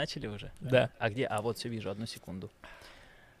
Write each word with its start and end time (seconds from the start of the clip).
начали 0.00 0.28
уже? 0.28 0.50
Да. 0.60 0.90
А 0.98 1.10
где? 1.10 1.26
А 1.26 1.42
вот 1.42 1.58
все 1.58 1.68
вижу, 1.68 1.90
одну 1.90 2.06
секунду. 2.06 2.50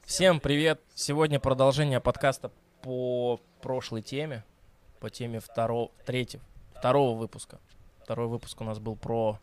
Всем 0.04 0.40
привет! 0.40 0.78
Сегодня 0.94 1.40
продолжение 1.40 2.00
подкаста 2.00 2.50
по 2.82 3.40
прошлой 3.62 4.02
теме, 4.02 4.44
по 4.98 5.08
теме 5.08 5.40
второго, 5.40 5.90
третьего, 6.04 6.42
второго 6.74 7.18
выпуска. 7.18 7.60
Второй 8.02 8.28
выпуск 8.28 8.60
у 8.60 8.64
нас 8.64 8.78
был 8.78 8.94
про 8.94 9.40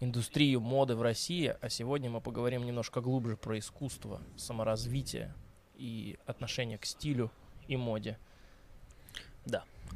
индустрию 0.00 0.62
моды 0.62 0.96
в 0.96 1.02
России, 1.02 1.54
а 1.60 1.68
сегодня 1.68 2.08
мы 2.08 2.22
поговорим 2.22 2.64
немножко 2.64 3.02
глубже 3.02 3.36
про 3.36 3.58
искусство, 3.58 4.22
саморазвитие 4.38 5.34
и 5.74 6.18
отношение 6.24 6.78
к 6.78 6.86
стилю 6.86 7.30
и 7.68 7.76
моде. 7.76 8.16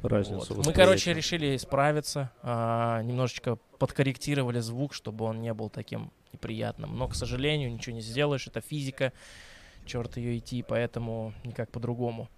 Разницу. 0.03 0.53
Вот. 0.53 0.65
Мы, 0.65 0.73
короче, 0.73 1.13
решили 1.13 1.55
исправиться, 1.55 2.31
а, 2.41 3.01
немножечко 3.01 3.57
подкорректировали 3.77 4.59
звук, 4.59 4.93
чтобы 4.93 5.25
он 5.25 5.41
не 5.41 5.53
был 5.53 5.69
таким 5.69 6.11
неприятным. 6.33 6.97
Но, 6.97 7.07
к 7.07 7.15
сожалению, 7.15 7.71
ничего 7.71 7.95
не 7.95 8.01
сделаешь, 8.01 8.47
это 8.47 8.61
физика, 8.61 9.13
черт 9.85 10.17
ее 10.17 10.37
идти, 10.37 10.63
поэтому 10.63 11.33
никак 11.43 11.71
по-другому. 11.71 12.29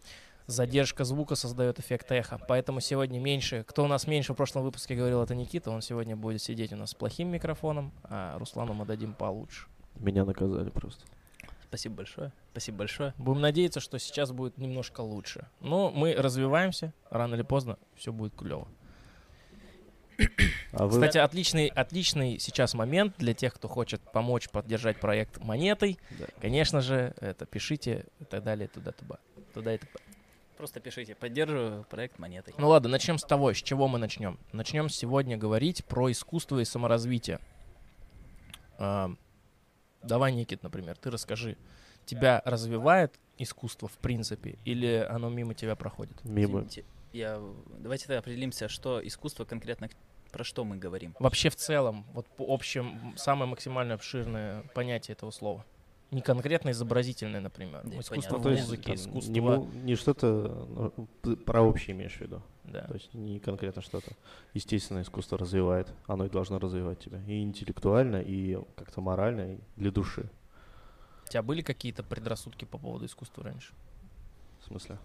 Задержка 0.46 1.06
звука 1.06 1.36
создает 1.36 1.80
эффект 1.80 2.12
эха, 2.12 2.38
поэтому 2.48 2.82
сегодня 2.82 3.20
меньше. 3.20 3.64
Кто 3.66 3.86
у 3.86 3.88
нас 3.88 4.08
меньше 4.08 4.34
в 4.34 4.36
прошлом 4.36 4.64
выпуске 4.64 4.94
говорил, 4.94 5.22
это 5.22 5.36
Никита, 5.36 5.72
он 5.72 5.82
сегодня 5.82 6.18
будет 6.18 6.42
сидеть 6.42 6.74
у 6.74 6.76
нас 6.76 6.92
с 6.92 6.94
плохим 6.96 7.30
микрофоном, 7.30 7.94
а 8.04 8.38
Руслану 8.38 8.74
мы 8.74 8.86
дадим 8.86 9.14
получше. 9.14 9.68
Меня 9.96 10.26
наказали 10.26 10.70
просто. 10.70 11.06
Спасибо 11.64 11.96
большое. 11.96 12.34
Спасибо 12.52 12.80
большое. 12.80 13.14
Будем 13.18 13.42
надеяться, 13.42 13.80
что 13.80 13.98
сейчас 14.00 14.32
будет 14.32 14.58
немножко 14.58 15.02
лучше. 15.02 15.48
Но 15.60 15.92
мы 15.92 16.14
развиваемся, 16.14 16.94
рано 17.10 17.36
или 17.36 17.42
поздно 17.42 17.78
все 17.96 18.12
будет 18.12 18.36
клево. 18.36 18.68
А 20.74 20.86
вы... 20.86 20.92
Кстати, 20.92 21.20
отличный, 21.20 21.68
отличный 21.68 22.40
сейчас 22.40 22.74
момент 22.74 23.16
для 23.18 23.34
тех, 23.34 23.54
кто 23.54 23.68
хочет 23.68 24.02
помочь 24.02 24.50
поддержать 24.50 25.00
проект 25.00 25.40
монетой. 25.40 26.00
Да. 26.20 26.26
Конечно 26.42 26.82
же, 26.82 27.14
это 27.22 27.46
пишите 27.46 28.06
и 28.20 28.26
так 28.26 28.44
далее, 28.44 28.68
туда-туда. 28.68 29.20
Туда 29.54 29.76
и 29.76 29.78
туда. 29.78 29.92
Просто 30.58 30.80
пишите, 30.80 31.14
поддерживаю 31.14 31.84
проект 31.84 32.20
монетой. 32.20 32.54
Ну 32.58 32.70
ладно, 32.70 32.90
начнем 32.90 33.18
с 33.18 33.24
того, 33.24 33.54
с 33.54 33.58
чего 33.58 33.88
мы 33.88 34.00
начнем. 34.00 34.40
Начнем 34.52 34.90
сегодня 34.90 35.38
говорить 35.38 35.86
про 35.86 36.12
искусство 36.12 36.60
и 36.60 36.66
саморазвитие. 36.66 37.40
А, 38.78 39.12
давай, 40.02 40.32
Никит, 40.32 40.64
например, 40.64 40.98
ты 40.98 41.12
расскажи. 41.12 41.58
Тебя 42.06 42.42
развивает 42.46 43.14
искусство 43.38 43.88
в 43.88 43.98
принципе 43.98 44.58
или 44.66 45.06
оно 45.10 45.30
мимо 45.30 45.54
тебя 45.54 45.76
проходит? 45.76 46.24
Мимо. 46.24 46.60
Извините, 46.60 46.86
Я... 47.14 47.40
Давайте 47.80 48.08
тогда 48.08 48.20
определимся, 48.20 48.68
что 48.68 49.06
искусство 49.06 49.46
конкретно, 49.46 49.90
про 50.34 50.44
что 50.44 50.66
мы 50.66 50.78
говорим. 50.78 51.16
Вообще 51.20 51.50
в 51.50 51.56
целом, 51.56 52.06
вот 52.14 52.26
по 52.26 52.54
общем, 52.54 53.14
самое 53.16 53.50
максимально 53.50 53.94
обширное 53.94 54.64
понятие 54.74 55.14
этого 55.14 55.32
слова. 55.32 55.64
Не 56.12 56.22
конкретно 56.22 56.72
изобразительное, 56.72 57.40
например. 57.40 57.82
Да, 57.84 58.00
искусство 58.00 58.38
понятно. 58.38 58.38
в 58.38 58.40
Ну, 58.40 58.44
то 58.44 58.50
есть, 58.52 58.64
музыке, 58.64 58.84
там, 58.84 58.96
искусство. 58.96 59.32
Не, 59.32 59.84
не 59.84 59.96
что-то 59.96 60.68
ну, 61.24 61.38
про 61.38 61.62
общее 61.62 61.96
имеешь 61.96 62.18
в 62.18 62.22
виду. 62.22 62.42
Да. 62.66 62.82
То 62.82 62.94
есть 62.94 63.14
не 63.14 63.40
конкретно 63.40 63.82
что-то. 63.82 64.12
Естественно, 64.54 65.02
искусство 65.02 65.38
развивает. 65.38 65.92
Оно 66.06 66.26
и 66.26 66.30
должно 66.30 66.60
развивать 66.60 67.00
тебя. 67.00 67.20
И 67.28 67.42
интеллектуально, 67.42 68.18
и 68.18 68.60
как-то 68.76 69.02
морально, 69.02 69.56
и 69.56 69.60
для 69.76 69.92
души. 69.92 70.30
У 71.26 71.30
тебя 71.30 71.42
были 71.42 71.62
какие-то 71.62 72.04
предрассудки 72.04 72.66
по 72.66 72.78
поводу 72.78 73.06
искусства 73.06 73.44
раньше? 73.44 73.74
В 74.62 74.68
смысле? 74.68 75.00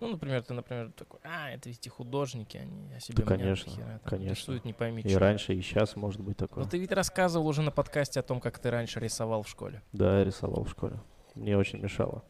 Ну, 0.00 0.08
например, 0.08 0.42
ты, 0.42 0.54
например, 0.54 0.90
такой, 0.96 1.20
а, 1.24 1.50
это 1.50 1.68
ведь 1.68 1.86
художники, 1.88 2.56
они 2.56 2.94
о 2.94 3.00
себе 3.00 3.22
Да, 3.22 3.28
конечно, 3.34 3.70
дохера, 3.70 3.86
там, 3.86 4.00
конечно. 4.04 4.34
Рисуют 4.34 4.64
не 4.64 4.72
пойми 4.72 5.02
И 5.02 5.08
чё». 5.10 5.18
раньше, 5.18 5.54
и 5.54 5.60
сейчас 5.60 5.94
может 5.96 6.20
быть 6.20 6.36
такое. 6.38 6.64
Но 6.64 6.70
ты 6.70 6.78
ведь 6.78 6.92
рассказывал 6.92 7.46
уже 7.46 7.62
на 7.62 7.70
подкасте 7.70 8.20
о 8.20 8.22
том, 8.22 8.40
как 8.40 8.58
ты 8.58 8.70
раньше 8.70 8.98
рисовал 9.00 9.42
в 9.42 9.48
школе. 9.48 9.82
Да, 9.92 10.18
я 10.18 10.24
рисовал 10.24 10.64
в 10.64 10.70
школе. 10.70 11.00
Мне 11.34 11.56
очень 11.56 11.80
мешало. 11.80 12.24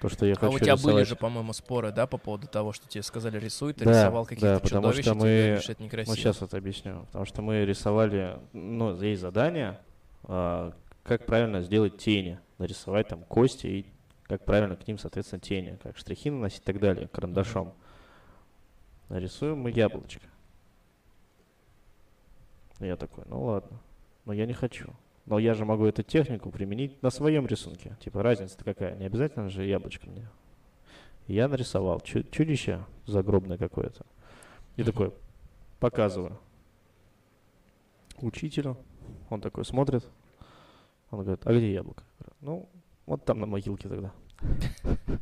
То, 0.00 0.10
что 0.10 0.26
я 0.26 0.34
а 0.34 0.36
хочу 0.36 0.56
у 0.56 0.58
тебя 0.58 0.76
были 0.76 0.84
рисовать- 0.88 1.08
же, 1.08 1.16
по-моему, 1.16 1.52
споры, 1.54 1.90
да, 1.90 2.06
по 2.06 2.18
поводу 2.18 2.46
того, 2.48 2.72
что 2.74 2.86
тебе 2.86 3.02
сказали 3.02 3.38
рисуй, 3.38 3.72
ты 3.72 3.86
Да, 3.86 3.92
рисовал 3.92 4.24
каких-то 4.26 4.54
да, 4.56 4.60
потому 4.60 4.92
что 4.92 5.02
ты 5.02 5.14
мы- 5.14 5.20
говоришь, 5.20 5.68
это 5.70 5.82
некрасиво. 5.82 6.12
Ну, 6.12 6.16
сейчас 6.16 6.40
вот 6.42 6.52
объясню. 6.52 7.06
Потому 7.06 7.24
что 7.24 7.40
мы 7.40 7.64
рисовали, 7.64 8.38
ну, 8.52 8.94
есть 9.00 9.22
задание, 9.22 9.80
а, 10.24 10.74
как 11.02 11.24
правильно 11.24 11.62
сделать 11.62 11.96
тени, 11.96 12.38
нарисовать 12.58 13.08
там 13.08 13.22
кости 13.24 13.66
и 13.66 13.86
как 14.26 14.44
правильно 14.44 14.76
к 14.76 14.86
ним, 14.86 14.98
соответственно, 14.98 15.40
тени, 15.40 15.78
как 15.82 15.96
штрихи 15.96 16.30
наносить 16.30 16.62
и 16.62 16.64
так 16.64 16.80
далее, 16.80 17.08
карандашом. 17.08 17.74
Нарисуем 19.08 19.58
мы 19.58 19.70
яблочко. 19.70 20.26
Я 22.80 22.96
такой, 22.96 23.24
ну 23.26 23.42
ладно, 23.42 23.80
но 24.24 24.32
я 24.32 24.46
не 24.46 24.52
хочу. 24.52 24.90
Но 25.24 25.38
я 25.38 25.54
же 25.54 25.64
могу 25.64 25.86
эту 25.86 26.02
технику 26.02 26.50
применить 26.50 27.02
на 27.02 27.10
своем 27.10 27.46
рисунке. 27.46 27.96
Типа 28.00 28.22
разница-то 28.22 28.64
какая? 28.64 28.94
Не 28.96 29.06
обязательно 29.06 29.48
же 29.48 29.64
яблочко 29.64 30.08
мне. 30.08 30.28
Я 31.26 31.48
нарисовал 31.48 32.00
чу- 32.00 32.22
чудище 32.22 32.84
загробное 33.06 33.58
какое-то. 33.58 34.06
И 34.76 34.84
такой, 34.84 35.12
показываю 35.80 36.38
учителю. 38.18 38.76
Он 39.30 39.40
такой 39.40 39.64
смотрит. 39.64 40.08
Он 41.10 41.22
говорит, 41.22 41.44
а 41.46 41.52
где 41.52 41.72
яблоко? 41.72 42.04
Ну, 42.40 42.68
вот 43.06 43.24
там 43.24 43.40
на 43.40 43.46
могилке 43.46 43.88
тогда. 43.88 44.12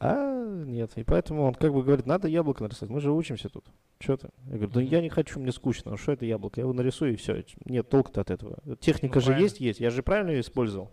А, 0.00 0.44
нет. 0.64 0.92
И 0.96 1.04
поэтому 1.04 1.44
он 1.44 1.54
как 1.54 1.72
бы 1.72 1.82
говорит, 1.82 2.06
надо 2.06 2.28
яблоко 2.28 2.62
нарисовать. 2.62 2.90
Мы 2.92 3.00
же 3.00 3.10
учимся 3.12 3.48
тут. 3.48 3.64
Что 4.00 4.16
ты? 4.16 4.30
Я 4.46 4.52
говорю, 4.56 4.68
да 4.72 4.80
я 4.80 5.00
не 5.00 5.08
хочу, 5.08 5.38
мне 5.40 5.52
скучно. 5.52 5.92
Ну 5.92 5.96
что 5.96 6.12
это 6.12 6.24
яблоко? 6.24 6.60
Я 6.60 6.62
его 6.62 6.72
нарисую 6.72 7.12
и 7.12 7.16
все. 7.16 7.44
Нет 7.66 7.88
толку-то 7.88 8.20
от 8.22 8.30
этого. 8.30 8.58
Техника 8.80 9.16
Ну, 9.16 9.20
же 9.20 9.26
правильно. 9.26 9.44
есть, 9.44 9.60
есть. 9.60 9.80
Я 9.80 9.90
же 9.90 10.02
правильно 10.02 10.30
ее 10.30 10.40
использовал. 10.40 10.90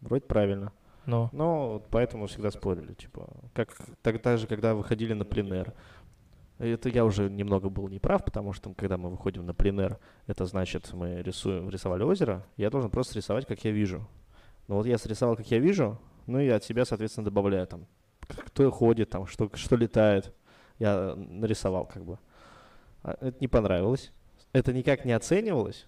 Вроде 0.00 0.24
правильно. 0.24 0.72
Ну, 1.06 1.28
Но 1.32 1.72
вот 1.74 1.86
поэтому 1.90 2.26
всегда 2.26 2.50
спорили, 2.50 2.94
типа, 2.94 3.28
как 3.54 3.76
тогда 4.02 4.36
же, 4.36 4.46
когда 4.46 4.74
выходили 4.74 5.12
на 5.12 5.24
пленэр. 5.24 5.72
Это 6.58 6.88
я 6.88 7.04
уже 7.04 7.30
немного 7.30 7.68
был 7.68 7.88
неправ, 7.88 8.24
потому 8.24 8.52
что 8.52 8.72
когда 8.74 8.96
мы 8.96 9.10
выходим 9.10 9.44
на 9.46 9.54
пленэр, 9.54 9.98
это 10.26 10.46
значит, 10.46 10.92
мы 10.94 11.22
рисуем, 11.22 11.68
рисовали 11.70 12.02
озеро, 12.02 12.44
я 12.56 12.70
должен 12.70 12.90
просто 12.90 13.16
рисовать, 13.16 13.46
как 13.46 13.62
я 13.64 13.70
вижу. 13.70 14.06
Но 14.68 14.76
вот 14.76 14.86
я 14.86 14.98
срисовал, 14.98 15.36
как 15.36 15.50
я 15.50 15.58
вижу, 15.58 15.98
ну 16.26 16.40
и 16.40 16.48
от 16.48 16.64
себя, 16.64 16.84
соответственно, 16.84 17.24
добавляю 17.24 17.66
там, 17.66 17.86
кто 18.20 18.70
ходит, 18.70 19.10
там, 19.10 19.26
что, 19.26 19.50
что 19.54 19.76
летает. 19.76 20.32
Я 20.78 21.14
нарисовал 21.16 21.86
как 21.86 22.04
бы. 22.04 22.18
А 23.02 23.16
Это 23.20 23.36
не 23.40 23.48
понравилось. 23.48 24.12
Это 24.52 24.72
никак 24.72 25.04
не 25.04 25.12
оценивалось. 25.12 25.86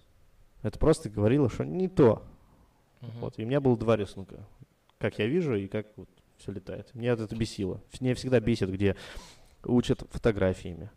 Это 0.61 0.79
просто 0.79 1.09
говорило, 1.09 1.49
что 1.49 1.63
не 1.63 1.87
то. 1.87 2.23
мгм. 3.01 3.11
Вот. 3.19 3.37
И 3.37 3.43
у 3.43 3.47
меня 3.47 3.59
было 3.61 3.77
два 3.77 3.95
рисунка. 3.97 4.45
Как 4.97 5.19
я 5.19 5.27
вижу 5.27 5.55
и 5.55 5.67
как 5.67 5.87
вот 5.95 6.09
все 6.37 6.51
летает. 6.51 6.93
Меня 6.95 7.13
это 7.13 7.35
бесило. 7.35 7.81
Меня 7.99 8.15
всегда 8.15 8.39
бесит, 8.39 8.69
где 8.71 8.95
учат 9.63 10.03
фотографиями. 10.11 10.89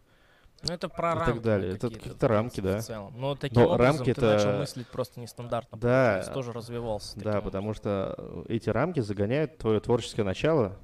Ну, 0.66 0.72
это 0.74 0.88
про 0.88 1.12
и 1.12 1.14
так 1.18 1.26
рамки. 1.28 1.42
далее. 1.42 1.68
вот 1.70 1.76
Это 1.76 1.86
какие-то, 1.88 2.02
какие-то 2.04 2.28
рамки, 2.28 2.60
в 2.60 2.64
да. 2.64 2.80
целом. 2.80 3.14
Но 3.16 3.34
таким 3.34 3.62
Но 3.62 3.68
образом 3.70 3.96
рамки 3.96 4.14
ты 4.14 4.20
начал 4.20 4.48
это- 4.50 4.58
мыслить 4.58 4.86
просто 4.88 5.20
нестандартно. 5.20 5.78
Да. 5.78 6.04
получается, 6.06 6.32
тоже 6.32 6.52
развивался. 6.52 7.18
Да, 7.20 7.40
потому 7.40 7.74
что 7.74 8.14
э, 8.16 8.44
эти 8.48 8.68
рамки 8.70 9.00
загоняют 9.00 9.58
твое 9.58 9.80
творческое 9.80 10.22
начало, 10.22 10.76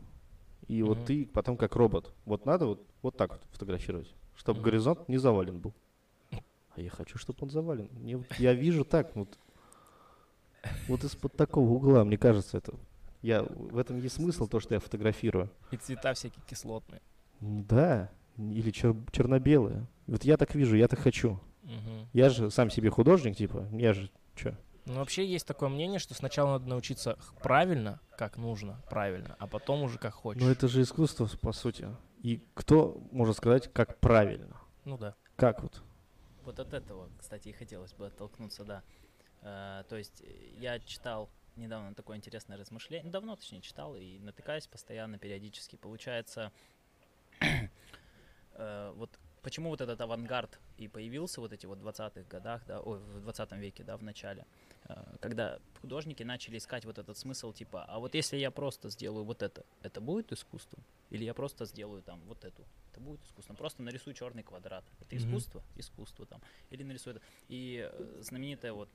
и 0.66 0.82
Мгм. 0.82 0.88
вот 0.94 1.06
ты 1.06 1.26
потом 1.26 1.56
как 1.56 1.76
робот. 1.76 2.12
Вот 2.24 2.44
надо 2.46 2.66
вот, 2.66 2.86
вот 3.02 3.16
так 3.16 3.30
вот 3.30 3.40
фотографировать, 3.52 4.12
чтобы 4.36 4.58
Мгм. 4.60 4.64
горизонт 4.64 5.08
не 5.08 5.16
завален 5.18 5.58
был. 5.60 5.72
А 6.76 6.80
я 6.80 6.90
хочу, 6.90 7.18
чтобы 7.18 7.38
он 7.42 7.50
завален. 7.50 7.88
Мне 7.92 8.22
я 8.38 8.54
вижу 8.54 8.84
так, 8.84 9.14
вот, 9.16 9.38
вот 10.88 11.04
из-под 11.04 11.36
такого 11.36 11.68
угла, 11.70 12.04
мне 12.04 12.16
кажется, 12.18 12.58
это. 12.58 12.74
Я, 13.22 13.42
в 13.42 13.78
этом 13.78 13.98
есть 14.00 14.14
смысл, 14.16 14.46
то, 14.46 14.60
что 14.60 14.74
я 14.74 14.80
фотографирую. 14.80 15.50
И 15.72 15.76
цвета 15.76 16.14
всякие 16.14 16.42
кислотные. 16.48 17.00
Да, 17.40 18.10
или 18.38 18.70
чер- 18.70 19.08
черно-белое. 19.12 19.86
Вот 20.06 20.24
я 20.24 20.36
так 20.36 20.54
вижу, 20.54 20.76
я 20.76 20.88
так 20.88 21.00
хочу. 21.00 21.40
Мгм. 21.62 22.08
Я 22.12 22.30
же 22.30 22.50
сам 22.50 22.70
себе 22.70 22.90
художник, 22.90 23.36
типа, 23.36 23.68
я 23.72 23.92
же 23.92 24.10
что? 24.34 24.56
Ну, 24.86 24.94
вообще 24.94 25.26
есть 25.26 25.46
такое 25.46 25.68
мнение, 25.68 25.98
что 25.98 26.14
сначала 26.14 26.52
надо 26.52 26.66
научиться 26.66 27.18
правильно, 27.42 28.00
как 28.16 28.38
нужно, 28.38 28.80
правильно, 28.88 29.36
а 29.38 29.46
потом 29.46 29.82
уже 29.82 29.98
как 29.98 30.14
хочешь. 30.14 30.42
Ну 30.42 30.48
это 30.48 30.66
же 30.66 30.80
искусство, 30.80 31.28
по 31.42 31.52
сути. 31.52 31.88
И 32.22 32.42
кто 32.54 33.02
может 33.12 33.36
сказать, 33.36 33.70
как 33.72 33.98
правильно? 33.98 34.56
Ну 34.86 34.96
да. 34.96 35.14
Как 35.36 35.62
вот? 35.62 35.82
Вот 36.44 36.58
от 36.58 36.72
этого, 36.72 37.10
кстати, 37.18 37.48
и 37.50 37.52
хотелось 37.52 37.92
бы 37.92 38.06
оттолкнуться, 38.06 38.64
да. 38.64 38.82
Э, 39.42 39.84
то 39.88 39.96
есть 39.96 40.22
э, 40.22 40.54
я 40.58 40.78
читал 40.80 41.28
недавно 41.56 41.94
такое 41.94 42.16
интересное 42.16 42.56
размышление, 42.56 43.04
ну, 43.04 43.10
давно 43.10 43.36
точнее 43.36 43.60
читал 43.60 43.94
и 43.94 44.18
натыкаюсь 44.20 44.66
постоянно, 44.66 45.18
периодически. 45.18 45.76
Получается, 45.76 46.50
э, 48.58 48.92
вот 48.96 49.10
почему 49.42 49.70
вот 49.70 49.80
этот 49.80 50.00
авангард 50.00 50.58
и 50.80 50.88
появился 50.88 51.40
вот 51.40 51.52
эти 51.52 51.66
вот 51.66 51.78
20-х 51.78 52.22
годах, 52.28 52.62
да, 52.66 52.80
ой, 52.80 52.98
в 52.98 53.20
20 53.20 53.52
веке, 53.52 53.84
да, 53.84 53.96
в 53.96 54.02
начале, 54.02 54.44
э, 54.88 55.16
когда 55.20 55.58
художники 55.80 56.22
начали 56.24 56.56
искать 56.58 56.84
вот 56.84 56.98
этот 56.98 57.16
смысл, 57.16 57.52
типа, 57.52 57.84
а 57.88 57.98
вот 57.98 58.14
если 58.14 58.36
я 58.36 58.50
просто 58.50 58.90
сделаю 58.90 59.24
вот 59.24 59.42
это, 59.42 59.64
это 59.82 60.00
будет 60.00 60.32
искусством? 60.32 60.82
Или 61.10 61.24
я 61.24 61.32
просто 61.34 61.64
сделаю 61.64 62.02
там 62.02 62.20
вот 62.26 62.44
эту 62.44 62.64
это 62.92 63.00
будет 63.00 63.24
искусством. 63.24 63.56
Просто 63.56 63.82
нарисуй 63.82 64.12
черный 64.14 64.42
квадрат. 64.42 64.84
Это 65.00 65.16
искусство, 65.16 65.62
искусство 65.76 66.26
там. 66.26 66.40
Или 66.70 66.82
нарисуй 66.82 67.12
это. 67.12 67.22
И 67.48 67.88
э, 67.90 68.20
знаменитый 68.22 68.72
вот 68.72 68.88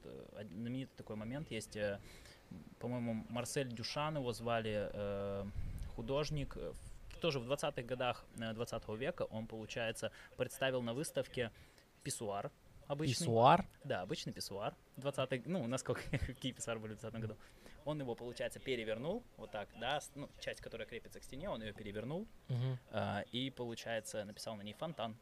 знаменитый 0.51 0.93
такой 0.97 1.15
момент 1.15 1.49
есть, 1.51 1.77
по-моему, 2.79 3.25
Марсель 3.29 3.69
Дюшан 3.73 4.17
его 4.17 4.31
звали, 4.33 4.91
художник. 5.95 6.55
в- 6.55 6.92
тоже 7.23 7.39
в 7.39 7.49
20-х 7.49 7.83
годах 7.83 8.25
э, 8.37 8.51
20 8.53 8.89
века 8.99 9.21
он, 9.31 9.47
получается, 9.47 10.11
представил 10.35 10.81
на 10.81 10.93
выставке 10.93 11.51
писсуар 12.03 12.51
обычный. 12.87 13.13
Писсуар. 13.13 13.65
Да, 13.85 14.01
обычный 14.01 14.33
писсуар. 14.33 14.75
20 14.97 15.47
ну, 15.47 15.65
насколько, 15.67 16.01
какие 16.27 16.51
писсуары 16.51 16.81
были 16.81 16.95
в 16.95 16.99
20 16.99 17.21
году. 17.21 17.37
Он 17.85 17.97
его, 17.99 18.13
получается, 18.13 18.59
перевернул, 18.59 19.23
вот 19.37 19.51
так, 19.51 19.69
да, 19.79 20.01
ну, 20.15 20.29
часть, 20.41 20.59
которая 20.59 20.85
крепится 20.85 21.21
к 21.21 21.23
стене, 21.23 21.49
он 21.49 21.61
ее 21.61 21.71
перевернул, 21.71 22.27
Мгм. 22.49 22.77
а, 22.91 23.23
и, 23.31 23.49
получается, 23.49 24.25
написал 24.25 24.55
на 24.55 24.61
ней 24.61 24.73
фонтан. 24.73 25.17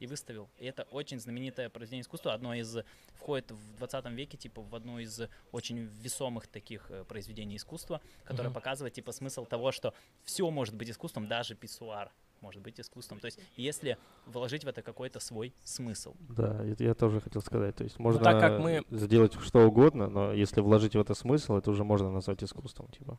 И 0.00 0.06
выставил. 0.06 0.48
И 0.58 0.64
это 0.64 0.84
очень 0.90 1.20
знаменитое 1.20 1.68
произведение 1.68 2.02
искусства, 2.02 2.32
одно 2.32 2.54
из, 2.54 2.78
входит 3.14 3.50
в 3.50 3.76
20 3.76 4.06
веке, 4.12 4.38
типа, 4.38 4.62
в 4.62 4.74
одно 4.74 4.98
из 4.98 5.20
очень 5.52 5.78
весомых 6.02 6.46
таких 6.46 6.90
э, 6.90 7.04
произведений 7.04 7.56
искусства, 7.56 8.00
которое 8.24 8.48
Мгм. 8.48 8.54
показывает, 8.54 8.94
типа, 8.94 9.12
смысл 9.12 9.44
того, 9.44 9.72
что 9.72 9.92
все 10.24 10.50
может 10.50 10.74
быть 10.74 10.88
искусством, 10.90 11.28
даже 11.28 11.54
писсуар 11.54 12.10
может 12.40 12.62
быть 12.62 12.80
искусством. 12.80 13.20
То 13.20 13.26
есть, 13.26 13.38
если 13.56 13.98
вложить 14.24 14.64
в 14.64 14.68
это 14.68 14.80
какой-то 14.80 15.20
свой 15.20 15.52
смысл. 15.62 16.14
Да, 16.20 16.64
это 16.64 16.82
я 16.82 16.94
тоже 16.94 17.20
хотел 17.20 17.42
сказать. 17.42 17.76
То 17.76 17.84
есть 17.84 17.98
можно 17.98 18.18
Ну, 18.20 18.24
так 18.24 18.40
как 18.40 18.58
мы- 18.58 18.82
сделать 18.90 19.34
что 19.42 19.66
угодно, 19.66 20.08
но 20.08 20.32
если 20.32 20.62
вложить 20.62 20.94
в 20.96 20.98
это 21.00 21.12
смысл, 21.14 21.56
это 21.58 21.70
уже 21.70 21.84
можно 21.84 22.10
назвать 22.10 22.42
искусством, 22.42 22.88
типа. 22.88 23.18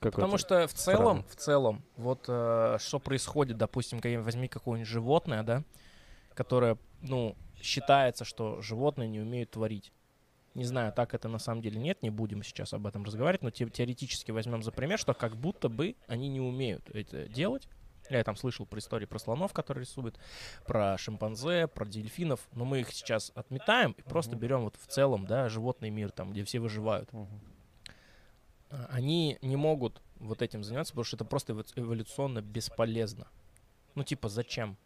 Потому 0.00 0.36
что 0.36 0.66
в 0.66 0.74
целом, 0.74 0.98
стороны. 0.98 1.24
в 1.28 1.36
целом, 1.36 1.82
вот 1.96 2.24
э, 2.28 2.76
что 2.80 2.98
происходит, 2.98 3.56
допустим, 3.56 4.00
возьми 4.22 4.48
какое-нибудь 4.48 4.88
животное, 4.88 5.42
да, 5.42 5.62
которое, 6.36 6.78
ну, 7.00 7.34
считается, 7.60 8.24
что 8.24 8.60
животные 8.62 9.08
не 9.08 9.20
умеют 9.20 9.50
творить. 9.50 9.92
Не 10.54 10.64
знаю, 10.64 10.92
так 10.92 11.14
это 11.14 11.28
на 11.28 11.38
самом 11.38 11.62
деле 11.62 11.78
нет, 11.78 12.02
не 12.02 12.10
будем 12.10 12.42
сейчас 12.42 12.72
об 12.72 12.86
этом 12.86 13.04
разговаривать, 13.04 13.42
но 13.42 13.50
те- 13.50 13.68
теоретически 13.68 14.30
возьмем 14.30 14.62
за 14.62 14.72
пример, 14.72 14.98
что 14.98 15.12
как 15.12 15.36
будто 15.36 15.68
бы 15.68 15.96
они 16.06 16.28
не 16.28 16.40
умеют 16.40 16.88
это 16.90 17.28
делать. 17.28 17.68
Я 18.08 18.22
там 18.22 18.36
слышал 18.36 18.66
про 18.66 18.78
истории 18.78 19.04
про 19.04 19.18
слонов, 19.18 19.52
которые 19.52 19.82
рисуют, 19.82 20.18
про 20.64 20.96
шимпанзе, 20.96 21.66
про 21.66 21.84
дельфинов, 21.84 22.46
но 22.52 22.64
мы 22.64 22.80
их 22.80 22.92
сейчас 22.92 23.32
отметаем 23.34 23.92
и 23.92 24.02
просто 24.02 24.36
берем 24.36 24.62
вот 24.62 24.76
в 24.76 24.86
целом, 24.86 25.26
да, 25.26 25.48
животный 25.48 25.90
мир, 25.90 26.12
там, 26.12 26.32
где 26.32 26.44
все 26.44 26.60
выживают. 26.60 27.10
А, 28.70 28.86
они 28.90 29.38
не 29.42 29.56
могут 29.56 30.00
вот 30.20 30.40
этим 30.40 30.62
заниматься, 30.62 30.92
потому 30.92 31.04
что 31.04 31.16
это 31.16 31.24
просто 31.24 31.52
эво- 31.52 31.66
эволюционно 31.74 32.40
бесполезно. 32.42 33.26
Ну, 33.94 34.04
типа, 34.04 34.28
зачем? 34.28 34.76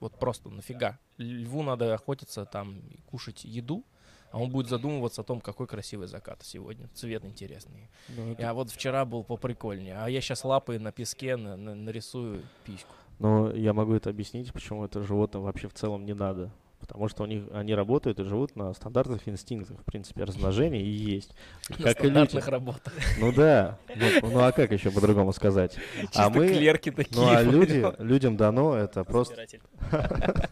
Вот 0.00 0.18
просто 0.18 0.48
нафига? 0.48 0.98
Льву 1.18 1.62
надо 1.62 1.94
охотиться 1.94 2.44
там 2.46 2.78
и 2.78 2.98
кушать 3.10 3.44
еду, 3.44 3.84
а 4.32 4.38
он 4.38 4.50
будет 4.50 4.68
задумываться 4.68 5.20
о 5.20 5.24
том, 5.24 5.40
какой 5.40 5.66
красивый 5.66 6.08
закат 6.08 6.42
сегодня. 6.42 6.88
Цвет 6.94 7.24
интересный. 7.24 7.88
Ну, 8.08 8.32
это- 8.32 8.42
Я 8.42 8.54
вот 8.54 8.70
вчера 8.70 9.04
был 9.04 9.22
поприкольнее, 9.24 9.96
а 9.98 10.08
я 10.08 10.20
сейчас 10.20 10.44
лапой 10.44 10.78
на 10.78 10.92
песке 10.92 11.36
на- 11.36 11.56
на- 11.56 11.74
нарисую 11.74 12.42
письку. 12.64 12.92
Но 13.18 13.50
я 13.52 13.74
могу 13.74 13.92
это 13.92 14.08
объяснить, 14.08 14.52
почему 14.52 14.84
это 14.84 15.02
животным 15.02 15.42
вообще 15.42 15.68
в 15.68 15.74
целом 15.74 16.06
не 16.06 16.14
надо. 16.14 16.50
Потому 16.90 17.08
что 17.08 17.22
у 17.22 17.26
них 17.26 17.44
они 17.52 17.72
работают 17.72 18.18
и 18.18 18.24
живут 18.24 18.56
на 18.56 18.74
стандартных 18.74 19.28
инстинктах, 19.28 19.78
в 19.78 19.84
принципе, 19.84 20.24
размножение 20.24 20.82
и 20.82 20.88
есть. 20.90 21.32
На 21.68 21.76
Как 21.76 21.86
и 21.86 22.00
стандартных 22.00 22.48
работах. 22.48 22.92
Ну 23.20 23.32
да. 23.32 23.78
Ну, 23.94 24.30
ну 24.32 24.40
а 24.40 24.50
как 24.50 24.72
еще 24.72 24.90
по-другому 24.90 25.32
сказать? 25.32 25.78
Чисто 26.00 26.24
А 26.24 26.30
мы- 26.30 26.48
клерки 26.48 26.90
такие. 26.90 27.16
Ну 27.16 27.30
а 27.30 27.36
понял? 27.36 27.52
люди, 27.52 27.86
людям 28.00 28.36
дано 28.36 28.74
это 28.74 29.04
просто... 29.04 29.46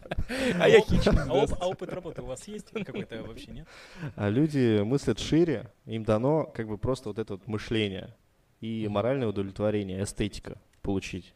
А 0.59 0.69
я 0.69 0.79
хищник. 0.79 1.17
А, 1.17 1.45
а 1.59 1.67
опыт 1.67 1.91
работы 1.91 2.21
у 2.21 2.25
вас 2.27 2.47
есть 2.47 2.69
какой-то 2.71 3.21
вообще, 3.23 3.51
нет? 3.51 3.67
А 4.15 4.29
люди 4.29 4.79
мыслят 4.81 5.19
шире, 5.19 5.73
им 5.85 6.05
дано 6.05 6.45
как 6.45 6.69
бы 6.69 6.77
просто 6.77 7.09
вот 7.09 7.19
это 7.19 7.33
вот 7.33 7.47
мышление 7.47 8.15
и 8.61 8.87
моральное 8.87 9.27
удовлетворение, 9.27 10.03
эстетика 10.03 10.61
получить. 10.83 11.33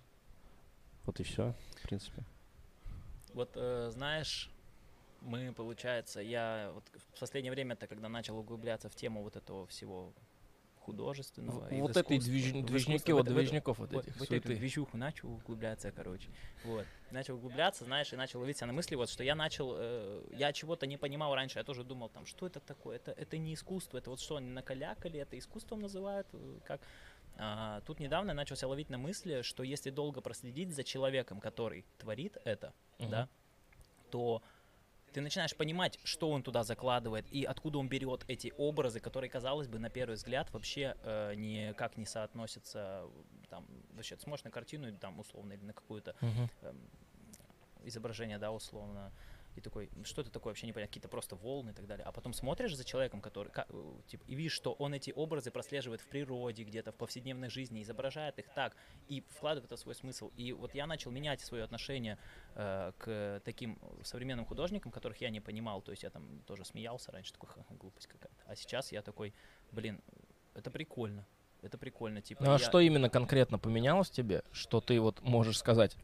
Вот 1.06 1.20
и 1.20 1.24
все, 1.24 1.54
в 1.82 1.88
принципе. 1.88 2.24
Вот 3.34 3.52
э, 3.56 3.90
знаешь, 3.92 4.50
мы, 5.24 5.54
получается, 5.54 6.20
я 6.22 6.72
вот 6.74 6.84
в 6.96 7.20
последнее 7.20 7.52
время-то, 7.52 7.88
когда 7.88 8.10
начал 8.10 8.38
углубляться 8.38 8.90
в 8.90 8.96
тему 8.96 9.24
вот 9.24 9.36
этого 9.36 9.66
всего 9.68 10.14
художественного. 10.82 11.70
и 11.70 11.80
в 11.80 11.84
Вот 11.84 11.96
этой 11.96 12.18
движ- 12.18 12.62
движники, 12.62 13.12
вот 13.14 13.26
движников 13.26 13.80
вот 13.80 13.94
этих. 13.94 14.18
вот 14.18 14.32
эту 14.32 14.50
движуху 14.50 14.98
начал 14.98 15.32
углубляться, 15.32 15.92
короче. 15.92 16.30
Вот. 16.66 16.86
Начал 17.10 17.36
углубляться, 17.36 17.86
знаешь, 17.86 18.12
и 18.12 18.18
начал 18.18 18.42
ловить 18.42 18.58
себя 18.58 18.68
на 18.68 18.74
мысли, 18.74 18.96
вот, 18.96 19.10
что 19.10 19.24
я 19.24 19.34
начал, 19.34 19.76
э, 19.78 20.24
я 20.34 20.52
чего-то 20.52 20.86
не 20.86 20.98
понимал 20.98 21.34
раньше, 21.36 21.60
я 21.60 21.64
тоже 21.64 21.86
думал, 21.86 22.10
там, 22.10 22.26
что 22.26 22.48
это 22.48 22.60
такое, 22.60 22.98
это, 22.98 23.12
это 23.12 23.38
не 23.38 23.54
искусство, 23.54 23.98
это 23.98 24.10
вот 24.10 24.20
что, 24.20 24.36
они 24.36 24.50
накалякали, 24.50 25.20
это 25.20 25.40
искусством 25.40 25.80
называют, 25.80 26.28
э, 26.34 26.60
как... 26.66 26.82
А, 27.36 27.82
тут 27.88 28.00
недавно 28.00 28.32
я 28.32 28.36
начал 28.36 28.56
себя 28.58 28.68
ловить 28.68 28.90
на 28.90 28.98
мысли, 28.98 29.42
что 29.42 29.64
если 29.64 29.90
долго 29.90 30.22
проследить 30.22 30.76
за 30.76 30.84
человеком, 30.84 31.40
который 31.40 31.86
творит 31.98 32.38
это, 32.44 32.74
Мгм. 33.00 33.10
да, 33.10 33.30
то 34.12 34.44
ты 35.14 35.22
начинаешь 35.22 35.56
понимать, 35.56 36.00
что 36.04 36.30
он 36.32 36.44
туда 36.44 36.64
закладывает 36.64 37.26
и 37.32 37.44
откуда 37.44 37.78
он 37.78 37.88
берет 37.88 38.26
эти 38.28 38.52
образы, 38.58 39.00
которые, 39.00 39.30
казалось 39.30 39.68
бы, 39.68 39.80
на 39.80 39.90
первый 39.90 40.16
взгляд 40.16 40.52
вообще 40.52 40.96
э, 41.04 41.36
никак 41.36 41.98
не 41.98 42.06
соотносятся. 42.06 43.06
Там, 43.50 43.66
вообще, 43.94 44.16
ты 44.16 44.24
смотришь 44.24 44.44
на 44.44 44.52
картину, 44.52 44.92
там, 44.98 45.20
условно, 45.20 45.54
или 45.54 45.64
на 45.64 45.74
какую-то 45.74 46.16
Мгм. 46.22 46.50
эм, 46.62 46.90
изображение, 47.84 48.40
да, 48.40 48.52
условно, 48.52 49.12
и 49.56 49.62
такой, 49.62 49.90
«Ну, 49.96 50.04
что 50.04 50.22
это 50.22 50.32
такое, 50.32 50.52
вообще 50.52 50.68
непонятно, 50.68 50.90
какие-то 50.90 51.08
просто 51.10 51.36
волны 51.36 51.72
и 51.72 51.74
так 51.74 51.86
далее. 51.88 52.06
А 52.06 52.12
потом 52.12 52.34
смотришь 52.34 52.76
за 52.76 52.84
человеком, 52.84 53.22
который, 53.22 53.50
ка- 53.50 53.66
э, 53.70 53.94
типа, 54.08 54.24
и 54.28 54.36
видишь, 54.36 54.54
что 54.54 54.74
он 54.74 54.94
эти 54.94 55.12
образы 55.16 55.52
прослеживает 55.52 56.02
в 56.02 56.08
природе, 56.08 56.64
где-то 56.64 56.92
в 56.92 56.96
повседневной 56.96 57.50
жизни, 57.50 57.82
изображает 57.84 58.40
их 58.40 58.48
так, 58.56 58.76
и 59.08 59.22
вкладывает 59.30 59.66
это 59.66 59.76
в 59.76 59.80
свой 59.80 59.96
смысл. 59.96 60.32
И 60.36 60.54
вот 60.54 60.74
я 60.76 60.88
начал 60.88 61.12
менять 61.12 61.42
свое 61.42 61.64
отношение 61.64 62.18
э, 62.56 62.92
к 62.98 63.42
таким 63.46 63.78
современным 64.04 64.46
художникам, 64.46 64.92
которых 64.92 65.22
я 65.22 65.30
не 65.30 65.40
понимал. 65.40 65.82
То 65.82 65.92
есть 65.92 66.04
я 66.04 66.10
там 66.10 66.42
тоже 66.48 66.66
смеялся 66.66 67.12
раньше, 67.12 67.32
такой, 67.34 67.50
«Ха, 67.50 67.64
глупость 67.70 68.08
какая-то. 68.08 68.36
А 68.46 68.56
сейчас 68.56 68.92
я 68.92 69.02
такой, 69.02 69.34
блин, 69.72 70.02
это 70.56 70.72
прикольно. 70.72 71.26
Это 71.62 71.78
прикольно, 71.78 72.22
типа. 72.22 72.44
Ну 72.44 72.50
а 72.50 72.54
я- 72.54 72.60
что 72.60 72.80
именно 72.80 73.10
конкретно 73.10 73.58
поменялось 73.58 74.10
тебе, 74.10 74.44
что 74.52 74.82
ты 74.82 75.00
вот 75.00 75.22
можешь 75.22 75.58
сказать? 75.58 75.96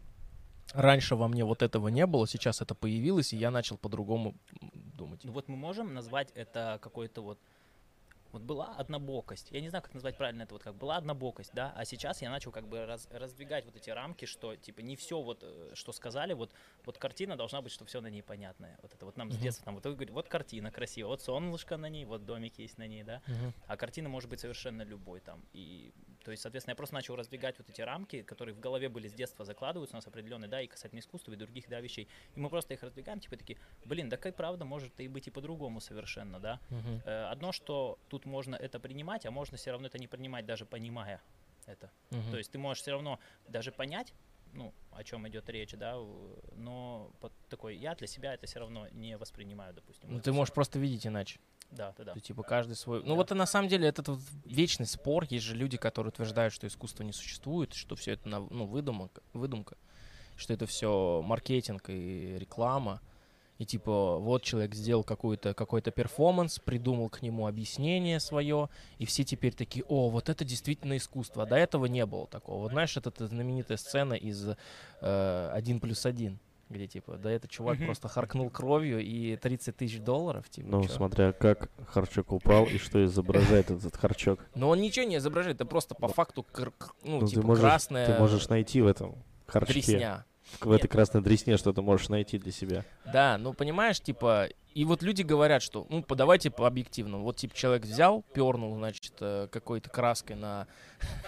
Раньше 0.74 1.16
во 1.16 1.28
мне 1.28 1.44
вот 1.44 1.62
этого 1.62 1.88
не 1.88 2.06
было, 2.06 2.28
сейчас 2.28 2.62
это 2.62 2.76
появилось, 2.76 3.34
и 3.34 3.38
я 3.38 3.52
начал 3.52 3.78
по-другому 3.78 4.36
думать. 4.62 5.22
Ну 5.24 5.32
вот 5.32 5.48
мы 5.48 5.56
можем 5.56 5.94
назвать 5.94 6.32
это 6.36 6.80
какой-то 6.82 7.22
вот 7.22 7.40
вот 8.32 8.44
была 8.44 8.76
однобокость. 8.78 9.48
Я 9.52 9.60
не 9.62 9.70
знаю, 9.70 9.82
как 9.84 9.94
назвать 9.94 10.16
правильно 10.16 10.44
это 10.44 10.54
вот 10.54 10.62
как 10.64 10.76
была 10.76 10.98
однобокость, 10.98 11.52
да, 11.54 11.74
а 11.76 11.84
сейчас 11.86 12.22
я 12.22 12.30
начал 12.30 12.52
как 12.52 12.68
бы 12.68 12.86
раз- 12.86 13.08
раздвигать 13.12 13.66
вот 13.66 13.76
эти 13.76 13.90
рамки, 13.90 14.26
что 14.26 14.56
типа 14.56 14.82
не 14.82 14.96
все 14.96 15.20
вот, 15.20 15.40
э, 15.42 15.72
что 15.74 15.92
сказали, 15.92 16.34
вот, 16.34 16.52
вот 16.86 16.98
картина 16.98 17.36
должна 17.38 17.62
быть, 17.62 17.72
что 17.72 17.86
все 17.86 18.02
на 18.02 18.08
ней 18.08 18.22
понятное. 18.22 18.78
Вот 18.82 18.94
это 18.94 19.06
вот 19.06 19.18
нам 19.18 19.32
с 19.32 19.34
Мгм. 19.34 19.44
детства 19.44 19.66
там 19.66 19.76
вот, 19.76 19.86
вы 19.86 19.94
говорите, 19.94 20.14
вот 20.14 20.28
картина 20.28 20.72
красивая, 20.72 21.10
вот 21.10 21.22
солнышко 21.24 21.78
на 21.78 21.90
ней, 21.90 22.06
вот 22.06 22.26
домик 22.26 22.60
есть 22.60 22.78
на 22.78 22.86
ней, 22.88 23.04
да, 23.04 23.22
Мгм. 23.26 23.54
а 23.66 23.78
картина 23.78 24.10
может 24.10 24.30
быть 24.30 24.40
совершенно 24.40 24.84
любой 24.84 25.22
там. 25.22 25.42
И, 25.54 25.92
то 26.24 26.32
есть, 26.32 26.44
соответственно, 26.44 26.74
я 26.74 26.76
просто 26.76 26.96
начал 26.96 27.16
раздвигать 27.16 27.58
вот 27.58 27.70
эти 27.70 27.82
рамки, 27.82 28.22
которые 28.24 28.54
в 28.54 28.60
голове 28.60 28.90
были 28.90 29.08
с 29.08 29.14
детства 29.14 29.46
закладываются 29.46 29.96
у 29.96 29.98
нас 29.98 30.08
определенные, 30.08 30.50
да, 30.50 30.62
и 30.62 30.68
касательно 30.68 31.00
искусства, 31.00 31.32
и 31.34 31.36
других, 31.36 31.70
да, 31.70 31.80
вещей. 31.80 32.08
И 32.36 32.40
мы 32.40 32.50
просто 32.50 32.74
их 32.74 32.84
раздвигаем, 32.84 33.20
типа 33.20 33.38
такие, 33.38 33.58
блин, 33.86 34.10
да 34.10 34.18
как 34.18 34.36
правда 34.36 34.66
может 34.66 35.00
и 35.00 35.08
быть 35.08 35.28
и 35.28 35.32
по-другому 35.32 35.80
совершенно, 35.80 36.40
да. 36.40 36.60
Мгм. 36.70 37.02
Э, 37.06 37.30
Одно, 37.30 37.52
что 37.52 38.00
тут 38.10 38.26
можно 38.26 38.56
это 38.56 38.80
принимать, 38.80 39.26
а 39.26 39.32
можно 39.32 39.58
все 39.58 39.72
равно 39.72 39.88
это 39.88 39.98
не 39.98 40.08
принимать, 40.08 40.46
даже 40.46 40.66
понимая 40.66 41.22
это. 41.66 41.90
Мгм. 42.12 42.32
То 42.32 42.38
есть 42.38 42.52
ты 42.52 42.58
можешь 42.58 42.82
все 42.82 42.92
равно 42.92 43.20
даже 43.48 43.72
понять, 43.72 44.14
ну, 44.54 44.74
о 44.92 45.04
чем 45.04 45.28
идет 45.28 45.50
речь, 45.50 45.74
да, 45.74 45.96
но 46.56 47.12
под 47.20 47.32
такой, 47.50 47.78
я 47.78 47.96
для 47.96 48.08
себя 48.08 48.34
это 48.34 48.48
все 48.48 48.60
равно 48.60 48.88
не 48.90 49.18
воспринимаю, 49.18 49.74
допустим. 49.74 50.12
Ну 50.12 50.20
ты 50.20 50.32
можешь 50.32 50.54
просто 50.54 50.80
видеть 50.80 51.06
иначе. 51.08 51.40
Да, 51.72 51.94
да, 51.98 52.04
да. 52.04 52.14
Ты, 52.14 52.20
типа 52.20 52.44
каждый 52.44 52.76
свой. 52.76 53.02
Ну 53.04 53.10
Да. 53.10 53.16
вот 53.16 53.32
и 53.32 53.36
на 53.36 53.46
самом 53.46 53.70
деле 53.70 53.88
этот 53.88 54.08
вот 54.08 54.20
вечный 54.46 54.86
спор. 54.88 55.26
Есть 55.30 55.46
же 55.46 55.56
люди, 55.56 55.78
которые 55.78 56.10
утверждают, 56.12 56.54
что 56.54 56.68
искусство 56.68 57.04
не 57.04 57.14
существует, 57.14 57.74
что 57.74 57.96
все 57.96 58.14
это 58.14 58.28
ну, 58.28 58.66
выдумка, 58.66 59.22
выдумка, 59.34 59.78
что 60.36 60.54
это 60.54 60.66
все 60.66 61.22
маркетинг 61.24 61.90
и 61.90 62.38
реклама. 62.40 63.02
И 63.60 63.66
типа 63.66 64.18
вот 64.20 64.44
человек 64.44 64.74
сделал 64.74 65.04
какой-то 65.04 65.54
какой-то 65.54 65.92
перформанс, 65.92 66.60
придумал 66.60 67.10
к 67.10 67.22
нему 67.22 67.46
объяснение 67.46 68.22
свое, 68.22 68.70
и 69.00 69.06
все 69.06 69.26
теперь 69.26 69.54
такие, 69.54 69.84
о, 69.90 70.10
вот 70.10 70.30
это 70.30 70.46
действительно 70.46 70.96
искусство. 70.96 71.44
А 71.44 71.46
до 71.46 71.58
этого 71.58 71.86
не 71.86 72.06
было 72.06 72.26
такого. 72.26 72.62
Вот 72.64 72.72
знаешь, 72.72 72.96
это 72.96 73.12
та 73.12 73.28
знаменитая 73.28 73.78
сцена 73.78 74.14
из 74.14 74.48
э, 75.02 75.50
«Один 75.54 75.82
плюс 75.82 76.06
один», 76.06 76.40
где 76.70 76.88
типа, 76.88 77.18
да 77.18 77.32
этот 77.32 77.50
чувак 77.50 77.78
просто 77.80 78.08
харкнул 78.08 78.50
кровью 78.50 79.00
и 79.00 79.36
30 79.36 79.76
тысяч 79.76 80.00
долларов, 80.00 80.50
типа. 80.50 80.68
Ну, 80.70 80.84
чё? 80.84 80.90
смотря 80.90 81.32
как 81.34 81.70
Харчок 81.88 82.32
упал 82.32 82.66
и 82.66 82.78
что 82.78 83.04
изображает 83.04 83.72
этот 83.72 83.96
Харчок. 83.96 84.40
Но 84.56 84.70
он 84.70 84.80
ничего 84.82 85.06
не 85.06 85.18
изображает, 85.18 85.56
это 85.56 85.66
просто 85.66 85.96
по 85.96 86.08
факту 86.08 86.44
кр- 86.44 86.72
кр- 86.78 86.92
ну, 87.04 87.22
Ну, 87.22 87.28
типа 87.28 87.42
ты 87.42 87.48
можешь, 87.48 87.62
красное. 87.64 88.06
ты 88.06 88.20
можешь 88.20 88.48
найти 88.50 88.82
в 88.82 88.88
этом 88.88 89.16
харчке. 89.48 89.74
дресня. 89.74 90.26
В 90.62 90.72
этой 90.72 90.88
красной 90.88 91.22
дресне 91.22 91.58
что 91.58 91.74
ты 91.74 91.82
можешь 91.84 92.10
найти 92.10 92.40
для 92.40 92.52
себя. 92.52 92.84
Да, 93.12 93.38
ну 93.38 93.54
понимаешь, 93.54 94.00
типа, 94.02 94.48
и 94.74 94.84
вот 94.84 95.04
люди 95.04 95.22
говорят, 95.22 95.62
что, 95.62 95.86
ну, 95.90 96.02
по- 96.02 96.16
давайте 96.16 96.50
по 96.50 96.66
объективному. 96.66 97.24
Вот, 97.24 97.36
типа, 97.38 97.56
человек 97.56 97.84
взял, 97.86 98.24
пернул, 98.34 98.76
значит, 98.76 99.14
э, 99.20 99.48
какой-то 99.52 99.90
краской 99.92 100.36
на, 100.36 100.66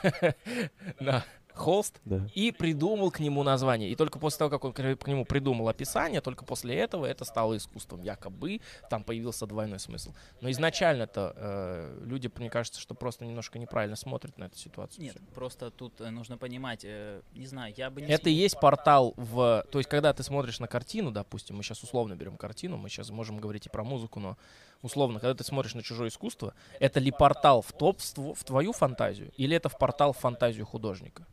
на 0.99 1.23
холст 1.61 2.01
Да. 2.05 2.27
и 2.33 2.51
придумал 2.51 3.11
к 3.11 3.19
нему 3.19 3.43
название. 3.43 3.89
И 3.89 3.95
только 3.95 4.19
после 4.19 4.39
того, 4.39 4.49
как 4.49 4.65
он 4.65 4.73
к 4.73 5.07
нему 5.07 5.25
придумал 5.25 5.69
описание, 5.69 6.19
только 6.21 6.43
после 6.43 6.75
этого 6.75 7.05
это 7.05 7.23
стало 7.23 7.55
искусством. 7.55 8.01
Якобы 8.01 8.59
там 8.89 9.03
появился 9.03 9.45
двойной 9.45 9.79
смысл. 9.79 10.13
Но 10.41 10.49
изначально-то 10.49 11.33
э, 11.35 12.03
люди, 12.05 12.29
мне 12.35 12.49
кажется, 12.49 12.81
что 12.81 12.95
просто 12.95 13.25
немножко 13.25 13.59
неправильно 13.59 13.95
смотрят 13.95 14.37
на 14.37 14.45
эту 14.45 14.57
ситуацию. 14.57 15.03
Нет, 15.03 15.17
просто 15.35 15.69
тут 15.71 16.01
э, 16.01 16.09
нужно 16.09 16.37
понимать, 16.37 16.81
э, 16.83 17.21
не 17.33 17.45
знаю, 17.45 17.73
я 17.77 17.89
бы 17.89 18.01
не... 18.01 18.11
Это 18.11 18.29
и 18.29 18.33
есть 18.33 18.59
портал 18.59 19.13
в... 19.15 19.65
То 19.71 19.77
есть, 19.77 19.89
когда 19.89 20.13
ты 20.13 20.23
смотришь 20.23 20.59
на 20.59 20.67
картину, 20.67 21.11
допустим, 21.11 21.57
мы 21.57 21.63
сейчас 21.63 21.83
условно 21.83 22.15
берем 22.15 22.37
картину, 22.37 22.77
мы 22.77 22.89
сейчас 22.89 23.09
можем 23.11 23.37
говорить 23.37 23.67
и 23.67 23.69
про 23.69 23.83
музыку, 23.83 24.19
но 24.19 24.37
условно, 24.81 25.19
когда 25.19 25.35
ты 25.35 25.43
смотришь 25.43 25.75
на 25.75 25.83
чужое 25.83 26.09
искусство, 26.09 26.53
это 26.79 26.99
ли 26.99 27.11
портал 27.11 27.61
в 27.61 27.71
топ, 27.71 27.99
в 27.99 28.43
твою 28.43 28.73
фантазию, 28.73 29.31
или 29.37 29.55
это 29.55 29.69
в 29.69 29.77
портал 29.77 30.13
в 30.13 30.17
фантазию 30.17 30.65
художника? 30.65 31.27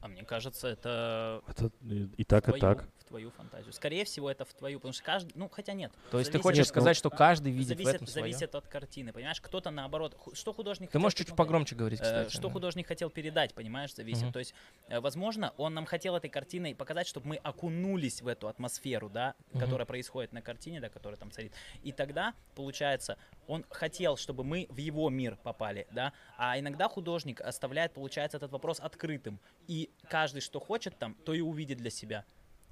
А 0.00 0.08
мне 0.08 0.24
кажется, 0.24 0.68
это 0.68 1.42
Это 1.46 1.70
и, 2.16 2.24
так, 2.24 2.48
и 2.48 2.58
так. 2.58 2.88
В 3.10 3.12
твою 3.12 3.30
фантазию. 3.32 3.72
Скорее 3.72 4.04
всего, 4.04 4.30
это 4.30 4.44
в 4.44 4.54
твою, 4.54 4.78
потому 4.78 4.92
что 4.92 5.02
каждый, 5.02 5.32
ну, 5.34 5.48
хотя 5.48 5.72
нет. 5.72 5.92
То 6.12 6.20
есть 6.20 6.30
ты 6.30 6.38
хочешь 6.38 6.68
сказать, 6.68 6.96
что 6.96 7.10
каждый 7.10 7.50
видит 7.50 7.66
в 7.66 7.68
зависит, 7.70 7.94
этом 7.96 8.06
свое? 8.06 8.32
зависит 8.32 8.54
от 8.54 8.68
картины, 8.68 9.12
понимаешь? 9.12 9.40
Кто-то 9.40 9.70
наоборот, 9.70 10.16
что 10.32 10.52
художник 10.52 10.88
Ты 10.88 10.92
хотел 10.92 11.00
можешь 11.02 11.18
чуть 11.18 11.34
погромче 11.34 11.74
говорить, 11.74 11.98
Э, 12.00 12.04
кстати. 12.04 12.30
Что 12.32 12.46
да. 12.46 12.52
художник 12.52 12.86
хотел 12.86 13.10
передать, 13.10 13.52
понимаешь, 13.54 13.92
зависит. 13.94 14.22
Мгм. 14.22 14.32
То 14.32 14.38
есть, 14.38 14.54
э, 14.88 15.00
возможно, 15.00 15.52
он 15.56 15.74
нам 15.74 15.86
хотел 15.86 16.14
этой 16.14 16.30
картиной 16.30 16.76
показать, 16.76 17.08
чтобы 17.08 17.26
мы 17.26 17.36
окунулись 17.36 18.22
в 18.22 18.28
эту 18.28 18.46
атмосферу, 18.46 19.08
да, 19.08 19.34
Мгм. 19.50 19.60
которая 19.60 19.86
происходит 19.86 20.32
на 20.32 20.40
картине, 20.40 20.80
да, 20.80 20.88
которая 20.88 21.18
там 21.18 21.32
царит. 21.32 21.52
И 21.82 21.90
тогда, 21.90 22.34
получается, 22.54 23.16
он 23.48 23.64
хотел, 23.70 24.16
чтобы 24.16 24.44
мы 24.44 24.68
в 24.70 24.76
его 24.76 25.10
мир 25.10 25.36
попали, 25.42 25.88
да. 25.90 26.12
А 26.38 26.56
иногда 26.60 26.88
художник 26.88 27.40
оставляет, 27.40 27.92
получается, 27.92 28.36
этот 28.36 28.52
вопрос 28.52 28.78
открытым. 28.78 29.40
И 29.66 29.90
каждый, 30.08 30.40
что 30.42 30.60
хочет 30.60 30.96
там, 30.96 31.14
то 31.24 31.34
и 31.34 31.40
увидит 31.40 31.78
для 31.78 31.90
себя. 31.90 32.24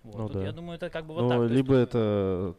Вот. 0.03 0.17
Ну 0.19 0.27
Тут 0.29 0.37
да. 0.39 0.45
Я 0.45 0.53
думаю, 0.53 0.77
это 0.77 0.91
как 0.91 1.07
бы 1.07 1.15
вот 1.15 1.23
Ну, 1.23 1.29
так. 1.29 1.41
Есть 1.43 1.55
либо 1.55 1.69
тут- 1.75 1.89
это 1.89 2.55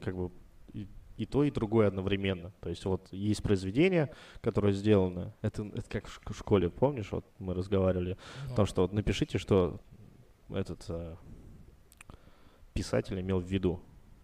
как 0.00 0.16
бы 0.16 0.30
и, 0.72 0.86
и 1.16 1.26
то, 1.26 1.44
и 1.44 1.50
другое 1.50 1.88
одновременно. 1.88 2.52
То 2.60 2.68
есть 2.70 2.84
вот 2.84 3.08
есть 3.12 3.42
произведение, 3.42 4.10
которое 4.40 4.72
сделано. 4.72 5.34
Это, 5.42 5.62
это 5.64 5.88
как 5.88 6.06
в 6.06 6.20
шк- 6.20 6.32
в 6.32 6.38
школе, 6.38 6.70
помнишь, 6.70 7.10
вот 7.12 7.24
мы 7.38 7.54
разговаривали 7.54 8.16
Ну, 8.46 8.52
о 8.52 8.56
том, 8.56 8.66
что 8.66 8.82
вот 8.82 8.92
напишите, 8.92 9.38
что 9.38 9.80
этот 10.50 10.84
э, 10.88 11.16
писатель 12.74 13.20
имел 13.20 13.40
в 13.40 13.44
виду. 13.46 13.80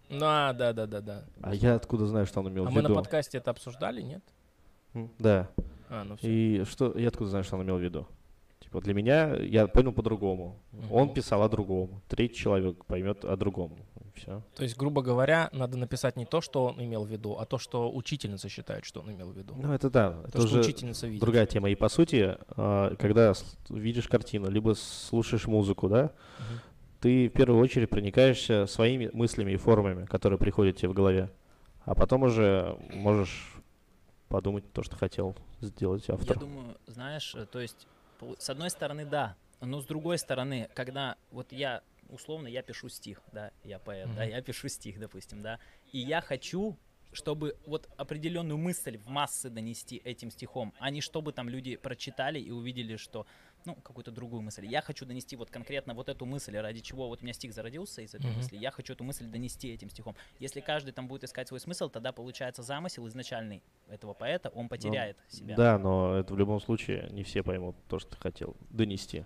Да, 0.09 0.53
да, 0.53 0.73
да, 0.73 0.87
да, 0.87 1.01
да. 1.01 1.25
А 1.41 1.53
я 1.53 1.75
откуда 1.75 2.05
знаю, 2.07 2.25
что 2.25 2.39
он 2.39 2.49
имел 2.49 2.65
А 2.65 2.69
в 2.69 2.73
мы 2.73 2.81
на 2.81 2.87
виду? 2.87 2.95
подкасте 2.95 3.37
это 3.37 3.51
обсуждали, 3.51 4.01
нет? 4.01 4.23
Да. 5.19 5.49
А, 5.89 6.03
ну 6.03 6.15
все. 6.17 6.27
И 6.27 6.63
что 6.65 6.97
я 6.97 7.09
откуда 7.09 7.29
знаю, 7.29 7.43
что 7.43 7.57
он 7.57 7.63
имел 7.63 7.77
в 7.77 7.81
виду? 7.81 8.07
Типа 8.69 8.81
для 8.81 8.93
меня 8.93 9.35
я 9.35 9.65
понял 9.67 9.91
по-другому. 9.91 10.59
Он 10.91 11.05
Мгм. 11.05 11.13
писал 11.15 11.41
о 11.41 11.49
другом. 11.49 12.01
Третий 12.07 12.35
человек 12.35 12.85
поймет 12.85 13.25
о 13.25 13.35
другом. 13.35 13.75
Все. 14.13 14.43
То 14.55 14.61
есть, 14.63 14.77
грубо 14.77 15.01
говоря, 15.01 15.49
надо 15.53 15.75
написать 15.77 16.17
не 16.17 16.25
то, 16.25 16.39
что 16.41 16.65
он 16.65 16.83
имел 16.83 17.03
в 17.03 17.09
виду, 17.09 17.37
а 17.39 17.45
то, 17.45 17.57
что 17.57 17.91
учительница 17.91 18.47
считает, 18.47 18.85
что 18.85 18.99
он 18.99 19.11
имел 19.11 19.31
в 19.31 19.35
виду. 19.37 19.55
Ну 19.57 19.73
это 19.73 19.89
да. 19.89 20.11
то, 20.11 20.19
Это 20.27 20.29
что 20.41 20.41
уже 20.43 20.59
учительница 20.59 21.07
видит. 21.07 21.21
другая 21.21 21.47
тема. 21.47 21.69
И 21.71 21.75
по 21.75 21.89
сути, 21.89 22.37
а, 22.49 22.95
когда 22.97 23.33
видишь 23.69 24.07
картину, 24.07 24.51
либо 24.51 24.75
слушаешь 24.75 25.47
музыку, 25.47 25.87
да, 25.89 26.03
Мгм. 26.03 26.59
ты 26.99 27.27
в 27.29 27.31
первую 27.31 27.59
очередь 27.63 27.89
проникаешься 27.89 28.67
своими 28.67 29.09
мыслями 29.13 29.53
и 29.53 29.57
формами, 29.57 30.05
которые 30.05 30.37
приходят 30.37 30.75
тебе 30.75 30.89
в 30.89 30.93
голове. 30.93 31.31
А 31.85 31.95
потом 31.95 32.21
уже 32.23 32.77
можешь 32.93 33.51
подумать 34.27 34.71
то, 34.73 34.83
что 34.83 34.95
хотел 34.95 35.35
сделать 35.61 36.07
Я 36.07 36.13
автор. 36.15 36.37
думаю, 36.37 36.75
знаешь, 36.85 37.33
э, 37.35 37.45
то 37.51 37.59
есть, 37.59 37.87
с 38.39 38.49
одной 38.49 38.69
стороны, 38.69 39.05
да, 39.05 39.35
но 39.61 39.81
с 39.81 39.85
другой 39.85 40.17
стороны, 40.17 40.69
когда 40.73 41.17
вот 41.31 41.51
я, 41.51 41.81
условно, 42.09 42.47
я 42.47 42.61
пишу 42.61 42.89
стих, 42.89 43.21
да, 43.31 43.51
я 43.63 43.79
поэт, 43.79 44.13
да, 44.15 44.23
Мгм. 44.23 44.31
я 44.31 44.41
пишу 44.41 44.69
стих, 44.69 44.99
допустим, 44.99 45.41
да, 45.41 45.59
и 45.91 45.99
я 45.99 46.21
хочу, 46.21 46.77
чтобы 47.11 47.57
вот 47.65 47.89
определенную 47.97 48.57
мысль 48.57 48.97
в 48.97 49.07
массы 49.07 49.49
донести 49.49 49.97
этим 49.97 50.31
стихом, 50.31 50.73
а 50.79 50.91
не 50.91 51.01
чтобы 51.01 51.33
там 51.33 51.49
люди 51.49 51.75
прочитали 51.75 52.39
и 52.39 52.51
увидели, 52.51 52.97
что, 52.97 53.25
ну, 53.69 53.75
какую-то 53.81 54.11
другую 54.11 54.41
мысль. 54.41 54.65
Я 54.65 54.81
хочу 54.81 55.05
донести 55.05 55.35
вот 55.35 55.49
конкретно 55.49 55.93
вот 55.93 56.09
эту 56.09 56.25
мысль, 56.25 56.57
ради 56.57 56.79
чего 56.81 57.07
вот 57.07 57.21
у 57.21 57.23
меня 57.23 57.33
стих 57.33 57.53
зародился 57.53 58.01
из 58.01 58.13
этой 58.13 58.27
Мгм. 58.27 58.37
мысли, 58.37 58.57
я 58.57 58.71
хочу 58.71 58.93
эту 58.93 59.03
мысль 59.03 59.25
донести 59.25 59.71
этим 59.71 59.89
стихом. 59.89 60.15
Если 60.39 60.59
каждый 60.59 60.91
там 60.91 61.07
будет 61.07 61.23
искать 61.23 61.47
свой 61.47 61.59
смысл, 61.59 61.89
тогда 61.89 62.11
получается 62.11 62.63
замысел 62.63 63.07
изначальный 63.07 63.61
этого 63.87 64.13
поэта, 64.13 64.49
он 64.49 64.69
потеряет 64.69 65.17
себя. 65.27 65.55
Да, 65.55 65.77
но 65.77 66.17
это 66.17 66.33
в 66.33 66.37
любом 66.37 66.59
случае 66.59 67.09
не 67.11 67.23
все 67.23 67.43
поймут 67.43 67.75
то, 67.87 67.99
что 67.99 68.11
ты 68.11 68.17
хотел 68.17 68.55
донести. 68.69 69.25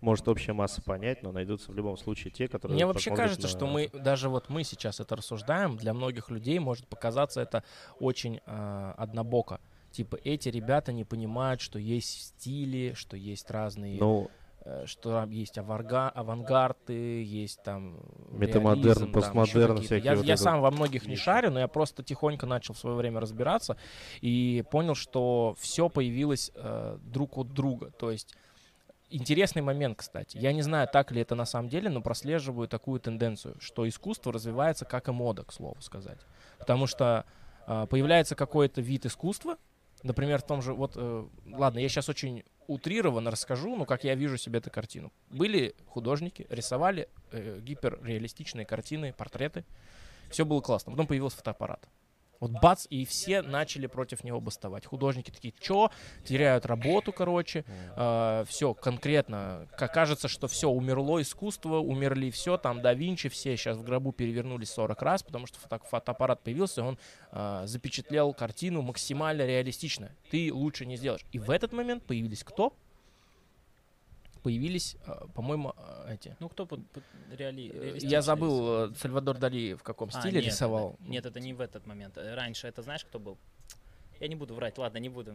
Может 0.00 0.28
общая 0.28 0.52
масса 0.52 0.82
понять, 0.82 1.22
но 1.22 1.32
найдутся 1.32 1.72
в 1.72 1.74
любом 1.74 1.96
случае 1.96 2.30
те, 2.30 2.46
которые... 2.46 2.74
Мне 2.74 2.84
вообще 2.84 3.14
кажется, 3.14 3.42
на 3.42 3.48
что 3.48 3.66
мы, 3.66 3.88
даже 3.94 4.28
вот 4.28 4.50
мы 4.50 4.62
сейчас 4.62 5.00
это 5.00 5.16
рассуждаем, 5.16 5.78
для 5.78 5.94
многих 5.94 6.28
людей 6.30 6.58
может 6.58 6.86
показаться 6.88 7.40
это 7.40 7.64
очень 8.00 8.40
а, 8.44 8.94
однобоко. 8.98 9.60
Типа 9.94 10.18
эти 10.24 10.48
ребята 10.48 10.92
не 10.92 11.04
понимают, 11.04 11.60
что 11.60 11.78
есть 11.78 12.20
стили, 12.20 12.94
что 12.96 13.16
есть 13.16 13.48
разные, 13.48 13.96
Ну, 14.00 14.28
э, 14.64 14.86
что 14.86 15.12
там 15.12 15.30
есть 15.30 15.56
аварга, 15.56 16.08
авангарды, 16.08 17.22
есть 17.22 17.62
там 17.62 18.00
Метамодерн, 18.30 19.02
там 19.02 19.12
постмодерн, 19.12 19.76
какие-то. 19.76 19.86
всякие 19.86 20.10
Я, 20.10 20.16
вот 20.16 20.26
я 20.26 20.36
сам 20.36 20.60
во 20.62 20.72
многих 20.72 21.06
не 21.06 21.14
шарю, 21.14 21.52
но 21.52 21.60
я 21.60 21.68
просто 21.68 22.02
тихонько 22.02 22.44
начал 22.44 22.74
в 22.74 22.78
свое 22.78 22.96
время 22.96 23.20
разбираться 23.20 23.76
и 24.20 24.64
понял, 24.68 24.96
что 24.96 25.54
все 25.60 25.88
появилось 25.88 26.50
э, 26.56 26.98
друг 27.00 27.38
от 27.38 27.52
друга. 27.52 27.92
То 27.92 28.10
есть 28.10 28.34
интересный 29.10 29.62
момент, 29.62 29.98
кстати. 29.98 30.36
Я 30.38 30.52
не 30.52 30.62
знаю, 30.62 30.88
так 30.92 31.12
ли 31.12 31.20
это 31.20 31.36
на 31.36 31.44
самом 31.44 31.68
деле, 31.68 31.88
но 31.88 32.02
прослеживаю 32.02 32.66
такую 32.66 32.98
тенденцию, 32.98 33.54
что 33.60 33.88
искусство 33.88 34.32
развивается 34.32 34.86
как 34.86 35.06
и 35.06 35.12
мода, 35.12 35.44
к 35.44 35.52
слову 35.52 35.80
сказать. 35.82 36.18
Потому 36.58 36.88
что 36.88 37.26
а, 37.66 37.86
появляется 37.86 38.34
какой-то 38.34 38.80
вид 38.80 39.06
искусства, 39.06 39.56
например, 40.04 40.40
в 40.40 40.46
том 40.46 40.62
же, 40.62 40.72
вот, 40.72 40.92
э, 40.94 41.26
ладно, 41.46 41.80
я 41.80 41.88
сейчас 41.88 42.08
очень 42.08 42.44
утрированно 42.68 43.30
расскажу, 43.30 43.74
но 43.74 43.84
как 43.84 44.04
я 44.04 44.14
вижу 44.14 44.36
себе 44.36 44.58
эту 44.58 44.70
картину. 44.70 45.12
Были 45.30 45.74
художники, 45.86 46.46
рисовали 46.48 47.08
э, 47.32 47.58
гиперреалистичные 47.60 48.64
картины, 48.64 49.12
портреты, 49.12 49.64
все 50.30 50.44
было 50.44 50.60
классно. 50.60 50.92
Потом 50.92 51.06
появился 51.06 51.38
фотоаппарат. 51.38 51.88
Вот 52.40 52.50
бац, 52.50 52.86
и 52.90 53.04
все 53.04 53.42
начали 53.42 53.86
против 53.86 54.24
него 54.24 54.40
бастовать. 54.40 54.86
Художники 54.86 55.30
такие, 55.30 55.54
чё, 55.60 55.90
теряют 56.24 56.66
работу, 56.66 57.12
короче, 57.12 57.64
все 58.48 58.74
конкретно, 58.74 59.68
как 59.78 59.92
кажется, 59.94 60.28
что 60.28 60.46
все, 60.48 60.70
умерло 60.70 61.20
искусство, 61.22 61.76
умерли 61.78 62.30
все, 62.30 62.56
там 62.58 62.82
да 62.82 62.92
Винчи, 62.94 63.28
все 63.28 63.56
сейчас 63.56 63.76
в 63.76 63.82
гробу 63.84 64.12
перевернулись 64.12 64.70
40 64.70 65.00
раз, 65.02 65.22
потому 65.22 65.46
что 65.46 65.58
фото- 65.58 65.84
фотоаппарат 65.88 66.42
появился, 66.42 66.82
он 66.82 66.98
а, 67.30 67.66
запечатлел 67.66 68.32
картину 68.34 68.82
максимально 68.82 69.46
реалистично. 69.46 70.10
Ты 70.30 70.52
лучше 70.52 70.86
не 70.86 70.96
сделаешь. 70.96 71.24
И 71.32 71.38
в 71.38 71.50
этот 71.50 71.72
момент 71.72 72.04
появились 72.04 72.44
кто? 72.44 72.76
Появились, 74.44 74.96
а, 75.06 75.26
по-моему, 75.28 75.72
а, 75.74 76.06
эти. 76.12 76.36
Ну, 76.38 76.50
кто 76.50 76.66
под, 76.66 76.86
под 76.90 77.02
реали- 77.32 77.70
Э, 77.74 77.98
Я 78.02 78.20
забыл, 78.20 78.90
э, 78.90 78.94
Сальвадор 78.94 79.38
Дали 79.38 79.72
в 79.72 79.82
каком 79.82 80.10
А, 80.12 80.20
стиле 80.20 80.34
нет, 80.34 80.44
рисовал. 80.44 80.96
это- 81.00 81.10
нет, 81.10 81.24
это 81.26 81.40
не 81.40 81.54
в 81.54 81.62
этот 81.62 81.86
момент. 81.86 82.18
Э, 82.18 82.34
Раньше 82.34 82.66
это 82.68 82.82
знаешь, 82.82 83.06
кто 83.06 83.18
был? 83.18 83.38
Я 84.20 84.28
не 84.28 84.34
буду 84.34 84.54
врать, 84.54 84.76
ладно, 84.76 84.98
не 84.98 85.08
буду. 85.08 85.34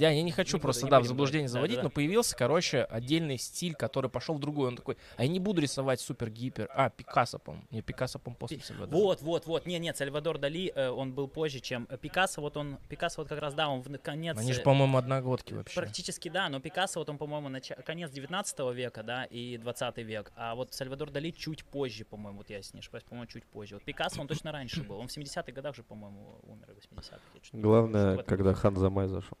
Я, 0.00 0.10
я 0.10 0.22
не 0.22 0.32
хочу 0.32 0.58
просто, 0.58 0.86
да, 0.86 1.00
в 1.00 1.06
заблуждение 1.06 1.48
заводить, 1.48 1.82
но 1.82 1.90
появился, 1.90 2.36
короче, 2.36 2.82
отдельный 2.84 3.38
стиль, 3.38 3.74
который 3.74 4.10
пошел 4.10 4.34
в 4.34 4.40
другой. 4.40 4.68
Он 4.68 4.76
такой, 4.76 4.96
а 5.16 5.24
я 5.24 5.28
не 5.28 5.38
буду 5.40 5.60
рисовать 5.60 6.00
супер-гипер. 6.00 6.68
А, 6.74 6.90
Пикассо, 6.90 7.38
по-моему. 7.38 7.66
Не, 7.70 7.82
Пикассо, 7.82 8.18
по-моему, 8.18 8.38
после 8.38 8.60
Сальвадора. 8.60 8.96
Вот, 8.96 9.22
вот, 9.22 9.46
вот. 9.46 9.66
Не, 9.66 9.78
нет, 9.78 9.96
Сальвадор 9.96 10.38
Дали, 10.38 10.72
э, 10.74 10.88
он 10.88 11.12
был 11.12 11.28
позже, 11.28 11.60
чем 11.60 11.86
э, 11.90 11.96
Пикассо. 11.96 12.40
Вот 12.40 12.56
он, 12.56 12.78
Пикассо 12.88 13.22
вот 13.22 13.28
как 13.28 13.40
раз, 13.40 13.54
да, 13.54 13.68
он 13.68 13.82
в 13.82 13.98
конец... 13.98 14.36
Они 14.38 14.52
же, 14.52 14.60
э, 14.60 14.64
по-моему, 14.64 14.98
одногодки 14.98 15.52
вообще. 15.54 15.74
Практически 15.74 16.28
да, 16.28 16.48
но 16.48 16.60
Пикассо 16.60 17.00
вот 17.00 17.08
он, 17.08 17.18
по-моему, 17.18 17.48
нача- 17.48 17.80
конец 17.82 18.10
19 18.10 18.72
века, 18.72 19.02
да, 19.02 19.24
и 19.24 19.58
20 19.58 19.98
век, 19.98 20.32
а 20.36 20.54
вот 20.54 20.72
Сальвадор 20.72 21.10
Дали 21.10 21.30
чуть 21.30 21.64
позже, 21.64 22.04
по-моему, 22.04 22.38
вот 22.38 22.50
я 22.50 22.60
не 22.72 22.80
ошибаюсь, 22.80 23.04
по-моему, 23.04 23.30
чуть 23.30 23.44
позже. 23.44 23.74
Вот 23.76 23.84
Пикассо, 23.84 24.20
он 24.20 24.28
точно 24.28 24.52
раньше 24.52 24.82
был, 24.82 24.98
он 24.98 25.08
в 25.08 25.16
70-х 25.16 25.52
годах 25.52 25.76
же, 25.76 25.82
по-моему, 25.82 26.38
умер, 26.42 26.70
и 26.70 26.74
80-х. 26.74 27.18
я 27.34 27.40
чё-то 27.40 27.56
не 27.56 27.62
помню, 27.62 27.88
что 27.88 28.02
в 28.02 28.02
Главное, 28.02 28.16
когда 28.18 28.54
Хан 28.54 28.76
Замай 28.76 29.08
зашел. 29.08 29.38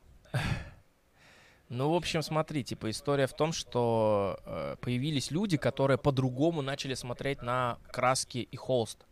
Ну, 1.68 1.90
в 1.90 1.94
общем, 1.94 2.22
смотри, 2.22 2.64
типа, 2.64 2.90
история 2.90 3.26
в 3.26 3.32
том, 3.32 3.52
что 3.52 4.38
э, 4.44 4.76
появились 4.80 5.30
люди, 5.30 5.56
которые 5.56 5.96
по-другому 5.96 6.60
начали 6.60 6.92
смотреть 6.92 7.40
на 7.40 7.78
краски 7.90 8.38
и 8.38 8.56
холст. 8.56 9.06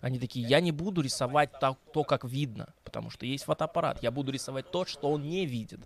Они 0.00 0.18
такие, 0.18 0.46
я 0.46 0.60
не 0.60 0.72
буду 0.72 1.02
рисовать 1.02 1.52
так, 1.60 1.76
то, 1.92 2.04
как 2.04 2.24
видно, 2.24 2.72
потому 2.84 3.10
что 3.10 3.26
есть 3.26 3.44
фотоаппарат. 3.44 4.02
Я 4.02 4.10
буду 4.10 4.32
рисовать 4.32 4.70
то, 4.70 4.86
что 4.86 5.10
он 5.10 5.28
не 5.28 5.44
видит. 5.44 5.80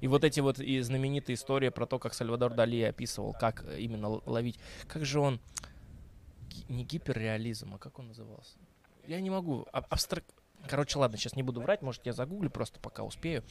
И 0.00 0.08
вот 0.08 0.24
эти 0.24 0.40
вот 0.40 0.58
и 0.58 0.80
знаменитые 0.80 1.34
истории 1.34 1.68
про 1.68 1.86
то, 1.86 1.98
как 1.98 2.14
Сальвадор 2.14 2.54
Дали 2.54 2.82
описывал, 2.82 3.32
как 3.32 3.64
э, 3.64 3.80
именно 3.80 4.08
ловить. 4.26 4.58
Как 4.88 5.04
же 5.04 5.20
он... 5.20 5.40
Не 6.68 6.84
гиперреализм, 6.84 7.74
а 7.74 7.78
как 7.78 7.98
он 7.98 8.08
назывался? 8.08 8.58
Я 9.06 9.20
не 9.20 9.30
могу. 9.30 9.66
А- 9.72 9.84
абстрак... 9.88 10.24
Короче, 10.68 10.98
ладно, 10.98 11.16
сейчас 11.16 11.34
не 11.36 11.42
буду 11.42 11.60
врать, 11.60 11.82
может, 11.82 12.04
я 12.06 12.12
загуглю 12.12 12.50
просто 12.50 12.78
пока 12.80 13.02
успею. 13.02 13.42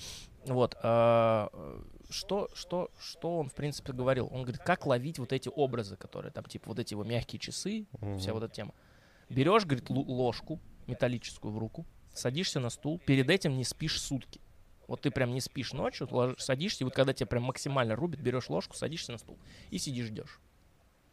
Вот. 0.45 0.75
а, 0.83 1.49
э, 1.51 1.81
Что, 2.09 2.49
что, 2.53 2.91
что 2.99 3.39
он, 3.39 3.49
в 3.49 3.53
принципе, 3.53 3.93
говорил? 3.93 4.27
Он 4.31 4.43
говорит, 4.43 4.61
как 4.61 4.85
ловить 4.85 5.19
вот 5.19 5.33
эти 5.33 5.49
образы, 5.53 5.95
которые 5.97 6.31
там, 6.31 6.45
типа, 6.45 6.69
вот 6.69 6.79
эти 6.79 6.93
его 6.93 7.03
мягкие 7.03 7.39
часы, 7.39 7.85
вся 8.17 8.33
вот 8.33 8.43
эта 8.43 8.53
тема. 8.53 8.73
Берешь, 9.29 9.65
говорит, 9.65 9.89
ложку 9.89 10.59
металлическую 10.87 11.53
в 11.53 11.57
руку, 11.57 11.85
садишься 12.13 12.59
на 12.59 12.69
стул, 12.69 12.99
перед 12.99 13.29
этим 13.29 13.55
не 13.57 13.63
спишь 13.63 14.01
сутки. 14.01 14.41
Вот 14.87 15.01
ты 15.01 15.11
прям 15.11 15.31
не 15.33 15.41
спишь 15.41 15.71
ночью, 15.73 16.07
лож- 16.07 16.39
садишься, 16.39 16.83
и 16.83 16.85
вот 16.85 16.95
когда 16.95 17.13
тебя 17.13 17.27
прям 17.27 17.43
максимально 17.43 17.95
рубит, 17.95 18.21
берешь 18.21 18.49
ложку, 18.49 18.75
садишься 18.75 19.11
на 19.11 19.19
стул 19.19 19.37
и 19.69 19.77
сидишь, 19.77 20.07
ждешь. 20.07 20.39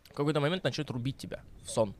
В 0.05 0.15
какой-то 0.15 0.41
момент 0.41 0.65
начнет 0.65 0.91
рубить 0.91 1.19
тебя 1.19 1.43
в 1.63 1.69
сон. 1.71 1.95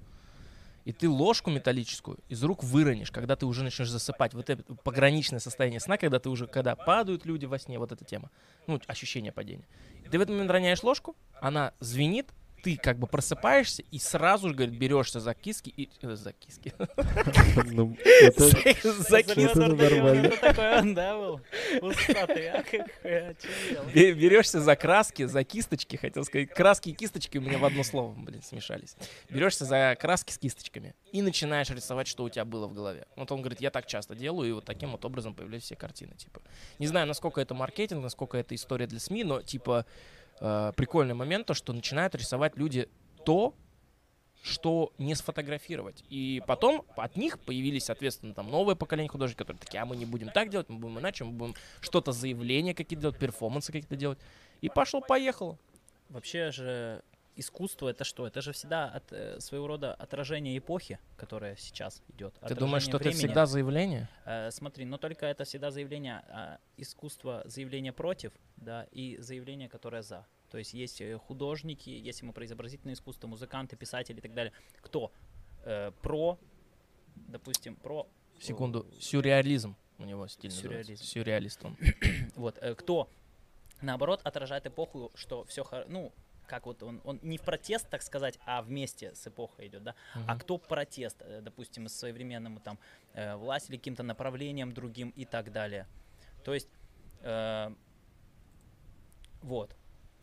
И 0.87 0.93
ты 0.93 1.09
ложку 1.09 1.51
металлическую 1.51 2.19
из 2.29 2.45
рук 2.45 2.63
выронишь, 2.63 3.11
когда 3.11 3.35
ты 3.35 3.45
уже 3.45 3.65
начнешь 3.65 3.91
засыпать. 3.91 4.35
Вот 4.35 4.49
это 4.49 4.63
пограничное 4.85 5.41
состояние 5.41 5.81
сна, 5.81 5.99
когда 5.99 6.21
ты 6.21 6.31
уже, 6.31 6.47
когда 6.47 6.77
падают 6.77 7.27
люди 7.27 7.45
во 7.45 7.59
сне, 7.59 7.77
вот 7.81 7.91
эта 7.91 8.05
тема. 8.05 8.31
Ну, 8.69 8.81
ощущение 8.87 9.33
падения. 9.33 9.67
Ты 10.09 10.17
в 10.17 10.23
этот 10.23 10.31
момент 10.31 10.49
роняешь 10.49 10.85
ложку, 10.85 11.17
она 11.41 11.75
звенит, 11.81 12.31
ты 12.67 12.77
как 12.77 12.99
бы 12.99 13.07
просыпаешься 13.07 13.85
и 13.93 13.99
сразу 14.01 14.49
же, 14.49 14.55
говорит, 14.57 14.77
берешься 14.77 15.21
за 15.21 15.35
киски 15.35 15.71
и... 15.77 15.89
э, 16.03 16.17
за 16.17 16.33
киски. 16.33 16.73
Ну, 17.73 17.97
За 19.09 19.23
киски. 19.23 19.47
А. 23.79 23.85
Бе- 23.95 24.15
Берешься 24.15 24.61
за 24.61 24.75
краски, 24.75 25.27
за 25.27 25.45
кисточки, 25.45 25.95
хотел 25.95 26.25
сказать. 26.25 26.49
Краски 26.51 26.89
и 26.91 26.93
кисточки 26.93 27.39
у 27.39 27.41
меня 27.41 27.59
в 27.59 27.65
одно 27.65 27.85
слово, 27.85 28.13
блин, 28.15 28.43
смешались. 28.43 28.97
Берешься 29.31 29.65
за 29.65 29.97
краски 30.01 30.33
с 30.33 30.39
кисточками 30.39 30.97
и 31.13 31.23
начинаешь 31.23 31.71
рисовать, 31.71 32.09
что 32.09 32.25
у 32.25 32.29
тебя 32.29 32.45
было 32.45 32.67
в 32.67 32.73
голове. 32.73 33.07
Вот 33.15 33.31
он 33.31 33.43
говорит, 33.43 33.61
я 33.61 33.71
так 33.71 33.87
часто 33.87 34.17
делаю, 34.17 34.49
и 34.49 34.53
вот 34.53 34.65
таким 34.65 34.91
вот 34.91 35.05
образом 35.05 35.35
появляются 35.35 35.67
все 35.69 35.77
картины. 35.77 36.17
Типа, 36.17 36.41
не 36.81 36.89
знаю, 36.89 37.07
насколько 37.07 37.41
это 37.41 37.55
маркетинг, 37.55 38.03
насколько 38.03 38.37
это 38.37 38.57
история 38.57 38.89
для 38.89 38.99
СМИ, 38.99 39.23
но 39.23 39.41
типа 39.41 39.87
э, 40.41 40.73
прикольный 40.77 41.15
момент 41.15 41.47
то, 41.47 41.55
что 41.55 41.73
начинают 41.73 42.15
рисовать 42.15 42.57
люди 42.57 42.89
то, 43.25 43.55
что 44.43 44.93
не 44.99 45.15
сфотографировать. 45.15 46.05
И 46.09 46.43
потом 46.47 46.85
от 46.97 47.17
них 47.17 47.39
появились, 47.41 47.85
соответственно, 47.85 48.33
там 48.33 48.51
новое 48.51 48.77
поколение 48.77 49.11
художников, 49.11 49.47
которые 49.47 49.61
такие, 49.61 49.83
а 49.83 49.87
мы 49.87 49.97
не 49.97 50.07
будем 50.07 50.29
так 50.29 50.51
делать, 50.51 50.69
мы 50.69 50.79
будем 50.79 50.99
иначе, 51.01 51.25
мы 51.25 51.33
будем 51.33 51.55
что-то 51.81 52.13
заявления 52.13 52.75
какие-то 52.75 53.03
делать, 53.03 53.19
перформансы 53.19 53.73
какие-то 53.73 53.97
делать. 53.97 54.19
И 54.61 54.69
пошло-поехало. 54.69 55.59
Вообще 56.09 56.53
же 56.53 57.03
искусство 57.37 57.89
это 57.89 58.05
что? 58.05 58.27
Это 58.27 58.41
же 58.41 58.53
всегда 58.53 58.87
от, 58.89 59.13
э, 59.13 59.41
своего 59.41 59.67
рода 59.67 59.95
отражение 59.95 60.57
эпохи, 60.59 60.99
которая 61.17 61.57
сейчас 61.57 62.03
идет. 62.09 62.35
Ты 62.47 62.55
думаешь, 62.55 62.83
что 62.83 62.97
Отражение 62.97 62.99
это 62.99 62.99
времени. 62.99 63.19
всегда 63.19 63.47
заявление? 63.47 64.09
Э, 64.25 64.51
смотри, 64.51 64.85
но 64.85 64.99
только 64.99 65.27
это 65.27 65.45
всегда 65.45 65.71
заявление 65.71 66.23
а, 66.29 66.59
искусства, 66.77 67.43
заявление 67.45 67.93
против, 67.93 68.33
да, 68.57 68.87
и 68.91 69.17
заявление, 69.19 69.69
которое 69.69 70.03
за. 70.03 70.27
То 70.51 70.59
есть 70.59 70.75
есть 70.75 71.01
э, 71.01 71.19
художники, 71.19 71.91
если 71.91 72.25
мы 72.25 72.33
про 72.33 72.45
изобразительное 72.45 72.95
искусство, 72.95 73.27
музыканты, 73.29 73.77
писатели 73.77 74.19
и 74.19 74.21
так 74.21 74.35
далее, 74.35 74.53
кто 74.81 75.13
э, 75.65 75.93
про, 76.03 76.39
допустим, 77.15 77.77
про 77.77 78.07
Секунду. 78.41 78.87
Сюрреализм 79.01 79.77
у 79.99 80.05
него 80.05 80.27
стиль 80.29 80.51
Сюрреализм. 80.51 80.93
называется. 80.93 81.07
Сюрреалист 81.07 81.65
он. 81.65 81.77
Вот, 82.37 82.59
э, 82.61 82.75
кто, 82.75 83.09
наоборот, 83.81 84.21
отражает 84.25 84.67
эпоху, 84.67 85.11
что 85.15 85.45
все, 85.45 85.65
ну, 85.89 86.13
как 86.47 86.67
вот 86.67 86.83
он, 86.83 87.01
он 87.05 87.19
не 87.23 87.37
в 87.39 87.43
протест, 87.43 87.89
так 87.91 88.03
сказать, 88.03 88.39
а 88.47 88.63
вместе 88.63 89.15
с 89.15 89.27
эпохой 89.27 89.67
идет, 89.69 89.83
да, 89.83 89.95
а 90.15 90.19
Мгм. 90.33 90.39
кто 90.39 90.59
протест, 90.59 91.17
э, 91.21 91.41
допустим, 91.43 91.89
с 91.89 91.93
современным 91.95 92.61
там 92.61 92.79
э, 93.15 93.37
власть 93.37 93.71
или 93.71 93.77
каким-то 93.77 94.03
направлением 94.03 94.73
другим 94.73 95.11
и 95.17 95.25
так 95.25 95.53
далее. 95.53 95.87
То 96.45 96.55
есть, 96.55 96.69
э, 97.23 97.75
вот. 99.43 99.77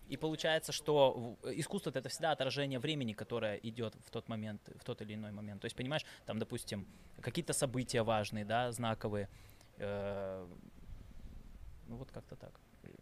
И 0.09 0.17
получается, 0.17 0.71
что 0.71 1.37
искусство 1.43 1.89
это 1.91 2.09
всегда 2.09 2.31
отражение 2.31 2.79
времени, 2.79 3.13
которое 3.13 3.55
идет 3.57 3.95
в 4.05 4.09
тот 4.11 4.27
момент, 4.29 4.61
в 4.79 4.83
тот 4.83 5.01
или 5.01 5.13
иной 5.15 5.31
момент. 5.31 5.61
То 5.61 5.65
есть, 5.65 5.75
понимаешь, 5.77 6.05
там, 6.25 6.39
допустим, 6.39 6.85
какие-то 7.21 7.53
события 7.53 8.03
важные, 8.03 8.45
да, 8.45 8.71
знаковые. 8.71 9.27
э, 9.77 10.47
ну 11.87 11.95
вот 11.97 12.11
как-то 12.11 12.35
так. 12.35 12.59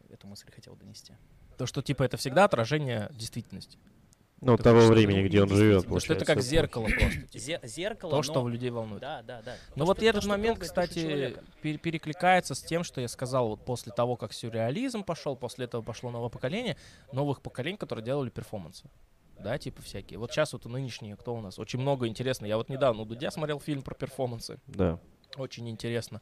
Эту 0.10 0.28
мысль 0.28 0.52
хотел 0.52 0.76
донести. 0.76 1.14
То, 1.58 1.66
что 1.66 1.82
типа 1.82 2.04
это 2.04 2.18
всегда 2.18 2.46
отражение 2.46 3.10
действительности. 3.14 3.78
Ну, 4.44 4.56
Это 4.56 4.64
того 4.64 4.88
времени, 4.88 5.22
ну, 5.22 5.28
где 5.28 5.44
он 5.44 5.50
живет, 5.50 5.84
потому 5.84 6.00
То, 6.00 6.06
что 6.06 6.14
это 6.16 6.26
как 6.26 6.42
зеркало 6.42 6.86
просто. 6.88 7.22
типа. 7.28 7.38
Зе- 7.38 7.68
зеркало, 7.68 8.10
То, 8.10 8.18
но- 8.18 8.24
что 8.24 8.48
людей 8.50 8.72
волнует. 8.72 9.00
Да, 9.00 9.22
да, 9.22 9.44
да. 9.44 9.56
Ну 9.76 9.84
То, 9.84 9.86
вот 9.86 10.02
этот 10.02 10.26
момент, 10.26 10.58
кстати, 10.58 11.38
пер- 11.62 11.78
перекликается 11.78 12.56
с 12.56 12.62
тем, 12.64 12.84
что 12.84 13.02
я 13.02 13.08
сказал 13.08 13.50
вот 13.50 13.64
после 13.64 13.92
того, 13.92 14.16
как 14.16 14.34
сюрреализм 14.34 15.04
пошел, 15.04 15.36
после 15.36 15.66
этого 15.66 15.84
пошло 15.84 16.10
новое 16.10 16.30
поколение, 16.30 16.76
новых 17.12 17.42
поколений, 17.44 17.78
которые 17.78 18.04
делали 18.04 18.32
перформансы. 18.32 18.86
Да, 19.40 19.60
типа 19.60 19.84
всякие. 19.84 20.18
Вот 20.18 20.32
сейчас 20.32 20.54
вот 20.54 20.66
нынешние, 20.66 21.16
кто 21.16 21.36
у 21.36 21.42
нас? 21.42 21.60
Очень 21.60 21.80
много 21.80 22.08
интересно. 22.08 22.48
Я 22.48 22.58
вот 22.58 22.68
недавно 22.70 23.04
у 23.04 23.06
Дудя 23.06 23.30
смотрел 23.30 23.60
фильм 23.60 23.84
про 23.84 23.94
перформансы. 23.94 24.60
Да. 24.66 24.98
Очень 25.38 25.70
интересно. 25.70 26.20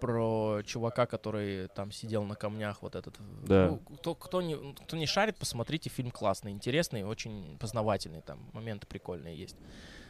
Про 0.00 0.62
чувака, 0.64 1.06
который 1.06 1.68
там 1.68 1.90
сидел 1.90 2.24
на 2.24 2.34
камнях, 2.34 2.82
вот 2.82 2.94
этот. 2.94 3.14
Да. 3.44 3.68
Ну, 3.68 3.96
кто, 3.96 4.14
кто, 4.14 4.42
не, 4.42 4.56
кто 4.74 4.96
не 4.96 5.06
шарит, 5.06 5.36
посмотрите, 5.36 5.90
фильм 5.90 6.10
классный, 6.10 6.52
интересный, 6.52 7.04
очень 7.04 7.56
познавательный, 7.58 8.20
там 8.20 8.50
моменты 8.52 8.86
прикольные 8.86 9.36
есть. 9.36 9.56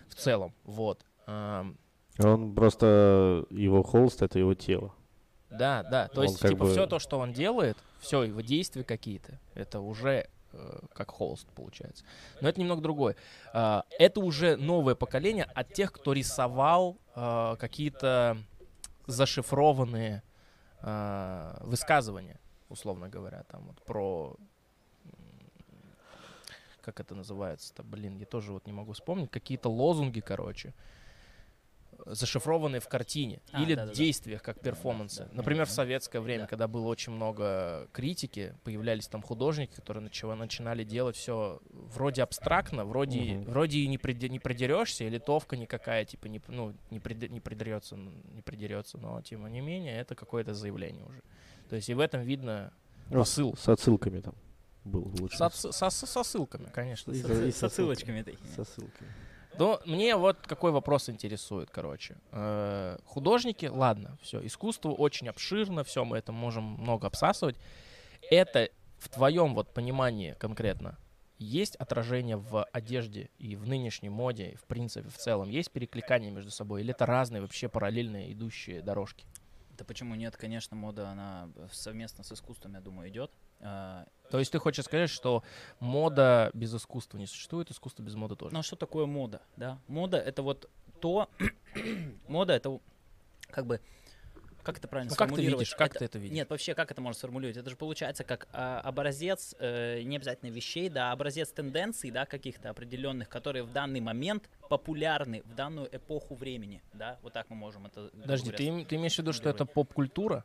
В 0.09 0.14
целом, 0.14 0.55
вот. 0.64 1.05
Он 1.27 2.55
просто, 2.55 3.44
его 3.51 3.83
холст— 3.83 4.22
это 4.22 4.38
его 4.38 4.55
тело. 4.55 4.94
Да, 5.51 5.83
да. 5.83 6.09
То 6.09 6.20
Он 6.20 6.27
есть, 6.27 6.40
типа, 6.40 6.64
бы- 6.64 6.70
все 6.70 6.87
то, 6.87 6.99
что 6.99 7.18
он 7.18 7.33
делает, 7.33 7.77
все 8.01 8.22
его 8.22 8.40
действия 8.40 8.85
какие-то, 8.85 9.38
это 9.55 9.81
уже 9.81 10.29
э, 10.53 10.79
как 10.92 11.11
холст 11.11 11.46
получается. 11.49 12.05
Но 12.40 12.49
это 12.49 12.61
немного 12.61 12.81
другое. 12.81 13.16
А, 13.53 13.85
это 13.99 14.20
уже 14.20 14.57
новое 14.57 14.94
поколение 14.94 15.44
от 15.44 15.72
тех, 15.72 15.92
кто 15.92 16.12
рисовал 16.12 16.99
а, 17.14 17.57
какие-то 17.57 18.38
зашифрованные 19.07 20.23
а, 20.81 21.59
высказывания, 21.62 22.38
условно 22.69 23.09
говоря, 23.09 23.45
там 23.45 23.66
вот 23.66 23.83
про 23.85 24.37
как 26.87 27.01
это 27.01 27.16
называется-то, 27.16 27.83
блин, 27.83 28.16
я 28.16 28.27
тоже 28.27 28.53
вот 28.53 28.64
не 28.66 28.73
могу 28.73 28.92
вспомнить, 28.92 29.29
какие-то 29.29 29.69
лозунги, 29.69 30.21
короче, 30.21 30.73
зашифрованные 32.07 32.81
в 32.81 32.88
картине 32.88 33.40
А, 33.53 33.62
или 33.62 33.75
да-да-да. 33.75 33.95
действиях, 33.95 34.42
как 34.42 34.61
перформансы. 34.61 35.25
да. 35.25 35.31
Например, 35.33 35.66
в 35.66 35.71
советское 35.71 36.21
время, 36.21 36.42
Да. 36.42 36.47
когда 36.47 36.69
было 36.69 36.87
очень 36.87 37.12
много 37.12 37.88
критики, 37.92 38.55
появлялись 38.64 39.09
там 39.09 39.23
художники, 39.23 39.75
которые 39.75 40.03
начало- 40.05 40.35
начинали 40.35 40.85
делать 40.85 41.16
все 41.16 41.61
вроде 41.73 42.23
абстрактно, 42.23 42.85
вроде, 42.85 43.21
Мгм. 43.21 43.45
вроде 43.51 43.79
и 43.81 43.87
не, 43.88 43.99
приде- 43.99 44.29
не 44.29 44.38
придерешься, 44.38 45.05
и 45.05 45.09
литовка 45.11 45.57
никакая, 45.57 46.05
типа, 46.05 46.27
не, 46.27 46.40
ну, 46.49 46.75
не, 46.90 46.99
приде- 47.01 47.29
не 47.29 47.40
придерется, 47.40 47.97
не 47.97 48.42
придерется, 48.42 48.99
но, 48.99 49.21
тем 49.23 49.47
не 49.53 49.61
менее, 49.61 49.99
это 49.99 50.14
какое-то 50.14 50.55
заявление 50.55 51.05
уже. 51.05 51.21
То 51.69 51.77
есть 51.77 51.88
и 51.88 51.95
в 51.95 52.01
этом 52.01 52.23
видно 52.23 52.73
Ну, 53.11 53.19
посыл. 53.19 53.57
С 53.57 53.69
отсылками 53.69 54.21
там 54.21 54.35
был 54.85 55.12
лучше. 55.21 55.37
С, 55.37 55.40
отс- 55.40 55.73
со, 55.73 55.90
со- 55.90 56.07
со 56.07 56.23
ссылками, 56.23 56.69
конечно. 56.73 57.11
И 57.12 57.14
С- 57.21 57.29
и 57.49 57.51
С 57.51 57.62
отсылочками 57.64 58.23
такими. 58.23 58.47
Со 58.55 58.64
ссылками. 58.64 59.11
Но 59.59 59.81
мне 59.85 60.16
вот 60.16 60.38
какой 60.47 60.73
вопрос 60.73 61.09
интересует, 61.09 61.71
короче. 61.71 62.16
Э, 62.33 62.99
художники, 63.05 63.66
ладно, 63.66 64.19
все, 64.23 64.45
искусство 64.45 64.90
очень 64.90 65.29
обширно, 65.29 65.85
все, 65.85 66.05
мы 66.05 66.19
это 66.19 66.33
можем 66.33 66.64
много 66.64 67.07
обсасывать. 67.07 67.57
Это 68.31 68.71
в 68.99 69.09
твоем 69.09 69.55
вот 69.55 69.73
понимании 69.73 70.35
конкретно 70.38 70.99
есть 71.38 71.77
отражение 71.77 72.37
в 72.37 72.64
одежде 72.73 73.31
и 73.38 73.57
в 73.57 73.66
нынешней 73.66 74.09
моде, 74.09 74.57
в 74.57 74.64
принципе, 74.64 75.09
в 75.09 75.16
целом? 75.16 75.51
Есть 75.51 75.71
перекликание 75.71 76.31
между 76.31 76.51
собой? 76.51 76.81
Или 76.81 76.92
это 76.92 77.07
разные 77.07 77.42
вообще 77.42 77.69
параллельные 77.69 78.33
идущие 78.33 78.83
дорожки? 78.83 79.27
Да 79.77 79.85
почему 79.85 80.14
нет? 80.14 80.37
Конечно, 80.37 80.77
мода, 80.77 81.11
она 81.11 81.51
совместно 81.71 82.25
с 82.25 82.33
искусством, 82.33 82.75
я 82.75 82.81
думаю, 82.81 83.11
идет. 83.11 83.31
А, 83.61 84.07
То 84.31 84.38
есть 84.38 84.53
ты 84.53 84.59
хочешь 84.59 84.85
сказать, 84.85 85.11
что 85.11 85.42
мода 85.81 86.51
без 86.55 86.75
искусства 86.75 87.19
не 87.19 87.27
существует, 87.27 87.71
искусство 87.71 88.03
без 88.03 88.14
моды 88.14 88.37
тоже? 88.37 88.53
Ну 88.55 88.61
а 88.61 88.62
что 88.62 88.77
такое 88.77 89.07
мода, 89.07 89.42
да? 89.57 89.79
Мода 89.88 90.19
это 90.19 90.42
вот 90.42 90.69
то, 91.01 91.29
мода 92.29 92.53
это 92.55 92.81
как 93.51 93.66
бы, 93.66 93.81
как 94.62 94.79
это 94.79 94.88
правильно 94.88 95.11
Ну, 95.11 95.16
как 95.16 95.35
ты 95.35 95.45
видишь, 95.45 95.75
как 95.75 95.90
Это- 95.90 95.99
ты 96.01 96.05
это 96.07 96.19
видишь? 96.19 96.35
Нет, 96.35 96.51
вообще, 96.51 96.75
как 96.75 96.90
это 96.90 97.01
можно 97.01 97.16
сформулировать? 97.19 97.57
Это 97.57 97.71
же 97.71 97.77
получается 97.77 98.25
как 98.25 98.49
а, 98.53 98.81
образец, 98.81 99.55
э, 99.59 100.03
не 100.03 100.16
обязательно 100.16 100.51
вещей, 100.51 100.88
да, 100.88 101.12
образец 101.12 101.53
тенденций, 101.53 102.11
да, 102.11 102.27
каких-то 102.27 102.71
определенных, 102.71 103.29
которые 103.29 103.62
в 103.62 103.73
данный 103.73 104.01
момент 104.01 104.51
популярны 104.69 105.42
в 105.45 105.55
данную 105.55 105.88
эпоху 105.97 106.35
времени, 106.35 106.83
да, 106.92 107.19
вот 107.23 107.33
так 107.33 107.49
мы 107.49 107.57
можем 107.57 107.87
это. 107.87 108.11
Подожди, 108.21 108.51
ты, 108.51 108.85
ты 108.85 108.97
имеешь 108.97 109.14
в 109.14 109.19
виду, 109.19 109.33
что 109.33 109.49
это 109.49 109.64
поп-культура? 109.64 110.45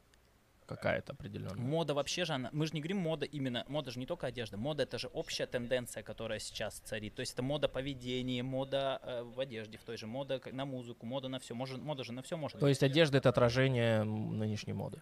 Какая-то 0.75 1.13
определенная. 1.13 1.63
Мода 1.63 1.93
вообще 1.93 2.25
же, 2.25 2.33
она, 2.33 2.49
мы 2.51 2.65
же 2.67 2.73
не 2.73 2.81
говорим 2.81 2.97
мода 2.97 3.25
именно, 3.25 3.65
мода 3.67 3.91
же 3.91 3.99
не 3.99 4.05
только 4.05 4.27
одежда, 4.27 4.57
мода 4.57 4.83
это 4.83 4.97
же 4.97 5.07
общая 5.07 5.45
тенденция, 5.45 6.03
которая 6.03 6.39
сейчас 6.39 6.79
царит. 6.79 7.15
То 7.15 7.21
есть 7.21 7.33
это 7.33 7.43
мода 7.43 7.67
поведения, 7.67 8.43
мода 8.43 8.99
э, 9.03 9.23
в 9.23 9.39
одежде, 9.39 9.77
в 9.77 9.83
той 9.83 9.97
же 9.97 10.07
мода 10.07 10.41
на 10.51 10.65
музыку, 10.65 11.05
мода 11.05 11.27
на 11.27 11.39
все. 11.39 11.53
Может, 11.53 11.79
мода 11.79 12.03
же 12.03 12.13
на 12.13 12.21
все 12.21 12.37
может 12.37 12.59
То 12.59 12.67
есть 12.67 12.83
одежда 12.83 13.17
это 13.17 13.29
отражение 13.29 14.03
нынешней 14.03 14.73
моды. 14.73 15.01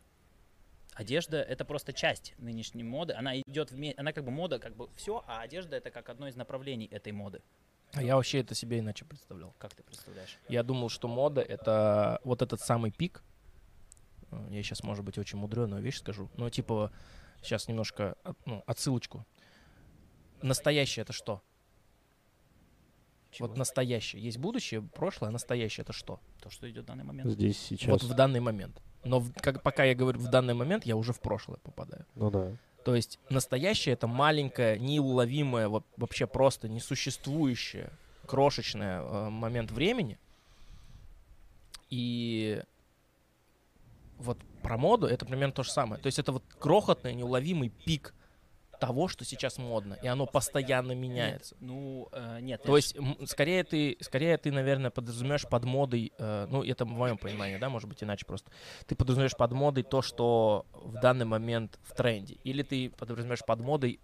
Одежда 0.93 1.41
это 1.41 1.63
просто 1.63 1.93
часть 1.93 2.33
нынешней 2.39 2.83
моды. 2.83 3.13
Она 3.13 3.39
идет 3.39 3.71
вместе, 3.71 3.99
она 3.99 4.11
как 4.11 4.25
бы 4.25 4.31
мода, 4.31 4.59
как 4.59 4.75
бы 4.75 4.89
все, 4.95 5.23
а 5.27 5.41
одежда 5.41 5.77
это 5.77 5.91
как 5.91 6.09
одно 6.09 6.27
из 6.27 6.35
направлений 6.35 6.87
этой 6.87 7.13
моды. 7.13 7.41
А 7.93 8.03
я 8.03 8.15
вообще 8.15 8.41
это 8.41 8.53
себе 8.53 8.79
иначе 8.79 9.05
представлял. 9.05 9.53
Как 9.57 9.73
ты 9.73 9.83
представляешь? 9.83 10.37
Я 10.47 10.61
думал, 10.63 10.89
что 10.89 11.07
мода 11.07 11.41
это 11.41 12.19
вот 12.23 12.41
этот 12.41 12.61
самый 12.61 12.91
пик. 12.91 13.23
Я 14.49 14.63
сейчас, 14.63 14.83
может 14.83 15.03
быть, 15.03 15.17
очень 15.17 15.37
мудреную 15.39 15.81
вещь 15.81 15.97
скажу. 15.97 16.29
Но 16.37 16.49
типа 16.49 16.91
сейчас 17.41 17.67
немножко 17.67 18.15
от- 18.23 18.37
ну, 18.45 18.63
отсылочку. 18.67 19.25
Настоящее 20.41 21.01
это 21.03 21.13
что? 21.13 21.41
Чего? 23.31 23.47
Вот 23.47 23.57
настоящее. 23.57 24.21
Есть 24.23 24.37
будущее, 24.37 24.81
прошлое, 24.81 25.29
а 25.29 25.31
настоящее 25.31 25.83
это 25.83 25.93
что? 25.93 26.19
То, 26.41 26.49
что 26.49 26.69
идет 26.69 26.83
в 26.83 26.87
данный 26.87 27.03
момент. 27.03 27.29
Здесь, 27.29 27.57
сейчас. 27.59 27.89
Вот 27.89 28.03
в 28.03 28.13
данный 28.15 28.39
момент. 28.39 28.81
Но 29.03 29.19
в- 29.19 29.31
как, 29.33 29.61
пока 29.61 29.83
я 29.83 29.93
говорю 29.95 30.19
в 30.19 30.29
данный 30.29 30.53
момент, 30.53 30.85
я 30.85 30.95
уже 30.95 31.13
в 31.13 31.19
прошлое 31.19 31.57
попадаю. 31.57 32.05
Ну 32.15 32.31
да. 32.31 32.55
То 32.85 32.95
есть 32.95 33.19
настоящее 33.29 33.93
это 33.93 34.07
маленькое, 34.07 34.79
неуловимое, 34.79 35.67
во- 35.69 35.83
вообще 35.97 36.25
просто 36.25 36.67
несуществующее, 36.69 37.91
крошечное 38.25 39.01
э, 39.01 39.29
момент 39.29 39.69
времени. 39.71 40.17
И 41.89 42.63
вот 44.19 44.37
про 44.61 44.77
моду 44.77 45.07
это 45.07 45.25
примерно 45.25 45.53
то 45.53 45.63
же 45.63 45.71
самое. 45.71 46.01
То 46.01 46.07
есть 46.07 46.19
это 46.19 46.31
вот 46.31 46.43
крохотный, 46.59 47.13
неуловимый 47.13 47.69
пик 47.69 48.13
того, 48.79 49.07
что 49.07 49.25
сейчас 49.25 49.57
модно, 49.57 49.97
и 50.01 50.07
оно 50.07 50.25
постоянно 50.25 50.93
меняется. 50.93 51.55
Нет, 51.59 51.69
ну, 51.69 52.07
э, 52.13 52.39
нет. 52.41 52.63
То 52.63 52.77
есть, 52.77 52.95
скорее 53.25 53.63
ты, 53.63 53.97
скорее 53.99 54.37
ты, 54.37 54.51
наверное, 54.51 54.89
подразумеваешь 54.89 55.47
под 55.47 55.65
модой, 55.65 56.13
э, 56.17 56.47
ну, 56.49 56.63
это 56.63 56.85
в 56.85 56.87
моем 56.87 57.17
понимании, 57.17 57.57
да, 57.57 57.69
может 57.69 57.89
быть, 57.89 58.01
иначе 58.03 58.25
просто. 58.25 58.49
Ты 58.87 58.95
подразумеваешь 58.95 59.35
под 59.35 59.51
модой 59.51 59.83
то, 59.83 60.01
что 60.01 60.65
в 60.71 60.93
данный 61.01 61.25
момент 61.25 61.77
в 61.83 61.93
тренде. 61.93 62.37
Или 62.43 62.63
ты 62.63 62.89
подразумеваешь 62.89 63.43
под 63.45 63.59
модой 63.59 63.99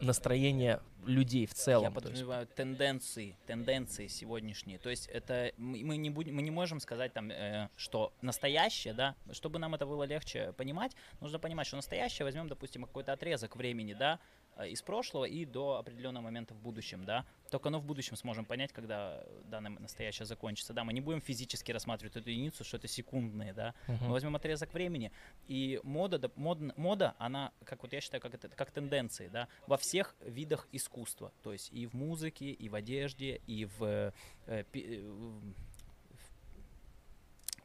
настроение 0.00 0.80
людей 1.06 1.46
в 1.46 1.54
целом. 1.54 1.84
Я 1.84 1.90
подразумеваю 1.90 2.46
тенденции, 2.46 3.36
тенденции 3.46 4.06
сегодняшние. 4.06 4.78
То 4.78 4.90
есть 4.90 5.06
это 5.08 5.52
мы, 5.56 5.96
не 5.96 6.10
будем, 6.10 6.34
мы 6.34 6.42
не 6.42 6.50
можем 6.50 6.80
сказать 6.80 7.12
там, 7.12 7.30
э, 7.30 7.68
что 7.76 8.12
настоящее, 8.22 8.94
да, 8.94 9.14
чтобы 9.32 9.58
нам 9.58 9.74
это 9.74 9.86
было 9.86 10.04
легче 10.04 10.52
понимать, 10.52 10.92
нужно 11.20 11.38
понимать, 11.38 11.66
что 11.66 11.76
настоящее 11.76 12.24
возьмем, 12.24 12.48
допустим, 12.48 12.84
какой-то 12.84 13.12
отрезок 13.12 13.56
времени, 13.56 13.94
да, 13.94 14.18
из 14.66 14.82
прошлого 14.82 15.24
и 15.24 15.44
до 15.44 15.76
определенного 15.78 16.24
момента 16.24 16.54
в 16.54 16.58
будущем, 16.58 17.04
да. 17.04 17.24
Только 17.50 17.68
оно 17.68 17.78
в 17.80 17.84
будущем 17.84 18.16
сможем 18.16 18.44
понять, 18.44 18.72
когда 18.72 19.24
данное 19.44 19.70
настоящее 19.72 20.26
закончится, 20.26 20.72
да. 20.72 20.84
Мы 20.84 20.92
не 20.92 21.00
будем 21.00 21.20
физически 21.20 21.72
рассматривать 21.72 22.16
эту 22.16 22.30
единицу, 22.30 22.64
что 22.64 22.76
это 22.76 22.88
секундные, 22.88 23.52
да. 23.52 23.74
Мгм. 23.88 24.04
Мы 24.06 24.10
возьмем 24.12 24.36
отрезок 24.36 24.72
времени, 24.74 25.12
и 25.48 25.80
мода, 25.82 26.16
доп- 26.18 26.34
мод- 26.36 26.72
мода, 26.76 27.14
она, 27.18 27.52
как 27.64 27.82
вот 27.82 27.92
я 27.92 28.00
считаю, 28.00 28.20
как, 28.20 28.34
это, 28.34 28.48
как 28.48 28.70
тенденции, 28.70 29.28
да, 29.28 29.48
во 29.66 29.76
всех 29.76 30.14
видах 30.20 30.68
искусства. 30.72 31.32
То 31.42 31.52
есть 31.52 31.72
и 31.72 31.86
в 31.86 31.94
музыке, 31.94 32.50
и 32.50 32.68
в 32.68 32.74
одежде, 32.74 33.40
и 33.46 33.64
в, 33.64 34.12
э, 34.46 34.64
пи- 34.72 34.96
э, 34.98 35.08
в- 35.08 35.54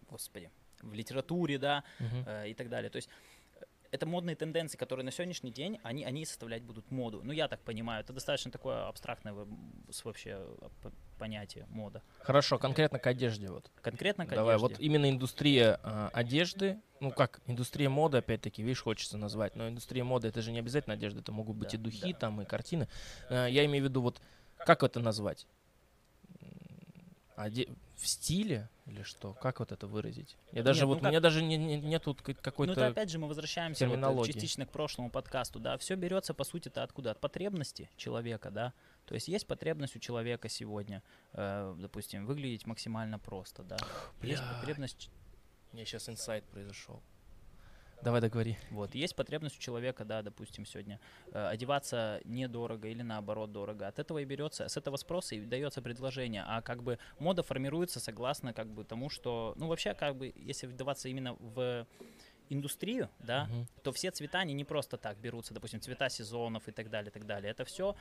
господи, 0.09 0.49
в 0.81 0.93
литературе, 0.93 1.57
да, 1.57 1.83
Мгм. 1.99 2.23
э, 2.27 2.49
и 2.49 2.53
так 2.53 2.69
далее. 2.69 2.89
То 2.89 2.97
есть 2.97 3.09
э, 3.09 3.11
это 3.95 4.05
модные 4.05 4.35
тенденции, 4.35 4.77
которые 4.77 5.05
на 5.05 5.11
сегодняшний 5.11 5.51
день, 5.51 5.79
они, 5.83 6.03
они 6.03 6.25
составлять 6.25 6.63
будут 6.63 6.91
моду. 6.91 7.21
Ну, 7.23 7.31
я 7.31 7.47
так 7.47 7.61
понимаю, 7.61 8.01
это 8.03 8.13
достаточно 8.13 8.51
такое 8.51 8.87
абстрактное 8.87 9.33
вообще 10.03 10.37
э, 10.83 10.89
понятие 11.17 11.65
мода. 11.69 12.03
Хорошо, 12.19 12.59
конкретно 12.59 12.99
к 12.99 13.07
одежде 13.07 13.49
вот. 13.49 13.71
Конкретно 13.81 14.25
к 14.25 14.29
Давай, 14.29 14.55
одежде. 14.55 14.75
вот 14.75 14.81
именно 14.81 15.09
индустрия 15.09 15.79
а, 15.83 16.09
одежды, 16.13 16.79
ну 16.99 17.11
как, 17.11 17.41
индустрия 17.47 17.89
моды, 17.89 18.17
опять-таки, 18.17 18.61
видишь, 18.61 18.81
хочется 18.83 19.17
назвать, 19.17 19.55
но 19.55 19.67
индустрия 19.69 20.03
моды, 20.03 20.27
это 20.27 20.41
же 20.41 20.51
не 20.51 20.59
обязательно 20.59 20.93
одежда, 20.95 21.21
это 21.21 21.31
могут 21.31 21.55
быть 21.55 21.71
Да, 21.71 21.77
и 21.77 21.79
духи 21.79 22.13
да. 22.13 22.19
там, 22.19 22.41
и 22.41 22.45
картины. 22.45 22.87
А, 23.29 23.47
я 23.47 23.65
имею 23.65 23.85
в 23.85 23.87
виду, 23.87 24.01
вот, 24.01 24.21
как 24.57 24.83
это 24.83 24.99
назвать? 24.99 25.47
Оде- 27.37 27.69
В 27.97 28.07
стиле 28.07 28.69
или 28.85 29.01
что? 29.01 29.33
Как 29.33 29.59
вот 29.59 29.71
это 29.71 29.87
выразить? 29.87 30.37
Я 30.51 30.61
даже 30.63 30.81
Нет, 30.81 30.87
вот, 30.87 30.93
ну 30.95 30.99
у 30.99 31.01
как- 31.03 31.11
меня 31.11 31.19
даже 31.19 31.41
не, 31.41 31.57
не- 31.57 31.77
нету 31.81 32.13
ка- 32.13 32.21
Ну, 32.27 32.31
это 32.33 32.41
какой-то... 32.41 32.87
опять 32.87 33.09
же 33.09 33.17
мы 33.17 33.27
возвращаемся 33.27 33.87
вот, 33.87 33.97
э, 33.97 34.27
частично 34.31 34.65
к 34.65 34.71
прошлому 34.71 35.09
подкасту, 35.09 35.59
да. 35.59 35.77
Все 35.77 35.95
берется, 35.95 36.33
по 36.33 36.43
сути, 36.43 36.67
это 36.67 36.83
откуда? 36.83 37.11
От 37.11 37.19
потребности 37.19 37.89
человека, 37.97 38.51
да. 38.51 38.73
То 39.05 39.15
есть 39.15 39.27
есть 39.27 39.47
потребность 39.47 39.95
у 39.95 39.99
человека 39.99 40.49
сегодня, 40.49 41.01
э, 41.33 41.75
допустим, 41.79 42.25
выглядеть 42.25 42.67
максимально 42.67 43.17
просто, 43.19 43.63
да. 43.63 43.77
Есть 44.21 44.41
Блядь. 44.43 44.59
потребность, 44.59 45.09
У 45.71 45.75
меня 45.75 45.85
сейчас 45.85 46.07
инсайт 46.07 46.43
произошел. 46.45 47.01
Давай 48.05 48.21
договори. 48.21 48.55
вот, 48.69 48.93
есть 48.93 49.15
потребность 49.15 49.57
у 49.57 49.59
человека, 49.59 50.05
да, 50.05 50.21
допустим, 50.21 50.65
сегодня 50.65 50.99
э, 51.31 51.47
одеваться 51.47 52.21
недорого 52.23 52.87
или 52.87 53.01
наоборот 53.01 53.51
дорого. 53.51 53.87
От 53.87 53.97
этого 53.97 54.19
и 54.19 54.25
берется, 54.25 54.69
с 54.69 54.77
этого 54.77 54.95
спроса 54.97 55.33
и 55.35 55.41
дается 55.41 55.81
предложение. 55.81 56.43
А 56.45 56.61
как 56.61 56.83
бы 56.83 56.99
мода 57.17 57.41
формируется 57.41 57.99
согласно 57.99 58.53
как 58.53 58.67
бы 58.67 58.83
тому, 58.83 59.09
что, 59.09 59.53
ну 59.57 59.67
вообще 59.67 59.95
как 59.95 60.15
бы, 60.15 60.31
если 60.35 60.67
вдаваться 60.67 61.09
именно 61.09 61.33
в 61.33 61.87
индустрию, 62.49 63.09
да, 63.17 63.45
Мгм. 63.45 63.67
то 63.81 63.91
все 63.91 64.11
цвета, 64.11 64.37
они 64.37 64.53
не 64.53 64.63
просто 64.63 64.97
так 64.97 65.17
берутся, 65.17 65.55
допустим, 65.55 65.81
цвета 65.81 66.09
сезонов 66.09 66.67
и 66.67 66.71
так 66.71 66.91
далее, 66.91 67.09
и 67.09 67.13
так 67.13 67.25
далее. 67.25 67.49
Это 67.49 67.65
все 67.65 67.95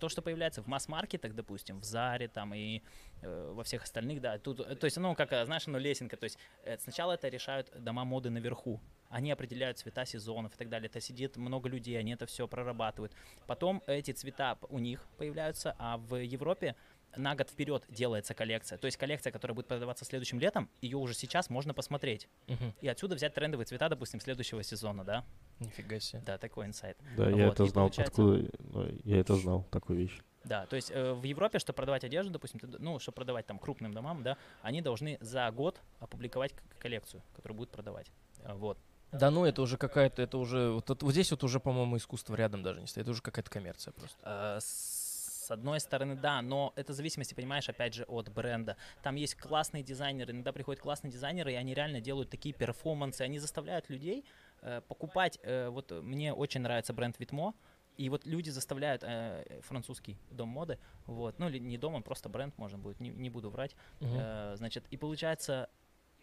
то, 0.00 0.08
что 0.08 0.20
появляется 0.20 0.62
в 0.62 0.66
масс-маркетах, 0.66 1.32
допустим, 1.32 1.78
в 1.78 1.84
Заре 1.84 2.26
там 2.26 2.54
и 2.54 2.82
э, 3.22 3.52
во 3.54 3.62
всех 3.62 3.84
остальных, 3.84 4.20
да. 4.20 4.38
Тут, 4.38 4.60
э, 4.60 4.74
то 4.74 4.86
есть, 4.86 4.96
ну, 4.96 5.14
как, 5.14 5.32
э, 5.32 5.44
знаешь, 5.44 5.66
ну, 5.68 5.78
лесенка. 5.78 6.16
То 6.16 6.24
есть 6.24 6.38
э, 6.64 6.76
сначала 6.78 7.12
это 7.12 7.28
решают 7.28 7.70
дома 7.78 8.04
моды 8.04 8.30
наверху. 8.30 8.80
Они 9.14 9.30
определяют 9.30 9.78
цвета 9.78 10.04
сезонов 10.04 10.54
и 10.54 10.58
так 10.58 10.68
далее. 10.68 10.88
Это 10.88 11.00
сидит 11.00 11.36
много 11.36 11.68
людей, 11.68 11.96
они 11.96 12.12
это 12.14 12.26
все 12.26 12.48
прорабатывают. 12.48 13.12
Потом 13.46 13.80
эти 13.86 14.10
цвета 14.10 14.58
у 14.70 14.80
них 14.80 15.06
появляются, 15.18 15.76
а 15.78 15.98
в 15.98 16.16
Европе 16.16 16.74
на 17.16 17.36
год 17.36 17.48
вперед 17.48 17.84
делается 17.88 18.34
коллекция. 18.34 18.76
То 18.76 18.86
есть 18.86 18.96
коллекция, 18.96 19.30
которая 19.30 19.54
будет 19.54 19.68
продаваться 19.68 20.04
следующим 20.04 20.40
летом, 20.40 20.68
ее 20.80 20.96
уже 20.96 21.14
сейчас 21.14 21.48
можно 21.48 21.72
посмотреть. 21.74 22.28
Мгм. 22.48 22.74
И 22.80 22.88
отсюда 22.88 23.14
взять 23.14 23.34
трендовые 23.34 23.66
цвета, 23.66 23.88
допустим, 23.88 24.18
следующего 24.18 24.64
сезона, 24.64 25.04
да? 25.04 25.24
Нифига 25.60 26.00
себе. 26.00 26.20
Да, 26.26 26.36
такой 26.36 26.66
инсайт. 26.66 26.98
Да, 27.16 27.30
я 27.30 27.46
Вот, 27.46 27.54
это 27.54 27.62
и 27.62 27.68
знал. 27.68 27.84
получается- 27.84 28.10
Откуда? 28.20 28.50
ну, 28.72 28.98
я 29.04 29.20
это 29.20 29.36
знал, 29.36 29.62
такую 29.70 30.00
вещь. 30.00 30.18
Да, 30.42 30.66
то 30.66 30.74
есть 30.74 30.90
э, 30.90 31.12
в 31.12 31.22
Европе, 31.22 31.60
чтобы 31.60 31.76
продавать 31.76 32.02
одежду, 32.02 32.32
допустим, 32.32 32.58
ты 32.58 32.66
ну, 32.66 32.98
чтобы 32.98 33.14
продавать 33.14 33.46
там 33.46 33.60
крупным 33.60 33.94
домам, 33.94 34.24
да, 34.24 34.36
они 34.62 34.82
должны 34.82 35.18
за 35.20 35.48
год 35.52 35.80
опубликовать 36.00 36.52
коллекцию, 36.80 37.22
которую 37.36 37.58
будут 37.58 37.70
продавать. 37.70 38.10
Вот. 38.42 38.76
Да 39.14 39.30
ну, 39.30 39.44
это 39.44 39.62
уже 39.62 39.76
какая-то, 39.76 40.22
это 40.22 40.38
уже, 40.38 40.70
вот, 40.70 41.02
вот 41.02 41.12
здесь 41.12 41.30
вот 41.30 41.44
уже, 41.44 41.60
по-моему, 41.60 41.96
искусство 41.96 42.34
рядом 42.34 42.62
даже 42.62 42.80
не 42.80 42.86
стоит, 42.86 43.04
это 43.04 43.12
уже 43.12 43.22
какая-то 43.22 43.50
коммерция 43.50 43.92
просто. 43.92 44.18
Э, 44.22 44.58
С 44.60 45.50
одной 45.50 45.78
стороны, 45.78 46.16
да, 46.16 46.42
но 46.42 46.72
это 46.74 46.92
в 46.92 46.96
зависимости, 46.96 47.34
понимаешь, 47.34 47.68
опять 47.68 47.94
же, 47.94 48.04
от 48.04 48.30
бренда. 48.30 48.76
Там 49.02 49.14
есть 49.16 49.34
классные 49.36 49.82
дизайнеры, 49.82 50.32
иногда 50.32 50.52
приходят 50.52 50.82
классные 50.82 51.12
дизайнеры, 51.12 51.52
и 51.52 51.54
они 51.54 51.74
реально 51.74 52.00
делают 52.00 52.30
такие 52.30 52.54
перформансы, 52.54 53.22
они 53.22 53.38
заставляют 53.38 53.90
людей 53.90 54.24
э, 54.62 54.80
покупать. 54.88 55.38
э, 55.42 55.68
вот 55.68 55.90
мне 55.90 56.32
очень 56.32 56.62
нравится 56.62 56.92
бренд 56.92 57.18
Витмо, 57.18 57.54
и 57.96 58.08
вот 58.08 58.26
люди 58.26 58.50
заставляют 58.50 59.04
э, 59.04 59.60
французский 59.62 60.18
дом 60.30 60.48
моды, 60.48 60.78
вот, 61.06 61.38
ну 61.38 61.48
или 61.48 61.58
не 61.58 61.78
дом, 61.78 61.94
он 61.94 62.02
просто 62.02 62.28
бренд, 62.28 62.56
можно 62.58 62.78
будет, 62.78 62.98
не, 63.00 63.10
не 63.10 63.30
буду 63.30 63.50
врать. 63.50 63.76
Мгм. 64.00 64.16
Э, 64.18 64.54
значит, 64.56 64.84
и 64.90 64.96
получается, 64.96 65.68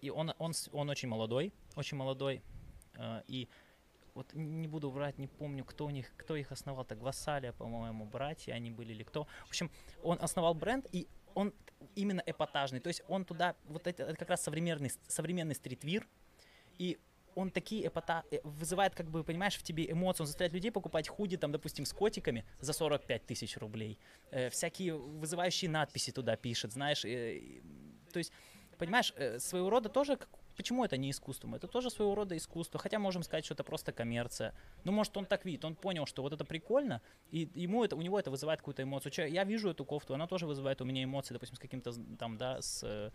и 0.02 0.10
он, 0.10 0.34
он, 0.40 0.54
он 0.74 0.90
очень 0.90 1.08
молодой, 1.08 1.54
очень 1.76 1.96
молодой, 1.96 2.42
и 3.28 3.48
вот 4.14 4.34
не 4.34 4.68
буду 4.68 4.90
врать, 4.90 5.18
не 5.18 5.28
помню, 5.28 5.64
кто 5.64 5.86
у 5.86 5.90
них, 5.90 6.12
кто 6.18 6.36
их 6.36 6.52
основал, 6.52 6.84
так 6.86 7.00
Вассалия, 7.00 7.54
по-моему, 7.54 8.06
братья 8.06 8.54
они 8.54 8.70
были 8.72 8.92
или 8.92 9.04
кто. 9.04 9.26
В 9.46 9.50
общем, 9.50 9.72
он 10.04 10.18
основал 10.22 10.54
бренд, 10.54 10.86
и 10.92 11.08
он 11.34 11.54
именно 11.96 12.22
эпатажный, 12.26 12.80
то 12.80 12.88
есть 12.90 13.04
он 13.08 13.26
туда, 13.26 13.56
вот 13.66 13.88
это, 13.88 14.04
это 14.04 14.16
как 14.16 14.30
раз 14.30 14.44
современный, 14.44 14.92
современный 15.08 15.56
стритвир, 15.56 16.08
и 16.78 17.00
он 17.36 17.50
такие 17.50 17.88
эпата 17.88 18.26
э, 18.32 18.40
вызывает, 18.44 18.94
как 18.94 19.10
бы, 19.10 19.24
понимаешь, 19.24 19.56
в 19.56 19.64
тебе 19.64 19.90
эмоции, 19.90 20.24
он 20.24 20.28
заставляет 20.28 20.54
людей 20.54 20.72
покупать 20.72 21.08
худи, 21.08 21.38
там, 21.38 21.52
допустим, 21.54 21.86
с 21.86 21.94
котиками 21.94 22.46
за 22.60 22.74
45 22.74 23.26
тысяч 23.26 23.58
рублей, 23.58 23.98
Э, 24.32 24.50
всякие 24.50 24.98
вызывающие 24.98 25.70
надписи 25.70 26.12
туда 26.12 26.36
пишет, 26.36 26.74
знаешь, 26.74 27.06
э, 27.06 27.38
и, 27.38 27.62
то 28.12 28.18
есть, 28.18 28.34
понимаешь, 28.78 29.14
э, 29.16 29.40
своего 29.40 29.70
рода 29.70 29.88
тоже, 29.88 30.18
как- 30.18 30.30
почему 30.62 30.86
это 30.86 30.96
не 30.96 31.10
искусством? 31.10 31.56
Это 31.56 31.68
тоже 31.68 31.90
своего 31.90 32.14
рода 32.14 32.38
искусство, 32.38 32.80
хотя 32.80 33.00
можем 33.00 33.24
сказать, 33.24 33.46
что 33.46 33.56
это 33.56 33.64
просто 33.64 33.92
коммерция. 33.92 34.54
Ну, 34.84 34.92
может, 34.92 35.18
он 35.18 35.26
так 35.26 35.44
видит, 35.44 35.66
он 35.66 35.76
понял, 35.76 36.06
что 36.06 36.22
вот 36.22 36.34
это 36.34 36.46
прикольно, 36.46 37.02
и 37.32 37.50
ему 37.56 37.84
это, 37.84 37.96
у 37.96 38.02
него 38.02 38.20
это 38.20 38.30
вызывает 38.30 38.60
какую-то 38.60 38.84
эмоцию. 38.84 39.12
Я 39.32 39.44
вижу 39.44 39.70
эту 39.70 39.86
кофту, 39.86 40.14
она 40.14 40.28
тоже 40.28 40.46
вызывает 40.46 40.80
у 40.82 40.86
меня 40.86 41.04
эмоции, 41.04 41.34
допустим, 41.34 41.56
с 41.56 41.60
каким-то 41.60 41.92
там, 42.20 42.38
да, 42.38 42.62
с 42.62 42.84
э, 42.84 43.10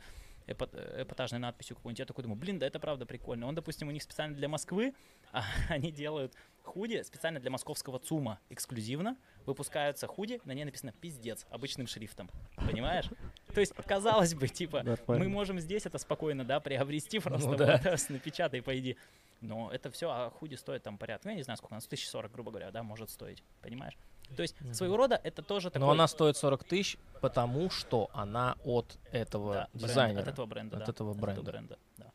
эпатажной 0.46 1.40
надписью 1.40 1.76
какой-нибудь, 1.76 1.98
я 1.98 2.06
такой 2.06 2.22
думаю, 2.22 2.38
блин, 2.38 2.58
да 2.58 2.66
это 2.66 2.78
правда 2.78 3.06
прикольно. 3.06 3.46
Он, 3.46 3.54
допустим, 3.54 3.88
у 3.88 3.90
них 3.90 4.02
специально 4.02 4.34
для 4.34 4.48
Москвы, 4.48 4.94
а 5.32 5.44
они 5.68 5.90
делают 5.90 6.34
худи 6.62 7.02
специально 7.02 7.40
для 7.40 7.50
московского 7.50 7.98
ЦУМа 7.98 8.40
эксклюзивно. 8.50 9.16
Выпускаются 9.44 10.06
худи, 10.06 10.40
на 10.44 10.52
ней 10.52 10.64
написано 10.64 10.92
«пиздец» 10.92 11.46
обычным 11.50 11.86
шрифтом. 11.86 12.28
Понимаешь? 12.56 13.08
То 13.54 13.60
есть, 13.60 13.72
казалось 13.86 14.34
бы, 14.34 14.48
типа, 14.48 14.84
мы 15.06 15.28
можем 15.28 15.60
здесь 15.60 15.86
это 15.86 15.98
спокойно, 15.98 16.44
да, 16.44 16.58
приобрести 16.58 17.20
просто, 17.20 17.50
Ну 17.50 17.56
да. 17.56 17.80
вот, 17.84 18.10
напечатай, 18.10 18.62
пойди. 18.62 18.96
Но 19.40 19.70
это 19.70 19.90
все, 19.90 20.10
а 20.10 20.30
худи 20.30 20.54
стоит 20.54 20.82
там 20.82 20.98
порядка, 20.98 21.28
ну, 21.28 21.32
я 21.32 21.36
не 21.36 21.42
знаю, 21.42 21.56
сколько 21.58 21.74
у 21.74 21.76
нас, 21.76 21.84
1040, 21.86 22.32
грубо 22.32 22.50
говоря, 22.50 22.70
да, 22.70 22.82
может 22.82 23.10
стоить, 23.10 23.42
понимаешь? 23.60 23.96
То 24.34 24.42
есть, 24.42 24.60
Мгм. 24.60 24.74
своего 24.74 24.96
рода 24.96 25.20
это 25.22 25.42
тоже 25.42 25.70
такой... 25.70 25.86
Но 25.86 25.92
она 25.92 26.08
стоит 26.08 26.36
40 26.36 26.64
тысяч, 26.64 26.98
потому 27.20 27.70
что 27.70 28.10
она 28.12 28.56
от 28.64 28.98
этого 29.12 29.54
да, 29.54 29.68
дизайнера. 29.72 30.22
от 30.22 30.28
этого 30.28 30.46
бренда, 30.46 30.78
от 30.78 30.84
да, 30.86 30.90
этого 30.90 31.14
бренда. 31.14 31.78
да. 31.96 32.12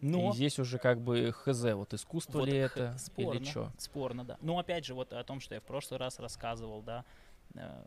И 0.00 0.06
Но 0.06 0.32
здесь 0.32 0.58
уже 0.58 0.78
как 0.78 1.00
бы 1.00 1.30
хз, 1.32 1.62
вот 1.74 1.94
искусство 1.94 2.40
Вот 2.40 2.48
ли 2.48 2.56
это 2.56 2.96
спорно, 2.98 3.38
или 3.38 3.44
что. 3.44 3.70
Спорно, 3.78 4.24
да. 4.24 4.36
Но 4.40 4.58
опять 4.58 4.84
же, 4.84 4.94
вот 4.94 5.12
о 5.12 5.22
том, 5.22 5.38
что 5.38 5.54
я 5.54 5.60
в 5.60 5.64
прошлый 5.64 6.00
раз 6.00 6.18
рассказывал, 6.18 6.82
да, 6.82 7.04
э, 7.54 7.84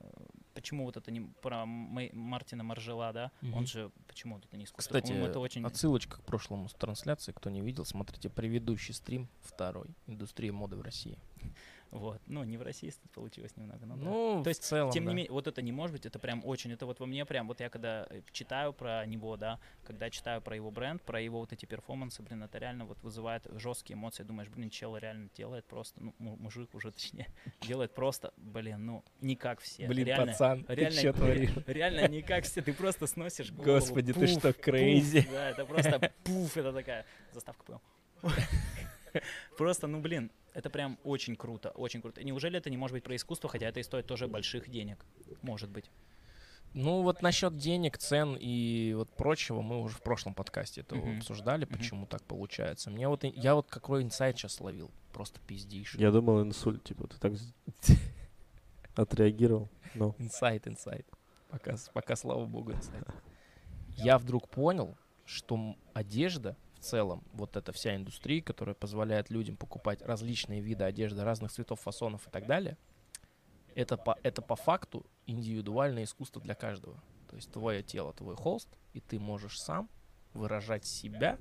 почему 0.55 0.85
вот 0.85 0.97
это 0.97 1.11
не 1.11 1.21
про 1.41 1.65
Мэй- 1.65 2.13
Мартина 2.15 2.63
Маржела, 2.63 3.13
да, 3.13 3.31
он 3.41 3.49
Мгм. 3.49 3.65
же, 3.67 3.91
почему 4.07 4.35
вот 4.35 4.45
это 4.45 4.57
не 4.57 4.63
искусство? 4.63 4.97
Кстати, 4.97 5.11
это 5.11 5.39
очень... 5.39 5.63
отсылочка 5.63 6.17
к 6.17 6.23
прошлому 6.23 6.67
трансляции, 6.69 7.31
кто 7.33 7.49
не 7.51 7.61
видел, 7.61 7.85
смотрите 7.85 8.29
предыдущий 8.29 8.93
стрим, 8.93 9.27
второй, 9.41 9.89
индустрия 10.07 10.51
моды 10.51 10.77
в 10.77 10.81
России. 10.81 11.19
Вот, 11.95 12.21
ну, 12.27 12.43
не 12.43 12.57
в 12.57 12.61
России 12.61 12.91
получилось 13.13 13.55
немного, 13.55 13.85
но 13.85 13.95
да. 13.95 14.03
Ну, 14.03 14.43
То 14.43 14.51
в 14.51 14.59
целом, 14.59 14.91
Тем 14.91 15.05
да. 15.05 15.11
не 15.11 15.15
менее, 15.15 15.31
вот 15.31 15.47
это 15.47 15.61
не 15.61 15.71
может 15.71 15.93
быть, 15.93 16.05
это 16.05 16.19
прям 16.19 16.41
очень, 16.45 16.73
это 16.73 16.85
вот 16.85 16.99
во 16.99 17.05
мне 17.05 17.25
прям, 17.25 17.47
вот 17.47 17.61
я 17.61 17.69
когда 17.69 18.05
э, 18.09 18.21
читаю 18.33 18.73
про 18.73 19.05
него, 19.05 19.37
да, 19.37 19.59
когда 19.85 20.09
читаю 20.09 20.41
про 20.41 20.57
его 20.57 20.71
бренд, 20.71 21.01
про 21.03 21.21
его 21.21 21.39
вот 21.39 21.53
эти 21.53 21.65
перформансы, 21.65 22.21
блин, 22.21 22.43
это 22.43 22.57
реально 22.57 22.83
вот 22.85 23.01
вызывает 23.01 23.47
жесткие 23.53 23.95
эмоции, 23.95 24.23
думаешь, 24.23 24.49
блин, 24.49 24.69
чел 24.69 24.97
реально 24.97 25.29
делает 25.37 25.63
просто, 25.65 26.01
ну, 26.01 26.13
му- 26.17 26.35
мужик 26.35 26.75
уже 26.75 26.91
точнее, 26.91 27.27
делает 27.61 27.93
просто, 27.93 28.33
блин, 28.35 28.85
ну, 28.85 29.03
не 29.21 29.37
как 29.37 29.61
все. 29.61 29.87
Блин, 29.87 30.05
реально, 30.05 30.33
пацан, 30.33 30.65
реально, 30.67 30.89
ты 30.91 30.99
что 30.99 31.13
творишь? 31.17 31.49
реально 31.65 32.07
не 32.09 32.21
как 32.21 32.43
все, 32.43 32.61
ты 32.61 32.73
просто 32.73 33.07
сносишь 33.07 33.51
голову. 33.53 33.71
Господи, 33.71 34.11
ты 34.11 34.19
пуф, 34.19 34.29
что, 34.29 34.51
пуф, 34.53 34.67
crazy? 34.67 35.25
Да, 35.31 35.49
это 35.51 35.65
просто 35.65 36.11
пуф, 36.25 36.57
это 36.57 36.73
такая 36.73 37.05
заставка 37.31 37.63
понял. 37.63 37.81
Просто, 39.57 39.87
ну 39.87 39.99
блин, 40.01 40.31
это 40.53 40.69
прям 40.69 40.97
очень 41.03 41.35
круто, 41.35 41.69
очень 41.71 42.01
круто. 42.01 42.23
Неужели 42.23 42.57
это 42.57 42.69
не 42.69 42.77
может 42.77 42.93
быть 42.93 43.03
про 43.03 43.15
искусство, 43.15 43.49
хотя 43.49 43.67
это 43.67 43.79
и 43.79 43.83
стоит 43.83 44.07
тоже 44.07 44.27
больших 44.27 44.69
денег? 44.69 45.05
Может 45.41 45.69
быть. 45.69 45.89
Ну, 46.73 47.03
вот 47.03 47.21
насчет 47.21 47.55
денег, 47.57 47.97
цен 47.97 48.35
и 48.37 48.93
вот 48.95 49.09
прочего, 49.15 49.61
мы 49.61 49.81
уже 49.81 49.95
в 49.95 50.01
прошлом 50.01 50.33
подкасте 50.33 50.81
это 50.81 50.95
Мгм. 50.95 51.17
обсуждали, 51.19 51.63
почему 51.63 52.05
так 52.05 52.21
получается. 52.23 52.91
Мне 52.91 53.07
вот, 53.07 53.23
я 53.23 53.55
вот 53.55 53.67
какой 53.69 54.03
инсайт 54.03 54.37
сейчас 54.37 54.55
словил, 54.55 54.91
просто 55.13 55.39
пиздишь. 55.47 55.95
Я 55.95 56.11
думал, 56.11 56.41
инсульт, 56.41 56.83
типа, 56.83 57.07
ты 57.07 57.17
так 57.17 57.31
отреагировал. 58.95 59.69
Ну, 59.93 60.15
Инсайт, 60.19 60.67
инсайт. 60.67 61.07
Пока, 61.49 61.75
пока, 61.93 62.15
слава 62.17 62.45
богу, 62.45 62.73
инсайт. 62.73 63.05
Я 63.95 64.17
вдруг 64.17 64.49
понял, 64.49 64.97
что 65.25 65.77
одежда 65.93 66.57
целом, 66.85 67.23
вот 67.33 67.57
эта 67.57 67.71
вся 67.71 67.95
индустрия, 67.95 68.41
которая 68.41 68.75
позволяет 68.75 69.29
людям 69.29 69.57
покупать 69.57 70.01
различные 70.01 70.61
виды 70.61 70.83
одежды, 70.83 71.23
разных 71.23 71.51
цветов, 71.51 71.81
фасонов 71.81 72.27
и 72.27 72.29
так 72.31 72.45
далее, 72.45 72.77
это 73.73 73.97
по, 73.97 74.17
это 74.23 74.41
по 74.41 74.55
факту 74.55 75.05
индивидуальное 75.25 76.03
искусство 76.03 76.41
для 76.41 76.55
каждого. 76.55 77.01
То 77.29 77.35
есть 77.35 77.51
твое 77.51 77.83
тело, 77.83 78.13
твой 78.13 78.35
холст, 78.35 78.69
и 78.93 79.01
ты 79.01 79.19
можешь 79.19 79.59
сам 79.59 79.89
выражать 80.33 80.85
себя 80.85 81.37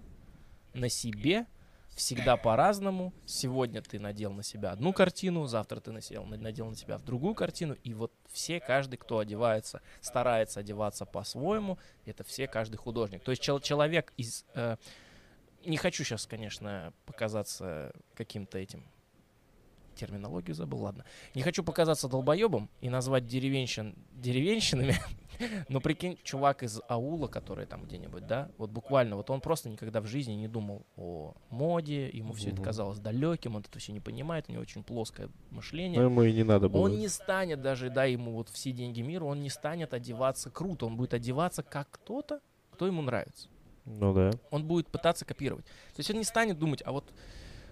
на 0.72 0.88
себе 0.88 1.46
всегда 1.94 2.37
по-разному. 2.37 3.12
Сегодня 3.26 3.80
ты 3.83 4.00
надел 4.00 4.33
на 4.33 4.42
себя 4.42 4.72
одну 4.72 4.92
картину, 4.92 5.46
завтра 5.46 5.78
ты 5.78 5.92
насел, 5.92 6.24
надел 6.24 6.66
на 6.66 6.76
себя 6.76 6.98
другую 6.98 7.35
картину. 7.35 7.74
И 7.85 7.94
вот 7.94 8.12
все, 8.33 8.59
каждый, 8.59 8.96
кто 8.96 9.18
одевается, 9.18 9.80
старается 10.00 10.61
одеваться 10.61 11.07
по-своему, 11.07 11.78
это 12.04 12.24
все, 12.24 12.48
каждый 12.48 12.76
художник. 12.76 13.22
То 13.22 13.30
есть 13.30 13.42
чел- 13.42 13.61
человек 13.61 14.12
из... 14.16 14.44
э, 14.54 14.76
не 15.66 15.77
хочу 15.77 16.05
сейчас, 16.05 16.27
конечно, 16.27 16.92
показаться 17.07 17.92
каким-то 18.14 18.59
этим 18.59 18.85
терминологию 19.94 20.55
забыл, 20.55 20.83
ладно. 20.83 21.05
Не 21.35 21.42
хочу 21.42 21.62
показаться 21.62 22.09
долбоебом 22.09 22.68
и 22.81 22.90
назвать 22.90 23.27
деревенщин 23.27 23.94
деревенщинами, 24.12 24.96
но 25.68 25.81
прикинь, 25.81 26.18
чувак 26.22 26.62
из 26.62 26.81
аула, 26.88 27.29
который 27.29 27.66
там 27.66 27.85
где-нибудь, 27.85 28.27
да, 28.27 28.50
вот 28.59 28.70
буквально, 28.70 29.16
вот 29.16 29.31
он 29.31 29.40
просто 29.40 29.68
никогда 29.68 30.00
в 30.00 30.07
жизни 30.07 30.33
не 30.33 30.48
думал 30.48 30.87
о 30.96 31.35
моде, 31.50 32.09
ему 32.09 32.33
все 32.33 32.50
это 32.50 32.62
казалось 32.62 32.98
далеким, 32.98 33.57
он 33.57 33.62
это 33.62 33.79
все 33.79 33.92
не 33.92 34.00
понимает, 34.00 34.46
у 34.48 34.53
него 34.53 34.62
очень 34.62 34.83
плоское 34.83 35.29
мышление. 35.50 36.00
ну 36.00 36.07
ему 36.07 36.22
и 36.22 36.33
не 36.33 36.42
надо 36.42 36.68
было. 36.68 36.83
Он 36.83 36.96
не 36.96 37.09
станет 37.09 37.61
даже, 37.61 37.90
дай 37.90 38.12
ему 38.12 38.33
вот 38.33 38.48
все 38.48 38.72
деньги 38.72 39.03
мира, 39.03 39.24
он 39.24 39.40
не 39.40 39.50
станет 39.50 39.94
одеваться 39.94 40.50
круто, 40.50 40.87
он 40.87 40.96
будет 40.96 41.14
одеваться 41.14 41.62
как 41.62 41.90
кто-то, 41.90 42.40
кто 42.72 42.87
ему 42.87 43.03
нравится. 43.03 43.48
Ну 43.85 44.12
да. 44.14 44.31
Он 44.51 44.64
будет 44.66 44.88
пытаться 44.88 45.25
копировать. 45.25 45.64
То 45.64 45.99
есть 45.99 46.11
он 46.11 46.16
не 46.18 46.25
станет 46.25 46.59
думать, 46.59 46.83
а 46.85 46.92
вот 46.92 47.05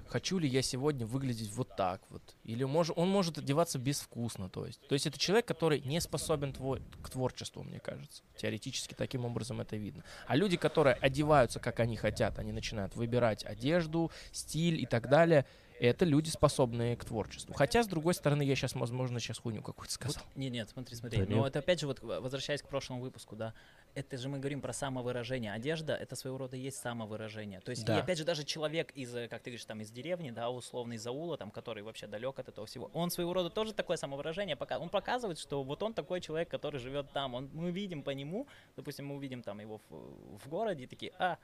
хочу 0.06 0.38
ли 0.38 0.46
я 0.46 0.60
сегодня 0.60 1.06
выглядеть 1.06 1.50
вот 1.54 1.74
так 1.74 2.02
вот. 2.10 2.22
Или 2.44 2.64
мож, 2.64 2.90
он 2.94 3.08
может 3.08 3.38
одеваться 3.38 3.78
безвкусно. 3.78 4.50
То 4.50 4.66
есть. 4.66 4.86
то 4.86 4.94
есть 4.94 5.06
это 5.06 5.18
человек, 5.18 5.46
который 5.46 5.80
не 5.80 6.00
способен 6.00 6.52
твой, 6.52 6.82
к 7.02 7.08
творчеству, 7.08 7.62
мне 7.62 7.80
кажется. 7.80 8.22
Теоретически 8.36 8.94
таким 8.94 9.24
образом 9.24 9.60
это 9.62 9.76
видно. 9.76 10.04
А 10.26 10.36
люди, 10.36 10.58
которые 10.58 10.96
одеваются, 10.96 11.60
как 11.60 11.80
они 11.80 11.96
хотят, 11.96 12.38
они 12.38 12.52
начинают 12.52 12.94
выбирать 12.94 13.44
одежду, 13.46 14.10
стиль 14.32 14.80
и 14.82 14.86
так 14.86 15.08
далее, 15.08 15.46
это 15.80 16.04
люди, 16.04 16.28
способные 16.28 16.94
к 16.96 17.04
творчеству. 17.04 17.54
Хотя, 17.54 17.82
с 17.82 17.88
другой 17.88 18.14
стороны, 18.14 18.42
я 18.42 18.54
сейчас, 18.54 18.74
возможно, 18.74 19.18
сейчас 19.18 19.38
хуйню 19.38 19.62
какую-то 19.62 19.92
сказал. 19.92 20.22
Не, 20.36 20.48
нет, 20.48 20.68
смотри, 20.68 20.94
смотри. 20.94 21.20
Да 21.20 21.26
Но 21.28 21.36
нет. 21.38 21.46
это 21.48 21.58
опять 21.58 21.80
же, 21.80 21.86
вот 21.88 22.00
в- 22.00 22.20
возвращаясь 22.20 22.62
к 22.62 22.68
прошлому 22.68 23.00
выпуску, 23.00 23.34
да, 23.34 23.52
это 23.94 24.16
же 24.16 24.28
мы 24.28 24.38
говорим 24.38 24.60
про 24.60 24.72
самовыражение. 24.72 25.52
Одежда 25.52 25.94
это 25.94 26.16
своего 26.16 26.38
рода 26.38 26.56
есть 26.56 26.78
самовыражение. 26.78 27.60
То 27.60 27.70
есть, 27.70 27.84
Да. 27.84 27.98
и 27.98 28.00
опять 28.00 28.18
же, 28.18 28.24
даже 28.24 28.44
человек 28.44 28.90
из, 28.92 29.14
э, 29.14 29.28
как 29.28 29.42
ты 29.42 29.50
говоришь, 29.50 29.64
там 29.64 29.80
из 29.80 29.90
деревни, 29.90 30.30
да, 30.30 30.50
условно 30.50 30.94
из 30.94 31.06
аула, 31.06 31.36
там, 31.36 31.50
который 31.50 31.82
вообще 31.82 32.06
далек 32.06 32.38
от 32.38 32.48
этого 32.48 32.66
всего, 32.66 32.90
он 32.94 33.10
своего 33.10 33.32
рода 33.34 33.50
тоже 33.50 33.72
такое 33.72 33.96
самовыражение, 33.96 34.56
пока 34.56 34.78
он 34.78 34.88
показывает, 34.88 35.38
что 35.38 35.62
вот 35.62 35.82
он 35.82 35.94
такой 35.94 36.20
человек, 36.20 36.48
который 36.48 36.80
живет 36.80 37.10
там. 37.12 37.34
Он, 37.34 37.50
мы 37.52 37.70
видим 37.70 38.02
по 38.02 38.10
нему, 38.10 38.46
допустим, 38.76 39.06
мы 39.06 39.16
увидим 39.16 39.42
там 39.42 39.60
его 39.60 39.80
в, 39.90 40.38
в 40.38 40.48
городе, 40.48 40.84
и 40.84 40.86
такие, 40.86 41.12
а, 41.18 41.38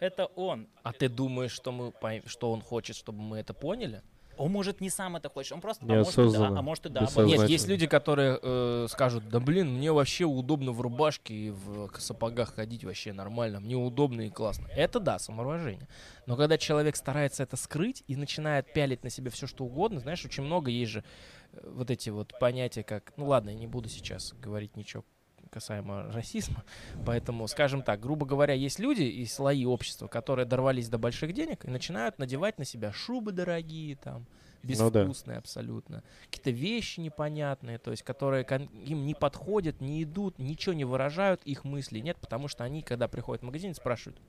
это 0.00 0.26
он. 0.26 0.68
А 0.82 0.92
ты 0.92 1.08
думаешь, 1.08 1.52
что, 1.52 1.70
мы, 1.70 1.92
что 2.26 2.50
он 2.50 2.60
хочет, 2.60 2.96
чтобы 2.96 3.20
мы 3.20 3.38
это 3.38 3.54
поняли? 3.54 4.02
Он 4.42 4.50
может 4.50 4.80
не 4.80 4.90
сам 4.90 5.14
это 5.14 5.28
хочет, 5.28 5.52
он 5.52 5.60
просто, 5.60 5.84
а 5.84 5.94
может, 5.94 6.18
и 6.18 6.32
да, 6.32 6.48
а 6.48 6.62
может 6.62 6.86
и 6.86 6.88
да. 6.88 7.02
бессознательно. 7.02 7.42
Нет, 7.42 7.48
есть 7.48 7.68
люди, 7.68 7.86
которые 7.86 8.40
э, 8.42 8.86
скажут, 8.90 9.28
да 9.28 9.38
блин, 9.38 9.76
мне 9.76 9.92
вообще 9.92 10.24
удобно 10.24 10.72
в 10.72 10.80
рубашке 10.80 11.32
и 11.32 11.50
в 11.50 11.86
к- 11.86 12.00
сапогах 12.00 12.56
ходить 12.56 12.82
вообще 12.82 13.12
нормально, 13.12 13.60
мне 13.60 13.76
удобно 13.76 14.22
и 14.22 14.30
классно. 14.30 14.66
Это 14.74 14.98
да, 14.98 15.20
самоуважение. 15.20 15.86
Но 16.26 16.36
когда 16.36 16.58
человек 16.58 16.96
старается 16.96 17.44
это 17.44 17.56
скрыть 17.56 18.02
и 18.08 18.16
начинает 18.16 18.72
пялить 18.72 19.04
на 19.04 19.10
себя 19.10 19.30
все 19.30 19.46
что 19.46 19.64
угодно, 19.64 20.00
знаешь, 20.00 20.24
очень 20.24 20.42
много 20.42 20.72
есть 20.72 20.90
же 20.90 21.04
э, 21.52 21.70
вот 21.72 21.92
эти 21.92 22.10
вот 22.10 22.36
понятия, 22.40 22.82
как, 22.82 23.12
ну 23.16 23.26
ладно, 23.26 23.50
я 23.50 23.54
не 23.54 23.68
буду 23.68 23.88
сейчас 23.88 24.34
говорить 24.42 24.76
ничего 24.76 25.04
касаемо 25.52 26.10
расизма, 26.12 26.64
поэтому, 27.04 27.46
скажем 27.46 27.82
так, 27.82 28.00
грубо 28.00 28.26
говоря, 28.26 28.54
есть 28.54 28.78
люди 28.78 29.02
и 29.02 29.26
слои 29.26 29.64
общества, 29.64 30.08
которые 30.08 30.46
дорвались 30.46 30.88
до 30.88 30.98
больших 30.98 31.32
денег 31.34 31.64
и 31.64 31.70
начинают 31.70 32.18
надевать 32.18 32.58
на 32.58 32.64
себя 32.64 32.92
шубы 32.92 33.32
дорогие, 33.32 33.96
там, 33.96 34.26
Ну 34.62 34.90
да. 34.90 35.00
безвкусные 35.04 35.38
абсолютно, 35.38 36.02
какие-то 36.24 36.50
вещи 36.50 37.00
непонятные, 37.00 37.78
то 37.78 37.90
есть, 37.90 38.02
которые 38.02 38.44
им 38.84 39.04
не 39.04 39.14
подходят, 39.14 39.80
не 39.80 40.02
идут, 40.02 40.38
ничего 40.38 40.72
не 40.72 40.84
выражают, 40.84 41.42
их 41.44 41.64
мысли 41.64 41.98
нет, 42.00 42.16
потому 42.18 42.48
что 42.48 42.64
они, 42.64 42.82
когда 42.82 43.06
приходят 43.06 43.42
в 43.42 43.46
магазин, 43.46 43.74
спрашивают, 43.74 44.20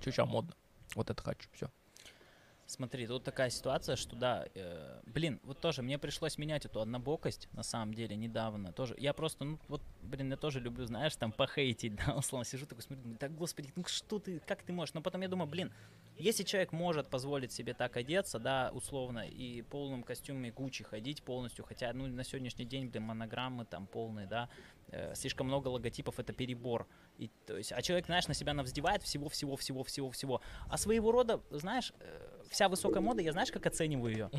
что 0.00 0.10
сейчас 0.10 0.28
модно, 0.28 0.52
вот 0.94 1.08
это 1.10 1.22
хочу, 1.22 1.48
все. 1.52 1.70
Смотри, 2.68 3.06
тут 3.06 3.22
такая 3.22 3.48
ситуация, 3.50 3.94
что 3.94 4.16
да, 4.16 4.44
э, 4.54 5.00
блин, 5.06 5.38
вот 5.44 5.60
тоже 5.60 5.82
мне 5.82 5.98
пришлось 5.98 6.36
менять 6.36 6.64
эту 6.66 6.80
однобокость, 6.80 7.48
на 7.52 7.62
самом 7.62 7.94
деле, 7.94 8.16
недавно. 8.16 8.72
Тоже, 8.72 8.96
я 8.98 9.12
просто, 9.12 9.44
ну 9.44 9.58
вот, 9.68 9.82
блин, 10.02 10.30
я 10.30 10.36
тоже 10.36 10.58
люблю, 10.58 10.84
знаешь, 10.84 11.14
там 11.14 11.30
похейтить, 11.30 11.94
да, 12.06 12.16
условно, 12.16 12.44
сижу 12.44 12.66
такой, 12.66 12.82
смотрю, 12.82 13.16
да, 13.20 13.28
господи, 13.28 13.72
ну 13.76 13.84
что 13.86 14.18
ты, 14.18 14.40
как 14.40 14.64
ты 14.64 14.72
можешь? 14.72 14.94
Но 14.94 15.00
потом 15.00 15.20
я 15.20 15.28
думаю, 15.28 15.48
блин, 15.48 15.72
если 16.18 16.42
человек 16.42 16.72
может 16.72 17.08
позволить 17.08 17.52
себе 17.52 17.72
так 17.72 17.96
одеться, 17.96 18.40
да, 18.40 18.70
условно, 18.74 19.20
и 19.28 19.62
в 19.62 19.66
полном 19.66 20.02
костюме 20.02 20.50
Гуччи 20.50 20.82
ходить 20.82 21.22
полностью, 21.22 21.64
хотя, 21.64 21.92
ну, 21.92 22.08
на 22.08 22.24
сегодняшний 22.24 22.64
день, 22.64 22.88
блин, 22.88 23.04
монограммы 23.04 23.64
там 23.64 23.86
полные, 23.86 24.26
да, 24.26 24.48
э, 24.88 25.14
слишком 25.14 25.46
много 25.46 25.68
логотипов, 25.68 26.18
это 26.18 26.32
перебор. 26.32 26.88
И, 27.18 27.30
то 27.46 27.56
есть, 27.56 27.70
а 27.70 27.80
человек, 27.80 28.06
знаешь, 28.06 28.26
на 28.26 28.34
себя 28.34 28.54
навздевает 28.54 29.02
всего-всего-всего-всего-всего. 29.02 30.40
А 30.68 30.78
своего 30.78 31.12
рода, 31.12 31.40
знаешь, 31.50 31.92
э, 32.00 32.35
вся 32.50 32.68
высокая 32.68 33.00
мода, 33.00 33.22
я 33.22 33.32
знаешь, 33.32 33.50
как 33.52 33.66
оцениваю 33.66 34.12
ее? 34.12 34.30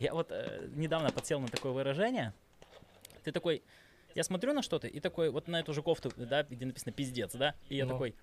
Я 0.00 0.12
вот 0.12 0.28
э, 0.30 0.68
недавно 0.74 1.10
подсел 1.12 1.40
на 1.40 1.48
такое 1.48 1.72
выражение. 1.72 2.32
Ты 3.22 3.32
такой, 3.32 3.62
Я 4.14 4.22
смотрю 4.24 4.52
на 4.52 4.62
что-то 4.62 4.86
и 4.86 5.00
такой, 5.00 5.30
вот 5.30 5.48
на 5.48 5.58
эту 5.60 5.72
же 5.72 5.82
кофту, 5.82 6.12
да, 6.16 6.42
где 6.44 6.66
написано 6.66 6.92
пиздец, 6.92 7.32
да, 7.34 7.54
и 7.68 7.76
я 7.76 7.84
Ну. 7.84 7.92
такой, 7.92 8.14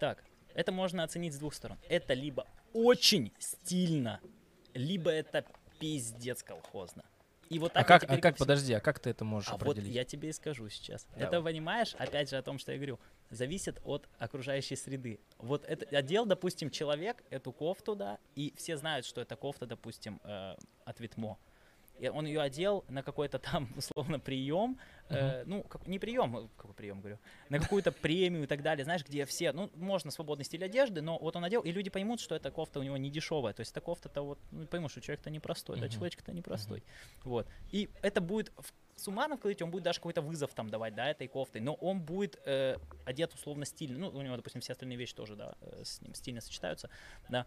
так, 0.00 0.24
это 0.54 0.72
можно 0.72 1.02
оценить 1.02 1.34
с 1.34 1.38
двух 1.38 1.52
сторон. 1.54 1.78
Это 1.88 2.14
либо 2.14 2.46
очень 2.72 3.32
стильно, 3.38 4.20
либо 4.72 5.10
это 5.10 5.44
пиздец 5.78 6.42
колхозно. 6.42 7.04
И 7.50 7.58
вот 7.58 7.72
А 7.74 7.84
так 7.84 7.90
я 7.90 7.98
как, 7.98 8.10
а 8.10 8.20
как, 8.20 8.36
подожди, 8.36 8.72
а 8.72 8.80
как 8.80 8.98
ты 8.98 9.10
это 9.10 9.24
можешь 9.24 9.50
а 9.50 9.52
вот 9.52 9.62
определить? 9.62 9.94
я 9.94 10.04
тебе 10.04 10.30
и 10.30 10.32
скажу 10.32 10.68
сейчас. 10.68 11.06
Давай. 11.12 11.28
Это, 11.28 11.42
понимаешь, 11.42 11.94
опять 11.98 12.30
же 12.30 12.36
о 12.36 12.42
том, 12.42 12.58
что 12.58 12.72
я 12.72 12.78
говорю, 12.78 12.98
зависит 13.30 13.80
от 13.84 14.08
окружающей 14.18 14.76
среды. 14.76 15.20
Вот 15.38 15.64
это 15.64 15.84
одел, 15.96 16.26
допустим, 16.26 16.70
человек 16.70 17.22
эту 17.30 17.52
кофту, 17.52 17.94
да, 17.94 18.18
и 18.34 18.52
все 18.56 18.76
знают, 18.76 19.06
что 19.06 19.20
это 19.20 19.36
кофта, 19.36 19.66
допустим, 19.66 20.20
э, 20.24 20.56
от 20.84 21.00
Витмо. 21.00 21.38
Он 22.12 22.26
ее 22.26 22.40
одел 22.40 22.84
на 22.88 23.02
какой-то 23.02 23.38
там, 23.38 23.68
условно, 23.76 24.18
прием, 24.18 24.78
э, 25.08 25.44
ну, 25.46 25.62
как, 25.62 25.86
не 25.86 25.98
прием, 25.98 26.36
э, 26.36 26.48
какой 26.56 26.74
прием, 26.74 27.00
говорю, 27.00 27.18
на 27.48 27.58
какую-то 27.60 27.92
премию 27.92 28.44
и 28.44 28.46
так 28.46 28.62
далее, 28.62 28.84
знаешь, 28.84 29.04
где 29.04 29.24
все, 29.24 29.52
ну, 29.52 29.70
можно 29.74 30.10
свободный 30.10 30.44
стиль 30.44 30.64
одежды, 30.64 31.02
но 31.02 31.18
вот 31.18 31.36
он 31.36 31.44
одел, 31.44 31.62
и 31.62 31.72
люди 31.72 31.90
поймут, 31.90 32.20
что 32.20 32.34
эта 32.34 32.50
кофта 32.50 32.80
у 32.80 32.82
него 32.82 32.96
не 32.96 33.10
дешевая, 33.10 33.54
то 33.54 33.60
есть 33.60 33.72
эта 33.72 33.80
кофта-то 33.80 34.22
вот, 34.22 34.38
ну, 34.50 34.66
поймут, 34.66 34.90
что 34.90 35.00
человек-то 35.00 35.30
непростой, 35.30 35.76
да, 35.78 35.86
Мгм. 35.86 35.94
человечек-то 35.94 36.32
непростой, 36.32 36.82
вот. 37.24 37.46
И 37.70 37.88
это 38.02 38.20
будет 38.20 38.52
в 38.56 38.72
суммарно 38.96 39.36
вкладывать, 39.36 39.62
он 39.62 39.70
будет 39.70 39.82
даже 39.82 39.98
какой-то 39.98 40.22
вызов 40.22 40.54
там 40.54 40.68
давать, 40.70 40.94
да, 40.94 41.10
этой 41.10 41.28
кофтой, 41.28 41.60
но 41.60 41.74
он 41.74 42.00
будет 42.00 42.40
э, 42.44 42.76
одет 43.04 43.34
условно 43.34 43.64
стильно, 43.64 43.98
ну, 43.98 44.08
у 44.08 44.22
него, 44.22 44.36
допустим, 44.36 44.60
все 44.60 44.72
остальные 44.72 44.98
вещи 44.98 45.14
тоже, 45.14 45.36
да, 45.36 45.54
э, 45.60 45.82
с 45.84 46.00
ним 46.00 46.14
стильно 46.14 46.40
сочетаются, 46.40 46.90
да, 47.28 47.46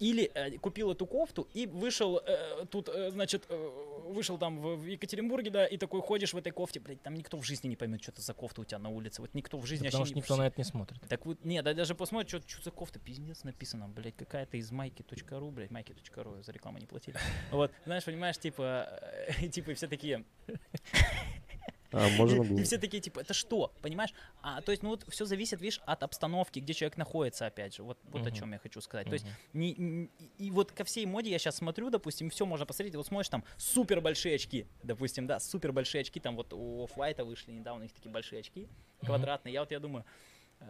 или 0.00 0.30
э, 0.34 0.58
купил 0.58 0.90
эту 0.90 1.06
кофту 1.06 1.48
и 1.54 1.66
вышел 1.66 2.18
э, 2.18 2.66
тут, 2.68 2.88
э, 2.88 3.10
значит, 3.12 3.44
э, 3.48 3.70
вышел 4.08 4.38
там 4.38 4.60
в, 4.60 4.76
в 4.76 4.86
Екатеринбурге, 4.86 5.50
да, 5.50 5.66
и 5.66 5.76
такой 5.76 6.00
ходишь 6.00 6.34
в 6.34 6.36
этой 6.36 6.50
кофте, 6.50 6.80
блядь, 6.80 7.00
там 7.02 7.14
никто 7.14 7.36
в 7.38 7.44
жизни 7.44 7.68
не 7.68 7.76
поймет, 7.76 8.02
что 8.02 8.10
это 8.10 8.20
за 8.20 8.34
кофта 8.34 8.62
у 8.62 8.64
тебя 8.64 8.80
на 8.80 8.88
улице, 8.88 9.22
вот 9.22 9.32
никто 9.34 9.56
в 9.56 9.66
жизни 9.66 9.84
Да 9.84 9.90
потому 9.90 10.04
что 10.06 10.14
не- 10.14 10.20
никто 10.20 10.36
на 10.36 10.46
это 10.48 10.56
не 10.58 10.64
смотрит. 10.64 11.00
так 11.08 11.24
вот, 11.26 11.44
нет, 11.44 11.64
да, 11.64 11.74
даже 11.74 11.94
посмотрит, 11.94 12.28
что, 12.28 12.40
что 12.48 12.64
за 12.64 12.70
кофта, 12.72 12.98
пиздец 12.98 13.44
написано, 13.44 13.88
блядь, 13.88 14.16
какая-то 14.16 14.56
из 14.56 14.70
майки.ру, 14.72 15.50
блядь, 15.52 15.70
майки.ру, 15.70 16.42
за 16.42 16.52
рекламу 16.52 16.78
не 16.78 16.86
платили. 16.86 17.16
Вот, 17.52 17.70
знаешь, 17.84 18.04
понимаешь, 18.04 18.36
типа, 18.38 18.88
э, 19.40 19.48
типа, 19.48 19.74
все 19.74 19.86
такие, 19.86 20.24
А 21.96 22.08
можно 22.08 22.42
и, 22.42 22.48
было? 22.48 22.58
и 22.60 22.62
все 22.64 22.78
такие, 22.78 23.00
типа, 23.00 23.20
это 23.20 23.34
что, 23.34 23.72
понимаешь? 23.80 24.12
А, 24.42 24.60
то 24.60 24.72
есть, 24.72 24.82
ну 24.82 24.88
вот 24.90 25.04
все 25.08 25.24
зависит, 25.24 25.60
видишь, 25.60 25.80
от 25.86 26.02
обстановки, 26.02 26.58
где 26.58 26.74
человек 26.74 26.96
находится, 26.96 27.46
опять 27.46 27.74
же, 27.76 27.84
вот, 27.84 27.98
вот 28.04 28.22
о 28.22 28.30
Мгм. 28.30 28.34
чем 28.34 28.52
я 28.52 28.58
хочу 28.58 28.80
сказать. 28.80 29.06
То 29.06 29.12
есть, 29.14 29.26
не, 29.52 29.74
не- 29.74 30.10
и 30.38 30.50
вот 30.50 30.72
ко 30.72 30.82
всей 30.84 31.06
моде 31.06 31.30
я 31.30 31.38
сейчас 31.38 31.56
смотрю, 31.56 31.90
допустим, 31.90 32.30
все 32.30 32.46
можно 32.46 32.66
посмотреть, 32.66 32.96
вот 32.96 33.06
смотришь 33.06 33.28
там 33.28 33.44
супер 33.56 34.00
большие 34.00 34.34
очки, 34.34 34.66
допустим, 34.82 35.26
да, 35.26 35.38
супер 35.38 35.72
большие 35.72 36.00
очки, 36.00 36.18
там 36.18 36.34
вот 36.36 36.52
у 36.52 36.84
Off-White 36.86 37.22
вышли 37.24 37.52
недавно, 37.52 37.80
у 37.80 37.82
них 37.84 37.92
такие 37.92 38.10
большие 38.10 38.40
очки, 38.40 38.68
квадратные. 39.04 39.52
Я 39.52 39.60
вот 39.60 39.70
я 39.70 39.78
думаю, 39.78 40.04
э, 40.60 40.66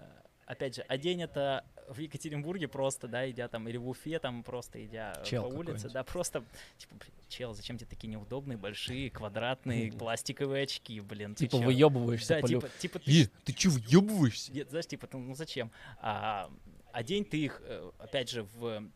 опять 0.46 0.76
же, 0.76 0.82
одень 0.82 1.22
это 1.22 1.64
в 1.88 1.98
Екатеринбурге 1.98 2.68
просто, 2.68 3.08
да, 3.08 3.28
идя 3.30 3.48
там, 3.48 3.68
или 3.68 3.76
в 3.76 3.88
Уфе 3.88 4.18
там 4.18 4.42
просто 4.42 4.84
идя 4.84 5.12
э, 5.18 5.24
Чел 5.24 5.42
по 5.44 5.54
улице, 5.54 5.90
да, 5.90 6.02
просто, 6.02 6.44
типа, 6.78 6.94
блин, 6.96 7.12
чел, 7.28 7.52
зачем 7.54 7.76
тебе 7.78 7.88
такие 7.88 8.08
неудобные, 8.08 8.56
большие, 8.56 9.10
квадратные, 9.10 9.92
пластиковые 9.98 10.64
очки, 10.64 11.00
блин, 11.00 11.34
Типа 11.34 11.58
чё? 11.58 11.62
выебываешься 11.64 12.34
Да, 12.36 12.40
по 12.40 12.46
лю- 12.46 12.60
типа, 12.60 12.68
типа 12.78 12.98
ты 13.00 13.10
Е, 13.10 13.30
ты 13.44 13.52
че 13.52 13.68
въебываешься? 13.68 14.52
нет, 14.52 14.70
знаешь, 14.70 14.86
типа, 14.86 15.08
ну, 15.12 15.18
ну 15.20 15.34
зачем? 15.34 15.70
А, 15.98 16.50
одень 16.92 17.24
ты 17.24 17.38
их, 17.38 17.60
э, 17.64 17.90
опять 17.98 18.30
же, 18.30 18.44
в... 18.44 18.88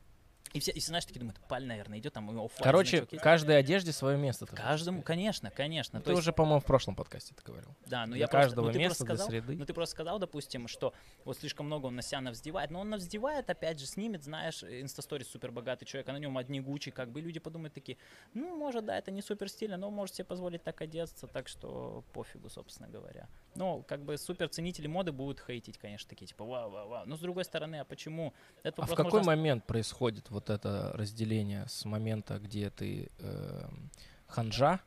И 0.55 0.61
все, 0.61 0.71
и 0.73 0.79
все, 0.81 0.89
знаешь, 0.89 1.05
такие 1.05 1.21
думают, 1.21 1.39
паль, 1.49 1.65
наверное, 1.67 1.99
идет 1.99 2.13
там, 2.13 2.29
оффлайн, 2.31 2.51
Короче, 2.63 2.99
значок 2.99 3.21
каждой 3.21 3.59
одежде 3.59 3.93
свое 3.93 4.17
место. 4.17 4.47
ты 4.47 4.57
Каждому, 4.57 5.03
конечно, 5.03 5.51
конечно. 5.51 5.99
Ну, 5.99 6.05
Ты 6.05 6.11
есть, 6.13 6.21
уже, 6.23 6.33
по-моему, 6.33 6.61
в 6.61 6.65
прошлом 6.65 6.95
подкасте 6.97 7.35
это 7.37 7.45
говорил. 7.45 7.75
да, 7.87 8.07
но 8.07 8.13
Для 8.13 8.21
я 8.21 8.29
просто, 8.29 8.47
каждого 8.49 8.67
ну, 8.67 8.73
ты 8.73 8.79
места, 8.79 8.89
просто 8.91 9.05
для 9.05 9.15
сказал, 9.17 9.29
среды. 9.29 9.57
ну 9.59 9.65
ты 9.67 9.75
просто 9.75 9.93
сказал, 9.95 10.19
допустим, 10.19 10.69
что 10.69 10.95
вот 11.25 11.37
слишком 11.39 11.67
много 11.67 11.87
он 11.87 11.97
на 11.97 12.03
себя 12.03 12.21
навздевает, 12.21 12.71
но 12.71 12.81
он 12.81 12.91
навздевает, 12.91 13.51
опять 13.51 13.79
же, 13.79 13.87
снимет, 13.87 14.23
знаешь, 14.25 14.63
инстасторис 14.65 15.29
супер 15.29 15.51
богатый 15.51 15.85
человек, 15.85 16.09
а 16.09 16.13
на 16.13 16.19
нем 16.19 16.37
одни 16.39 16.61
гучи, 16.61 16.91
как 16.91 17.11
бы, 17.11 17.21
люди 17.21 17.41
подумают 17.41 17.75
такие, 17.75 17.99
ну, 18.35 18.57
может, 18.57 18.85
да, 18.87 18.97
это 18.97 19.11
не 19.11 19.23
супер 19.23 19.49
стильно, 19.49 19.77
но 19.77 19.91
может 19.91 20.15
себе 20.15 20.25
позволить 20.25 20.63
так 20.63 20.81
одеться, 20.81 21.27
так 21.27 21.49
что 21.49 22.05
пофигу, 22.13 22.49
собственно 22.49 22.89
говоря. 22.89 23.29
Но, 23.55 23.83
как 23.83 24.05
бы, 24.05 24.17
супер 24.17 24.49
ценители 24.49 24.87
моды 24.87 25.13
будут 25.13 25.41
хейтить, 25.45 25.79
конечно, 25.79 26.09
такие, 26.09 26.27
типа, 26.27 26.45
вау, 26.45 26.71
вау, 26.71 26.89
вау. 26.89 27.07
Но, 27.07 27.17
с 27.17 27.21
другой 27.21 27.45
стороны, 27.45 27.77
а 27.81 27.85
почему? 27.85 28.33
Это 28.63 28.83
А 28.83 28.87
в 28.87 28.91
какой 28.95 29.05
можно 29.21 29.27
момент 29.37 29.67
происходит 29.67 30.31
вот 30.31 30.38
это 30.51 30.90
разделение 30.94 31.64
с 31.68 31.85
момента, 31.85 32.38
где 32.38 32.70
ты 32.70 33.11
эм, 33.18 33.90
ханжа, 34.27 34.81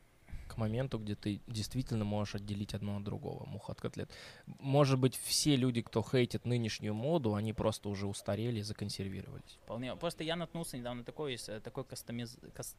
к 0.47 0.57
моменту, 0.57 0.99
где 0.99 1.15
ты 1.15 1.39
действительно 1.47 2.03
можешь 2.03 2.35
отделить 2.35 2.73
одно 2.73 2.97
от 2.97 3.03
другого, 3.03 3.45
муха 3.45 3.71
от 3.71 3.79
котлет? 3.79 4.11
Может 4.59 4.99
быть, 4.99 5.15
все 5.15 5.55
люди, 5.55 5.81
кто 5.81 6.01
хейтит 6.03 6.45
нынешнюю 6.45 6.93
моду, 6.93 7.35
они 7.35 7.53
просто 7.53 7.87
уже 7.89 8.05
устарели 8.05 8.59
и 8.59 8.63
законсервировались. 8.63 9.57
Вполне. 9.63 9.95
Просто 9.95 10.23
я 10.23 10.35
наткнулся 10.35 10.77
недавно 10.77 11.03
такой, 11.03 11.37
э, 11.47 11.59
такой 11.61 11.85
кастомиз... 11.85 12.37
кас- 12.53 12.75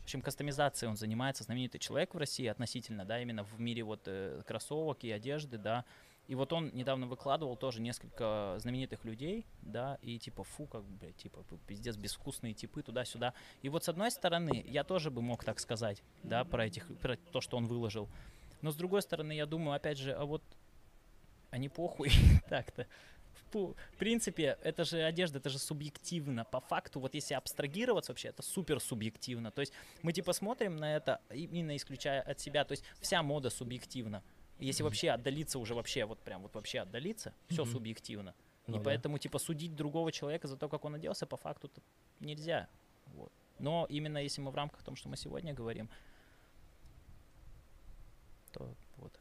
В 0.00 0.04
общем, 0.04 0.20
кастомизацией 0.20 0.90
он 0.90 0.96
занимается, 0.96 1.44
знаменитый 1.44 1.80
человек 1.80 2.14
в 2.14 2.18
России 2.18 2.46
относительно, 2.46 3.06
да, 3.06 3.18
именно 3.22 3.44
в 3.44 3.58
мире 3.58 3.82
вот 3.82 4.02
э, 4.04 4.42
кроссовок 4.46 5.04
и 5.04 5.10
одежды, 5.10 5.56
да. 5.56 5.84
И 6.26 6.34
вот 6.34 6.52
он 6.52 6.70
недавно 6.74 7.06
выкладывал 7.06 7.56
тоже 7.56 7.82
несколько 7.82 8.56
знаменитых 8.58 9.04
людей, 9.04 9.46
да, 9.60 9.98
и 10.00 10.18
типа, 10.18 10.42
фу, 10.42 10.66
как, 10.66 10.82
блядь, 10.84 11.16
типа, 11.16 11.44
пи- 11.44 11.58
пиздец, 11.66 11.96
безвкусные 11.96 12.54
типы 12.54 12.82
туда-сюда. 12.82 13.34
И 13.60 13.68
вот 13.68 13.84
с 13.84 13.88
одной 13.90 14.10
стороны, 14.10 14.64
я 14.66 14.84
тоже 14.84 15.10
бы 15.10 15.20
мог 15.20 15.44
так 15.44 15.60
сказать, 15.60 16.02
да, 16.22 16.44
про 16.44 16.66
этих, 16.66 16.86
про 16.98 17.16
то, 17.16 17.40
что 17.42 17.58
он 17.58 17.66
выложил. 17.66 18.08
Но 18.62 18.70
с 18.70 18.76
другой 18.76 19.02
стороны, 19.02 19.32
я 19.32 19.44
думаю, 19.44 19.76
опять 19.76 19.98
же, 19.98 20.12
а 20.12 20.24
вот, 20.24 20.42
а 21.50 21.58
не 21.58 21.68
похуй 21.68 22.10
так-то. 22.48 22.86
В 23.52 23.74
принципе, 23.98 24.58
это 24.64 24.84
же 24.84 25.02
одежда, 25.02 25.38
это 25.38 25.48
же 25.48 25.58
субъективно. 25.58 26.44
По 26.44 26.60
факту, 26.60 26.98
вот 26.98 27.14
если 27.14 27.34
абстрагироваться 27.34 28.10
вообще, 28.10 28.28
это 28.28 28.42
супер 28.42 28.80
субъективно. 28.80 29.52
То 29.52 29.60
есть 29.60 29.72
мы 30.02 30.12
типа 30.12 30.32
смотрим 30.32 30.76
на 30.76 30.96
это, 30.96 31.20
именно 31.30 31.76
исключая 31.76 32.20
от 32.22 32.40
себя. 32.40 32.64
То 32.64 32.72
есть 32.72 32.82
вся 33.00 33.22
мода 33.22 33.50
субъективна. 33.50 34.24
Если 34.58 34.82
вообще 34.82 35.10
отдалиться 35.10 35.58
уже 35.58 35.74
вообще, 35.74 36.04
вот 36.04 36.18
прям 36.20 36.42
вот 36.42 36.54
вообще 36.54 36.80
отдалиться, 36.80 37.34
все 37.48 37.64
Мгм. 37.64 37.72
субъективно. 37.72 38.34
Ну 38.66 38.76
и 38.76 38.78
да. 38.78 38.84
поэтому 38.84 39.18
типа 39.18 39.38
судить 39.38 39.74
другого 39.74 40.10
человека 40.12 40.48
за 40.48 40.56
то, 40.56 40.68
как 40.68 40.84
он 40.84 40.94
оделся, 40.94 41.26
по 41.26 41.36
факту 41.36 41.70
нельзя. 42.20 42.68
Вот. 43.14 43.32
Но 43.58 43.86
именно 43.88 44.18
если 44.18 44.40
мы 44.40 44.50
в 44.50 44.54
рамках 44.54 44.82
том, 44.82 44.96
что 44.96 45.08
мы 45.08 45.16
сегодня 45.16 45.52
говорим, 45.52 45.88
то 48.52 48.74
вот. 48.96 49.20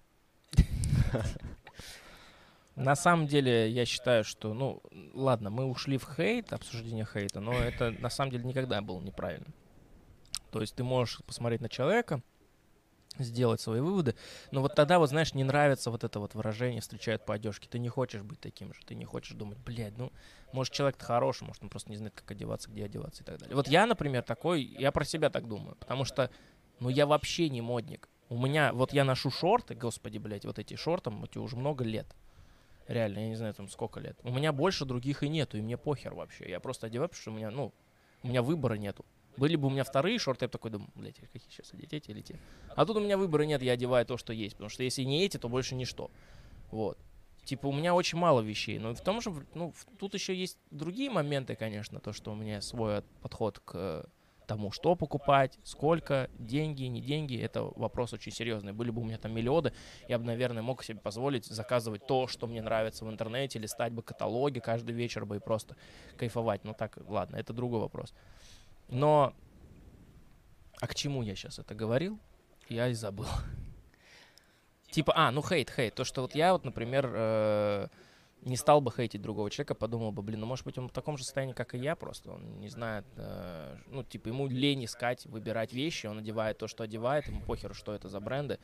На 2.76 2.96
самом 2.96 3.28
деле, 3.28 3.70
я 3.70 3.86
считаю, 3.86 4.24
что, 4.24 4.54
ну, 4.56 4.82
ладно, 5.14 5.52
мы 5.52 5.66
ушли 5.66 5.98
в 5.98 6.08
хейт, 6.16 6.54
обсуждение 6.54 7.06
хейта, 7.06 7.40
но 7.40 7.54
это 7.54 7.92
на 7.92 8.10
самом 8.10 8.32
деле 8.32 8.46
никогда 8.46 8.82
было 8.82 9.00
неправильно. 9.00 9.46
То 10.52 10.60
есть 10.62 10.76
ты 10.76 10.84
можешь 10.84 11.24
посмотреть 11.26 11.62
на 11.62 11.70
человека, 11.70 12.22
сделать 13.20 13.62
свои 13.62 13.80
выводы, 13.80 14.16
но 14.52 14.62
вот 14.62 14.76
тогда, 14.76 15.00
вот 15.00 15.10
знаешь, 15.10 15.34
не 15.34 15.44
нравится 15.44 15.92
вот 15.92 16.04
это 16.04 16.20
вот 16.20 16.34
выражение 16.36 16.82
«встречают 16.82 17.26
по 17.26 17.34
одежке». 17.34 17.68
Ты 17.70 17.80
не 17.80 17.90
хочешь 17.90 18.22
быть 18.22 18.40
таким 18.40 18.74
же, 18.74 18.82
ты 18.86 18.96
не 18.96 19.06
хочешь 19.06 19.36
думать, 19.36 19.58
блядь, 19.60 19.98
ну, 19.98 20.12
может, 20.52 20.74
человек-то 20.74 21.06
хороший, 21.06 21.46
может, 21.46 21.62
он 21.64 21.70
просто 21.70 21.92
не 21.92 21.98
знает, 21.98 22.14
как 22.16 22.32
одеваться, 22.32 22.70
где 22.70 22.86
одеваться 22.86 23.24
и 23.24 23.26
так 23.26 23.40
далее. 23.40 23.56
Вот 23.56 23.68
я, 23.68 23.86
например, 23.86 24.24
такой, 24.24 24.64
я 24.64 24.92
про 24.92 25.06
себя 25.06 25.30
так 25.30 25.48
думаю, 25.48 25.76
потому 25.76 26.06
что, 26.06 26.30
ну, 26.80 26.90
я 26.90 27.06
вообще 27.06 27.50
не 27.50 27.62
модник. 27.62 28.10
У 28.30 28.38
меня, 28.38 28.74
вот 28.74 28.94
я 28.94 29.04
ношу 29.04 29.30
шорты, 29.30 29.76
господи, 29.76 30.18
блядь, 30.18 30.46
вот 30.46 30.58
эти 30.58 30.76
шорты, 30.76 31.12
эти 31.24 31.38
уже 31.38 31.56
много 31.56 31.84
лет. 31.84 32.08
Реально, 32.88 33.20
я 33.20 33.28
не 33.30 33.36
знаю, 33.36 33.54
там 33.54 33.70
сколько 33.70 34.00
лет. 34.00 34.18
У 34.24 34.32
меня 34.32 34.52
больше 34.52 34.86
других 34.86 35.24
и 35.24 35.30
нету, 35.30 35.58
и 35.58 35.62
мне 35.62 35.78
похер 35.78 36.14
вообще. 36.14 36.50
Я 36.50 36.60
просто 36.60 36.88
одеваю, 36.88 37.10
потому 37.10 37.22
что 37.22 37.32
у 37.32 37.36
меня, 37.36 37.52
ну, 37.52 37.74
у 38.24 38.28
меня 38.28 38.42
выбора 38.42 38.74
нету. 38.74 39.06
Были 39.38 39.56
бы 39.56 39.68
у 39.68 39.70
меня 39.72 39.84
вторые 39.84 40.20
шорты, 40.20 40.46
я 40.46 40.48
бы 40.48 40.52
такой 40.52 40.72
думаю, 40.72 40.90
блядь, 40.96 41.20
какие 41.20 41.42
сейчас 41.50 41.74
одеть, 41.74 41.94
эти 41.94 42.12
или 42.12 42.22
те. 42.22 42.40
А 42.76 42.86
тут 42.86 42.98
у 42.98 43.00
меня 43.00 43.18
выбора 43.18 43.44
нет, 43.44 43.62
я 43.62 43.74
одеваю 43.74 44.06
то, 44.06 44.18
что 44.18 44.32
есть. 44.34 44.56
Потому 44.56 44.70
что 44.70 44.84
если 44.84 45.04
не 45.04 45.24
эти, 45.24 45.38
то 45.38 45.50
больше 45.50 45.76
ничто. 45.76 46.12
Вот. 46.72 46.98
Типа, 47.44 47.68
у 47.68 47.74
меня 47.74 47.94
очень 47.94 48.18
мало 48.18 48.42
вещей. 48.42 48.80
Но 48.80 48.94
в 48.94 49.02
том 49.02 49.22
же, 49.22 49.34
ну, 49.54 49.74
тут 50.00 50.14
еще 50.14 50.36
есть 50.36 50.58
другие 50.72 51.10
моменты, 51.10 51.56
конечно, 51.56 52.00
то, 52.00 52.14
что 52.14 52.32
у 52.32 52.36
меня 52.36 52.62
свой 52.62 53.02
подход 53.22 53.60
к 53.60 53.72
э, 53.76 54.04
тому, 54.46 54.72
что 54.72 54.96
покупать, 54.96 55.58
сколько, 55.64 56.30
деньги, 56.40 56.84
не 56.84 57.02
деньги, 57.02 57.38
это 57.38 57.64
вопрос 57.64 58.14
очень 58.14 58.32
серьезный. 58.32 58.72
Были 58.72 58.92
бы 58.92 59.02
у 59.02 59.06
меня 59.06 59.18
там 59.18 59.34
миллионы, 59.34 59.74
я 60.08 60.20
бы, 60.20 60.26
наверное, 60.26 60.62
мог 60.62 60.84
себе 60.84 61.00
позволить 61.00 61.46
заказывать 61.46 62.06
то, 62.08 62.28
что 62.28 62.48
мне 62.48 62.62
нравится 62.62 63.04
в 63.04 63.10
интернете, 63.10 63.60
листать 63.60 63.92
бы 63.92 64.04
каталоги 64.04 64.60
каждый 64.60 64.94
вечер 64.94 65.26
бы 65.26 65.38
и 65.38 65.40
просто 65.40 65.76
кайфовать. 66.18 66.64
Ну 66.64 66.74
так, 66.74 66.98
ладно, 67.08 67.36
это 67.36 67.52
другой 67.52 67.80
вопрос. 67.80 68.14
Но, 68.94 69.34
а 70.80 70.88
к 70.88 70.94
чему 70.94 71.24
я 71.24 71.36
сейчас 71.36 71.58
это 71.58 71.74
говорил? 71.74 72.20
Я 72.70 72.88
и 72.88 72.94
забыл. 72.94 73.26
Типа, 74.92 75.14
а, 75.16 75.32
ну 75.32 75.42
хейт, 75.42 75.72
хейт. 75.72 75.96
То, 75.96 76.04
что 76.04 76.22
вот 76.22 76.36
я 76.36 76.54
вот, 76.54 76.64
например, 76.64 77.10
э, 77.12 77.88
не 78.44 78.56
стал 78.56 78.82
бы 78.82 78.92
хейтить 78.92 79.22
другого 79.22 79.50
человека, 79.50 79.74
подумал 79.74 80.12
бы, 80.12 80.22
блин, 80.22 80.42
ну 80.42 80.46
может 80.46 80.64
быть 80.64 80.78
он 80.78 80.90
в 80.90 80.92
таком 80.92 81.18
же 81.18 81.24
состоянии, 81.24 81.54
как 81.54 81.74
и 81.74 81.80
я 81.80 81.96
просто. 81.96 82.34
Он 82.34 82.60
не 82.60 82.70
знает, 82.70 83.06
э, 83.16 83.78
ну 83.88 84.04
типа 84.04 84.28
ему 84.28 84.48
лень 84.48 84.86
искать, 84.86 85.26
выбирать 85.26 85.74
вещи, 85.74 86.06
он 86.06 86.20
одевает 86.20 86.60
то, 86.60 86.68
что 86.68 86.84
одевает, 86.84 87.28
ему 87.28 87.42
похер, 87.42 87.74
что 87.74 87.96
это 87.96 88.10
за 88.10 88.20
бренды. 88.20 88.60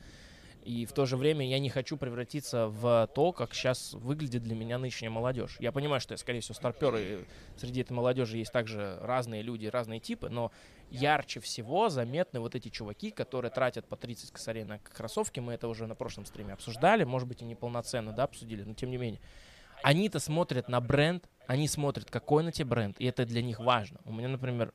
И 0.64 0.84
в 0.84 0.92
то 0.92 1.06
же 1.06 1.16
время 1.16 1.48
я 1.48 1.58
не 1.58 1.70
хочу 1.70 1.96
превратиться 1.96 2.68
в 2.68 3.08
то, 3.14 3.32
как 3.32 3.54
сейчас 3.54 3.94
выглядит 3.94 4.42
для 4.42 4.54
меня 4.54 4.78
нынешняя 4.78 5.10
молодежь. 5.10 5.56
Я 5.58 5.72
понимаю, 5.72 6.00
что 6.00 6.12
я, 6.12 6.18
скорее 6.18 6.40
всего, 6.40 6.54
старпер, 6.54 6.96
и 6.96 7.24
среди 7.56 7.80
этой 7.80 7.92
молодежи 7.92 8.36
есть 8.36 8.52
также 8.52 8.98
разные 9.00 9.42
люди, 9.42 9.66
разные 9.66 10.00
типы, 10.00 10.28
но 10.28 10.52
ярче 10.90 11.40
всего 11.40 11.88
заметны 11.88 12.40
вот 12.40 12.54
эти 12.54 12.68
чуваки, 12.68 13.10
которые 13.10 13.50
тратят 13.50 13.86
по 13.86 13.96
30 13.96 14.32
косарей 14.32 14.64
на 14.64 14.78
кроссовки. 14.78 15.40
Мы 15.40 15.54
это 15.54 15.66
уже 15.66 15.86
на 15.86 15.94
прошлом 15.94 16.26
стриме 16.26 16.52
обсуждали, 16.52 17.04
может 17.04 17.26
быть, 17.26 17.40
и 17.40 17.44
неполноценно, 17.46 18.12
да, 18.12 18.24
обсудили, 18.24 18.62
но 18.62 18.74
тем 18.74 18.90
не 18.90 18.98
менее. 18.98 19.20
Они-то 19.82 20.18
смотрят 20.20 20.68
на 20.68 20.82
бренд, 20.82 21.26
они 21.46 21.68
смотрят, 21.68 22.10
какой 22.10 22.42
на 22.42 22.52
тебе 22.52 22.66
бренд, 22.66 23.00
и 23.00 23.06
это 23.06 23.24
для 23.24 23.40
них 23.40 23.60
важно. 23.60 23.98
У 24.04 24.12
меня, 24.12 24.28
например, 24.28 24.74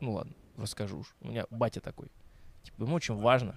ну 0.00 0.12
ладно, 0.12 0.34
расскажу 0.58 0.98
уж. 0.98 1.16
У 1.22 1.28
меня 1.28 1.46
батя 1.48 1.80
такой. 1.80 2.08
Типа, 2.62 2.82
ему 2.82 2.96
очень 2.96 3.14
важно, 3.14 3.56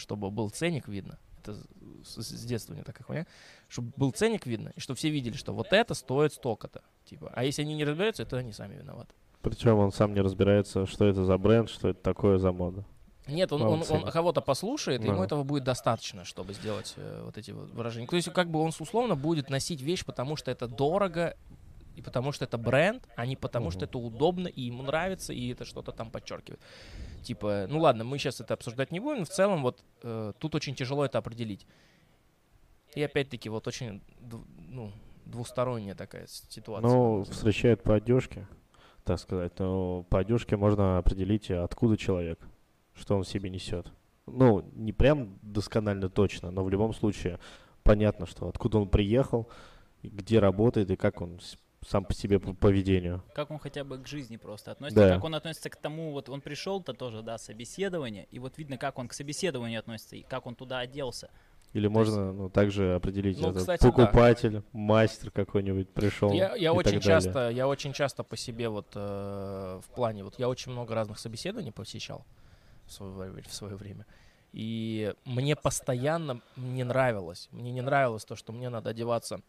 чтобы 0.00 0.30
был 0.30 0.50
ценник 0.50 0.88
видно. 0.88 1.18
Это 1.38 1.56
с, 2.04 2.44
детства 2.44 2.74
не 2.74 2.82
такая 2.82 3.04
хуйня. 3.04 3.26
Чтобы 3.68 3.92
был 3.96 4.10
ценник 4.10 4.46
видно, 4.46 4.72
и 4.74 4.80
чтобы 4.80 4.98
все 4.98 5.10
видели, 5.10 5.36
что 5.36 5.52
вот 5.54 5.72
это 5.72 5.94
стоит 5.94 6.32
столько-то. 6.32 6.82
Типа, 7.04 7.30
а 7.34 7.44
если 7.44 7.62
они 7.62 7.74
не 7.74 7.84
разбираются, 7.84 8.24
то 8.24 8.36
они 8.36 8.52
сами 8.52 8.76
виноваты. 8.76 9.14
Причем 9.42 9.78
он 9.78 9.90
сам 9.92 10.12
не 10.12 10.20
разбирается, 10.20 10.86
что 10.86 11.06
это 11.06 11.24
за 11.24 11.38
бренд, 11.38 11.70
что 11.70 11.88
это 11.88 12.00
такое 12.02 12.38
за 12.38 12.52
мода. 12.52 12.84
Нет, 13.26 13.52
он, 13.52 13.62
он 13.62 13.84
он, 13.88 14.10
кого-то 14.10 14.40
послушает, 14.40 15.02
и 15.04 15.06
ему 15.06 15.18
Да. 15.18 15.24
этого 15.24 15.44
будет 15.44 15.64
достаточно, 15.64 16.24
чтобы 16.24 16.52
сделать 16.52 16.94
э, 16.96 17.22
вот 17.24 17.38
эти 17.38 17.52
вот 17.52 17.70
выражения. 17.70 18.06
То 18.06 18.16
есть, 18.16 18.30
как 18.32 18.50
бы 18.50 18.60
он 18.60 18.72
условно 18.78 19.14
будет 19.14 19.50
носить 19.50 19.80
вещь, 19.80 20.04
потому 20.04 20.36
что 20.36 20.50
это 20.50 20.66
дорого, 20.66 21.36
и 21.96 22.02
потому 22.02 22.32
что 22.32 22.44
это 22.44 22.58
бренд, 22.58 23.08
а 23.16 23.26
не 23.26 23.36
потому 23.36 23.70
что 23.70 23.80
Мгм. 23.80 23.88
это 23.88 23.98
удобно, 23.98 24.48
и 24.48 24.62
ему 24.62 24.82
нравится, 24.82 25.32
и 25.32 25.52
это 25.52 25.64
что-то 25.64 25.92
там 25.92 26.10
подчеркивает. 26.10 26.60
Типа, 27.22 27.66
ну 27.68 27.80
ладно, 27.80 28.04
мы 28.04 28.18
сейчас 28.18 28.40
это 28.40 28.54
обсуждать 28.54 28.92
не 28.92 29.00
будем, 29.00 29.24
в 29.24 29.28
целом 29.28 29.62
вот 29.62 29.82
э, 30.02 30.32
тут 30.38 30.54
очень 30.54 30.74
тяжело 30.74 31.04
это 31.04 31.18
определить. 31.18 31.66
И 32.94 33.02
опять-таки 33.02 33.48
вот 33.48 33.66
очень 33.68 34.02
ну, 34.68 34.92
двусторонняя 35.26 35.94
такая 35.94 36.26
ситуация. 36.26 36.90
Ну, 36.90 37.24
встречают 37.24 37.82
по 37.82 37.94
одежке, 37.94 38.48
так 39.04 39.18
сказать. 39.18 39.58
Но 39.58 40.02
по 40.04 40.18
одежке 40.18 40.56
можно 40.56 40.98
определить, 40.98 41.50
откуда 41.50 41.96
человек, 41.96 42.40
что 42.94 43.16
он 43.16 43.22
в 43.22 43.28
себе 43.28 43.50
несет. 43.50 43.92
Ну, 44.26 44.64
не 44.74 44.92
прям 44.92 45.38
досконально 45.42 46.08
точно, 46.08 46.50
но 46.50 46.64
в 46.64 46.70
любом 46.70 46.92
случае 46.94 47.38
понятно, 47.82 48.26
что 48.26 48.48
откуда 48.48 48.78
он 48.78 48.88
приехал, 48.88 49.48
где 50.02 50.38
работает 50.38 50.90
и 50.90 50.96
как 50.96 51.20
он 51.20 51.40
сам 51.86 52.04
по 52.04 52.12
себе 52.14 52.38
по 52.38 52.52
поведению. 52.52 53.22
Как 53.34 53.50
он 53.50 53.58
хотя 53.58 53.84
бы 53.84 53.98
к 53.98 54.06
жизни 54.06 54.36
просто 54.36 54.72
относится, 54.72 55.08
Да. 55.08 55.14
как 55.14 55.24
он 55.24 55.34
относится 55.34 55.70
к 55.70 55.76
тому, 55.76 56.12
вот 56.12 56.28
он 56.28 56.40
пришел-то 56.40 56.92
тоже, 56.92 57.22
да, 57.22 57.38
собеседование, 57.38 58.26
и 58.30 58.38
вот 58.38 58.58
видно, 58.58 58.76
как 58.76 58.98
он 58.98 59.08
к 59.08 59.12
собеседованию 59.12 59.80
относится, 59.80 60.16
и 60.16 60.22
как 60.22 60.46
он 60.46 60.54
туда 60.54 60.80
оделся. 60.80 61.30
Или 61.72 61.86
можно 61.86 62.32
ну, 62.32 62.50
также 62.50 62.94
определить, 62.94 63.40
Ну, 63.40 63.50
это 63.50 63.60
кстати, 63.60 63.82
да. 63.84 63.92
покупатель, 63.92 64.62
мастер 64.72 65.30
какой-нибудь 65.30 65.88
пришел. 65.90 66.32
Я, 66.32 66.54
я 66.56 66.70
и 66.70 66.74
очень 66.74 66.94
так 66.94 67.02
далее. 67.04 67.22
часто, 67.22 67.50
я 67.50 67.68
очень 67.68 67.92
часто 67.92 68.24
по 68.24 68.36
себе 68.36 68.68
вот 68.68 68.88
э, 68.96 69.80
в 69.80 69.94
плане, 69.94 70.24
вот 70.24 70.38
я 70.38 70.48
очень 70.48 70.72
много 70.72 70.94
разных 70.96 71.20
собеседований 71.20 71.70
посещал 71.70 72.26
в 72.86 72.92
свое, 72.92 73.42
в 73.42 73.54
свое 73.54 73.76
время. 73.76 74.04
И 74.52 75.14
мне 75.24 75.54
постоянно 75.54 76.40
не 76.56 76.82
нравилось. 76.82 77.48
Мне 77.52 77.70
не 77.70 77.82
нравилось 77.82 78.24
то, 78.24 78.34
что 78.34 78.52
мне 78.52 78.68
надо 78.68 78.90
одеваться 78.90 79.40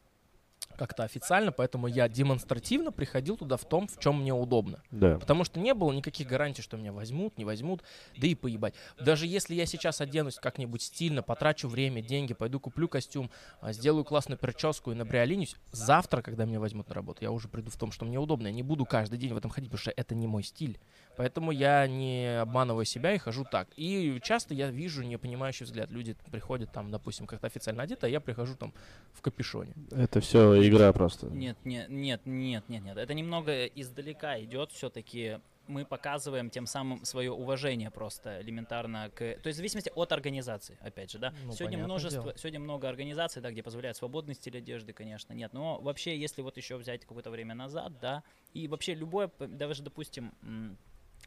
как-то 0.82 1.04
официально, 1.04 1.52
поэтому 1.52 1.86
я 1.86 2.10
демонстративно 2.10 2.92
приходил 2.92 3.38
туда 3.38 3.56
в 3.56 3.66
том, 3.66 3.88
в 3.88 4.00
чем 4.00 4.22
мне 4.22 4.34
удобно. 4.34 4.82
Да. 4.90 5.20
Потому 5.20 5.44
что 5.44 5.60
не 5.60 5.76
было 5.76 5.92
никаких 5.92 6.28
гарантий, 6.28 6.64
что 6.64 6.76
меня 6.76 6.92
возьмут, 6.92 7.38
не 7.38 7.46
возьмут, 7.46 7.84
да 8.18 8.26
и 8.26 8.34
поебать. 8.34 8.74
Даже 9.00 9.28
если 9.28 9.54
я 9.54 9.68
сейчас 9.68 10.02
оденусь 10.02 10.38
как-нибудь 10.38 10.82
стильно, 10.82 11.22
потрачу 11.22 11.68
время, 11.68 12.02
деньги, 12.02 12.34
пойду 12.34 12.60
куплю 12.60 12.88
костюм, 12.88 13.30
а, 13.60 13.74
сделаю 13.74 14.04
классную 14.04 14.40
прическу 14.40 14.92
и 14.92 14.96
набриолинюсь, 14.96 15.56
завтра, 15.72 16.24
когда 16.24 16.46
меня 16.46 16.60
возьмут 16.60 16.90
на 16.90 16.96
работу, 16.96 17.20
я 17.22 17.30
уже 17.30 17.48
приду 17.48 17.70
в 17.70 17.78
том, 17.78 17.92
что 17.92 18.06
мне 18.06 18.18
удобно. 18.18 18.48
Я 18.48 18.54
не 18.54 18.64
буду 18.64 18.86
каждый 18.86 19.20
день 19.20 19.36
в 19.36 19.38
этом 19.38 19.52
ходить, 19.52 19.70
потому 19.70 19.82
что 19.82 19.94
это 19.96 20.16
не 20.16 20.26
мой 20.26 20.42
стиль. 20.42 20.80
Поэтому 21.18 21.52
я 21.52 21.88
не 21.88 22.42
обманываю 22.42 22.86
себя 22.86 23.14
и 23.14 23.18
хожу 23.18 23.44
так. 23.44 23.68
И 23.76 24.20
часто 24.24 24.54
я 24.54 24.70
вижу 24.70 25.04
непонимающий 25.04 25.66
взгляд. 25.66 25.92
Люди 25.92 26.16
приходят 26.32 26.72
там, 26.72 26.92
допустим, 26.92 27.28
как-то 27.28 27.48
официально 27.48 27.84
одеты, 27.84 28.08
а 28.08 28.10
я 28.10 28.20
прихожу 28.20 28.56
там 28.56 28.74
в 29.14 29.22
капюшоне. 29.22 29.74
Это 29.92 30.22
все 30.22 30.68
игра 30.68 30.92
просто. 30.94 31.28
Нет, 31.28 31.58
нет, 31.64 31.90
нет, 31.90 32.22
нет, 32.26 32.70
нет, 32.70 32.84
нет. 32.84 32.98
Это 32.98 33.14
немного 33.14 33.66
издалека 33.66 34.42
идет 34.42 34.72
все-таки. 34.72 35.40
Мы 35.68 35.86
показываем 35.86 36.50
тем 36.50 36.66
самым 36.66 37.06
свое 37.06 37.32
уважение 37.32 37.92
просто 37.92 38.42
элементарно 38.42 39.10
к... 39.14 39.20
То 39.20 39.48
есть 39.48 39.56
в 39.56 39.58
зависимости 39.58 39.92
от 39.96 40.12
организации, 40.12 40.78
опять 40.82 41.12
же, 41.12 41.20
да. 41.20 41.34
Ну, 41.46 41.54
сегодня 41.54 41.78
множество, 41.78 42.24
дело. 42.24 42.38
сегодня 42.38 42.60
много 42.60 42.90
организаций, 42.90 43.42
да, 43.42 43.52
где 43.52 43.62
позволяют 43.64 43.96
свободный 43.96 44.34
стиль 44.34 44.58
одежды, 44.58 44.92
конечно, 44.92 45.34
нет. 45.34 45.54
Но 45.54 45.80
вообще, 45.80 46.18
если 46.18 46.42
вот 46.42 46.58
еще 46.58 46.78
взять 46.78 47.02
какое-то 47.06 47.30
время 47.30 47.54
назад, 47.54 47.94
да, 48.02 48.24
и 48.54 48.68
вообще 48.68 48.96
любое, 48.96 49.30
даже, 49.40 49.84
допустим, 49.84 50.34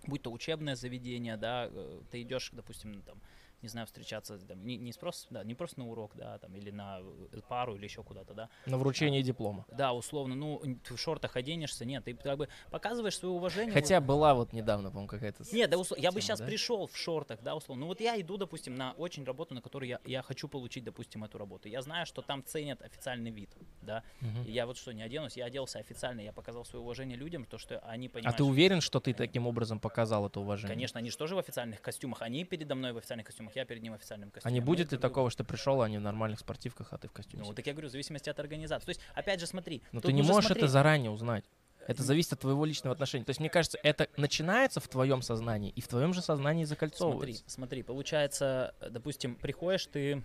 будь 0.07 0.23
то 0.23 0.33
учебное 0.33 0.77
заведение, 0.77 1.37
да, 1.37 1.69
э, 1.71 2.01
ты 2.11 2.23
идешь, 2.23 2.51
допустим, 2.53 3.03
там, 3.03 3.21
не 3.65 3.69
знаю, 3.69 3.87
встречаться, 3.87 4.39
там, 4.39 4.65
не, 4.65 4.77
не, 4.77 4.93
просто, 4.93 5.27
да, 5.33 5.43
не 5.43 5.55
просто 5.55 5.81
на 5.81 5.89
урок, 5.89 6.13
да, 6.17 6.39
там, 6.39 6.55
или 6.55 6.71
на 6.71 7.01
э, 7.33 7.41
пару, 7.49 7.75
или 7.77 7.85
еще 7.85 8.03
куда-то, 8.03 8.35
да, 8.35 8.49
На 8.67 8.77
вручение 8.77 9.23
диплома. 9.23 9.65
да, 9.73 9.93
условно, 9.95 10.35
ну, 10.35 10.61
ты 10.87 10.95
в 10.95 11.01
шортах 11.01 11.35
оденешься, 11.37 11.85
нет, 11.87 12.05
ты 12.05 12.13
как 12.15 12.37
бы 12.39 12.49
показываешь 12.71 13.17
свое 13.19 13.35
уважение. 13.35 13.73
Хотя 13.73 14.01
вот- 14.01 14.07
была 14.07 14.35
вот 14.35 14.53
недавно, 14.53 14.91
по-моему, 14.91 15.09
какая-то... 15.09 15.45
Нет, 15.53 15.71
да, 15.71 15.79
услов- 15.79 15.99
я 15.99 16.13
бы 16.13 16.21
сейчас 16.21 16.41
да? 16.41 16.47
пришел 16.47 16.87
в 16.87 16.95
шортах, 16.97 17.41
да, 17.43 17.55
условно. 17.57 17.81
Ну 17.83 17.87
вот 17.87 18.01
я 18.01 18.21
иду, 18.21 18.37
допустим, 18.37 18.75
на 18.75 18.93
очень 18.93 19.25
работу, 19.25 19.55
на 19.55 19.63
которую 19.63 19.89
я, 19.89 19.99
я 20.05 20.21
хочу 20.23 20.47
получить, 20.47 20.85
допустим, 20.85 21.25
эту 21.25 21.39
работу. 21.39 21.69
Я 21.69 21.81
знаю, 21.81 22.05
что 22.05 22.21
там 22.21 22.45
ценят 22.45 22.83
официальный 22.83 23.31
вид, 23.31 23.51
да. 23.81 24.03
И 24.47 24.53
я 24.53 24.67
вот 24.67 24.77
что, 24.77 24.93
не 24.93 25.03
оденусь, 25.03 25.39
я 25.39 25.47
оделся 25.47 25.79
официально, 25.79 26.21
я 26.21 26.33
показал 26.33 26.67
свое 26.67 26.83
уважение 26.83 27.17
людям, 27.17 27.47
то, 27.47 27.57
что 27.57 27.79
они 27.81 28.09
А 28.09 28.11
понимают. 28.11 28.37
ты 28.37 28.43
что- 28.45 28.51
уверен, 28.51 28.81
что 28.83 29.01
ты 29.01 29.15
таким 29.15 29.47
образом 29.47 29.81
показал 29.81 30.27
это 30.27 30.41
уважение? 30.41 30.75
Конечно, 30.75 30.99
они 31.01 31.11
же 31.11 31.17
тоже 31.17 31.35
в 31.35 31.39
официальных 31.39 31.81
костюмах. 31.81 32.21
Они 32.21 32.45
передо 32.45 32.75
мной 32.75 32.93
в 32.93 32.99
официальных 32.99 33.27
костюмах, 33.27 33.54
я 33.57 33.65
перед 33.65 33.83
ним 33.83 33.93
в 33.93 33.97
официальном 33.97 34.29
А 34.29 34.33
костюме. 34.33 34.55
не 34.55 34.61
Мы 34.61 34.67
будет 34.67 34.93
ли 34.93 34.99
такого, 34.99 35.31
что 35.31 35.45
пришел, 35.45 35.81
а 35.83 35.87
они 35.87 35.99
в 35.99 36.01
нормальных 36.01 36.41
спортивках, 36.41 36.93
а 36.93 36.99
ты 36.99 37.09
в 37.09 37.13
костюме? 37.13 37.43
Ну, 37.47 37.53
так 37.55 37.67
я 37.67 37.73
говорю, 37.73 37.89
в 37.89 37.93
зависимости 37.93 38.29
от 38.29 38.39
организации. 38.39 38.85
То 38.87 38.91
есть, 38.91 39.01
опять 39.15 39.41
же, 39.41 39.47
смотри. 39.47 39.83
Но 39.93 40.01
ты 40.01 40.13
не 40.13 40.23
можешь 40.23 40.47
это 40.51 40.55
смотреть. 40.61 40.71
заранее 40.71 41.11
узнать. 41.11 41.45
Это 41.87 42.03
зависит 42.03 42.33
от 42.33 42.41
твоего 42.41 42.65
личного 42.65 42.95
отношения. 42.95 43.25
То 43.25 43.31
есть, 43.31 43.41
мне 43.41 43.51
кажется, 43.51 43.79
это 43.83 44.09
начинается 44.17 44.81
в 44.81 44.89
твоем 44.89 45.21
сознании 45.21 45.71
и 45.71 45.81
в 45.83 45.89
твоем 45.89 46.15
же 46.15 46.23
сознании 46.23 46.65
Смотри, 46.65 46.75
закольцовывается. 46.89 47.45
смотри, 47.47 47.83
получается, 47.83 48.75
э, 48.81 48.89
допустим, 48.89 49.35
приходишь 49.37 49.87
ты, 49.87 50.23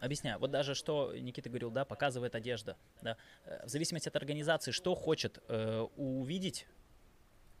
объясняю, 0.00 0.38
вот 0.40 0.50
даже 0.50 0.74
что 0.74 1.14
Никита 1.16 1.48
говорил, 1.48 1.70
да, 1.70 1.84
показывает 1.84 2.34
одежда, 2.34 2.76
да, 3.00 3.16
Э, 3.44 3.64
в 3.64 3.68
зависимости 3.68 4.08
от 4.08 4.16
организации, 4.16 4.72
что 4.72 4.94
хочет 4.96 5.38
э, 5.48 5.86
увидеть 5.96 6.66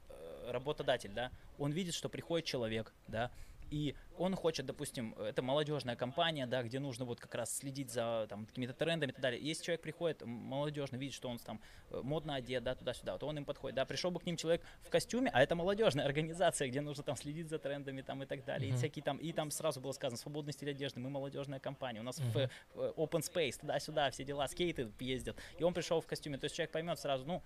э, 0.08 0.50
работодатель, 0.50 1.12
да, 1.14 1.30
он 1.58 1.70
видит, 1.72 1.94
что 1.94 2.08
приходит 2.08 2.44
человек, 2.46 2.92
да, 3.06 3.30
и 3.70 3.94
он 4.16 4.34
хочет, 4.36 4.66
допустим, 4.66 5.14
это 5.14 5.42
молодежная 5.42 5.96
компания, 5.96 6.46
да, 6.46 6.62
где 6.62 6.78
нужно 6.78 7.04
вот 7.04 7.20
как 7.20 7.34
раз 7.34 7.56
следить 7.56 7.90
за 7.90 8.26
там 8.28 8.46
какими-то 8.46 8.72
трендами 8.72 9.10
и 9.10 9.12
так 9.12 9.22
далее. 9.22 9.40
Если 9.42 9.64
человек 9.64 9.82
приходит 9.82 10.22
молодежный, 10.24 10.98
видит, 10.98 11.14
что 11.14 11.28
он 11.28 11.38
там 11.38 11.60
э, 11.90 12.00
модно 12.02 12.34
одет, 12.34 12.62
да, 12.62 12.74
туда-сюда, 12.74 13.12
вот 13.14 13.22
он 13.24 13.38
им 13.38 13.44
подходит, 13.44 13.76
да, 13.76 13.84
пришел 13.84 14.10
бы 14.10 14.20
к 14.20 14.26
ним 14.26 14.36
человек 14.36 14.62
в 14.82 14.90
костюме, 14.90 15.30
а 15.32 15.42
это 15.42 15.54
молодежная 15.54 16.04
организация, 16.06 16.68
где 16.68 16.80
нужно 16.80 17.02
там 17.02 17.16
следить 17.16 17.48
за 17.48 17.58
трендами 17.58 18.02
там 18.02 18.22
и 18.22 18.26
так 18.26 18.44
далее, 18.44 18.68
и 18.68 18.72
Мгм. 18.72 18.78
всякие 18.78 19.02
там, 19.02 19.16
и 19.18 19.32
там 19.32 19.50
сразу 19.50 19.80
было 19.80 19.92
сказано, 19.92 20.16
свободный 20.18 20.52
стиль 20.52 20.70
одежды, 20.70 21.00
мы 21.00 21.10
молодежная 21.10 21.58
компания, 21.60 22.00
у 22.00 22.04
нас 22.04 22.18
в, 22.18 22.28
Мгм. 22.28 22.38
э, 22.38 22.48
э, 22.74 22.92
open 22.96 23.20
space, 23.20 23.60
туда-сюда, 23.60 24.10
все 24.10 24.24
дела, 24.24 24.46
скейты 24.48 24.92
ездят, 25.00 25.36
и 25.58 25.64
он 25.64 25.74
пришел 25.74 26.00
в 26.00 26.06
костюме, 26.06 26.38
то 26.38 26.44
есть 26.44 26.54
человек 26.56 26.72
поймет 26.72 26.98
сразу, 26.98 27.24
ну, 27.24 27.42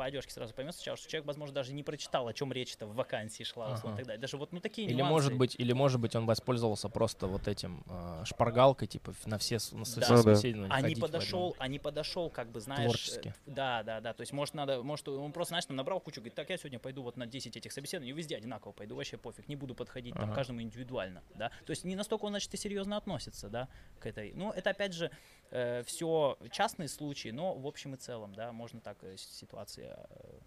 по 0.00 0.06
одежке 0.06 0.32
сразу 0.32 0.54
поймет 0.54 0.74
сначала, 0.74 0.96
что 0.96 1.10
человек, 1.10 1.26
возможно, 1.26 1.54
даже 1.54 1.74
не 1.74 1.82
прочитал, 1.82 2.26
о 2.26 2.32
чем 2.32 2.54
речь-то 2.54 2.86
в 2.86 2.94
вакансии 2.94 3.42
шла, 3.42 3.74
условно, 3.74 3.90
Ага. 3.90 3.94
и 3.96 3.98
так 3.98 4.06
далее. 4.06 4.20
Даже 4.22 4.38
вот, 4.38 4.50
ну, 4.50 4.58
такие 4.58 4.88
Или 4.88 4.94
нюансы. 4.94 5.12
может 5.12 5.36
быть, 5.36 5.56
или 5.58 5.74
может 5.74 6.00
быть, 6.00 6.16
он 6.16 6.24
воспользовался 6.24 6.88
просто 6.88 7.26
вот 7.26 7.46
этим 7.48 7.84
э, 7.86 8.22
шпаргалкой, 8.24 8.88
типа 8.88 9.12
на 9.26 9.36
все, 9.36 9.58
на 9.72 9.84
Да. 9.84 9.90
Ну 10.08 10.16
да. 10.16 10.16
собеседования 10.22 10.72
а 10.74 10.80
не 10.80 10.94
подошел, 10.94 11.54
а 11.58 11.68
не 11.68 11.78
подошел, 11.78 12.30
как 12.30 12.50
бы, 12.50 12.60
знаешь... 12.60 12.84
Творчески. 12.84 13.28
э, 13.28 13.50
Да, 13.50 13.82
да, 13.82 14.00
да. 14.00 14.14
То 14.14 14.22
есть, 14.22 14.32
может, 14.32 14.54
надо, 14.54 14.82
может, 14.82 15.06
он 15.06 15.32
просто, 15.32 15.50
знаешь, 15.50 15.66
там 15.66 15.76
набрал 15.76 16.00
кучу, 16.00 16.22
говорит, 16.22 16.34
так, 16.34 16.48
я 16.48 16.56
сегодня 16.56 16.78
пойду 16.78 17.02
вот 17.02 17.18
на 17.18 17.26
10 17.26 17.54
этих 17.58 17.70
собеседований, 17.70 18.12
везде 18.14 18.38
одинаково 18.38 18.72
пойду, 18.72 18.96
вообще 18.96 19.18
пофиг, 19.18 19.48
не 19.48 19.56
буду 19.56 19.74
подходить 19.74 20.14
там 20.14 20.24
Ага. 20.24 20.34
каждому 20.34 20.62
индивидуально, 20.62 21.22
да. 21.34 21.50
То 21.66 21.72
есть, 21.72 21.84
не 21.84 21.94
настолько 21.94 22.24
он, 22.24 22.32
значит, 22.32 22.54
и 22.54 22.56
серьезно 22.56 22.96
относится, 22.96 23.50
да, 23.50 23.68
к 23.98 24.06
этой. 24.06 24.32
Ну, 24.32 24.50
это, 24.50 24.70
опять 24.70 24.94
же, 24.94 25.10
все 25.86 26.38
частные 26.50 26.88
случаи, 26.88 27.30
но 27.30 27.54
в 27.54 27.66
общем 27.66 27.94
и 27.94 27.96
целом, 27.96 28.34
да, 28.34 28.52
можно 28.52 28.80
так 28.80 29.02
э, 29.02 29.16
с- 29.16 29.38
ситуации 29.38 29.94
э, 29.96 30.38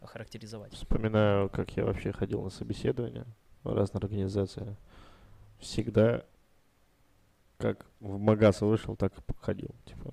охарактеризовать. 0.00 0.72
Вспоминаю, 0.74 1.48
как 1.50 1.76
я 1.76 1.84
вообще 1.84 2.12
ходил 2.12 2.42
на 2.42 2.50
собеседования 2.50 3.26
в 3.62 3.74
разные 3.74 4.00
организации. 4.00 4.76
Всегда, 5.58 6.24
как 7.58 7.86
в 8.00 8.18
магаз 8.18 8.60
вышел, 8.60 8.96
так 8.96 9.12
и 9.16 9.22
ходил. 9.40 9.74
Типа. 9.84 10.12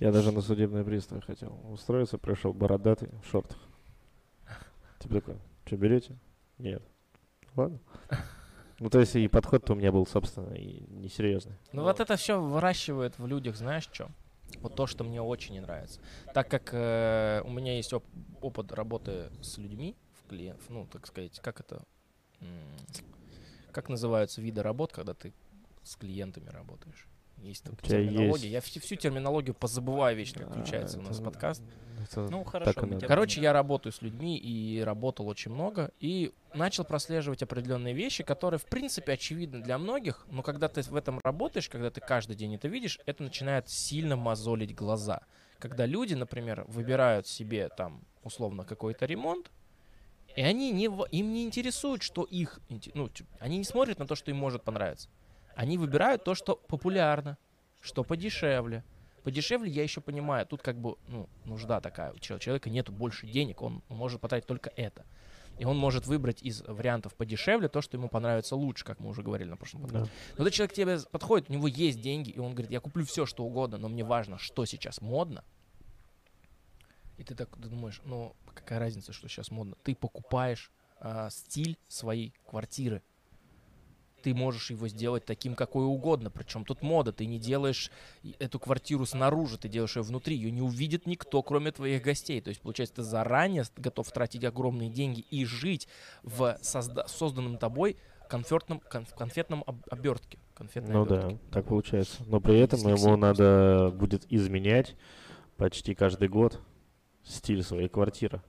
Я 0.00 0.12
даже 0.12 0.32
на 0.32 0.40
судебный 0.40 0.84
пристав 0.84 1.24
хотел 1.24 1.58
устроиться, 1.70 2.18
пришел 2.18 2.52
бородатый 2.52 3.10
в 3.22 3.26
шортах. 3.26 3.58
Типа 4.98 5.14
такой, 5.14 5.36
что 5.64 5.76
берете? 5.76 6.16
Нет. 6.58 6.82
Ладно. 7.56 7.78
Ну, 8.80 8.90
то 8.90 9.00
есть 9.00 9.16
и 9.16 9.26
подход-то 9.28 9.72
у 9.72 9.76
меня 9.76 9.90
был, 9.90 10.06
собственно, 10.06 10.54
и 10.54 10.80
несерьезный. 10.90 11.56
Ну 11.72 11.82
вот 11.82 12.00
это 12.00 12.16
все 12.16 12.40
выращивает 12.40 13.18
в 13.18 13.26
людях, 13.26 13.56
знаешь, 13.56 13.88
что? 13.92 14.08
Вот 14.60 14.74
то, 14.76 14.86
что 14.86 15.04
мне 15.04 15.20
очень 15.20 15.54
не 15.54 15.60
нравится. 15.60 16.00
Так 16.32 16.48
как 16.48 16.70
э, 16.72 17.42
у 17.44 17.50
меня 17.50 17.76
есть 17.76 17.92
оп- 17.92 18.06
опыт 18.40 18.72
работы 18.72 19.30
с 19.42 19.58
людьми, 19.58 19.96
в 20.22 20.28
клиент, 20.28 20.60
ну, 20.68 20.86
так 20.86 21.06
сказать, 21.06 21.38
как 21.40 21.60
это, 21.60 21.82
м, 22.40 22.62
как 23.72 23.88
называются 23.88 24.40
виды 24.40 24.62
работ, 24.62 24.92
когда 24.92 25.12
ты 25.14 25.32
с 25.82 25.96
клиентами 25.96 26.48
работаешь? 26.48 27.06
Есть 27.42 27.64
тебя 27.64 27.76
терминология. 27.88 28.26
есть- 28.28 28.44
Я 28.44 28.80
всю, 28.80 28.96
терминологию 28.96 29.54
позабываю 29.54 30.16
вечно, 30.16 30.42
как 30.44 30.52
включается 30.52 30.98
у 30.98 31.02
нас 31.02 31.18
подкаст. 31.20 31.62
Ну, 32.30 32.44
хорошо, 32.44 32.72
Короче, 33.08 33.40
я 33.40 33.52
работаю 33.52 33.92
с 33.92 34.02
людьми 34.02 34.38
и 34.38 34.80
работал 34.80 35.26
очень 35.28 35.50
много, 35.52 35.90
и 36.00 36.32
начал 36.54 36.84
прослеживать 36.84 37.42
определенные 37.42 37.92
вещи, 37.92 38.22
которые, 38.22 38.58
в 38.58 38.64
принципе, 38.66 39.12
очевидны 39.12 39.60
для 39.62 39.78
многих, 39.78 40.24
но 40.30 40.42
когда 40.42 40.68
ты 40.68 40.82
в 40.82 40.94
этом 40.96 41.20
работаешь, 41.22 41.68
когда 41.68 41.90
ты 41.90 42.00
каждый 42.00 42.36
день 42.36 42.54
это 42.54 42.68
видишь, 42.68 42.98
это 43.06 43.22
начинает 43.22 43.68
сильно 43.68 44.16
мозолить 44.16 44.74
глаза. 44.74 45.20
Когда 45.58 45.86
люди, 45.86 46.14
например, 46.14 46.64
выбирают 46.68 47.26
себе 47.26 47.68
там 47.68 48.02
условно 48.22 48.64
какой-то 48.64 49.04
ремонт, 49.06 49.50
и 50.36 50.40
они 50.40 50.70
не, 50.70 50.84
им 50.84 51.32
не 51.32 51.44
интересует, 51.44 52.02
что 52.02 52.22
их, 52.22 52.60
ну, 52.94 53.10
они 53.40 53.58
не 53.58 53.64
смотрят 53.64 53.98
на 53.98 54.06
то, 54.06 54.14
что 54.14 54.30
им 54.30 54.36
может 54.36 54.62
понравиться. 54.62 55.08
Они 55.58 55.76
выбирают 55.76 56.22
то, 56.22 56.36
что 56.36 56.54
популярно, 56.54 57.36
что 57.80 58.04
подешевле. 58.04 58.84
Подешевле 59.24 59.68
я 59.68 59.82
еще 59.82 60.00
понимаю, 60.00 60.46
тут 60.46 60.62
как 60.62 60.80
бы 60.80 60.94
ну, 61.08 61.28
нужда 61.44 61.80
такая. 61.80 62.12
У 62.12 62.18
чел- 62.20 62.38
человека 62.38 62.70
нету 62.70 62.92
больше 62.92 63.26
денег, 63.26 63.60
он 63.60 63.82
может 63.88 64.20
потратить 64.20 64.46
только 64.46 64.70
это. 64.76 65.04
И 65.58 65.64
он 65.64 65.76
может 65.76 66.06
выбрать 66.06 66.44
из 66.44 66.62
вариантов 66.62 67.16
подешевле 67.16 67.68
то, 67.68 67.80
что 67.80 67.96
ему 67.96 68.08
понравится 68.08 68.54
лучше, 68.54 68.84
как 68.84 69.00
мы 69.00 69.08
уже 69.08 69.24
говорили 69.24 69.48
на 69.48 69.56
прошлом 69.56 69.82
подкасте. 69.82 70.08
Да. 70.08 70.34
Но 70.36 70.44
этот 70.44 70.54
человек 70.54 70.72
к 70.72 70.76
тебе 70.76 70.96
подходит, 71.10 71.50
у 71.50 71.52
него 71.52 71.66
есть 71.66 72.00
деньги, 72.00 72.30
и 72.30 72.38
он 72.38 72.52
говорит, 72.52 72.70
я 72.70 72.78
куплю 72.78 73.04
все, 73.04 73.26
что 73.26 73.42
угодно, 73.42 73.78
но 73.78 73.88
мне 73.88 74.04
важно, 74.04 74.38
что 74.38 74.64
сейчас 74.64 75.00
модно. 75.00 75.42
И 77.16 77.24
ты 77.24 77.34
так 77.34 77.58
думаешь, 77.58 78.00
ну 78.04 78.36
какая 78.54 78.78
разница, 78.78 79.12
что 79.12 79.26
сейчас 79.26 79.50
модно? 79.50 79.74
Ты 79.82 79.96
покупаешь 79.96 80.70
а, 81.00 81.30
стиль 81.30 81.76
своей 81.88 82.32
квартиры. 82.46 83.02
Ты 84.22 84.34
можешь 84.34 84.70
его 84.70 84.88
сделать 84.88 85.24
таким, 85.24 85.54
какой 85.54 85.84
угодно. 85.84 86.30
Причем 86.30 86.64
тут 86.64 86.82
мода. 86.82 87.12
Ты 87.12 87.26
не 87.26 87.38
делаешь 87.38 87.90
эту 88.38 88.58
квартиру 88.58 89.06
снаружи, 89.06 89.58
ты 89.58 89.68
делаешь 89.68 89.96
ее 89.96 90.02
внутри. 90.02 90.36
Ее 90.36 90.50
не 90.50 90.62
увидит 90.62 91.06
никто, 91.06 91.42
кроме 91.42 91.70
твоих 91.72 92.02
гостей. 92.02 92.40
То 92.40 92.48
есть, 92.48 92.60
получается, 92.60 92.96
ты 92.96 93.02
заранее 93.02 93.64
готов 93.76 94.10
тратить 94.10 94.44
огромные 94.44 94.90
деньги 94.90 95.20
и 95.30 95.44
жить 95.44 95.88
в 96.22 96.58
созда- 96.62 97.06
созданном 97.08 97.58
тобой 97.58 97.96
конфетном, 98.28 98.82
конф- 98.90 99.14
конфетном 99.16 99.62
об- 99.66 99.82
обертке. 99.90 100.38
Конфетной 100.54 100.92
Ну 100.94 101.02
обертке. 101.02 101.28
да, 101.34 101.38
так 101.52 101.66
получается. 101.66 102.22
Но 102.26 102.40
при 102.40 102.58
этом 102.58 102.80
ему 102.80 102.90
Дислексия 102.96 103.16
надо 103.16 103.90
будет 103.96 104.26
изменять 104.30 104.96
почти 105.56 105.94
каждый 105.94 106.28
год 106.28 106.60
стиль 107.24 107.62
своей 107.62 107.88
квартиры. 107.88 108.42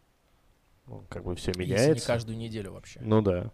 Ну, 0.87 1.05
как 1.07 1.23
бы 1.23 1.35
все 1.35 1.51
Если 1.51 1.61
меняется. 1.61 1.93
не 1.93 2.07
каждую 2.07 2.37
неделю 2.37 2.73
вообще. 2.73 2.99
Ну 3.03 3.21
да. 3.21 3.51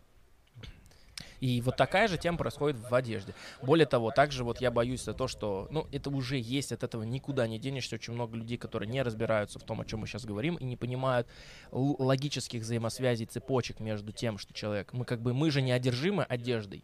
И 1.45 1.61
вот 1.61 1.77
такая 1.77 2.07
же 2.07 2.17
тема 2.17 2.39
происходит 2.39 2.79
в 2.79 2.91
одежде. 2.95 3.35
Более 3.61 3.85
того, 3.85 4.09
также 4.09 4.43
вот 4.43 4.61
я 4.61 4.71
боюсь 4.71 5.03
за 5.03 5.13
то, 5.13 5.27
что, 5.27 5.67
ну, 5.69 5.87
это 5.91 6.09
уже 6.09 6.39
есть, 6.39 6.71
от 6.71 6.81
этого 6.83 7.03
никуда 7.03 7.45
не 7.45 7.59
денешься. 7.59 7.95
Очень 7.97 8.13
много 8.13 8.35
людей, 8.35 8.57
которые 8.57 8.89
не 8.89 9.03
разбираются 9.03 9.59
в 9.59 9.63
том, 9.63 9.79
о 9.79 9.85
чем 9.85 9.99
мы 9.99 10.07
сейчас 10.07 10.25
говорим, 10.25 10.55
и 10.55 10.63
не 10.63 10.75
понимают 10.75 11.27
л- 11.71 11.97
логических 11.99 12.61
взаимосвязей, 12.63 13.27
цепочек 13.27 13.79
между 13.79 14.11
тем, 14.11 14.39
что 14.39 14.55
человек... 14.55 14.91
Мы 14.93 15.05
как 15.05 15.21
бы, 15.21 15.35
мы 15.35 15.51
же 15.51 15.61
не 15.61 15.71
одержимы 15.71 16.23
одеждой. 16.23 16.83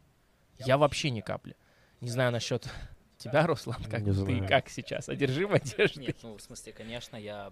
Я 0.60 0.78
вообще 0.78 1.10
ни 1.10 1.22
капли. 1.22 1.56
Не 2.00 2.12
знаю 2.12 2.32
насчет 2.32 2.70
тебя, 3.18 3.48
Руслан, 3.48 3.82
как 3.86 4.02
Не 4.02 4.06
ты 4.12 4.14
знаю. 4.14 4.48
как 4.48 4.70
сейчас 4.70 5.10
одержим 5.10 5.54
одеждой? 5.54 6.06
Нет, 6.06 6.18
ну, 6.22 6.38
в 6.38 6.42
смысле, 6.42 6.72
конечно, 6.72 7.16
я... 7.18 7.52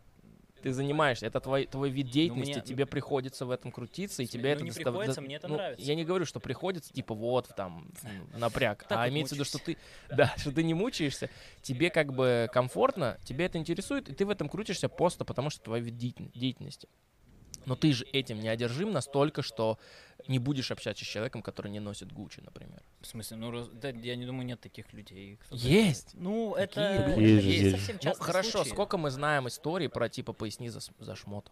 Ты 0.62 0.74
занимаешься, 0.74 1.26
это 1.26 1.40
твой, 1.40 1.66
твой 1.66 1.90
вид 1.90 2.10
деятельности, 2.10 2.54
мне- 2.54 2.62
тебе 2.62 2.86
приходится 2.86 3.46
в 3.46 3.52
этом 3.52 3.72
крутиться, 3.72 4.24
и 4.24 4.26
тебе 4.28 4.50
ну, 4.50 4.56
это 4.56 4.64
не 4.64 4.70
достав- 4.72 4.84
приходится, 4.84 5.16
да- 5.16 5.22
мне 5.22 5.36
это 5.38 5.48
ну, 5.48 5.56
нравится. 5.56 5.86
Я 5.86 5.96
не 5.96 6.04
говорю, 6.06 6.26
что 6.26 6.40
приходится, 6.40 6.94
типа, 6.94 7.14
вот, 7.16 7.50
там, 7.56 7.90
напряг, 8.38 8.84
Так 8.88 8.98
а 8.98 9.10
имеется 9.10 9.36
в 9.36 9.38
виду, 9.38 9.46
что 9.46 9.60
ты, 9.60 9.78
да, 10.10 10.34
что 10.38 10.52
ты 10.52 10.64
не 10.64 10.74
мучаешься, 10.74 11.30
тебе 11.62 11.90
как 11.90 12.14
бы 12.14 12.50
комфортно, 12.52 13.18
тебе 13.24 13.46
это 13.46 13.58
интересует, 13.58 14.10
и 14.10 14.14
ты 14.14 14.26
в 14.26 14.30
этом 14.30 14.50
крутишься 14.50 14.90
просто 14.90 15.26
потому, 15.26 15.50
что 15.50 15.64
твой 15.64 15.80
вид 15.82 15.98
деятель- 15.98 16.32
деятельности. 16.34 16.88
Но 17.70 17.76
ты 17.76 17.94
же 17.94 18.04
этим 18.06 18.40
не 18.40 18.48
одержим 18.48 18.92
настолько, 18.92 19.44
что 19.44 19.78
не 20.28 20.40
будешь 20.40 20.72
общаться 20.72 21.06
с 21.06 21.08
человеком, 21.08 21.44
который 21.44 21.70
не 21.70 21.80
носит 21.80 22.12
Гуччи, 22.12 22.40
например. 22.42 22.82
В 23.00 23.06
смысле, 23.06 23.38
ну, 23.38 23.52
раз- 23.52 23.70
да, 23.70 23.90
я 23.90 24.16
не 24.16 24.26
думаю, 24.26 24.46
нет 24.48 24.60
таких 24.60 24.92
людей. 24.92 25.38
Есть! 25.52 26.16
Ну, 26.16 26.56
это, 26.56 27.14
люди. 27.16 27.46
Есть 27.46 27.90
это 27.90 28.08
есть 28.08 28.20
Ну, 28.20 28.26
хорошо, 28.26 28.50
случаи. 28.64 28.70
сколько 28.70 28.98
мы 28.98 29.12
знаем 29.12 29.48
историй 29.48 29.88
про 29.88 30.10
типа 30.10 30.34
поясни 30.34 30.70
за, 30.70 30.80
за 31.00 31.16
шмот? 31.16 31.52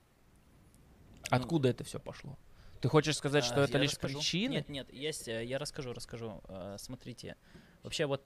Откуда 1.30 1.70
это 1.70 1.84
все 1.84 1.99
пошло? 1.99 2.36
Ты 2.82 2.89
хочешь 2.89 3.15
сказать, 3.18 3.43
что 3.43 3.61
А, 3.61 3.65
это 3.65 3.74
я 3.74 3.80
лишь 3.84 3.91
расскажу. 3.91 4.18
причины? 4.18 4.53
Нет, 4.53 4.70
нет, 4.70 4.91
есть, 4.93 5.28
я 5.28 5.57
расскажу, 5.59 5.93
расскажу. 5.93 6.41
Э, 6.47 6.78
Смотрите, 6.80 7.36
вообще 7.84 8.07
вот 8.07 8.24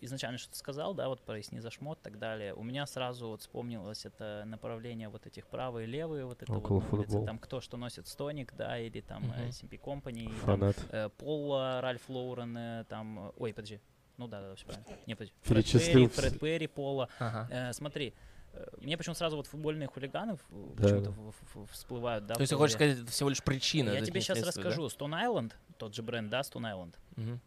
изначально 0.00 0.38
что 0.38 0.50
ты 0.50 0.56
сказал, 0.56 0.94
да, 0.94 1.08
вот 1.08 1.20
проясни 1.22 1.60
за 1.60 1.70
шмот 1.70 1.98
и 2.00 2.02
так 2.02 2.18
далее. 2.18 2.54
У 2.54 2.62
меня 2.62 2.86
сразу 2.86 3.28
вот 3.28 3.40
вспомнилось 3.42 4.04
это 4.06 4.44
направление 4.46 5.08
вот 5.08 5.26
этих 5.26 5.46
правые 5.46 5.86
и 5.86 5.90
левые, 5.90 6.24
вот 6.24 6.42
это 6.42 6.52
Около 6.52 6.80
вот 6.80 6.88
футбол. 7.06 7.24
там 7.26 7.38
кто 7.38 7.60
что 7.60 7.76
носит, 7.76 8.06
Стоник, 8.06 8.54
да, 8.56 8.78
или 8.78 9.00
там 9.00 9.22
Мгм. 9.24 9.32
э, 9.32 9.48
SMP 9.48 9.80
Company, 9.80 10.22
и 10.24 10.26
там, 10.26 10.34
Фанат. 10.36 10.76
э, 10.90 11.08
Пола, 11.10 11.80
Ральф 11.80 12.08
Лоурен, 12.08 12.56
э, 12.56 12.84
там, 12.88 13.28
э, 13.28 13.32
ой, 13.38 13.52
подожди, 13.52 13.80
ну 14.16 14.26
да, 14.28 14.40
да, 14.40 14.54
все 14.54 14.66
правильно. 14.66 14.86
Не, 15.06 15.14
подожди. 15.14 15.34
Фред 15.42 15.64
Перри, 15.66 16.06
Фред 16.08 16.40
Перри, 16.40 16.66
Пола, 16.66 17.08
Ага. 17.18 17.48
Э, 17.50 17.72
смотри, 17.72 18.14
э, 18.52 18.66
мне 18.80 18.96
почему 18.96 19.14
сразу 19.14 19.36
вот 19.36 19.46
футбольные 19.46 19.86
хулиганы 19.88 20.36
Да. 20.50 20.82
почему-то 20.82 21.10
в- 21.10 21.30
в- 21.32 21.56
в- 21.66 21.70
всплывают, 21.72 22.26
да. 22.26 22.34
То 22.34 22.40
есть 22.40 22.50
ты 22.50 22.56
хочешь 22.56 22.74
сказать, 22.74 22.98
это 22.98 23.10
всего 23.10 23.28
лишь 23.28 23.42
причина? 23.42 23.90
Я 23.90 24.00
тебе 24.04 24.20
сейчас 24.20 24.38
следствие, 24.38 24.64
да? 24.64 24.70
расскажу. 24.70 24.86
Stone 24.88 25.12
Island, 25.26 25.52
тот 25.78 25.94
же 25.94 26.02
бренд, 26.02 26.30
да, 26.30 26.40
Stone 26.40 26.62
Island, 26.64 26.94
Мгм. 27.16 27.40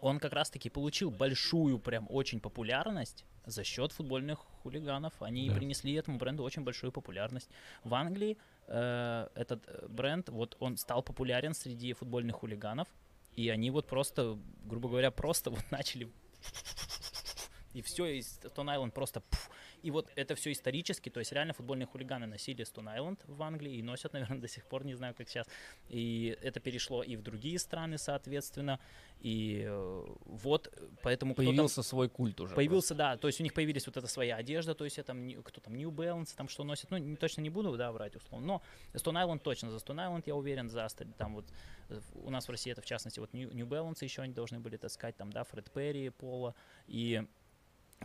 Он 0.00 0.18
как 0.20 0.32
раз-таки 0.32 0.70
получил 0.70 1.10
большую, 1.10 1.78
прям 1.78 2.06
очень 2.10 2.40
популярность 2.40 3.24
за 3.46 3.64
счет 3.64 3.92
футбольных 3.92 4.38
хулиганов. 4.62 5.12
Они 5.20 5.48
Да. 5.48 5.56
принесли 5.56 5.94
этому 5.94 6.18
бренду 6.18 6.42
очень 6.42 6.62
большую 6.62 6.92
популярность. 6.92 7.48
В 7.84 7.94
Англии 7.94 8.36
э, 8.66 9.28
этот 9.34 9.66
э, 9.66 9.86
бренд, 9.88 10.28
вот 10.28 10.56
он 10.60 10.76
стал 10.76 11.02
популярен 11.02 11.54
среди 11.54 11.92
футбольных 11.94 12.36
хулиганов, 12.36 12.88
и 13.36 13.48
они 13.48 13.70
вот 13.70 13.86
просто, 13.86 14.38
грубо 14.64 14.88
говоря, 14.88 15.10
просто 15.10 15.50
вот 15.50 15.64
начали 15.70 16.08
и 17.72 17.82
все, 17.82 18.06
и 18.06 18.20
Stone 18.20 18.76
Island 18.76 18.92
просто 18.92 19.20
пф. 19.20 19.50
И 19.82 19.90
вот 19.90 20.10
это 20.16 20.34
все 20.34 20.52
исторически, 20.52 21.08
то 21.10 21.20
есть 21.20 21.32
реально 21.32 21.52
футбольные 21.52 21.86
хулиганы 21.86 22.26
носили 22.26 22.64
Stone 22.64 22.96
Island 22.96 23.18
в 23.26 23.42
Англии 23.42 23.76
и 23.76 23.82
носят, 23.82 24.12
наверное, 24.14 24.38
до 24.40 24.48
сих 24.48 24.64
пор, 24.66 24.84
не 24.84 24.94
знаю, 24.94 25.14
как 25.14 25.28
сейчас. 25.28 25.46
И 25.88 26.36
это 26.42 26.60
перешло 26.60 27.02
и 27.02 27.16
в 27.16 27.22
другие 27.22 27.58
страны, 27.58 27.98
соответственно. 27.98 28.78
И 29.20 29.64
э, 29.66 30.04
вот, 30.24 30.68
э, 30.76 30.88
поэтому 31.02 31.34
Появился 31.34 31.82
свой 31.82 32.08
культ 32.08 32.40
уже. 32.40 32.54
Появился, 32.54 32.94
да, 32.94 33.16
то 33.16 33.26
есть 33.28 33.40
у 33.40 33.42
них 33.42 33.52
появились 33.54 33.86
вот 33.86 33.96
эта 33.96 34.06
своя 34.06 34.36
одежда, 34.36 34.74
то 34.74 34.84
есть 34.84 34.98
не- 35.14 35.34
кто 35.42 35.60
там, 35.60 35.74
New 35.76 35.90
Balance, 35.90 36.34
там 36.36 36.48
что 36.48 36.64
носит, 36.64 36.90
ну, 36.90 36.98
не- 36.98 37.16
точно 37.16 37.40
не 37.42 37.50
буду, 37.50 37.76
да, 37.76 37.90
врать 37.92 38.16
условно, 38.16 38.46
но 38.46 38.62
Stone 38.94 39.14
Island 39.14 39.40
точно, 39.40 39.70
за 39.70 39.78
Stone 39.78 39.96
Island 39.96 40.22
я 40.26 40.34
уверен, 40.34 40.70
за 40.70 40.86
там 41.16 41.34
вот, 41.34 41.44
э, 41.88 42.00
у 42.14 42.30
нас 42.30 42.46
в 42.46 42.50
России 42.50 42.72
это 42.72 42.80
в 42.80 42.84
частности 42.86 43.20
вот 43.20 43.32
New, 43.32 43.52
New 43.52 43.66
Balance 43.66 43.98
еще 44.02 44.22
они 44.22 44.32
должны 44.32 44.60
были 44.60 44.76
таскать, 44.76 45.16
там, 45.16 45.32
да, 45.32 45.44
Фред 45.44 45.70
Перри, 45.70 46.10
Пола, 46.10 46.54
и 46.86 47.24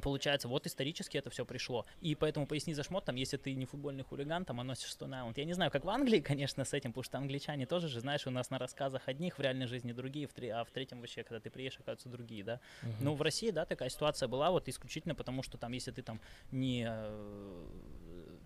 Получается, 0.02 0.48
вот 0.48 0.66
исторически 0.66 1.18
это 1.18 1.30
все 1.30 1.46
пришло. 1.46 1.86
И 2.02 2.16
поэтому 2.16 2.48
поясни 2.48 2.74
за 2.74 2.84
шмот, 2.84 3.06
там, 3.06 3.16
если 3.16 3.38
ты 3.38 3.54
не 3.54 3.66
футбольный 3.66 4.04
хулиган, 4.04 4.44
там, 4.44 4.60
а 4.60 4.64
носишь 4.64 4.90
Stone 4.98 5.12
Island. 5.12 5.34
Я 5.36 5.46
не 5.46 5.54
знаю, 5.54 5.70
как 5.72 5.86
в 5.86 5.90
Англии, 5.90 6.20
конечно, 6.34 6.66
с 6.66 6.74
этим, 6.74 6.92
потому 6.92 7.04
что 7.04 7.18
англичане 7.20 7.66
тоже 7.66 7.88
же, 7.88 8.00
знаешь, 8.00 8.26
у 8.26 8.32
нас 8.32 8.50
на 8.50 8.58
рассказах 8.58 9.08
одних, 9.08 9.38
в 9.38 9.42
реальной 9.42 9.68
жизни 9.68 9.92
другие, 9.92 10.28
в 10.28 10.34
тре- 10.34 10.54
а 10.54 10.64
в 10.64 10.72
третьем 10.72 11.00
вообще, 11.00 11.24
когда 11.24 11.40
ты 11.40 11.50
приедешь, 11.52 11.76
оказываются 11.80 12.10
другие, 12.10 12.44
да. 12.44 12.60
Мгм. 12.82 12.96
Ну, 13.02 13.14
в 13.16 13.22
России, 13.22 13.52
да, 13.52 13.66
такая 13.66 13.90
ситуация 13.90 14.28
была 14.28 14.50
вот 14.52 14.68
исключительно 14.68 15.14
потому, 15.16 15.44
что 15.44 15.58
там, 15.58 15.72
если 15.74 15.92
ты 15.92 16.02
там 16.02 16.20
не, 16.52 16.86
э, 16.90 17.68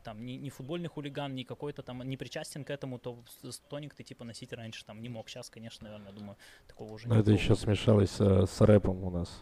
там, 0.03 0.25
не, 0.25 0.37
не 0.37 0.49
футбольный 0.49 0.89
хулиган, 0.89 1.33
не 1.33 1.43
какой-то 1.45 1.81
там, 1.81 2.01
не 2.03 2.17
причастен 2.17 2.63
к 2.65 2.69
этому, 2.69 2.99
то 2.99 3.23
с- 3.41 3.51
с- 3.55 3.59
тоник 3.59 3.93
ты 3.93 4.03
типа 4.03 4.25
носить 4.25 4.51
раньше 4.53 4.85
там 4.85 5.01
не 5.01 5.09
мог. 5.09 5.29
Сейчас, 5.29 5.49
конечно, 5.49 5.85
наверное, 5.89 6.11
думаю, 6.11 6.37
такого 6.67 6.93
уже 6.93 7.07
Но 7.07 7.15
не 7.15 7.21
это 7.21 7.31
было. 7.31 7.39
еще 7.39 7.55
смешалось 7.55 8.19
э, 8.19 8.45
с 8.45 8.61
рэпом 8.61 9.03
у 9.03 9.09
нас. 9.11 9.41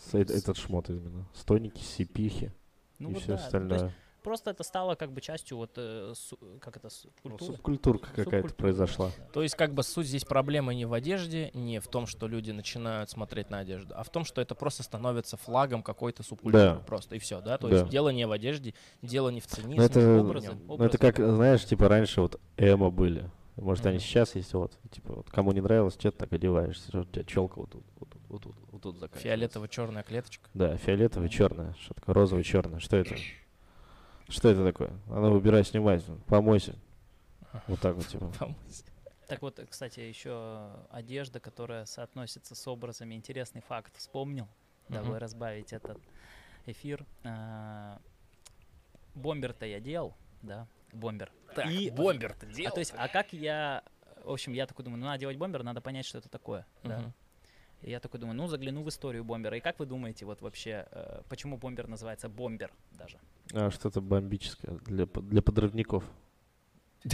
С 0.00 0.10
С- 0.12 0.14
этот 0.14 0.56
шмот 0.56 0.88
именно. 0.88 1.26
Стойники, 1.34 1.82
сипихи 1.82 2.52
Ну 2.98 3.10
и 3.10 3.14
вот 3.14 3.22
все 3.22 3.28
да, 3.28 3.34
ну, 3.34 3.36
то 3.36 3.42
есть 3.42 3.46
остальное. 3.46 3.94
просто 4.22 4.50
это 4.50 4.62
стало 4.62 4.94
как 4.94 5.12
бы 5.12 5.20
частью 5.20 5.58
вот, 5.58 5.72
э, 5.76 6.12
су- 6.16 6.38
как 6.60 6.76
это, 6.78 6.88
Ну, 7.04 7.30
культуры. 7.30 7.52
субкультурка 7.52 8.06
какая-то 8.08 8.30
Субкультуры, 8.48 8.54
произошла. 8.54 9.10
да. 9.18 9.24
То 9.32 9.42
есть, 9.42 9.54
как 9.56 9.74
бы 9.74 9.82
суть 9.82 10.06
здесь 10.06 10.24
проблемы 10.24 10.74
не 10.74 10.84
в 10.86 10.92
одежде, 10.94 11.50
не 11.54 11.80
в 11.80 11.86
том, 11.88 12.06
что 12.06 12.26
люди 12.28 12.50
начинают 12.50 13.10
смотреть 13.10 13.50
на 13.50 13.58
одежду, 13.58 13.94
а 13.96 14.02
в 14.02 14.08
том, 14.10 14.24
что 14.24 14.40
это 14.40 14.54
просто 14.54 14.82
становится 14.82 15.36
флагом 15.36 15.82
какой-то 15.82 16.22
субкультуры. 16.22 16.74
Да. 16.76 16.82
Просто 16.86 17.16
и 17.16 17.18
все, 17.18 17.40
да? 17.42 17.58
То 17.58 17.68
Да. 17.68 17.76
есть 17.78 17.88
дело 17.90 18.08
не 18.08 18.26
в 18.26 18.32
одежде, 18.32 18.74
дело 19.02 19.28
не 19.28 19.40
в 19.40 19.46
ценизме. 19.46 19.76
Ну, 19.76 19.82
это, 19.82 20.20
образы, 20.20 20.52
ну, 20.66 20.76
это 20.82 20.96
как, 20.98 21.16
знаешь, 21.18 21.64
типа 21.64 21.88
раньше 21.88 22.20
вот 22.22 22.40
эмо 22.56 22.90
были. 22.90 23.30
Может, 23.56 23.84
они 23.84 23.96
Мгм. 23.96 24.04
сейчас 24.04 24.34
есть, 24.36 24.54
вот, 24.54 24.72
типа, 24.90 25.16
вот, 25.16 25.28
кому 25.30 25.52
не 25.52 25.60
нравилось, 25.60 25.92
что 25.94 26.10
ты 26.10 26.16
так 26.16 26.32
одеваешься, 26.32 26.88
что 26.88 27.00
у 27.00 27.04
тебя 27.04 27.24
челка 27.24 27.60
вот 27.60 27.70
тут, 27.70 27.84
вот 27.98 28.08
тут, 28.08 28.20
вот 28.30 28.42
тут, 28.42 28.54
вот 28.84 28.92
тут 28.92 29.00
заканчивается. 29.00 29.28
Фиолетово-черная 29.28 30.02
клеточка. 30.02 30.48
Да, 30.54 30.76
фиолетовый, 30.76 31.28
черная, 31.28 31.74
что 31.74 31.94
такое, 31.94 32.14
розовый, 32.14 32.44
черная, 32.44 32.80
что 32.80 32.96
это? 32.96 33.16
Что 34.28 34.48
это 34.48 34.64
такое? 34.64 34.90
А 35.08 35.20
ну, 35.20 35.32
выбирай 35.32 35.64
снимать, 35.64 36.04
помойся. 36.26 36.74
Вот 37.66 37.80
так 37.80 37.96
вот, 37.96 38.06
типа. 38.06 38.26
Помыть. 38.38 38.84
Так 39.26 39.42
вот, 39.42 39.60
кстати, 39.68 40.00
еще 40.00 40.70
одежда, 40.90 41.40
которая 41.40 41.84
соотносится 41.84 42.54
с 42.54 42.66
образами. 42.68 43.14
Интересный 43.14 43.60
факт 43.60 43.96
вспомнил, 43.96 44.48
дабы 44.88 45.10
Мгм. 45.10 45.16
разбавить 45.18 45.72
этот 45.72 45.98
эфир. 46.66 47.04
А, 47.24 48.00
Бомбер-то 49.14 49.66
я 49.66 49.80
делал, 49.80 50.14
да, 50.42 50.66
бомбер. 50.92 51.32
И- 51.68 51.90
бомбер-то 51.90 52.46
А, 52.46 52.70
то 52.70 52.78
есть, 52.78 52.92
а 52.96 53.08
как 53.08 53.32
я, 53.32 53.82
в 54.24 54.30
общем, 54.30 54.52
я 54.52 54.66
такой 54.66 54.84
думаю, 54.84 55.00
ну, 55.00 55.06
надо 55.06 55.18
делать 55.18 55.36
бомбер, 55.36 55.62
надо 55.64 55.80
понять, 55.80 56.06
что 56.06 56.18
это 56.18 56.28
такое. 56.28 56.64
Да. 56.84 57.12
И 57.82 57.90
я 57.90 58.00
такой 58.00 58.20
думаю, 58.20 58.36
ну, 58.36 58.46
загляну 58.46 58.82
в 58.82 58.88
историю 58.88 59.24
бомбера. 59.24 59.56
И 59.56 59.60
как 59.60 59.78
вы 59.78 59.86
думаете, 59.86 60.26
вот 60.26 60.42
вообще, 60.42 60.86
э, 60.90 61.22
почему 61.28 61.56
бомбер 61.56 61.88
называется 61.88 62.28
бомбер 62.28 62.72
даже? 62.92 63.18
А, 63.52 63.70
что-то 63.70 64.00
бомбическое 64.00 64.74
для, 64.86 65.06
для 65.06 65.42
подрывников. 65.42 66.04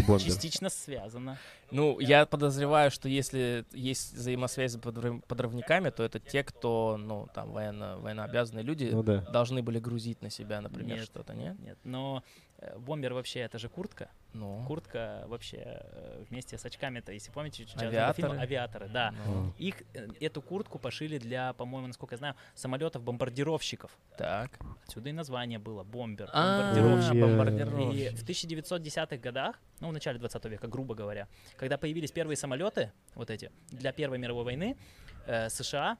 Бомбер. 0.09 0.27
Частично 0.27 0.69
связано. 0.69 1.39
Ну, 1.71 2.01
я 2.01 2.27
подозреваю, 2.27 2.91
что 2.91 3.09
если 3.09 3.64
есть 3.73 4.14
взаимосвязь 4.14 4.73
с 4.73 4.77
подрыв- 4.79 5.23
подрывниками, 5.29 5.91
то 5.91 6.03
это 6.03 6.19
те, 6.19 6.43
кто, 6.43 6.97
ну, 6.99 7.29
там, 7.33 7.53
военно, 7.53 7.97
военнообязанные 7.99 8.64
люди, 8.64 8.91
Ну 8.93 9.05
да. 9.05 9.21
должны 9.31 9.62
были 9.62 9.79
грузить 9.79 10.23
на 10.23 10.31
себя, 10.31 10.61
например, 10.61 10.97
Нет. 10.97 11.05
что-то, 11.07 11.35
нет? 11.35 11.57
Нет, 11.61 11.79
но 11.85 12.25
бомбер 12.78 13.12
вообще 13.14 13.40
это 13.40 13.59
же 13.59 13.68
куртка. 13.68 14.11
Ну, 14.32 14.62
Куртка 14.66 15.24
вообще 15.28 15.59
э, 15.62 16.24
вместе 16.28 16.59
с 16.59 16.64
очками-то, 16.64 17.11
если 17.12 17.30
помните, 17.30 17.66
Авиаторы? 17.76 18.28
фильм 18.28 18.40
«Авиаторы», 18.40 18.88
да. 18.88 19.14
ну, 19.26 19.52
Их, 19.57 19.82
э, 19.94 20.09
эту 20.20 20.42
куртку 20.42 20.78
пошили 20.78 21.18
для, 21.18 21.54
по-моему, 21.54 21.86
насколько 21.86 22.14
я 22.14 22.18
знаю, 22.18 22.34
самолетов-бомбардировщиков. 22.54 23.90
так. 24.18 24.59
Отсюда 24.86 25.09
и 25.09 25.12
название 25.12 25.59
было 25.59 25.84
«Бомбер». 25.84 26.28
А, 26.32 26.72
бомбардировщик. 26.74 27.20
Бомбардировщик. 27.20 28.12
И 28.12 28.16
в 28.16 28.24
1910-х 28.28 29.16
годах, 29.16 29.59
ну, 29.80 29.88
в 29.88 29.92
начале 29.92 30.18
20 30.18 30.44
века, 30.46 30.68
грубо 30.68 30.94
говоря, 30.94 31.28
когда 31.57 31.78
появились 31.78 32.12
первые 32.12 32.36
самолеты, 32.36 32.92
вот 33.14 33.30
эти, 33.30 33.50
для 33.70 33.92
Первой 33.92 34.18
мировой 34.18 34.44
войны, 34.44 34.76
э, 35.26 35.48
США, 35.48 35.96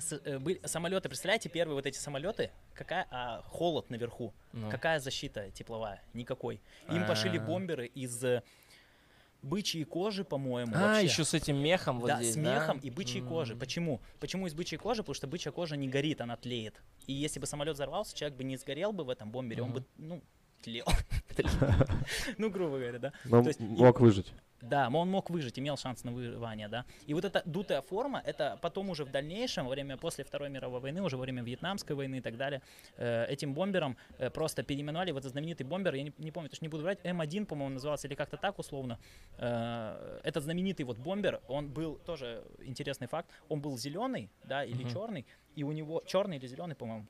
с- 0.00 0.20
э, 0.24 0.38
были 0.38 0.60
самолеты, 0.64 1.08
представляете, 1.08 1.48
первые 1.48 1.74
вот 1.74 1.86
эти 1.86 1.98
самолеты, 1.98 2.50
какая, 2.74 3.06
а, 3.10 3.42
холод 3.42 3.90
наверху, 3.90 4.32
Ну. 4.52 4.70
какая 4.70 4.98
защита 5.00 5.50
тепловая? 5.50 6.02
Никакой. 6.14 6.60
Им 6.90 7.06
пошили 7.06 7.38
А. 7.38 7.40
бомберы 7.40 7.86
из 7.86 8.22
э, 8.24 8.42
бычьей 9.42 9.84
кожи, 9.84 10.24
по-моему, 10.24 10.72
А, 10.74 10.80
вообще. 10.80 11.04
еще 11.06 11.24
с 11.24 11.34
этим 11.34 11.56
мехом 11.62 12.00
вот 12.00 12.08
да, 12.08 12.16
здесь, 12.22 12.34
с 12.34 12.36
мехом 12.36 12.78
и 12.78 12.90
бычьей 12.90 13.20
М. 13.22 13.28
кожи. 13.28 13.54
Почему? 13.56 14.00
Почему 14.20 14.46
из 14.46 14.54
бычьей 14.54 14.78
кожи? 14.78 15.02
Потому 15.02 15.14
что 15.14 15.26
бычья 15.26 15.50
кожа 15.50 15.76
не 15.76 15.88
горит, 15.88 16.20
она 16.20 16.36
тлеет. 16.36 16.80
И 17.06 17.12
если 17.12 17.40
бы 17.40 17.46
самолет 17.46 17.74
взорвался, 17.74 18.16
человек 18.16 18.38
бы 18.38 18.44
не 18.44 18.56
сгорел 18.56 18.92
бы 18.92 19.04
в 19.04 19.10
этом 19.10 19.30
бомбере, 19.30 19.62
он 19.62 19.68
Мгм. 19.70 19.78
бы, 19.80 19.84
ну, 19.98 20.22
тлел. 20.62 20.86
Ну, 22.38 22.48
грубо 22.50 22.78
говоря, 22.78 22.98
да. 22.98 23.12
Но 23.24 23.44
мог 23.58 24.00
выжить. 24.00 24.32
Да, 24.68 24.88
он 24.88 25.10
мог 25.10 25.30
выжить, 25.30 25.58
имел 25.58 25.76
шанс 25.76 26.04
на 26.04 26.12
выживание, 26.12 26.68
да. 26.68 26.84
И 27.06 27.14
вот 27.14 27.24
эта 27.24 27.42
дутая 27.44 27.82
форма, 27.82 28.22
это 28.24 28.58
потом 28.62 28.90
уже 28.90 29.04
в 29.04 29.10
дальнейшем, 29.10 29.66
во 29.66 29.70
время, 29.70 29.96
после 29.96 30.24
Второй 30.24 30.48
мировой 30.48 30.80
войны, 30.80 31.02
уже 31.02 31.16
во 31.16 31.22
время 31.22 31.42
Вьетнамской 31.42 31.94
войны 31.94 32.16
и 32.16 32.20
так 32.20 32.36
далее, 32.36 32.62
э, 32.96 33.26
этим 33.26 33.54
бомбером 33.54 33.96
э, 34.18 34.30
просто 34.30 34.62
переименовали 34.62 35.12
вот 35.12 35.20
этот 35.20 35.32
знаменитый 35.32 35.66
бомбер, 35.66 35.94
я 35.94 36.02
не, 36.02 36.12
не 36.18 36.30
помню, 36.30 36.48
точно 36.48 36.64
не 36.64 36.70
буду 36.70 36.82
врать, 36.82 36.98
М1, 37.04 37.46
по-моему, 37.46 37.74
назывался, 37.74 38.08
или 38.08 38.14
как-то 38.14 38.36
так 38.36 38.58
условно. 38.58 38.98
Э, 39.38 40.20
этот 40.24 40.44
знаменитый 40.44 40.86
вот 40.86 40.98
бомбер, 40.98 41.40
он 41.48 41.68
был, 41.68 41.98
тоже 41.98 42.44
интересный 42.60 43.06
факт, 43.06 43.30
он 43.48 43.60
был 43.60 43.76
зеленый, 43.76 44.30
да, 44.44 44.64
или 44.64 44.82
Мгм. 44.82 44.92
черный, 44.92 45.26
и 45.56 45.62
у 45.62 45.72
него, 45.72 46.02
черный 46.06 46.38
или 46.38 46.46
зеленый, 46.46 46.74
по-моему, 46.74 47.06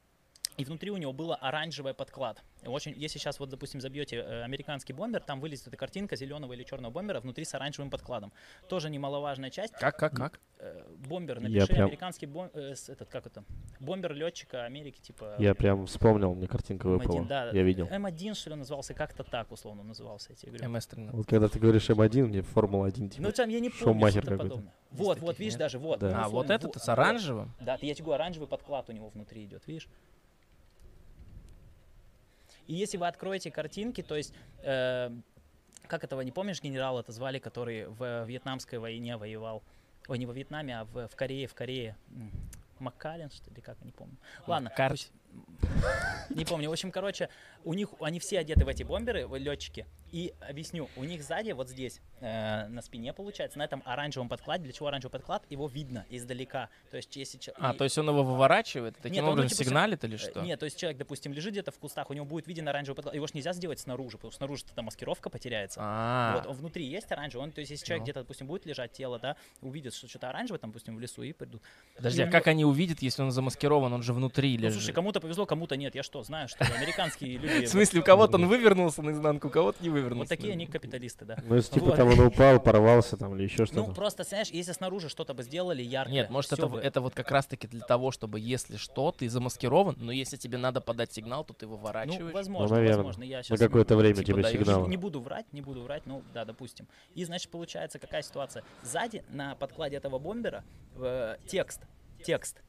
и 0.56 0.64
внутри 0.64 0.90
у 0.90 0.96
него 0.96 1.12
было 1.12 1.34
оранжевый 1.36 1.94
подклад. 1.94 2.42
Очень, 2.64 2.92
если 2.96 3.18
сейчас 3.18 3.40
вот, 3.40 3.48
допустим, 3.50 3.80
забьете 3.80 4.16
э, 4.16 4.42
американский 4.42 4.92
бомбер, 4.92 5.20
там 5.20 5.40
вылезет 5.40 5.66
эта 5.68 5.76
картинка 5.76 6.16
зеленого 6.16 6.52
или 6.52 6.62
черного 6.62 6.92
бомбера 6.92 7.20
внутри 7.20 7.44
с 7.44 7.54
оранжевым 7.54 7.90
подкладом. 7.90 8.32
Тоже 8.68 8.88
немаловажная 8.90 9.50
часть. 9.50 9.74
Как, 9.74 9.96
как, 9.98 10.14
как? 10.14 10.40
Э, 10.58 10.82
бомбер, 11.08 11.38
Я 11.40 11.42
напиши 11.48 11.66
прям- 11.66 11.86
американский 11.86 12.26
бом, 12.26 12.50
э, 12.54 12.74
этот 12.88 13.08
как 13.08 13.26
это, 13.26 13.44
бомбер 13.80 14.14
летчика 14.14 14.64
Америки, 14.64 15.00
типа. 15.00 15.34
Я 15.38 15.54
прям 15.54 15.86
вспомнил, 15.86 16.34
мне 16.34 16.46
картинка 16.46 16.88
М1, 16.88 16.98
выпала. 16.98 17.24
да, 17.26 17.50
Я 17.50 17.62
видел. 17.62 17.86
М1 17.86 18.34
что 18.34 18.50
ли 18.50 18.56
назывался, 18.56 18.94
как-то 18.94 19.24
так 19.24 19.50
условно 19.52 19.82
назывался, 19.82 20.30
я 20.30 20.36
тебе 20.36 20.52
говорю. 20.52 20.70
МС-13. 20.72 21.10
Вот 21.12 21.26
когда 21.26 21.48
ты 21.48 21.58
говоришь 21.58 21.88
М1, 21.90 22.26
мне 22.26 22.42
Формула-1 22.42 23.08
типа. 23.10 23.22
Ну 23.22 23.32
там 23.32 23.48
я 23.48 23.60
не 23.60 23.70
помню, 23.70 24.10
что-то 24.10 24.36
подобное. 24.36 24.72
Вот, 24.92 25.18
вот, 25.18 25.38
видишь, 25.40 25.54
нет? 25.54 25.58
даже 25.58 25.78
вот. 25.80 25.98
Да. 25.98 26.10
ну, 26.10 26.16
А, 26.22 26.28
вот 26.28 26.50
этот 26.50 26.76
с 26.76 26.88
оранжевым? 26.88 27.52
Да, 27.60 27.76
ты- 27.76 27.86
я 27.86 27.94
тебе 27.94 28.04
говорю, 28.04 28.22
оранжевый 28.22 28.46
подклад 28.48 28.88
у 28.88 28.92
него 28.92 29.08
внутри 29.08 29.44
идет, 29.44 29.66
видишь? 29.66 29.88
И 32.66 32.74
если 32.74 32.96
вы 32.96 33.06
откроете 33.06 33.50
картинки, 33.50 34.02
то 34.02 34.16
есть, 34.16 34.32
э, 34.62 35.10
как 35.86 36.04
этого, 36.04 36.20
не 36.22 36.32
помнишь 36.32 36.62
генерала 36.62 37.00
это 37.00 37.12
звали, 37.12 37.38
который 37.38 37.86
в 37.86 38.24
Вьетнамской 38.24 38.78
войне 38.78 39.16
воевал? 39.16 39.62
Ой, 40.08 40.18
не 40.18 40.26
во 40.26 40.32
Вьетнаме, 40.32 40.80
а 40.80 40.84
в, 40.84 41.08
в 41.08 41.16
Корее, 41.16 41.46
в 41.46 41.54
Корее. 41.54 41.96
Маккален, 42.78 43.30
что 43.30 43.50
ли, 43.54 43.60
как, 43.62 43.82
не 43.84 43.92
помню. 43.92 44.16
Ладно. 44.46 44.72
Пусть- 44.90 45.12
Не 46.30 46.44
помню. 46.44 46.68
В 46.68 46.72
общем, 46.72 46.90
короче, 46.90 47.28
у 47.64 47.74
них, 47.74 47.88
они 48.00 48.18
все 48.20 48.38
одеты 48.38 48.64
в 48.64 48.68
эти 48.68 48.82
бомберы, 48.82 49.26
летчики. 49.38 49.86
И 50.14 50.32
объясню, 50.48 50.88
у 50.96 51.02
них 51.02 51.24
сзади, 51.24 51.50
вот 51.50 51.68
здесь, 51.68 52.00
э, 52.20 52.68
на 52.68 52.82
спине, 52.82 53.12
получается, 53.12 53.58
на 53.58 53.64
этом 53.64 53.82
оранжевом 53.84 54.28
подкладе, 54.28 54.62
для 54.62 54.72
чего 54.72 54.86
оранжевый 54.86 55.10
подклад, 55.10 55.42
его 55.50 55.66
видно 55.66 56.06
издалека. 56.08 56.68
То 56.92 56.98
есть, 56.98 57.16
если... 57.16 57.36
чел- 57.38 57.54
А, 57.58 57.72
и- 57.74 57.76
то 57.76 57.82
есть 57.82 57.98
он 57.98 58.08
его 58.08 58.22
выворачивает, 58.22 58.94
таким 58.98 59.10
Нет, 59.14 59.22
он, 59.22 59.26
ну, 59.26 59.32
образом 59.32 59.48
типа, 59.48 59.64
сигналит 59.64 60.04
или 60.04 60.14
Э, 60.14 60.18
что? 60.18 60.40
Нет, 60.42 60.60
то 60.60 60.66
есть 60.66 60.78
человек, 60.78 60.98
допустим, 60.98 61.32
лежит 61.32 61.50
где-то 61.54 61.72
в 61.72 61.78
кустах, 61.80 62.10
у 62.10 62.12
него 62.14 62.24
будет 62.26 62.46
виден 62.46 62.68
оранжевый 62.68 62.94
подклад. 62.94 63.16
Его 63.16 63.26
же 63.26 63.32
нельзя 63.34 63.52
сделать 63.54 63.80
снаружи, 63.80 64.16
потому 64.16 64.30
что 64.30 64.38
снаружи 64.38 64.64
тогда 64.64 64.82
маскировка 64.82 65.30
потеряется. 65.30 65.80
А, 65.82 66.36
Вот, 66.36 66.46
он 66.46 66.54
внутри 66.58 66.84
есть 66.86 67.10
оранжевый, 67.10 67.42
он, 67.46 67.50
то 67.50 67.58
есть 67.60 67.72
если 67.72 67.84
человек 67.84 68.02
Ну. 68.02 68.04
где-то, 68.04 68.20
допустим, 68.20 68.46
будет 68.46 68.66
лежать 68.66 68.92
тело, 68.92 69.18
да, 69.18 69.34
увидит, 69.62 69.94
что 69.94 70.06
что-то 70.06 70.28
оранжевое, 70.30 70.60
там, 70.60 70.70
допустим, 70.70 70.94
в 70.94 71.00
лесу, 71.00 71.24
и 71.24 71.32
придут. 71.32 71.60
подожди, 71.96 72.22
а 72.22 72.26
ну, 72.26 72.30
как 72.30 72.46
они 72.46 72.64
увидят, 72.64 73.02
если 73.02 73.22
он 73.22 73.32
замаскирован, 73.32 73.92
он 73.92 74.04
же 74.04 74.12
внутри 74.12 74.56
Ну, 74.58 74.62
лежит? 74.66 74.74
слушай, 74.80 74.92
кому-то 74.94 75.20
повезло, 75.20 75.44
кому-то 75.44 75.76
нет, 75.76 75.96
я 75.96 76.04
что, 76.04 76.22
знаю, 76.22 76.46
что 76.46 76.64
американские 76.64 77.36
люди... 77.38 77.66
В 77.66 77.68
смысле, 77.68 77.98
у 77.98 78.04
кого-то 78.04 78.36
он 78.36 78.46
вывернулся 78.46 79.02
наизнанку, 79.02 79.48
у 79.48 79.50
кого-то 79.50 79.82
не 79.82 79.88
вывернулся. 79.88 80.03
Вот 80.12 80.28
такие 80.28 80.52
они 80.52 80.66
капиталисты, 80.66 81.24
да. 81.24 81.36
Ну, 81.46 81.56
если 81.56 81.74
типа 81.74 81.86
Вот. 81.86 81.96
там 81.96 82.08
он 82.08 82.20
упал, 82.20 82.60
порвался 82.60 83.16
там 83.16 83.34
или 83.36 83.44
еще 83.44 83.60
Ну, 83.62 83.66
что-то. 83.66 83.92
просто, 83.92 84.24
знаешь, 84.24 84.48
если 84.50 84.72
снаружи 84.72 85.08
что-то 85.08 85.34
бы 85.34 85.42
сделали 85.42 85.82
яркое... 85.82 86.12
Нет, 86.14 86.30
может, 86.30 86.52
это, 86.52 86.68
бы- 86.68 86.78
это 86.80 87.00
вот 87.00 87.14
как 87.14 87.30
раз-таки 87.30 87.66
для 87.66 87.80
того, 87.80 88.10
чтобы, 88.10 88.38
если 88.40 88.76
что, 88.76 89.12
ты 89.12 89.28
замаскирован, 89.28 89.96
но 89.98 90.12
если 90.12 90.36
тебе 90.36 90.58
надо 90.58 90.80
подать 90.80 91.12
сигнал, 91.12 91.44
то 91.44 91.54
ты 91.54 91.66
Ну, 91.66 91.76
выворачиваешь. 91.76 92.34
возможно, 92.34 92.76
наверно. 92.76 92.96
возможно. 92.98 93.22
Я 93.24 93.38
На 93.38 93.42
сейчас 93.44 93.58
какое-то 93.60 93.96
время 93.96 94.22
типа 94.22 94.42
тебе 94.42 94.50
сигнал. 94.52 94.86
Не 94.88 94.96
буду 94.96 95.20
врать, 95.20 95.46
не 95.52 95.60
буду 95.60 95.82
врать, 95.82 96.04
ну 96.06 96.22
да, 96.32 96.44
допустим. 96.44 96.86
И 97.14 97.24
значит 97.24 97.50
получается 97.50 97.98
какая 97.98 98.22
ситуация? 98.22 98.64
Сзади 98.82 99.24
на 99.30 99.54
подкладе 99.54 99.96
этого 99.96 100.18
бомбера 100.18 100.64
э, 100.96 101.36
текст, 101.46 101.82
текст. 102.24 102.62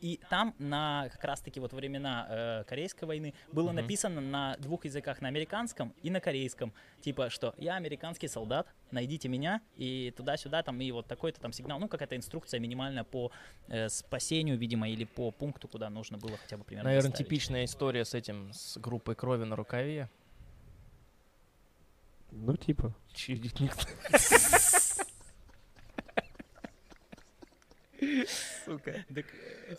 И 0.00 0.20
там 0.28 0.54
на 0.58 1.08
как 1.10 1.24
раз-таки 1.24 1.58
вот 1.58 1.72
времена 1.72 2.26
э, 2.28 2.64
Корейской 2.64 3.04
войны 3.06 3.34
было 3.52 3.68
Мгм. 3.68 3.76
написано 3.76 4.20
на 4.20 4.56
двух 4.58 4.84
языках, 4.84 5.20
на 5.22 5.28
американском 5.28 5.94
и 6.02 6.10
на 6.10 6.20
корейском. 6.20 6.72
Типа, 7.00 7.30
что 7.30 7.54
я 7.56 7.76
американский 7.76 8.28
солдат, 8.28 8.66
найдите 8.90 9.28
меня, 9.28 9.60
и 9.76 10.12
туда-сюда, 10.16 10.62
там, 10.62 10.80
и 10.80 10.90
вот 10.90 11.06
такой-то 11.06 11.40
там 11.40 11.52
сигнал. 11.52 11.78
Ну, 11.78 11.88
какая-то 11.88 12.14
инструкция 12.16 12.60
минимальная 12.60 13.04
по 13.04 13.30
э, 13.68 13.88
спасению, 13.88 14.58
видимо, 14.58 14.88
или 14.88 15.04
по 15.04 15.30
пункту, 15.30 15.66
куда 15.66 15.88
нужно 15.88 16.18
было 16.18 16.36
хотя 16.36 16.56
бы 16.58 16.64
примерно 16.64 16.90
Наверное, 16.90 17.10
доставить. 17.10 17.28
типичная 17.28 17.64
история 17.64 18.04
с 18.04 18.12
этим, 18.14 18.52
с 18.52 18.76
группой 18.78 19.14
крови 19.14 19.44
на 19.44 19.56
рукаве. 19.56 20.10
Ну, 22.30 22.54
типа. 22.56 22.94
Чуть 23.14 23.40
Сука. 28.64 29.04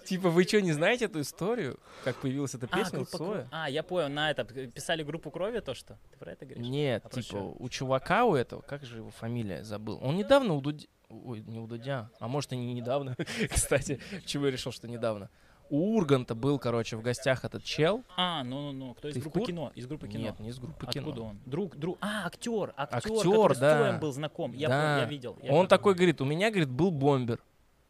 Типа, 0.06 0.30
вы 0.30 0.44
что, 0.44 0.62
не 0.62 0.72
знаете 0.74 1.06
эту 1.06 1.22
историю? 1.22 1.80
Как 2.04 2.16
появилась 2.18 2.54
эта 2.56 2.68
А, 2.70 2.76
песня 2.78 3.00
у 3.00 3.02
группа 3.04 3.18
Цоя? 3.18 3.48
А, 3.52 3.70
я 3.70 3.84
понял, 3.84 4.10
на 4.10 4.32
это 4.32 4.48
э, 4.56 4.68
писали 4.68 5.04
группу 5.04 5.32
крови, 5.32 5.60
то 5.60 5.74
что? 5.74 5.98
Ты 6.12 6.18
про 6.18 6.32
это 6.32 6.46
говоришь? 6.46 6.68
Нет, 6.68 7.04
А 7.06 7.10
типа, 7.10 7.38
у 7.38 7.70
чувака 7.70 8.26
у 8.26 8.36
этого, 8.36 8.62
как 8.62 8.84
же 8.86 8.98
его 8.98 9.10
фамилия, 9.12 9.64
забыл. 9.64 10.00
Он 10.02 10.16
недавно 10.16 10.54
у 10.54 10.62
Дудя... 10.62 10.88
Ой, 11.10 11.42
не 11.42 11.60
у 11.60 11.68
Дудя, 11.68 12.10
а 12.20 12.28
может 12.28 12.52
и 12.52 12.58
не 12.58 12.74
недавно, 12.74 13.16
кстати, 13.50 14.00
чего 14.26 14.48
я 14.48 14.52
решил, 14.52 14.72
что 14.74 14.88
недавно. 14.90 15.30
У 15.70 15.98
Урганта 15.98 16.34
был, 16.34 16.60
короче, 16.60 16.96
в 16.96 17.02
гостях 17.02 17.44
этот 17.44 17.62
чел. 17.64 18.04
А, 18.16 18.42
ну, 18.46 18.72
ну, 18.72 18.88
ну, 18.88 18.94
кто 18.94 19.10
из 19.10 19.18
группы 19.18 19.40
кур- 19.40 19.48
кино? 19.48 19.72
Из 19.76 19.86
группы 19.86 20.08
кино. 20.08 20.24
Нет, 20.24 20.40
не 20.40 20.50
из 20.50 20.60
группы 20.60 20.86
кино. 20.88 21.08
Откуда 21.10 21.22
он? 21.28 21.40
Друг, 21.46 21.76
друг. 21.76 21.98
А, 22.00 22.26
актер, 22.26 22.74
актер, 22.78 22.98
Актер, 22.98 23.16
который 23.18 23.54
с 23.56 23.60
да. 23.60 23.78
Цоем 23.84 24.00
был 24.00 24.12
знаком. 24.14 24.54
Я, 24.54 24.70
Да. 24.70 24.82
понял, 24.82 24.98
я 25.02 25.06
видел. 25.06 25.38
я 25.44 25.52
Он 25.52 25.56
видел. 25.58 25.68
такой 25.68 25.96
говорит, 25.96 26.22
у 26.22 26.26
меня, 26.26 26.50
говорит, 26.52 26.70
был 26.70 26.92
бомбер. 26.92 27.40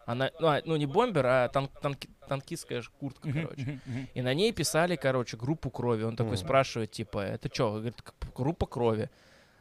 Она, 0.08 0.32
ну, 0.40 0.48
а, 0.48 0.62
ну, 0.66 0.78
не 0.78 0.86
бомбер, 0.86 1.26
а 1.26 1.50
тан- 1.50 1.70
танки- 1.82 2.10
танкистская 2.30 2.82
куртка, 3.00 3.30
короче. 3.32 3.80
И 4.16 4.22
на 4.22 4.34
ней 4.34 4.54
писали, 4.54 4.96
короче, 4.96 5.36
группу 5.38 5.70
крови. 5.70 6.04
Он 6.04 6.16
такой 6.16 6.38
спрашивает, 6.38 6.92
типа, 6.92 7.20
это 7.20 7.50
что? 7.54 7.74
Говорит, 7.74 8.02
«К- 8.02 8.14
группа 8.36 8.66
крови. 8.66 9.10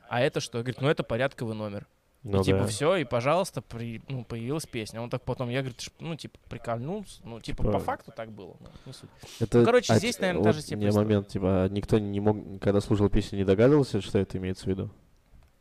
А 0.09 0.21
это 0.21 0.39
что? 0.41 0.59
Говорит, 0.59 0.81
ну 0.81 0.89
это 0.89 1.03
порядковый 1.03 1.57
номер. 1.57 1.87
Ну 2.23 2.41
и 2.41 2.45
типа 2.45 2.59
да. 2.61 2.67
все, 2.67 2.97
и 2.97 3.05
пожалуйста, 3.05 3.61
при, 3.61 4.01
ну, 4.09 4.25
появилась 4.25 4.67
песня. 4.67 5.01
Он 5.01 5.11
так 5.11 5.23
потом, 5.23 5.49
я, 5.49 5.61
говорит, 5.61 5.81
ну, 6.01 6.15
типа, 6.17 6.39
прикольнулся. 6.49 7.21
Ну, 7.25 7.41
типа, 7.41 7.63
Типа- 7.65 7.73
по 7.73 7.79
факту 7.81 8.13
так 8.17 8.31
было. 8.33 8.57
ну, 8.61 8.69
не 8.87 8.93
суть. 8.93 9.11
Это, 9.41 9.59
Ну, 9.59 9.65
короче, 9.65 9.93
а 9.93 9.99
здесь, 9.99 10.17
т- 10.17 10.23
наверное, 10.23 10.39
вот 10.41 10.45
та 10.45 10.53
же 10.53 10.63
себе 10.63 10.77
мне 10.77 10.89
история. 10.89 11.05
момент, 11.07 11.29
типа, 11.29 11.69
никто 11.71 11.99
не 11.99 12.21
мог, 12.21 12.37
когда 12.61 12.81
слушал 12.81 13.09
песню, 13.09 13.39
не 13.39 13.45
догадывался, 13.45 14.01
что 14.01 14.19
это 14.21 14.39
имеется 14.39 14.65
в 14.65 14.69
виду? 14.69 14.91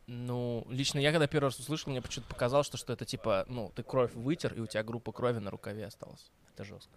Ну, 0.06 0.64
лично 0.68 0.98
я, 1.00 1.10
когда 1.10 1.26
первый 1.26 1.46
раз 1.46 1.58
услышал, 1.58 1.90
мне 1.90 2.00
почему-то 2.00 2.28
показалось, 2.28 2.66
что, 2.66 2.76
что 2.76 2.92
это 2.92 3.04
типа, 3.04 3.44
ну, 3.48 3.72
ты 3.74 3.82
кровь 3.82 4.14
вытер, 4.14 4.54
и 4.54 4.60
у 4.60 4.66
тебя 4.66 4.84
группа 4.84 5.12
крови 5.12 5.38
на 5.38 5.50
рукаве 5.50 5.86
осталась. 5.86 6.30
Это 6.54 6.64
жестко. 6.64 6.96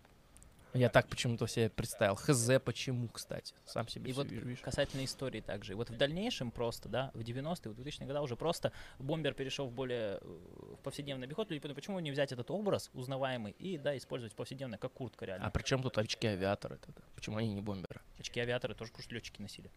Я 0.74 0.89
так 0.89 1.07
почему-то 1.07 1.47
себе 1.47 1.70
представил. 1.70 2.16
Хз, 2.16 2.51
почему, 2.64 3.07
кстати. 3.07 3.55
Сам 3.66 3.88
себе 3.88 4.12
И 4.12 4.14
вот 4.14 4.30
видишь. 4.30 4.60
касательно 4.60 5.03
истории 5.03 5.41
также. 5.41 5.74
И 5.74 5.76
вот 5.76 5.89
в 5.89 5.97
дальнейшем 5.97 6.51
просто, 6.51 6.88
да, 6.89 7.12
в 7.16 7.22
90-е, 7.22 7.72
в 7.72 7.80
2000-е 7.80 8.05
годы 8.05 8.20
уже 8.20 8.36
просто 8.36 8.72
бомбер 8.99 9.34
перешел 9.34 9.68
в 9.68 9.72
более 9.72 10.20
э, 10.22 10.39
в 10.76 10.84
повседневный 10.84 11.26
обиход. 11.26 11.49
Люди 11.49 11.62
подумали, 11.62 11.76
почему 11.76 11.99
не 11.99 12.12
взять 12.12 12.32
этот 12.32 12.51
образ 12.51 12.91
узнаваемый 12.93 13.53
и, 13.53 13.80
да, 13.80 13.97
использовать 13.97 14.36
повседневно, 14.36 14.78
как 14.78 14.93
куртка 14.93 15.26
реально. 15.26 15.47
А 15.47 15.49
при 15.49 15.64
чем 15.64 15.82
тут 15.82 15.97
очки-авиаторы 15.97 16.78
тогда? 16.78 17.01
Почему 17.16 17.38
они 17.38 17.51
не 17.53 17.62
бомберы? 17.62 18.01
Очки 18.20 18.39
авиаторы 18.39 18.76
тоже 18.76 18.91
просто 18.91 19.16
летчики 19.16 19.41
носили. 19.41 19.72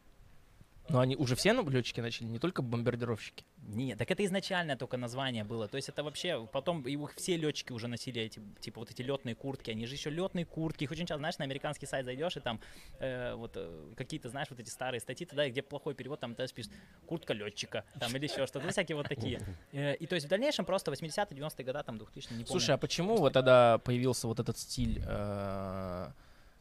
Ну, 0.88 0.98
они 0.98 1.16
уже 1.16 1.36
все 1.36 1.52
летчики 1.52 2.00
начали, 2.00 2.26
не 2.26 2.38
только 2.38 2.62
бомбардировщики. 2.62 3.44
Нет, 3.68 3.98
так 3.98 4.10
это 4.10 4.24
изначально 4.24 4.76
только 4.76 4.96
название 4.96 5.44
было. 5.44 5.68
То 5.68 5.76
есть 5.76 5.88
это 5.88 6.02
вообще 6.02 6.46
потом 6.52 6.84
его 6.86 7.08
все 7.16 7.36
летчики 7.36 7.72
уже 7.72 7.86
носили 7.86 8.20
эти 8.20 8.40
типа 8.60 8.80
вот 8.80 8.90
эти 8.90 9.02
летные 9.02 9.34
куртки. 9.34 9.70
Они 9.70 9.86
же 9.86 9.94
еще 9.94 10.10
летные 10.10 10.44
куртки. 10.44 10.84
Их 10.84 10.90
очень 10.90 11.06
часто, 11.06 11.18
знаешь, 11.18 11.38
на 11.38 11.44
американский 11.44 11.86
сайт 11.86 12.04
зайдешь 12.04 12.36
и 12.36 12.40
там 12.40 12.60
э, 12.98 13.34
вот 13.34 13.52
э, 13.54 13.92
какие-то, 13.96 14.28
знаешь, 14.28 14.48
вот 14.50 14.58
эти 14.58 14.68
старые 14.68 15.00
статьи, 15.00 15.24
тогда 15.24 15.48
где 15.48 15.62
плохой 15.62 15.94
перевод, 15.94 16.20
там 16.20 16.34
ты 16.34 16.46
пишешь 16.52 16.72
куртка 17.06 17.32
летчика, 17.32 17.84
там 17.98 18.14
или 18.16 18.24
еще 18.24 18.46
что-то, 18.46 18.66
ну, 18.66 18.72
всякие 18.72 18.96
вот 18.96 19.08
такие. 19.08 19.40
Э, 19.72 19.94
и 19.94 20.06
то 20.06 20.14
есть 20.16 20.26
в 20.26 20.28
дальнейшем 20.28 20.64
просто 20.64 20.90
80-е, 20.90 21.38
90-е 21.38 21.64
годы, 21.64 21.82
там 21.84 21.98
2000 21.98 22.28
не 22.28 22.34
помню. 22.34 22.46
Слушай, 22.46 22.74
а 22.74 22.78
почему 22.78 23.16
вот 23.16 23.32
тогда 23.32 23.78
появился 23.78 24.26
вот 24.26 24.40
этот 24.40 24.58
стиль 24.58 25.02
э, 25.06 26.10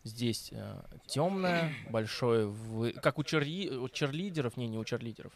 здесь 0.04 0.52
темное, 1.08 1.74
большое, 1.90 2.48
вы- 2.48 2.94
как 2.94 3.20
у, 3.20 3.24
черли- 3.24 3.70
у 3.76 3.90
черлидеров, 3.90 4.58
не, 4.58 4.68
не 4.68 4.78
у 4.78 4.84
черлидеров. 4.86 5.34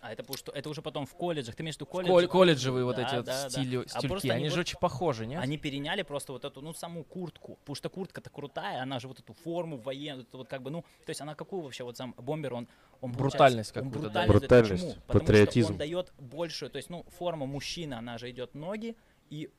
А 0.00 0.12
это 0.12 0.24
потому 0.24 0.36
что 0.36 0.50
это 0.50 0.68
уже 0.68 0.82
потом 0.82 1.06
в 1.06 1.14
колледжах. 1.14 1.54
Ты 1.54 1.62
имеешь 1.62 1.76
в 1.76 1.80
виду 1.80 1.86
Коль- 1.86 2.04
колледж? 2.04 2.28
колледжевые 2.28 2.84
вот 2.84 2.96
Да, 2.96 3.06
эти 3.06 3.14
вот 3.14 3.24
да, 3.24 3.42
да. 3.44 3.50
стили- 3.50 3.84
А 3.84 3.88
стильки, 3.88 4.08
просто 4.08 4.28
они 4.32 4.36
они 4.40 4.48
же 4.48 4.56
вот- 4.56 4.60
очень 4.66 4.78
похожи, 4.80 5.26
нет? 5.26 5.40
Они 5.40 5.58
переняли 5.58 6.02
просто 6.02 6.32
вот 6.32 6.44
эту, 6.44 6.60
ну, 6.60 6.74
саму 6.74 7.04
куртку. 7.04 7.54
Потому 7.60 7.76
что 7.76 7.88
куртка-то 7.88 8.28
крутая, 8.28 8.82
она 8.82 8.98
же 8.98 9.06
вот 9.06 9.20
эту 9.20 9.32
форму 9.32 9.76
военную, 9.76 10.26
вот 10.32 10.48
как 10.48 10.60
бы, 10.62 10.70
ну, 10.70 10.82
то 10.82 11.10
есть 11.10 11.20
она 11.20 11.36
какую 11.36 11.62
вообще, 11.62 11.84
вот 11.84 11.96
сам 11.96 12.16
бомбер, 12.18 12.52
он, 12.52 12.66
он 13.00 13.12
Брутальность 13.12 13.70
какую-то 13.70 14.00
брутальность 14.00 14.28
дает. 14.28 14.40
Брутальность, 14.40 14.82
Почему? 14.86 15.02
Потому 15.06 15.20
патриотизм. 15.24 15.64
что 15.66 15.72
он 15.74 15.78
дает 15.78 16.12
большую, 16.18 16.70
то 16.70 16.76
есть, 16.78 16.90
ну, 16.90 17.04
форма 17.16 17.46
мужчины, 17.46 17.94
она 17.94 18.18
же 18.18 18.28
идет 18.28 18.56
ноги 18.56 18.96
и 19.30 19.50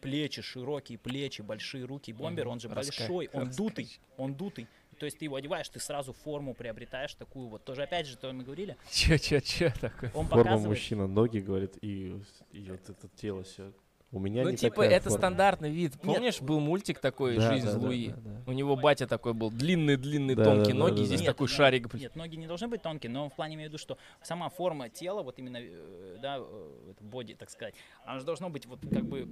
плечи, 0.00 0.42
широкие 0.42 0.98
плечи, 0.98 1.42
большие 1.42 1.84
руки. 1.84 2.12
Бомбер, 2.12 2.48
он 2.48 2.60
же 2.60 2.68
Раска- 2.68 2.74
большой, 2.74 3.28
он 3.32 3.48
раскач- 3.48 3.56
дутый, 3.56 4.00
он 4.16 4.34
дутый. 4.34 4.66
То 4.98 5.06
есть 5.06 5.18
ты 5.18 5.24
его 5.24 5.36
одеваешь, 5.36 5.66
ты 5.68 5.80
сразу 5.80 6.12
форму 6.12 6.52
приобретаешь 6.54 7.14
такую 7.14 7.48
вот. 7.48 7.64
Тоже 7.64 7.82
опять 7.84 8.06
же, 8.06 8.18
то 8.18 8.30
мы 8.32 8.44
говорили, 8.44 8.76
Че, 8.90 9.18
че, 9.18 9.40
че 9.40 9.70
такое? 9.80 10.10
он 10.14 10.26
Форма 10.26 10.44
показывает, 10.44 10.68
мужчина, 10.68 11.06
ноги, 11.06 11.38
говорит, 11.38 11.78
и, 11.80 12.20
и 12.52 12.70
вот 12.70 12.86
это 12.88 13.08
тело 13.16 13.42
все. 13.44 13.72
У 14.12 14.18
меня 14.18 14.42
Ну, 14.42 14.50
не 14.50 14.56
типа, 14.56 14.74
такая 14.74 14.90
это 14.90 15.04
форма. 15.04 15.18
стандартный 15.18 15.70
вид. 15.70 16.00
Помнишь, 16.00 16.40
был 16.40 16.58
мультик 16.58 16.98
такой 16.98 17.36
Да, 17.36 17.52
«Жизнь 17.52 17.66
да, 17.66 17.72
с 17.72 17.76
да, 17.76 17.80
Луи»? 17.80 18.08
да, 18.08 18.16
да. 18.16 18.42
У 18.46 18.52
него 18.52 18.74
батя 18.74 19.06
такой 19.06 19.34
был, 19.34 19.52
длинные-длинные 19.52 20.36
Да, 20.36 20.44
тонкие 20.44 20.74
да, 20.74 20.80
ноги, 20.80 20.96
да, 20.96 21.02
и 21.02 21.04
здесь 21.04 21.20
да. 21.20 21.26
такой 21.26 21.46
ну, 21.46 21.54
шарик. 21.54 21.94
Нет, 21.94 22.16
ноги 22.16 22.34
не 22.34 22.48
должны 22.48 22.66
быть 22.66 22.82
тонкие, 22.82 23.10
но 23.10 23.28
в 23.28 23.36
плане 23.36 23.54
имею 23.54 23.68
в 23.68 23.72
виду, 23.72 23.78
что 23.78 23.98
сама 24.20 24.48
форма 24.48 24.88
тела, 24.88 25.22
вот 25.22 25.38
именно, 25.38 25.58
э, 25.60 26.16
да, 26.20 26.38
э, 26.40 26.92
боди, 27.00 27.34
так 27.34 27.50
сказать, 27.50 27.74
она 28.04 28.18
же 28.18 28.24
должно 28.24 28.50
быть 28.50 28.66
вот 28.66 28.80
как 28.80 29.04
бы 29.04 29.28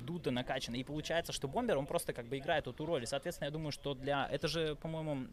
дуто 0.00 0.32
накачано. 0.32 0.74
И 0.74 0.82
получается, 0.82 1.32
что 1.32 1.46
бомбер, 1.46 1.78
он 1.78 1.86
просто 1.86 2.12
как 2.12 2.26
бы 2.26 2.38
играет 2.38 2.66
эту 2.66 2.84
роль. 2.84 3.04
И, 3.04 3.06
соответственно, 3.06 3.46
я 3.46 3.52
думаю, 3.52 3.70
что 3.70 3.94
для... 3.94 4.26
Это 4.28 4.48
же, 4.48 4.74
по-моему, 4.74 5.28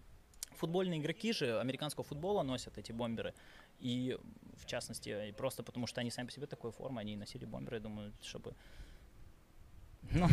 футбольные 0.56 1.00
игроки 1.00 1.34
же 1.34 1.60
американского 1.60 2.04
футбола 2.04 2.44
носят 2.44 2.78
эти 2.78 2.92
бомберы. 2.92 3.34
И, 3.80 4.18
в 4.56 4.68
частности, 4.68 5.34
просто 5.36 5.64
потому 5.64 5.88
что 5.88 6.00
они 6.02 6.12
сами 6.12 6.28
по 6.28 6.32
себе 6.32 6.46
такой 6.46 6.72
формы, 6.72 7.02
они 7.02 7.14
и 7.14 7.18
носили 7.18 7.46
бомберы, 7.46 7.78
я 7.78 7.82
думаю, 7.82 8.14
чтобы... 8.22 8.54
Ну, 10.12 10.28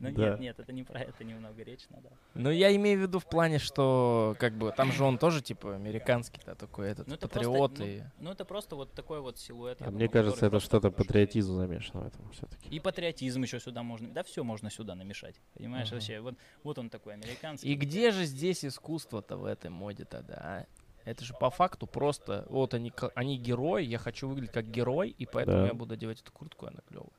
ну 0.00 0.10
Да. 0.10 0.30
нет, 0.30 0.40
нет, 0.40 0.58
это 0.60 0.72
не 0.72 0.82
про 0.82 1.00
это 1.00 1.22
немного 1.22 1.62
речь 1.62 1.88
надо. 1.90 2.10
Ну, 2.34 2.50
я 2.50 2.74
имею 2.74 2.98
в 2.98 3.02
виду 3.02 3.18
в 3.20 3.26
плане, 3.26 3.58
что, 3.58 4.34
как 4.38 4.54
бы, 4.54 4.72
там 4.72 4.90
же 4.92 5.04
он 5.04 5.18
тоже, 5.18 5.42
типа, 5.42 5.76
американский, 5.76 6.40
да, 6.44 6.54
такой 6.54 6.88
этот, 6.88 7.06
Ну, 7.06 7.14
это 7.14 7.28
патриот 7.28 7.76
просто, 7.76 7.84
и... 7.84 8.00
ну, 8.00 8.06
ну, 8.18 8.30
это 8.32 8.44
просто 8.44 8.76
вот 8.76 8.92
такой 8.94 9.20
вот 9.20 9.38
силуэт. 9.38 9.80
А 9.80 9.84
думаю, 9.84 9.98
мне 9.98 10.08
кажется, 10.08 10.46
это 10.46 10.58
что-то 10.60 10.90
патриотизм 10.90 11.54
замешано 11.54 12.00
в 12.02 12.06
этом 12.08 12.30
все-таки. 12.32 12.68
И 12.68 12.80
патриотизм 12.80 13.42
еще 13.42 13.60
сюда 13.60 13.82
можно, 13.82 14.08
да, 14.08 14.22
все 14.24 14.42
можно 14.42 14.70
сюда 14.70 14.94
намешать, 14.94 15.40
понимаешь, 15.54 15.88
Ага. 15.88 15.96
вообще, 15.96 16.20
вот, 16.20 16.34
вот 16.64 16.78
он 16.78 16.90
такой 16.90 17.14
американский. 17.14 17.68
И 17.68 17.74
где 17.76 18.10
же 18.10 18.24
здесь 18.24 18.64
искусство-то 18.64 19.36
в 19.36 19.44
этой 19.44 19.70
моде 19.70 20.04
тогда, 20.04 20.34
а? 20.34 20.66
Это 21.04 21.24
же 21.24 21.34
по 21.34 21.50
факту 21.50 21.86
просто, 21.86 22.46
вот 22.48 22.74
они, 22.74 22.92
они 23.16 23.36
герои, 23.36 23.84
я 23.84 23.98
хочу 23.98 24.28
выглядеть 24.28 24.52
как 24.52 24.70
герой, 24.70 25.10
и 25.10 25.26
поэтому 25.26 25.58
Да. 25.58 25.66
я 25.66 25.74
буду 25.74 25.94
одевать 25.94 26.20
эту 26.20 26.32
куртку, 26.32 26.66
она 26.66 26.78
клевая. 26.88 27.10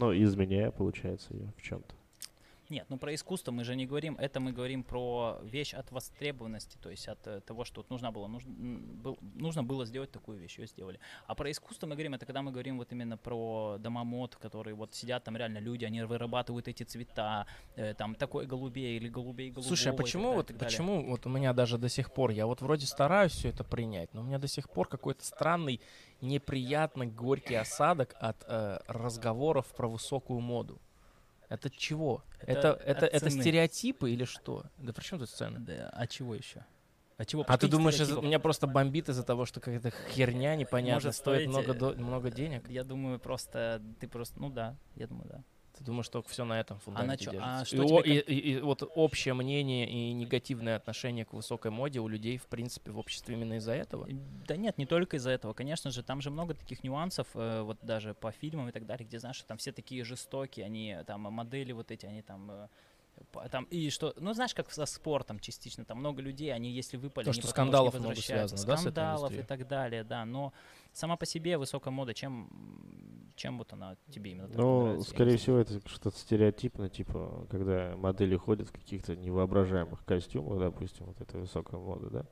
Ну, 0.00 0.12
изменяя, 0.12 0.70
получается, 0.70 1.34
ее 1.34 1.52
в 1.56 1.60
чем-то. 1.60 1.92
Нет, 2.70 2.86
ну 2.90 2.98
про 2.98 3.14
искусство 3.14 3.50
мы 3.52 3.64
же 3.64 3.74
не 3.76 3.86
говорим, 3.86 4.16
это 4.18 4.40
мы 4.40 4.52
говорим 4.52 4.82
про 4.82 5.38
вещь 5.42 5.72
от 5.74 5.90
востребованности, 5.90 6.76
то 6.82 6.90
есть 6.90 7.08
от 7.08 7.26
э, 7.26 7.40
того, 7.40 7.64
что 7.64 7.80
вот 7.80 7.90
нужно 7.90 8.12
было, 8.12 8.26
нужно, 8.26 8.52
был- 8.52 9.18
нужно 9.34 9.62
было 9.64 9.86
сделать 9.86 10.10
такую 10.10 10.38
вещь, 10.38 10.58
ее 10.58 10.66
сделали. 10.66 11.00
А 11.26 11.34
про 11.34 11.50
искусство 11.50 11.86
мы 11.86 11.94
говорим, 11.94 12.14
это 12.14 12.26
когда 12.26 12.42
мы 12.42 12.52
говорим 12.52 12.76
вот 12.78 12.92
именно 12.92 13.16
про 13.16 13.76
дома 13.78 14.04
мод, 14.04 14.36
которые 14.36 14.74
вот 14.74 14.94
сидят 14.94 15.24
там 15.24 15.36
реально 15.36 15.58
люди, 15.58 15.86
они 15.86 16.02
вырабатывают 16.02 16.68
эти 16.68 16.82
цвета, 16.82 17.46
э, 17.76 17.94
там 17.94 18.14
такой 18.14 18.46
голубей 18.46 18.96
или 18.98 19.08
голубей 19.08 19.50
голубого. 19.50 19.68
Слушай, 19.68 19.92
а 19.92 19.96
почему 19.96 20.32
вот, 20.32 20.50
почему 20.58 21.10
вот 21.10 21.26
у 21.26 21.30
меня 21.30 21.52
даже 21.54 21.78
до 21.78 21.88
сих 21.88 22.12
пор, 22.12 22.30
я 22.30 22.46
вот 22.46 22.60
вроде 22.60 22.86
стараюсь 22.86 23.32
все 23.32 23.48
это 23.48 23.64
принять, 23.64 24.12
но 24.14 24.20
у 24.20 24.24
меня 24.24 24.38
до 24.38 24.48
сих 24.48 24.68
пор 24.68 24.88
какой-то 24.88 25.24
странный, 25.24 25.80
неприятный, 26.20 27.06
горький 27.06 27.54
осадок 27.54 28.14
от 28.20 28.44
э, 28.46 28.78
разговоров 28.88 29.66
про 29.74 29.88
высокую 29.88 30.40
моду. 30.40 30.80
Это 31.48 31.70
чего? 31.70 32.22
Это 32.40 32.52
Это, 32.52 32.68
это, 32.84 33.06
это 33.06 33.30
цены. 33.30 33.40
стереотипы 33.42 34.10
или 34.10 34.24
что? 34.24 34.64
Да 34.76 34.92
при 34.92 35.02
чем 35.02 35.18
тут 35.18 35.30
сцена? 35.30 35.58
Да, 35.60 35.88
а 35.92 36.06
чего 36.06 36.34
еще? 36.34 36.64
А 37.16 37.24
чего? 37.24 37.44
А 37.48 37.58
ты 37.58 37.68
думаешь, 37.68 37.98
из- 37.98 38.10
меня 38.10 38.38
просто 38.38 38.66
бомбит 38.66 39.08
из-за 39.08 39.24
того, 39.24 39.44
что 39.44 39.60
какая-то 39.60 39.90
херня 40.10 40.54
непонятная 40.54 40.94
Может 40.94 41.14
стоит 41.16 41.42
стоить, 41.42 41.48
много, 41.48 41.72
э, 41.72 41.74
до- 41.74 41.92
много 42.02 42.30
денег? 42.30 42.68
Я 42.68 42.84
думаю, 42.84 43.18
просто 43.18 43.82
ты 43.98 44.06
просто, 44.08 44.38
ну 44.38 44.50
да, 44.50 44.76
я 44.94 45.06
думаю, 45.08 45.28
да. 45.28 45.42
Ты 45.78 45.84
думаешь, 45.84 46.08
только 46.08 46.28
все 46.28 46.44
на 46.44 46.58
этом 46.58 46.78
фундаменте 46.80 47.26
чё- 47.26 47.30
держится? 47.30 47.60
а 47.60 47.62
и, 47.62 47.64
что 47.66 47.82
о- 47.98 48.02
тебе 48.02 48.18
и- 48.18 48.34
и- 48.34 48.52
и 48.54 48.60
вот 48.60 48.82
общее 48.96 49.32
мнение 49.34 49.88
и 49.88 50.12
негативное 50.12 50.74
отношение 50.76 51.24
к 51.24 51.32
высокой 51.32 51.70
моде 51.70 52.00
у 52.00 52.08
людей, 52.08 52.36
в 52.36 52.46
принципе, 52.46 52.90
в 52.90 52.98
обществе 52.98 53.34
именно 53.36 53.54
из-за 53.54 53.72
этого? 53.74 54.06
И- 54.06 54.14
Да 54.48 54.56
нет, 54.56 54.76
не 54.78 54.86
только 54.86 55.16
из-за 55.18 55.30
этого. 55.30 55.52
Конечно 55.52 55.90
же, 55.90 56.02
там 56.02 56.20
же 56.20 56.30
много 56.30 56.54
таких 56.54 56.82
нюансов, 56.82 57.28
э, 57.34 57.62
вот 57.62 57.78
даже 57.82 58.14
по 58.14 58.32
фильмам 58.32 58.68
и 58.70 58.72
так 58.72 58.86
далее, 58.86 59.06
где, 59.06 59.18
знаешь, 59.20 59.36
что 59.36 59.46
там 59.46 59.58
все 59.58 59.72
такие 59.72 60.02
жестокие, 60.04 60.66
они 60.66 60.96
там 61.06 61.20
модели 61.22 61.72
вот 61.72 61.90
эти, 61.90 62.06
они 62.06 62.22
там 62.22 62.50
э, 62.50 62.68
там 63.50 63.64
и 63.64 63.90
что, 63.90 64.14
ну 64.18 64.32
знаешь, 64.32 64.54
как 64.54 64.70
со 64.70 64.86
спортом 64.86 65.38
частично, 65.38 65.84
там 65.84 65.98
много 65.98 66.22
людей, 66.22 66.52
они 66.52 66.70
если 66.70 66.96
выпали, 66.96 67.24
То, 67.24 67.32
что 67.32 67.42
потом 67.42 67.50
скандалов 67.52 67.94
много 67.94 68.08
возвращаются. 68.08 68.56
связано, 68.56 68.76
да, 68.76 68.80
скандалов 68.82 69.32
и 69.32 69.42
так 69.42 69.68
далее, 69.68 70.04
да, 70.04 70.24
но 70.24 70.52
сама 70.92 71.16
по 71.16 71.26
себе 71.26 71.58
высокая 71.58 71.92
мода, 71.92 72.14
чем 72.14 72.48
чем 73.36 73.58
вот 73.58 73.72
она 73.72 73.96
тебе 74.10 74.32
именно 74.32 74.48
Ну, 74.48 74.82
нравится, 74.84 75.10
скорее 75.10 75.36
всего, 75.36 75.58
это 75.58 75.80
что-то 75.88 76.16
стереотипно, 76.18 76.88
типа, 76.88 77.46
когда 77.50 77.94
модели 77.96 78.36
ходят 78.36 78.68
в 78.68 78.72
каких-то 78.72 79.14
невоображаемых 79.14 80.04
костюмах, 80.04 80.58
допустим, 80.58 81.06
вот 81.06 81.20
эта 81.20 81.38
высокая 81.38 81.80
мода, 81.80 82.10
да, 82.10 82.26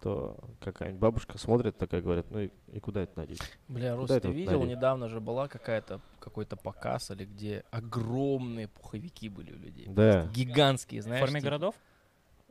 то 0.00 0.36
какая-нибудь 0.60 1.00
бабушка 1.00 1.36
смотрит 1.38 1.76
такая, 1.76 2.00
говорит, 2.00 2.26
ну 2.30 2.40
и, 2.40 2.50
и 2.72 2.80
куда 2.80 3.02
это 3.02 3.18
надеть? 3.18 3.40
Бля, 3.68 3.94
Рус, 3.94 4.08
ты 4.08 4.30
видел, 4.30 4.60
надеть? 4.60 4.76
недавно 4.76 5.08
же 5.08 5.20
была 5.20 5.46
какая-то 5.46 6.00
какой-то 6.18 6.56
показ, 6.56 7.10
или 7.10 7.24
где 7.24 7.64
огромные 7.70 8.68
пуховики 8.68 9.28
были 9.28 9.52
у 9.52 9.58
людей. 9.58 9.86
Да. 9.88 10.26
Гигантские, 10.34 11.02
в 11.02 11.04
знаешь. 11.04 11.20
форме 11.20 11.40
типа- 11.40 11.50
городов? 11.50 11.74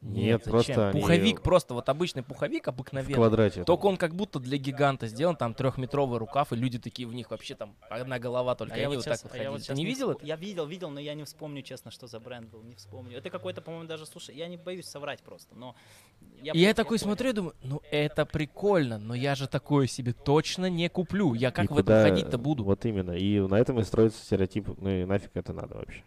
Нет, 0.02 0.42
зачем? 0.46 0.52
просто 0.52 0.90
они 0.90 1.02
Пуховик 1.02 1.42
просто, 1.42 1.74
вот 1.74 1.90
обычный 1.90 2.24
пуховик 2.24 2.66
В 2.66 2.70
обыкновенный. 2.70 3.14
квадрате. 3.16 3.64
Только 3.64 3.86
он 3.88 3.98
как 3.98 4.16
будто 4.16 4.40
для 4.40 4.58
гиганта 4.58 5.08
сделан, 5.08 5.36
там 5.36 5.54
трехметровый 5.54 6.20
рукав, 6.20 6.54
и 6.54 6.56
люди 6.56 6.80
такие 6.80 7.08
в 7.08 7.14
них 7.14 7.32
вообще 7.32 7.56
там 7.56 7.76
одна 7.90 8.18
голова 8.20 8.56
только, 8.56 8.76
А 8.76 8.78
я 8.78 8.88
они 8.88 8.96
вот 8.96 9.06
щас- 9.06 9.22
так 9.22 9.32
а 9.32 9.34
вот 9.34 9.38
я 9.38 9.44
ходили. 9.50 9.60
вот 9.60 9.68
Ты 9.68 9.74
не 9.74 9.86
видел 9.86 10.12
это? 10.12 10.26
Я 10.26 10.36
видел, 10.36 10.66
видел, 10.66 10.90
но 10.90 11.00
я 11.00 11.14
не 11.16 11.24
вспомню, 11.26 11.62
честно, 11.62 11.92
что 11.92 12.08
за 12.08 12.20
бренд 12.20 12.50
был, 12.50 12.62
не 12.64 12.76
вспомню. 12.76 13.18
Это 13.18 13.30
какой-то, 13.30 13.62
по-моему, 13.62 13.88
даже, 13.88 14.06
слушай, 14.06 14.36
я 14.36 14.48
не 14.48 14.58
боюсь 14.58 14.86
соврать 14.86 15.22
просто, 15.22 15.56
но... 15.56 15.76
Я, 16.42 16.54
я 16.54 16.74
такой 16.74 16.98
понял. 17.00 17.04
смотрю 17.10 17.30
и 17.30 17.34
думаю, 17.34 17.56
ну 17.64 17.82
это 17.92 18.26
прикольно, 18.26 18.98
но 18.98 19.14
я 19.14 19.36
же 19.36 19.48
такое 19.48 19.88
себе 19.88 20.14
точно 20.14 20.70
не 20.70 20.88
куплю. 20.90 21.34
Я 21.34 21.52
как 21.52 21.66
И 21.66 21.68
в 21.68 21.72
этом 21.72 21.84
куда- 21.84 22.04
ходить-то 22.04 22.38
буду? 22.38 22.64
Вот 22.64 22.86
именно. 22.86 23.12
И 23.12 23.40
на 23.40 23.56
этом 23.56 23.80
и 23.80 23.84
строится 23.84 24.24
стереотип, 24.24 24.70
ну 24.78 24.90
и 24.90 25.04
нафиг 25.06 25.32
это 25.34 25.52
надо 25.54 25.76
вообще. 25.76 26.04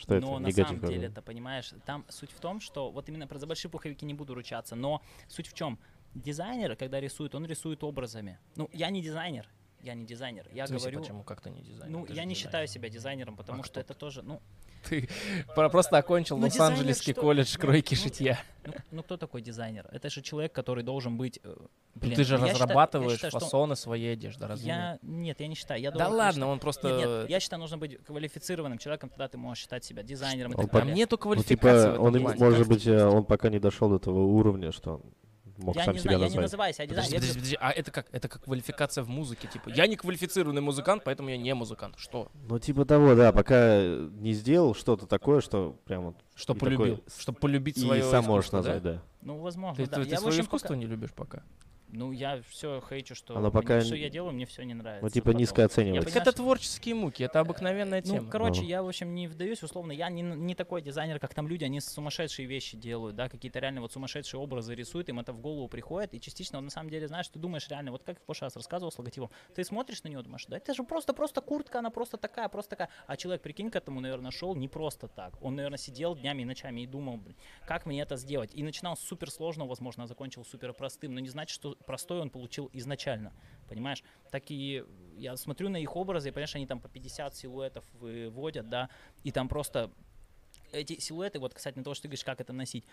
Что 0.00 0.14
это? 0.14 0.26
Но 0.26 0.38
на 0.38 0.46
Негатив 0.46 0.66
самом 0.68 0.80
деле, 0.86 1.08
это 1.08 1.20
понимаешь, 1.22 1.72
там 1.84 2.04
суть 2.08 2.32
в 2.32 2.40
том, 2.40 2.60
что 2.60 2.90
вот 2.90 3.08
именно 3.08 3.26
про 3.26 3.38
за 3.38 3.46
большие 3.46 3.70
пуховики 3.70 4.06
не 4.06 4.14
буду 4.14 4.34
ручаться, 4.34 4.74
но 4.74 5.02
суть 5.28 5.46
в 5.46 5.52
чем? 5.54 5.78
дизайнер, 6.14 6.74
когда 6.74 6.98
рисует, 7.00 7.34
он 7.36 7.46
рисует 7.46 7.84
образами. 7.84 8.38
Ну, 8.56 8.68
я 8.72 8.90
не 8.90 9.00
дизайнер, 9.00 9.48
я 9.80 9.94
не 9.94 10.04
дизайнер. 10.04 10.48
Я 10.52 10.64
В 10.64 10.68
смысле, 10.68 10.90
говорю, 10.90 11.00
почему 11.02 11.22
как 11.22 11.40
то 11.40 11.50
не 11.50 11.62
дизайнер? 11.62 11.96
ну, 11.98 12.04
Ты 12.06 12.14
я 12.14 12.24
не 12.24 12.34
дизайнер. 12.34 12.36
считаю 12.36 12.66
себя 12.66 12.88
дизайнером, 12.88 13.36
потому 13.36 13.60
А 13.60 13.64
что 13.64 13.78
это 13.78 13.94
тоже, 13.94 14.22
ну, 14.22 14.40
Ты 14.88 15.08
про- 15.54 15.68
просто 15.68 15.98
окончил 15.98 16.36
Ну, 16.38 16.44
Лос-Анджелесский 16.46 17.12
колледж 17.14 17.52
Ну, 17.56 17.60
кройки 17.60 17.94
ну, 17.94 18.00
шитья. 18.02 18.38
ну, 18.64 18.72
ну, 18.90 19.02
кто 19.02 19.16
такой 19.16 19.42
дизайнер? 19.42 19.86
Это 19.92 20.08
же 20.10 20.22
человек, 20.22 20.52
который 20.52 20.82
должен 20.82 21.16
быть, 21.16 21.38
э, 21.42 21.54
Ну, 21.54 21.68
блин, 21.94 22.14
ты 22.16 22.24
же 22.24 22.36
считаю- 22.36 22.52
разрабатываешь 22.54 23.18
что 23.18 23.30
фасоны 23.30 23.76
своей 23.76 24.12
одежды, 24.14 24.46
разве 24.46 24.66
нет? 24.66 24.76
Я, 24.76 24.98
нет, 25.02 25.40
я 25.40 25.48
не 25.48 25.54
считаю. 25.54 25.80
Я 25.80 25.90
Да 25.90 26.04
думаю, 26.04 26.16
ладно, 26.18 26.46
он 26.48 26.58
просто... 26.58 26.88
Нет, 26.96 27.08
нет, 27.08 27.30
я 27.30 27.40
считаю, 27.40 27.60
нужно 27.60 27.78
быть 27.78 27.98
квалифицированным 28.04 28.78
человеком, 28.78 29.10
тогда 29.10 29.28
ты 29.28 29.38
можешь 29.38 29.62
считать 29.62 29.84
себя 29.84 30.02
дизайнером 30.02 30.52
и 30.52 30.56
Он 30.56 30.62
так 30.62 30.70
по- 30.70 30.78
далее. 30.78 30.94
нету 30.94 31.18
Ну, 31.22 31.36
типа, 31.42 31.96
он, 31.98 32.18
может 32.38 32.66
быть, 32.68 32.86
э, 32.86 33.04
он 33.06 33.24
пока 33.24 33.48
не 33.50 33.58
дошел 33.58 33.88
до 33.90 33.98
того 33.98 34.24
уровня, 34.26 34.72
что 34.72 34.94
он 34.94 35.02
мог 35.62 35.76
я 35.76 35.84
сам 35.84 35.94
не 35.94 36.00
себя 36.00 36.10
знаю, 36.10 36.18
я 36.18 36.18
не 36.18 36.24
назвать. 36.24 36.42
называю 36.44 36.74
себя 36.74 36.86
Подожди, 36.88 37.10
дизайнером. 37.16 37.28
подожди, 37.34 37.56
подожди, 37.56 37.58
а 37.60 37.70
это 37.72 37.90
как? 37.90 38.06
Это 38.12 38.28
как 38.28 38.44
квалификация 38.44 39.04
в 39.04 39.08
музыке, 39.08 39.48
типа, 39.48 39.68
я 39.70 39.86
не 39.86 39.96
квалифицированный 39.96 40.60
музыкант, 40.62 41.02
поэтому 41.04 41.28
я 41.28 41.36
не 41.36 41.54
музыкант. 41.54 41.94
Что? 41.98 42.28
Ну, 42.48 42.58
типа 42.58 42.84
того, 42.84 43.14
да, 43.14 43.32
пока 43.32 43.80
не 43.82 44.32
сделал 44.32 44.74
что-то 44.74 45.06
такое, 45.06 45.40
что 45.40 45.76
прям 45.84 46.04
вот 46.06 46.16
Что 46.34 46.54
И 46.54 46.58
полюбил? 46.58 46.96
такой- 46.96 47.12
Чтобы 47.20 47.38
полюбить 47.38 47.76
и 47.78 47.80
свое 47.80 48.02
сам 48.04 48.24
можешь 48.24 48.46
искусство, 48.48 48.62
да? 48.62 48.74
назвать, 48.74 48.82
да. 48.96 49.02
Ну, 49.22 49.38
возможно, 49.38 49.76
Ты, 49.84 49.90
да. 49.90 49.96
ты- 49.96 50.02
я, 50.02 50.10
ты 50.10 50.16
свое 50.16 50.28
общем, 50.28 50.44
искусство 50.44 50.68
пока- 50.68 50.78
не 50.80 50.86
любишь 50.86 51.12
пока? 51.12 51.42
Ну, 51.92 52.12
я 52.12 52.40
все 52.48 52.82
хейчу, 52.88 53.14
что 53.14 53.36
Оно 53.36 53.50
пока 53.50 53.80
все 53.80 53.94
не- 53.96 54.02
я 54.02 54.10
делаю, 54.10 54.32
мне 54.32 54.46
все 54.46 54.62
не 54.62 54.74
нравится. 54.74 55.04
Ну, 55.04 55.10
типа 55.10 55.26
потом. 55.26 55.40
низко 55.40 55.64
оценивать. 55.64 56.04
Так 56.06 56.16
это 56.16 56.30
что- 56.30 56.42
творческие 56.42 56.94
муки, 56.94 57.22
это 57.24 57.40
обыкновенная 57.40 58.02
Ну, 58.06 58.14
тема. 58.14 58.30
короче, 58.30 58.60
Ага. 58.60 58.68
я, 58.68 58.82
в 58.82 58.88
общем, 58.88 59.14
не 59.14 59.26
вдаюсь, 59.26 59.62
условно, 59.62 59.92
я 59.92 60.08
не, 60.08 60.22
не 60.22 60.54
такой 60.54 60.82
дизайнер, 60.82 61.18
как 61.18 61.34
там 61.34 61.48
люди, 61.48 61.64
они 61.64 61.80
сумасшедшие 61.80 62.46
вещи 62.46 62.76
делают, 62.76 63.16
да, 63.16 63.28
какие-то 63.28 63.58
реально 63.58 63.80
вот 63.80 63.92
сумасшедшие 63.92 64.40
образы 64.40 64.74
рисуют, 64.74 65.08
им 65.08 65.18
это 65.20 65.32
в 65.32 65.40
голову 65.40 65.68
приходит, 65.68 66.14
и 66.14 66.20
частично, 66.20 66.58
он, 66.58 66.64
на 66.64 66.70
самом 66.70 66.90
деле, 66.90 67.08
знаешь, 67.08 67.28
ты 67.28 67.38
думаешь 67.38 67.68
реально, 67.68 67.90
вот 67.90 68.02
как 68.04 68.18
в 68.20 68.22
прошлый 68.22 68.46
раз 68.46 68.56
рассказывал 68.56 68.92
с 68.92 68.98
логотипом, 68.98 69.30
ты 69.54 69.64
смотришь 69.64 70.02
на 70.04 70.08
него, 70.08 70.22
думаешь, 70.22 70.46
да 70.46 70.56
это 70.58 70.74
же 70.74 70.84
просто-просто 70.84 71.40
куртка, 71.40 71.80
она 71.80 71.90
просто 71.90 72.16
такая, 72.16 72.48
просто 72.48 72.70
такая, 72.70 72.88
а 73.06 73.16
человек, 73.16 73.42
прикинь, 73.42 73.70
к 73.70 73.76
этому, 73.76 74.00
наверное, 74.00 74.30
шел 74.30 74.54
не 74.54 74.68
просто 74.68 75.08
так, 75.08 75.34
он, 75.42 75.56
наверное, 75.56 75.78
сидел 75.78 76.14
днями 76.14 76.42
и 76.42 76.44
ночами 76.44 76.82
и 76.82 76.86
думал, 76.86 77.16
блин, 77.16 77.36
как 77.66 77.86
мне 77.86 78.00
это 78.02 78.16
сделать, 78.16 78.50
и 78.54 78.62
начинал 78.62 78.96
с 78.96 79.00
супер 79.00 79.30
сложного, 79.30 79.68
возможно, 79.68 80.04
а 80.04 80.06
закончил 80.06 80.44
супер 80.44 80.72
простым, 80.72 81.14
но 81.14 81.20
не 81.20 81.28
значит, 81.28 81.54
что 81.54 81.76
простой 81.84 82.20
он 82.20 82.30
получил 82.30 82.70
изначально, 82.72 83.32
понимаешь, 83.68 84.02
так 84.30 84.50
и 84.50 84.84
я 85.16 85.36
смотрю 85.36 85.68
на 85.68 85.76
их 85.76 85.96
образы, 85.96 86.28
и, 86.28 86.32
понимаешь, 86.32 86.54
они 86.54 86.66
там 86.66 86.80
по 86.80 86.88
50 86.88 87.34
силуэтов 87.36 87.84
выводят, 87.94 88.68
да, 88.68 88.88
и 89.22 89.32
там 89.32 89.48
просто 89.48 89.90
эти 90.72 90.98
силуэты, 91.00 91.38
вот, 91.38 91.54
кстати, 91.54 91.78
на 91.78 91.84
то, 91.84 91.94
что 91.94 92.02
ты 92.02 92.08
говоришь, 92.08 92.24
как 92.24 92.40
это 92.40 92.52
носить, 92.52 92.84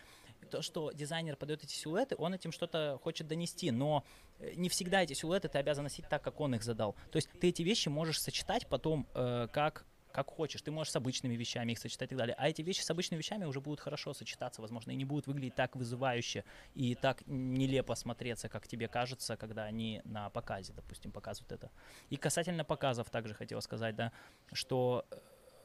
то, 0.50 0.62
что 0.62 0.92
дизайнер 0.92 1.36
подает 1.36 1.64
эти 1.64 1.74
силуэты, 1.74 2.16
он 2.18 2.34
этим 2.34 2.52
что-то 2.52 3.00
хочет 3.04 3.28
донести, 3.28 3.72
но 3.72 4.04
э, 4.40 4.54
не 4.56 4.70
всегда 4.70 5.04
эти 5.04 5.14
силуэты 5.14 5.48
ты 5.48 5.58
обязан 5.58 5.84
носить 5.84 6.08
так, 6.10 6.24
как 6.24 6.40
он 6.40 6.56
их 6.56 6.64
задал. 6.64 6.96
То 7.12 7.18
есть 7.18 7.30
ты 7.40 7.50
эти 7.50 7.62
вещи 7.62 7.90
можешь 7.90 8.22
сочетать 8.22 8.68
потом 8.68 9.08
э, 9.14 9.48
как 9.52 9.86
как 10.18 10.32
хочешь, 10.32 10.64
ты 10.64 10.72
можешь 10.72 10.94
с 10.94 10.96
обычными 10.96 11.36
вещами 11.36 11.74
их 11.74 11.78
сочетать 11.78 12.08
и 12.08 12.10
так 12.10 12.18
далее. 12.18 12.36
А 12.40 12.50
эти 12.50 12.64
вещи 12.64 12.82
с 12.82 12.90
обычными 12.90 13.20
вещами 13.20 13.46
уже 13.46 13.62
будут 13.62 13.80
хорошо 13.80 14.16
сочетаться, 14.16 14.62
возможно, 14.64 14.90
и 14.90 14.96
не 14.96 15.06
будут 15.06 15.28
выглядеть 15.28 15.54
так 15.54 15.76
вызывающе 15.76 16.44
и 16.74 16.96
так 16.96 17.22
нелепо 17.28 17.94
смотреться, 17.94 18.50
как 18.50 18.68
тебе 18.68 18.88
кажется, 18.88 19.38
когда 19.38 19.66
они 19.66 20.02
на 20.06 20.32
показе, 20.32 20.74
допустим, 20.74 21.12
показывают 21.12 21.52
это. 21.52 21.70
И 22.10 22.18
касательно 22.18 22.66
показов 22.66 23.12
также 23.12 23.36
хотел 23.36 23.62
сказать, 23.62 23.96
да, 23.96 24.12
что 24.54 25.06
э, 25.12 25.18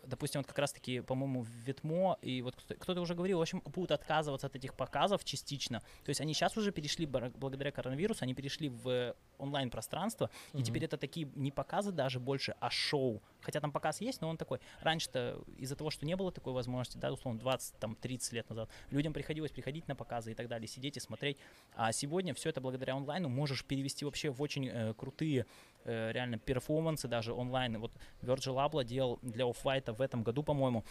допустим, 0.05 0.40
вот 0.40 0.46
как 0.48 0.59
раз-таки, 0.59 1.00
по-моему, 1.00 1.42
в 1.42 1.48
Ветмо, 1.48 2.18
и 2.22 2.42
вот 2.42 2.57
кто- 2.57 2.74
кто-то 2.74 3.00
уже 3.00 3.14
говорил, 3.14 3.38
в 3.38 3.42
общем, 3.42 3.62
будут 3.66 3.92
отказываться 3.92 4.46
от 4.46 4.57
этих 4.57 4.74
показов 4.74 5.24
частично. 5.24 5.80
То 6.05 6.11
есть 6.11 6.20
они 6.20 6.34
сейчас 6.34 6.57
уже 6.57 6.72
перешли, 6.72 7.07
благодаря 7.07 7.70
коронавирусу, 7.70 8.24
они 8.24 8.34
перешли 8.34 8.68
в 8.68 9.14
онлайн-пространство, 9.38 10.30
и 10.53 10.59
Мгм. 10.59 10.64
теперь 10.64 10.84
это 10.84 10.96
такие 10.96 11.28
не 11.34 11.50
показы 11.50 11.92
даже 11.92 12.20
больше, 12.20 12.55
а 12.61 12.70
шоу. 12.70 13.22
Хотя 13.40 13.61
там 13.61 13.72
показ 13.72 14.00
есть, 14.00 14.20
но 14.20 14.28
он 14.28 14.36
такой. 14.36 14.61
Раньше-то 14.80 15.42
из-за 15.59 15.74
того, 15.76 15.90
что 15.90 16.07
не 16.07 16.14
было 16.16 16.30
такой 16.30 16.53
возможности, 16.53 16.96
да, 16.98 17.12
условно, 17.12 17.38
20-30 17.40 18.32
лет 18.32 18.48
назад, 18.48 18.70
людям 18.90 19.12
приходилось 19.12 19.50
приходить 19.50 19.88
на 19.88 19.96
показы 19.96 20.32
и 20.32 20.34
так 20.34 20.48
далее, 20.48 20.68
сидеть 20.68 20.96
и 20.96 21.00
смотреть. 21.00 21.38
А 21.74 21.92
сегодня 21.92 22.34
все 22.34 22.50
это 22.50 22.61
благодаря 22.61 22.94
онлайну 22.94 23.28
можешь 23.28 23.64
перевести 23.64 24.05
вообще 24.05 24.30
в 24.30 24.40
очень 24.40 24.68
э, 24.68 24.94
крутые 24.94 25.46
э, 25.85 26.12
реально 26.12 26.39
перформансы 26.39 27.09
даже 27.09 27.33
онлайн. 27.33 27.78
Вот 27.78 27.93
Virgil 28.22 28.57
Abloh 28.57 28.85
делал 28.85 29.18
для 29.22 29.45
Off-White 29.45 29.93
в 29.93 30.01
этом 30.01 30.22
году, 30.22 30.43
по-моему, 30.43 30.85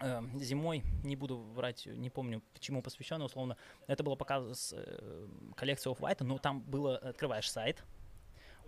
э, 0.00 0.22
зимой, 0.36 0.82
не 1.04 1.16
буду 1.16 1.38
врать, 1.38 1.86
не 1.86 2.10
помню, 2.10 2.42
чему 2.58 2.82
посвященно, 2.82 3.24
условно, 3.24 3.56
это 3.86 4.02
было 4.02 4.16
показ 4.16 4.74
э, 4.76 5.28
коллекции 5.54 5.90
Off-White, 5.90 6.24
но 6.24 6.38
там 6.38 6.60
было, 6.60 6.96
открываешь 6.96 7.50
сайт, 7.50 7.84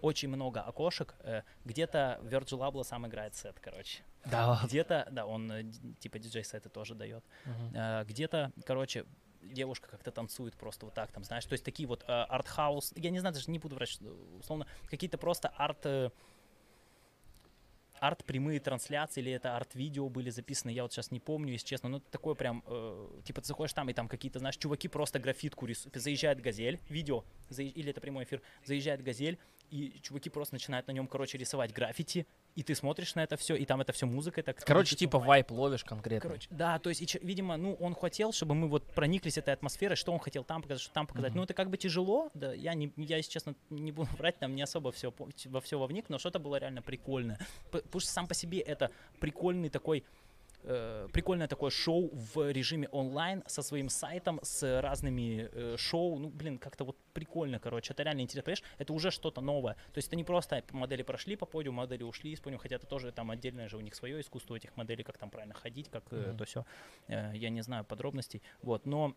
очень 0.02 0.28
много 0.28 0.60
окошек, 0.60 1.14
э, 1.20 1.42
где-то 1.64 2.20
Virgil 2.22 2.60
Abloh 2.60 2.84
сам 2.84 3.06
играет 3.06 3.34
сет, 3.34 3.58
короче. 3.60 4.02
Да. 4.24 4.60
Где-то, 4.64 5.08
да, 5.10 5.26
он 5.26 5.50
э, 5.50 5.64
типа 6.00 6.18
диджей-сеты 6.18 6.68
тоже 6.68 6.94
дает. 6.94 7.24
Э, 7.74 8.04
где-то, 8.04 8.52
короче, 8.64 9.04
девушка 9.42 9.88
как-то 9.88 10.10
танцует 10.10 10.54
просто 10.54 10.86
вот 10.86 10.94
так, 10.94 11.12
там, 11.12 11.24
знаешь, 11.24 11.44
то 11.44 11.52
есть 11.52 11.64
такие 11.64 11.86
вот 11.88 12.04
э, 12.06 12.12
арт-хаус, 12.12 12.92
я 12.96 13.10
не 13.10 13.18
знаю, 13.20 13.34
даже 13.34 13.50
не 13.50 13.58
буду 13.58 13.76
врать, 13.76 13.98
условно, 14.38 14.66
какие-то 14.88 15.18
просто 15.18 15.48
арт... 15.48 15.86
э, 15.86 16.10
арт-прямые 18.00 18.60
трансляции 18.60 19.20
или 19.20 19.32
это 19.32 19.56
арт-видео 19.56 20.08
были 20.08 20.30
записаны, 20.30 20.70
я 20.70 20.82
вот 20.82 20.92
сейчас 20.92 21.10
не 21.10 21.20
помню, 21.20 21.52
если 21.52 21.66
честно, 21.66 21.88
но 21.88 22.00
такое 22.00 22.34
прям, 22.34 22.62
э, 22.66 23.20
типа 23.24 23.40
ты 23.40 23.48
заходишь 23.48 23.72
там, 23.72 23.88
и 23.88 23.92
там 23.92 24.08
какие-то, 24.08 24.38
знаешь, 24.38 24.56
чуваки 24.56 24.88
просто 24.88 25.18
графитку 25.18 25.66
рисуют, 25.66 25.96
заезжает 25.96 26.40
газель, 26.40 26.80
видео, 26.88 27.24
заезж- 27.50 27.72
или 27.72 27.90
это 27.90 28.00
прямой 28.00 28.24
эфир, 28.24 28.42
заезжает 28.64 29.02
газель, 29.02 29.38
и 29.70 30.00
чуваки 30.00 30.30
просто 30.30 30.54
начинают 30.54 30.86
на 30.86 30.92
нем, 30.92 31.06
короче, 31.06 31.38
рисовать 31.38 31.72
граффити, 31.72 32.26
и 32.54 32.62
ты 32.62 32.74
смотришь 32.74 33.14
на 33.14 33.22
это 33.22 33.36
все, 33.36 33.54
и 33.54 33.64
там 33.64 33.80
это 33.80 33.92
все 33.92 34.06
музыка, 34.06 34.42
так 34.42 34.58
Короче, 34.64 34.96
типа 34.96 35.18
вайб 35.18 35.50
ловишь 35.50 35.84
конкретно. 35.84 36.28
Короче, 36.28 36.48
да, 36.50 36.78
то 36.78 36.88
есть, 36.88 37.02
и 37.02 37.18
видимо, 37.22 37.56
ну, 37.56 37.74
он 37.74 37.94
хотел, 37.94 38.32
чтобы 38.32 38.54
мы 38.54 38.68
вот 38.68 38.84
прониклись 38.94 39.38
этой 39.38 39.54
атмосферой, 39.54 39.96
что 39.96 40.12
он 40.12 40.18
хотел 40.18 40.44
там 40.44 40.62
показать, 40.62 40.82
что 40.82 40.92
там 40.92 41.06
показать. 41.06 41.30
Мгм. 41.30 41.38
Ну, 41.38 41.44
это 41.44 41.54
как 41.54 41.70
бы 41.70 41.76
тяжело, 41.76 42.30
да, 42.34 42.52
я, 42.52 42.74
не, 42.74 42.92
я, 42.96 43.18
если 43.18 43.30
честно, 43.30 43.54
не 43.70 43.92
буду 43.92 44.08
врать, 44.18 44.38
там 44.38 44.54
не 44.54 44.62
особо 44.62 44.90
все, 44.92 45.12
во 45.46 45.60
все 45.60 45.78
вовник, 45.78 46.08
но 46.08 46.18
что-то 46.18 46.38
было 46.38 46.56
реально 46.56 46.82
прикольное. 46.82 47.38
Потому 47.70 48.00
что 48.00 48.10
сам 48.10 48.26
по 48.26 48.34
себе 48.34 48.58
это 48.60 48.90
прикольный 49.20 49.68
такой 49.68 50.04
э, 50.62 51.08
прикольное 51.12 51.48
такое 51.48 51.70
шоу 51.70 52.10
в 52.12 52.50
режиме 52.50 52.88
онлайн 52.88 53.42
со 53.46 53.62
своим 53.62 53.88
сайтом, 53.88 54.40
с 54.42 54.80
разными 54.80 55.48
э, 55.52 55.76
шоу. 55.76 56.18
Ну, 56.18 56.28
блин, 56.28 56.58
как-то 56.58 56.84
вот 56.84 56.96
прикольно, 57.12 57.58
короче. 57.58 57.92
Это 57.92 58.02
реально 58.02 58.22
интересно. 58.22 58.42
Понимаешь, 58.44 58.64
это 58.78 58.92
уже 58.92 59.10
что-то 59.10 59.40
новое. 59.40 59.74
То 59.74 59.98
есть 59.98 60.08
это 60.08 60.16
не 60.16 60.24
просто 60.24 60.62
модели 60.72 61.02
прошли 61.02 61.36
по 61.36 61.46
подиуму, 61.46 61.82
модели 61.82 62.02
ушли 62.02 62.32
из 62.32 62.40
подиума, 62.40 62.62
хотя 62.62 62.76
это 62.76 62.86
тоже 62.86 63.12
там 63.12 63.30
отдельное 63.30 63.68
же 63.68 63.76
у 63.76 63.80
них 63.80 63.94
свое 63.94 64.20
искусство 64.20 64.56
этих 64.56 64.76
моделей, 64.76 65.04
как 65.04 65.18
там 65.18 65.30
правильно 65.30 65.54
ходить, 65.54 65.88
как 65.90 66.04
э, 66.10 66.28
Мгм. 66.28 66.36
то 66.38 66.44
все. 66.44 66.64
я 67.08 67.50
не 67.50 67.62
знаю 67.62 67.84
подробностей. 67.84 68.42
Вот, 68.62 68.86
но 68.86 69.14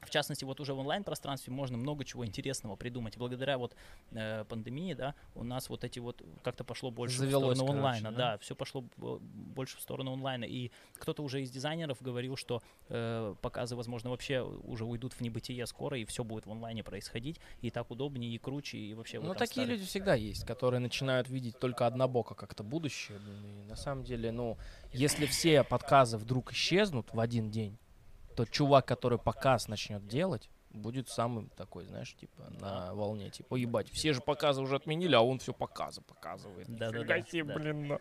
в 0.00 0.10
частности, 0.10 0.44
вот 0.44 0.60
уже 0.60 0.74
в 0.74 0.78
онлайн-пространстве 0.78 1.52
можно 1.52 1.76
много 1.76 2.04
чего 2.04 2.24
интересного 2.24 2.76
придумать. 2.76 3.16
Благодаря 3.18 3.58
вот 3.58 3.74
э, 4.12 4.44
пандемии, 4.44 4.94
да, 4.94 5.14
у 5.34 5.42
нас 5.44 5.68
вот 5.68 5.84
эти 5.84 5.98
вот 5.98 6.22
как-то 6.42 6.64
пошло 6.64 6.90
больше 6.90 7.18
Завелось, 7.18 7.54
в 7.58 7.60
сторону 7.60 7.66
короче, 7.66 7.78
онлайна, 7.78 8.10
да? 8.12 8.32
да, 8.32 8.38
все 8.38 8.54
пошло 8.54 8.82
б- 8.96 9.18
больше 9.20 9.76
в 9.76 9.80
сторону 9.80 10.12
онлайна. 10.12 10.44
И 10.44 10.70
кто-то 10.98 11.22
уже 11.22 11.42
из 11.42 11.50
дизайнеров 11.50 12.00
говорил, 12.00 12.36
что 12.36 12.62
э, 12.88 13.34
показы, 13.42 13.74
возможно, 13.76 14.10
вообще 14.10 14.40
уже 14.40 14.84
уйдут 14.84 15.12
в 15.14 15.20
небытие 15.20 15.66
скоро, 15.66 15.98
и 15.98 16.04
все 16.04 16.22
будет 16.24 16.46
в 16.46 16.50
онлайне 16.52 16.84
происходить, 16.84 17.40
и 17.60 17.70
так 17.70 17.90
удобнее, 17.90 18.32
и 18.32 18.38
круче, 18.38 18.78
и 18.78 18.94
вообще. 18.94 19.20
Ну, 19.20 19.28
вот 19.28 19.38
такие 19.38 19.64
старые- 19.66 19.76
люди 19.78 19.84
всегда 19.86 20.14
есть, 20.14 20.44
которые 20.46 20.80
начинают 20.80 21.28
видеть 21.28 21.58
только 21.58 21.86
однобоко 21.86 22.34
как-то 22.34 22.62
будущее. 22.62 23.18
блин, 23.18 23.62
И 23.64 23.68
на 23.68 23.76
самом 23.76 24.04
деле, 24.04 24.30
ну, 24.32 24.56
если 24.92 25.26
все 25.26 25.64
подказы 25.64 26.16
вдруг 26.18 26.52
исчезнут 26.52 27.12
в 27.12 27.18
один 27.20 27.50
день, 27.50 27.76
то 28.38 28.46
чувак, 28.46 28.86
который 28.86 29.18
показ 29.18 29.66
начнет 29.66 30.06
делать, 30.06 30.48
будет 30.70 31.08
самым 31.08 31.48
такой, 31.56 31.86
знаешь, 31.86 32.14
типа 32.14 32.48
на 32.60 32.94
волне, 32.94 33.30
типа, 33.30 33.56
ебать, 33.56 33.90
все 33.90 34.12
же 34.12 34.20
показы 34.20 34.62
уже 34.62 34.76
отменили, 34.76 35.16
а 35.16 35.22
он 35.22 35.40
все 35.40 35.52
показы 35.52 36.02
показывает. 36.02 36.68
Да-да-да, 36.68 37.18
Нифига 37.18 37.22
себе, 37.22 37.42
да. 37.42 37.54
блин. 37.54 37.98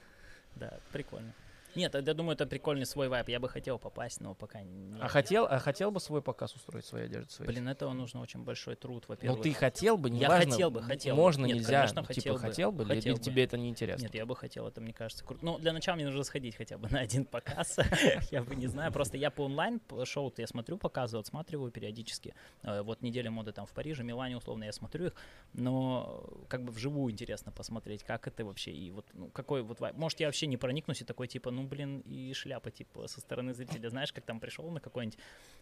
Да, 0.55 0.79
прикольно. 0.91 1.33
Нет, 1.75 1.93
я 1.95 2.01
думаю, 2.13 2.33
это 2.35 2.45
прикольный 2.45 2.85
свой 2.85 3.07
вайп. 3.09 3.29
Я 3.29 3.39
бы 3.39 3.49
хотел 3.49 3.77
попасть, 3.79 4.21
но 4.21 4.33
пока 4.33 4.61
не. 4.61 4.99
А 4.99 5.07
хотел, 5.07 5.45
а 5.49 5.59
хотел 5.59 5.91
бы 5.91 5.99
свой 5.99 6.21
показ 6.21 6.55
устроить 6.55 6.85
своей 6.85 7.05
одежды? 7.05 7.31
Своей? 7.31 7.51
Блин, 7.51 7.67
этого 7.67 7.93
нужно 7.93 8.21
очень 8.21 8.43
большой 8.43 8.75
труд, 8.75 9.03
ну 9.07 9.13
во-первых. 9.13 9.41
ты 9.43 9.53
хотел 9.53 9.97
бы, 9.97 10.09
Я 10.09 10.15
неважно, 10.15 10.51
хотел 10.51 10.71
бы, 10.71 10.81
хотел 10.81 11.15
можно, 11.15 11.45
Нет, 11.45 11.57
нельзя, 11.57 11.81
конечно, 11.81 12.01
ну, 12.01 12.07
хотел 12.07 12.23
типа 12.23 12.33
бы. 12.33 12.39
хотел 12.39 12.71
бы, 12.71 12.85
Хотел 12.85 13.11
или 13.13 13.17
бы. 13.19 13.23
тебе 13.23 13.43
это 13.43 13.57
не 13.57 13.69
интересно? 13.69 14.03
Нет, 14.03 14.15
я 14.15 14.25
бы 14.25 14.35
хотел, 14.35 14.67
это 14.67 14.81
мне 14.81 14.93
кажется 14.93 15.23
круто. 15.23 15.45
Ну, 15.45 15.57
для 15.59 15.73
начала 15.73 15.95
мне 15.95 16.05
нужно 16.05 16.23
сходить 16.23 16.55
хотя 16.55 16.77
бы 16.77 16.89
на 16.89 16.99
один 16.99 17.25
показ. 17.25 17.77
я 18.31 18.43
бы 18.43 18.55
не 18.55 18.67
знаю, 18.67 18.91
просто 18.91 19.17
я 19.17 19.29
по 19.31 19.41
онлайн 19.41 19.79
по 19.79 20.05
шоу 20.05 20.33
я 20.37 20.47
смотрю 20.47 20.77
показы, 20.77 21.17
отсматриваю 21.17 21.71
периодически. 21.71 22.33
Э, 22.63 22.81
Вот 22.81 23.01
неделя 23.01 23.31
моды 23.31 23.51
там 23.51 23.65
в 23.65 23.71
Париже, 23.71 24.03
Милане 24.03 24.37
условно 24.37 24.63
я 24.65 24.71
смотрю 24.71 25.07
их, 25.07 25.13
но 25.53 26.29
как 26.47 26.63
бы 26.63 26.71
вживую 26.71 27.11
интересно 27.11 27.51
посмотреть, 27.51 28.03
как 28.03 28.27
это 28.27 28.45
вообще 28.45 28.71
и 28.71 28.91
вот 28.91 29.05
ну, 29.13 29.29
какой 29.29 29.61
вот 29.63 29.79
вайб. 29.79 29.95
Может, 29.97 30.19
я 30.19 30.27
вообще 30.27 30.47
не 30.47 30.57
проникнусь 30.57 31.01
и 31.01 31.05
такой 31.05 31.27
типа, 31.27 31.51
ну 31.57 31.67
блин, 31.67 32.01
и 32.01 32.33
шляпа 32.33 32.69
типа 32.71 33.07
со 33.07 33.19
стороны 33.19 33.53
зрителя, 33.53 33.89
знаешь, 33.89 34.13
как 34.13 34.25
там 34.25 34.39
пришел 34.39 34.69
на 34.69 34.79
какой-нибудь, 34.79 35.19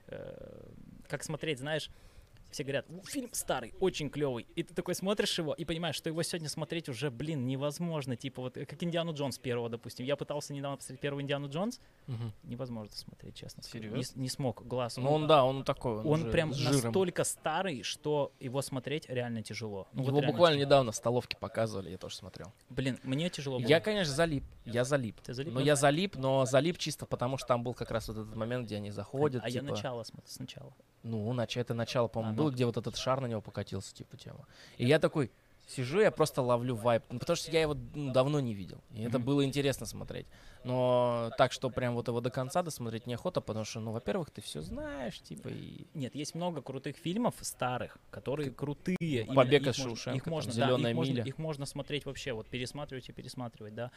э, 0.07 0.71
как 1.07 1.23
смотреть, 1.23 1.59
знаешь, 1.59 1.89
все 2.55 2.63
говорят, 2.63 2.85
«Ну, 2.89 3.03
фильм 3.03 3.29
старый, 3.33 3.73
очень 3.81 4.09
клевый. 4.09 4.47
И 4.55 4.63
ты 4.63 4.73
такой 4.73 4.95
смотришь 4.95 5.37
его 5.37 5.53
и 5.53 5.65
понимаешь, 5.65 5.95
что 5.95 6.09
его 6.09 6.23
сегодня 6.23 6.47
смотреть 6.47 6.87
уже, 6.87 7.11
блин, 7.11 7.45
невозможно. 7.45 8.15
Типа 8.15 8.41
вот 8.41 8.53
как 8.55 8.81
Индиану 8.81 9.13
Джонс 9.13 9.37
первого, 9.37 9.67
допустим. 9.69 10.05
Я 10.05 10.15
пытался 10.15 10.53
недавно 10.53 10.77
посмотреть 10.77 11.01
первый 11.01 11.23
Индиану 11.23 11.49
Джонс, 11.49 11.81
Мгм. 12.07 12.31
невозможно 12.43 12.95
смотреть, 12.95 13.35
честно. 13.35 13.61
скажу. 13.61 13.89
Не, 13.89 14.03
не 14.15 14.29
смог, 14.29 14.65
глаз. 14.65 14.95
Ну 14.95 15.11
он, 15.11 15.27
да, 15.27 15.43
он 15.43 15.65
такой. 15.65 15.97
Он, 15.97 16.23
он 16.23 16.31
прям 16.31 16.49
настолько 16.51 17.25
старый, 17.25 17.83
что 17.83 18.31
его 18.39 18.61
смотреть 18.61 19.09
реально 19.09 19.43
тяжело. 19.43 19.87
Ну, 19.91 20.03
вот 20.03 20.07
Его 20.07 20.19
реально 20.21 20.31
буквально 20.33 20.55
тяжело. 20.57 20.65
недавно 20.67 20.91
в 20.93 20.95
столовке 20.95 21.35
показывали, 21.37 21.89
я 21.89 21.97
тоже 21.97 22.15
смотрел. 22.15 22.53
Блин, 22.69 22.97
мне 23.03 23.29
тяжело 23.29 23.59
было. 23.59 23.67
Я, 23.67 23.81
конечно, 23.81 24.13
залип. 24.13 24.45
Я 24.63 24.85
залип. 24.85 25.19
Ты 25.21 25.33
залип? 25.33 25.53
Но 25.53 25.59
Ну, 25.59 25.65
я 25.65 25.75
залип, 25.75 26.15
но 26.15 26.45
залип 26.45 26.77
чисто 26.77 27.05
потому, 27.05 27.37
что 27.37 27.47
там 27.47 27.63
был 27.63 27.73
как 27.73 27.91
раз 27.91 28.07
вот 28.07 28.17
этот 28.17 28.35
момент, 28.35 28.65
где 28.67 28.77
они 28.77 28.91
заходят. 28.91 29.43
а 29.43 29.49
я 29.49 29.59
типа, 29.59 29.73
начало 29.73 30.03
смотрю 30.03 30.31
сначала. 30.31 30.73
Ну, 31.05 31.31
начало, 31.33 31.61
это 31.61 31.73
начало, 31.75 32.07
по-моему, 32.07 32.33
А, 32.33 32.35
ну. 32.35 32.43
было, 32.43 32.51
где 32.51 32.65
вот 32.65 32.77
этот 32.77 32.97
шар 32.97 33.21
на 33.21 33.27
него 33.27 33.39
покатился, 33.39 33.93
типа 33.93 34.17
тема. 34.17 34.47
И 34.77 34.85
я 34.87 34.97
такой 34.97 35.31
сижу, 35.67 35.99
я 35.99 36.09
просто 36.11 36.41
ловлю 36.41 36.75
вайп. 36.75 37.03
Ну, 37.11 37.19
потому 37.19 37.37
что 37.37 37.51
я 37.51 37.61
его 37.61 37.75
ну, 37.93 38.11
давно 38.11 38.39
не 38.39 38.53
видел. 38.55 38.81
И 38.91 39.03
это 39.03 39.19
было 39.19 39.45
интересно 39.45 39.85
смотреть. 39.85 40.25
Но 40.63 41.29
так, 41.37 41.51
что 41.51 41.69
прям 41.69 41.93
вот 41.93 42.07
его 42.07 42.21
до 42.21 42.31
конца 42.31 42.63
досмотреть 42.63 43.05
неохота, 43.05 43.39
потому 43.39 43.65
что, 43.65 43.79
ну, 43.79 43.91
во-первых, 43.91 44.31
ты 44.31 44.41
все 44.41 44.61
знаешь, 44.61 45.19
типа, 45.19 45.49
и... 45.49 45.85
Нет, 45.93 46.15
есть 46.15 46.33
много 46.33 46.63
крутых 46.63 46.97
фильмов 46.97 47.35
старых, 47.41 47.97
которые 48.09 48.49
крутые. 48.49 49.25
«Побег 49.25 49.61
из 49.61 49.77
можно- 49.77 49.83
Шоушенка», 49.83 50.17
Их 50.17 50.23
там, 50.23 50.33
можно, 50.33 50.53
да, 50.53 50.65
«Зелёная 50.65 50.91
их 50.91 50.95
можно, 50.95 51.11
миля». 51.13 51.23
их 51.23 51.37
можно 51.37 51.65
смотреть 51.67 52.05
вообще, 52.05 52.33
вот 52.33 52.47
пересматривать 52.47 53.09
и 53.09 53.11
пересматривать, 53.11 53.75
да. 53.75 53.91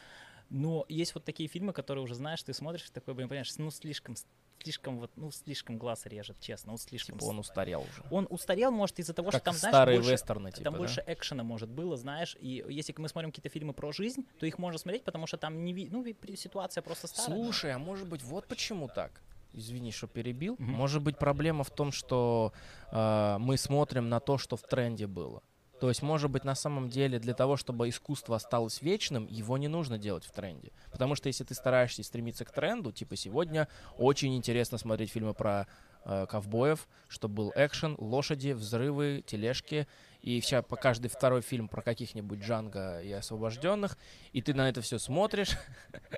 Но 0.51 0.85
есть 0.89 1.15
вот 1.15 1.23
такие 1.23 1.49
фильмы, 1.49 1.73
которые 1.73 2.03
уже 2.03 2.13
знаешь, 2.13 2.43
ты 2.43 2.53
смотришь, 2.53 2.85
и 2.87 2.91
такой, 2.91 3.15
блин, 3.15 3.29
понимаешь, 3.29 3.51
ну 3.57 3.71
слишком, 3.71 4.15
слишком 4.63 4.99
вот, 4.99 5.11
ну 5.15 5.31
слишком 5.31 5.77
глаз 5.77 6.05
режет, 6.05 6.39
честно, 6.39 6.71
ну 6.73 6.77
слишком. 6.77 7.17
Типа 7.17 7.29
он 7.29 7.39
устарел 7.39 7.81
уже. 7.81 8.03
Он 8.11 8.27
устарел, 8.29 8.71
может, 8.71 8.99
из-за 8.99 9.13
того, 9.13 9.31
Как 9.31 9.41
что 9.41 9.45
там, 9.45 9.55
знаешь, 9.55 9.73
старые 9.73 9.97
больше, 9.99 10.11
вестерны, 10.11 10.51
типа, 10.51 10.63
там 10.63 10.73
да? 10.73 10.79
больше 10.79 11.03
экшена, 11.07 11.43
может, 11.43 11.69
было, 11.69 11.97
знаешь, 11.97 12.37
и 12.39 12.63
если 12.69 12.93
мы 12.97 13.09
смотрим 13.09 13.31
какие-то 13.31 13.49
фильмы 13.49 13.73
про 13.73 13.91
жизнь, 13.91 14.25
то 14.39 14.45
их 14.45 14.57
можно 14.57 14.77
смотреть, 14.77 15.03
потому 15.03 15.27
что 15.27 15.37
там 15.37 15.63
не 15.63 15.73
ви- 15.73 15.89
ну, 15.89 16.05
ситуация 16.35 16.81
просто 16.81 17.07
старая. 17.07 17.35
Слушай, 17.35 17.71
а 17.73 17.79
может 17.79 18.07
быть, 18.07 18.23
вот 18.23 18.47
почему 18.47 18.87
так? 18.87 19.21
Извини, 19.53 19.91
что 19.91 20.07
перебил. 20.07 20.55
Мгм. 20.59 20.71
Может 20.73 21.01
быть, 21.01 21.17
проблема 21.17 21.63
в 21.63 21.71
том, 21.71 21.91
что 21.91 22.53
э, 22.91 23.37
мы 23.39 23.57
смотрим 23.57 24.09
на 24.09 24.19
то, 24.19 24.37
что 24.37 24.55
в 24.55 24.61
тренде 24.61 25.07
было. 25.07 25.41
То 25.79 25.87
есть, 25.87 26.01
может 26.01 26.29
быть, 26.29 26.43
на 26.43 26.55
самом 26.55 26.89
деле 26.89 27.19
для 27.19 27.33
того, 27.33 27.55
чтобы 27.55 27.87
искусство 27.87 28.35
осталось 28.35 28.81
вечным, 28.81 29.27
его 29.27 29.57
не 29.57 29.67
нужно 29.67 29.97
делать 29.97 30.25
в 30.25 30.31
тренде. 30.31 30.71
Потому 30.91 31.15
что 31.15 31.27
если 31.27 31.43
ты 31.43 31.53
стараешься 31.53 32.03
стремиться 32.03 32.43
к 32.43 32.51
тренду, 32.51 32.91
типа 32.91 33.15
сегодня 33.15 33.67
очень 33.97 34.35
интересно 34.35 34.77
смотреть 34.77 35.11
фильмы 35.11 35.33
про 35.33 35.67
э, 36.03 36.25
ковбоев, 36.27 36.87
чтобы 37.07 37.35
был 37.35 37.53
экшен, 37.55 37.95
лошади, 37.97 38.51
взрывы, 38.51 39.23
тележки, 39.25 39.87
и 40.21 40.41
вся, 40.41 40.61
по 40.61 40.75
каждый 40.75 41.07
второй 41.07 41.41
фильм 41.41 41.69
про 41.69 41.81
каких-нибудь 41.81 42.39
Джанго 42.39 43.01
и 43.01 43.11
освобожденных, 43.13 43.97
и 44.33 44.41
ты 44.41 44.53
на 44.53 44.67
это 44.67 44.81
все 44.81 44.99
смотришь, 44.99 45.57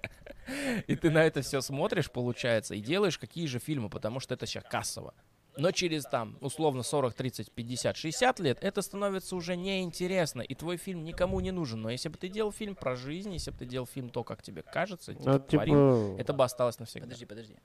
и 0.87 0.95
ты 0.95 1.11
на 1.11 1.23
это 1.23 1.43
все 1.43 1.61
смотришь, 1.61 2.09
получается, 2.09 2.73
и 2.73 2.81
делаешь 2.81 3.19
какие 3.19 3.45
же 3.45 3.59
фильмы, 3.59 3.89
потому 3.89 4.19
что 4.19 4.33
это 4.33 4.47
сейчас 4.47 4.63
кассово. 4.63 5.13
Но 5.57 5.71
через 5.71 6.03
там, 6.03 6.37
условно, 6.41 6.81
40, 6.83 7.13
30, 7.13 7.51
50, 7.51 7.97
60 7.97 8.39
лет 8.39 8.57
это 8.61 8.81
становится 8.81 9.35
уже 9.35 9.55
неинтересно, 9.57 10.41
и 10.41 10.55
твой 10.55 10.77
фильм 10.77 11.03
никому 11.03 11.39
не 11.41 11.51
нужен. 11.51 11.81
Но 11.81 11.89
если 11.89 12.09
бы 12.09 12.17
ты 12.17 12.29
делал 12.29 12.51
фильм 12.51 12.75
про 12.75 12.95
жизнь, 12.95 13.33
если 13.33 13.51
бы 13.51 13.57
ты 13.57 13.65
делал 13.65 13.85
фильм 13.85 14.09
то, 14.09 14.23
как 14.23 14.41
тебе 14.41 14.61
кажется, 14.63 15.11
Ну, 15.11 15.17
типа, 15.19 15.39
творил, 15.39 16.11
типа, 16.11 16.21
это 16.21 16.33
бы 16.33 16.43
осталось 16.43 16.79
навсегда. 16.79 17.05
Подожди, 17.05 17.25
подожди. 17.25 17.55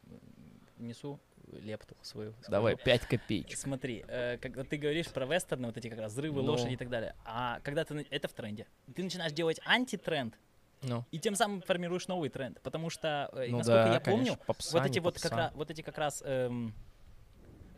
Несу 0.78 1.20
лепту 1.53 1.97
свою. 2.03 2.34
Давай, 2.49 2.74
скажу. 2.74 2.84
5 2.84 3.01
копеечек. 3.07 3.57
Смотри, 3.57 4.05
э, 4.09 4.37
когда 4.39 4.64
ты 4.64 4.76
говоришь 4.76 5.07
про 5.09 5.24
вестерны, 5.26 5.66
вот 5.68 5.76
эти 5.76 5.89
как 5.89 6.01
раз 6.01 6.12
взрывы, 6.12 6.43
Ну. 6.43 6.51
лошади 6.51 6.72
и 6.74 6.76
так 6.76 6.89
далее, 6.91 7.14
а 7.24 7.61
когда 7.62 7.84
ты, 7.84 8.05
это 8.11 8.26
в 8.28 8.32
тренде, 8.32 8.66
ты 8.95 9.03
начинаешь 9.05 9.32
делать 9.32 9.61
антитренд, 9.64 10.34
Ну, 10.82 11.05
и 11.12 11.18
тем 11.18 11.34
самым 11.37 11.62
формируешь 11.62 12.09
новый 12.09 12.28
тренд, 12.30 12.61
потому 12.62 12.91
что, 12.91 13.30
э, 13.32 13.47
ну 13.49 13.59
насколько 13.59 13.84
да, 13.84 13.95
я 13.95 14.01
помню, 14.01 14.24
конечно, 14.26 14.45
попса, 14.45 14.78
вот 14.78 14.87
эти 14.87 14.99
вот 14.99 15.14
как 15.14 15.22
попса. 15.30 15.37
раз, 15.37 15.53
вот 15.55 15.70
эти 15.70 15.80
как 15.82 15.99
раз, 15.99 16.22
эм, 16.26 16.74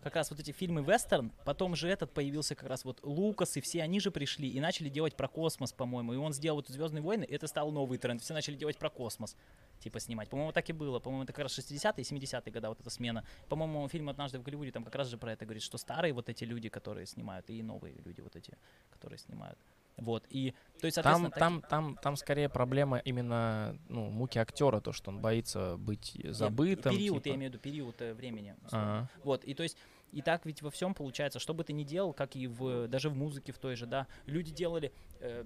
как 0.03 0.17
раз 0.17 0.31
вот 0.31 0.41
эти 0.41 0.53
фильмы 0.53 0.83
вестерн, 0.83 1.33
потом 1.45 1.77
же 1.77 1.89
этот 1.89 2.13
появился 2.13 2.55
как 2.55 2.69
раз 2.69 2.85
вот 2.85 3.01
Лукас 3.03 3.57
и 3.57 3.61
все 3.61 3.83
они 3.83 4.01
же 4.01 4.11
пришли 4.11 4.49
и 4.49 4.61
начали 4.61 4.89
делать 4.89 5.17
про 5.17 5.29
космос, 5.29 5.73
по-моему, 5.73 6.15
и 6.15 6.17
он 6.17 6.33
сделал 6.33 6.57
вот 6.57 6.69
Звездные 6.69 7.03
войны, 7.03 7.25
и 7.25 7.35
это 7.35 7.47
стал 7.47 7.71
новый 7.71 7.99
тренд, 7.99 8.23
все 8.23 8.35
начали 8.35 8.55
делать 8.55 8.79
про 8.79 8.91
космос, 8.91 9.37
типа 9.81 10.01
снимать, 10.01 10.29
по-моему, 10.29 10.53
так 10.53 10.69
и 10.69 10.73
было, 10.73 10.99
по-моему, 10.99 11.25
это 11.25 11.33
как 11.33 11.45
раз 11.45 11.59
60-е 11.59 12.03
и 12.03 12.03
70-е 12.03 12.53
года 12.53 12.69
вот 12.69 12.81
эта 12.81 12.91
смена, 12.91 13.25
по-моему, 13.49 13.89
фильм 13.89 14.09
«Однажды 14.09 14.39
в 14.39 14.43
Голливуде» 14.43 14.73
там 14.73 14.85
как 14.85 14.95
раз 14.95 15.09
же 15.09 15.19
про 15.19 15.33
это 15.33 15.45
говорит, 15.45 15.63
что 15.63 15.79
старые 15.79 16.13
вот 16.13 16.29
эти 16.29 16.45
люди, 16.45 16.69
которые 16.69 17.07
снимают, 17.07 17.49
и 17.51 17.63
новые 17.63 17.95
люди 18.05 18.21
вот 18.21 18.37
эти, 18.37 18.57
которые 18.91 19.19
снимают, 19.19 19.59
вот, 19.99 20.25
и, 20.31 20.55
то 20.81 20.87
есть, 20.87 20.95
Там, 20.95 21.05
соответственно, 21.05 21.31
таки- 21.31 21.41
там, 21.41 21.63
там, 21.63 21.99
там 22.03 22.17
скорее 22.17 22.49
проблема 22.49 22.99
именно 22.99 23.79
ну, 23.89 24.11
муки 24.11 24.39
актера, 24.39 24.81
то, 24.81 24.93
что 24.93 25.11
он 25.11 25.21
боится 25.21 25.77
быть 25.77 26.17
забытым. 26.25 26.95
период, 26.95 27.23
типа. 27.23 27.29
я 27.29 27.35
имею 27.35 27.51
в 27.51 27.55
виду 27.55 27.63
период 27.63 28.01
э, 28.01 28.15
времени. 28.15 28.55
Ага. 28.71 29.11
Вот, 29.25 29.45
и 29.45 29.55
то 29.55 29.63
есть, 29.63 29.77
и 30.13 30.23
так 30.23 30.47
ведь 30.47 30.63
во 30.63 30.71
всем 30.71 30.95
получается, 30.95 31.39
что 31.39 31.53
бы 31.53 31.65
ты 31.65 31.73
ни 31.73 31.85
делал, 31.85 32.13
как 32.13 32.37
и 32.37 32.47
в, 32.47 32.89
даже 32.89 33.11
в 33.11 33.15
музыке 33.17 33.53
в 33.53 33.59
той 33.59 33.77
же, 33.77 33.87
да, 33.87 34.07
люди 34.27 34.53
делали, 34.53 34.93
э, 35.21 35.45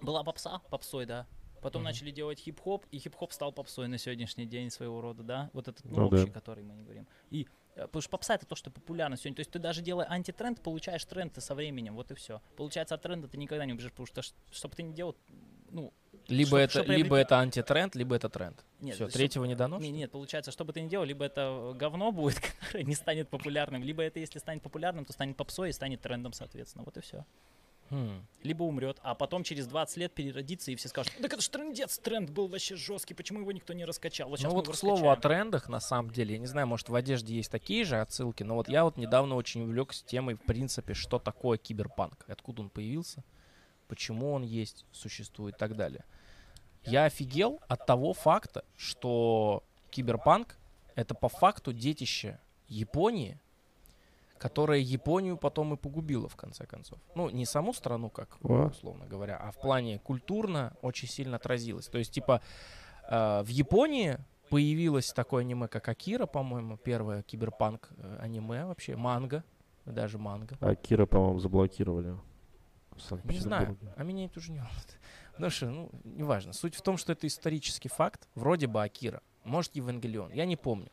была 0.00 0.22
попса, 0.24 0.60
попсой, 0.70 1.06
да, 1.06 1.26
потом 1.60 1.82
Мгм. 1.82 1.90
начали 1.90 2.10
делать 2.10 2.38
хип-хоп, 2.38 2.86
и 2.90 2.98
хип-хоп 2.98 3.32
стал 3.32 3.52
попсой 3.52 3.88
на 3.88 3.98
сегодняшний 3.98 4.46
день 4.46 4.70
своего 4.70 5.00
рода, 5.00 5.22
да, 5.22 5.50
вот 5.52 5.68
этот, 5.68 5.84
ну, 5.84 5.96
Ну 5.96 6.08
да. 6.08 6.16
общий, 6.22 6.30
который 6.30 6.64
мы 6.64 6.74
не 6.74 6.82
говорим. 6.84 7.06
И, 7.30 7.46
потому 7.74 8.00
что 8.00 8.10
попса 8.10 8.34
это 8.34 8.46
то, 8.46 8.54
что 8.54 8.70
популярно 8.70 9.16
сегодня, 9.16 9.36
то 9.36 9.40
есть 9.40 9.50
ты 9.50 9.58
даже 9.58 9.82
делая 9.82 10.10
антитренд, 10.10 10.60
получаешь 10.60 11.04
тренд 11.04 11.42
со 11.42 11.54
временем, 11.54 11.94
вот 11.94 12.10
и 12.10 12.14
все. 12.14 12.40
Получается, 12.56 12.94
от 12.94 13.02
тренда 13.02 13.28
ты 13.28 13.36
никогда 13.36 13.64
не 13.64 13.72
убежишь, 13.72 13.92
потому 13.92 14.06
что, 14.06 14.22
что 14.22 14.68
бы 14.68 14.74
ты 14.74 14.82
ни 14.82 14.92
делал, 14.92 15.16
ну, 15.70 15.92
Либо, 16.28 16.48
Чтоб- 16.48 16.58
это, 16.58 16.72
чтоб 16.72 16.88
либо 16.88 17.16
это 17.16 17.38
антитренд, 17.38 17.96
либо 17.96 18.14
это 18.14 18.28
тренд. 18.28 18.64
нет, 18.80 18.94
Все, 18.94 19.08
третьего 19.08 19.44
не 19.44 19.54
дано? 19.54 19.78
Не, 19.78 19.90
нет, 19.90 20.10
получается, 20.10 20.52
что 20.52 20.64
бы 20.64 20.72
ты 20.72 20.80
ни 20.80 20.88
делал, 20.88 21.04
либо 21.04 21.24
это 21.24 21.72
говно 21.74 22.12
будет, 22.12 22.38
которое 22.60 22.84
не 22.84 22.94
станет 22.94 23.28
популярным, 23.28 23.82
либо 23.82 24.02
это, 24.02 24.20
если 24.20 24.38
станет 24.38 24.62
популярным, 24.62 25.04
то 25.04 25.12
станет 25.12 25.36
попсой 25.36 25.70
и 25.70 25.72
станет 25.72 26.00
трендом, 26.00 26.32
соответственно. 26.32 26.84
Вот 26.84 26.96
и 26.96 27.00
все. 27.00 27.24
Хм. 27.92 28.26
Либо 28.42 28.62
умрет, 28.62 28.98
а 29.02 29.14
потом 29.14 29.44
через 29.44 29.66
20 29.66 29.98
лет 29.98 30.14
переродится, 30.14 30.70
и 30.70 30.76
все 30.76 30.88
скажут, 30.88 31.12
так 31.20 31.30
это 31.30 31.42
же 31.42 31.50
трендец, 31.50 31.98
тренд 31.98 32.30
был 32.30 32.48
вообще 32.48 32.74
жесткий, 32.74 33.12
почему 33.12 33.40
его 33.40 33.52
никто 33.52 33.74
не 33.74 33.84
раскачал? 33.84 34.30
Вот 34.30 34.40
Ну 34.42 34.48
вот, 34.48 34.66
к 34.66 34.74
слову, 34.74 35.10
о 35.10 35.14
раскачаем». 35.14 35.20
трендах, 35.20 35.68
на 35.68 35.78
самом 35.78 36.10
деле, 36.10 36.32
я 36.32 36.38
не 36.38 36.46
знаю, 36.46 36.66
может, 36.66 36.88
в 36.88 36.94
одежде 36.94 37.34
есть 37.34 37.50
такие 37.50 37.84
же 37.84 38.00
отсылки, 38.00 38.44
но 38.44 38.54
вот 38.54 38.70
я 38.70 38.84
вот 38.84 38.96
недавно 38.96 39.34
очень 39.34 39.64
увлекся 39.64 40.06
темой, 40.06 40.36
в 40.36 40.40
принципе, 40.40 40.94
что 40.94 41.18
такое 41.18 41.58
киберпанк, 41.58 42.24
откуда 42.28 42.62
он 42.62 42.70
появился, 42.70 43.24
почему 43.88 44.32
он 44.32 44.42
есть, 44.42 44.86
существует 44.90 45.56
и 45.56 45.58
так 45.58 45.76
далее. 45.76 46.06
Я 46.86 47.04
офигел 47.04 47.60
от 47.68 47.84
того 47.84 48.14
факта, 48.14 48.64
что 48.78 49.64
киберпанк— 49.90 50.56
это 50.94 51.14
по 51.14 51.28
факту 51.28 51.74
детище 51.74 52.40
Японии, 52.68 53.38
которая 54.42 54.80
Японию 54.80 55.36
потом 55.36 55.74
и 55.74 55.76
погубила, 55.76 56.28
в 56.28 56.34
конце 56.34 56.66
концов. 56.66 56.98
Ну, 57.14 57.30
не 57.30 57.46
саму 57.46 57.72
страну, 57.72 58.10
как 58.10 58.38
условно 58.42 59.06
говоря, 59.06 59.36
а 59.36 59.52
в 59.52 59.60
плане 59.60 60.00
культурно 60.00 60.76
очень 60.82 61.08
сильно 61.08 61.36
отразилось. 61.36 61.86
То 61.86 61.98
есть, 61.98 62.12
типа, 62.12 62.40
э, 63.08 63.42
в 63.42 63.46
Японии 63.46 64.18
появилось 64.50 65.12
такое 65.12 65.42
аниме, 65.42 65.68
как 65.68 65.88
Акира, 65.88 66.26
по-моему, 66.26 66.76
первое 66.76 67.22
киберпанк 67.22 67.90
э, 67.96 68.18
аниме 68.20 68.66
вообще, 68.66 68.96
манга, 68.96 69.44
даже 69.84 70.18
манга. 70.18 70.56
А 70.60 70.74
Кира, 70.74 71.06
по-моему, 71.06 71.38
заблокировали. 71.38 72.16
Не 73.24 73.38
знаю, 73.38 73.78
а 73.96 74.02
меня 74.02 74.24
это 74.24 74.40
уже 74.40 74.50
не 74.50 74.58
волнует. 74.58 74.98
Потому 75.34 75.50
что, 75.50 75.66
ну, 75.66 75.90
неважно. 76.04 76.52
Суть 76.52 76.74
в 76.74 76.82
том, 76.82 76.96
что 76.96 77.12
это 77.12 77.28
исторический 77.28 77.88
факт, 77.88 78.28
вроде 78.34 78.66
бы 78.66 78.82
Акира, 78.82 79.22
может, 79.44 79.76
Евангелион, 79.76 80.32
я 80.32 80.46
не 80.46 80.56
помню. 80.56 80.90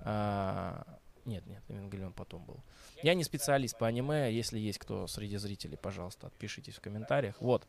А, 0.00 0.95
нет, 1.26 1.46
нет, 1.46 1.62
Евангелион 1.68 2.12
потом 2.12 2.44
был. 2.44 2.62
Я 3.02 3.14
не 3.14 3.24
специалист 3.24 3.76
по 3.76 3.86
аниме, 3.86 4.32
если 4.32 4.58
есть 4.58 4.78
кто 4.78 5.06
среди 5.06 5.36
зрителей, 5.36 5.76
пожалуйста, 5.76 6.28
отпишитесь 6.28 6.74
в 6.74 6.80
комментариях. 6.80 7.36
Вот. 7.40 7.66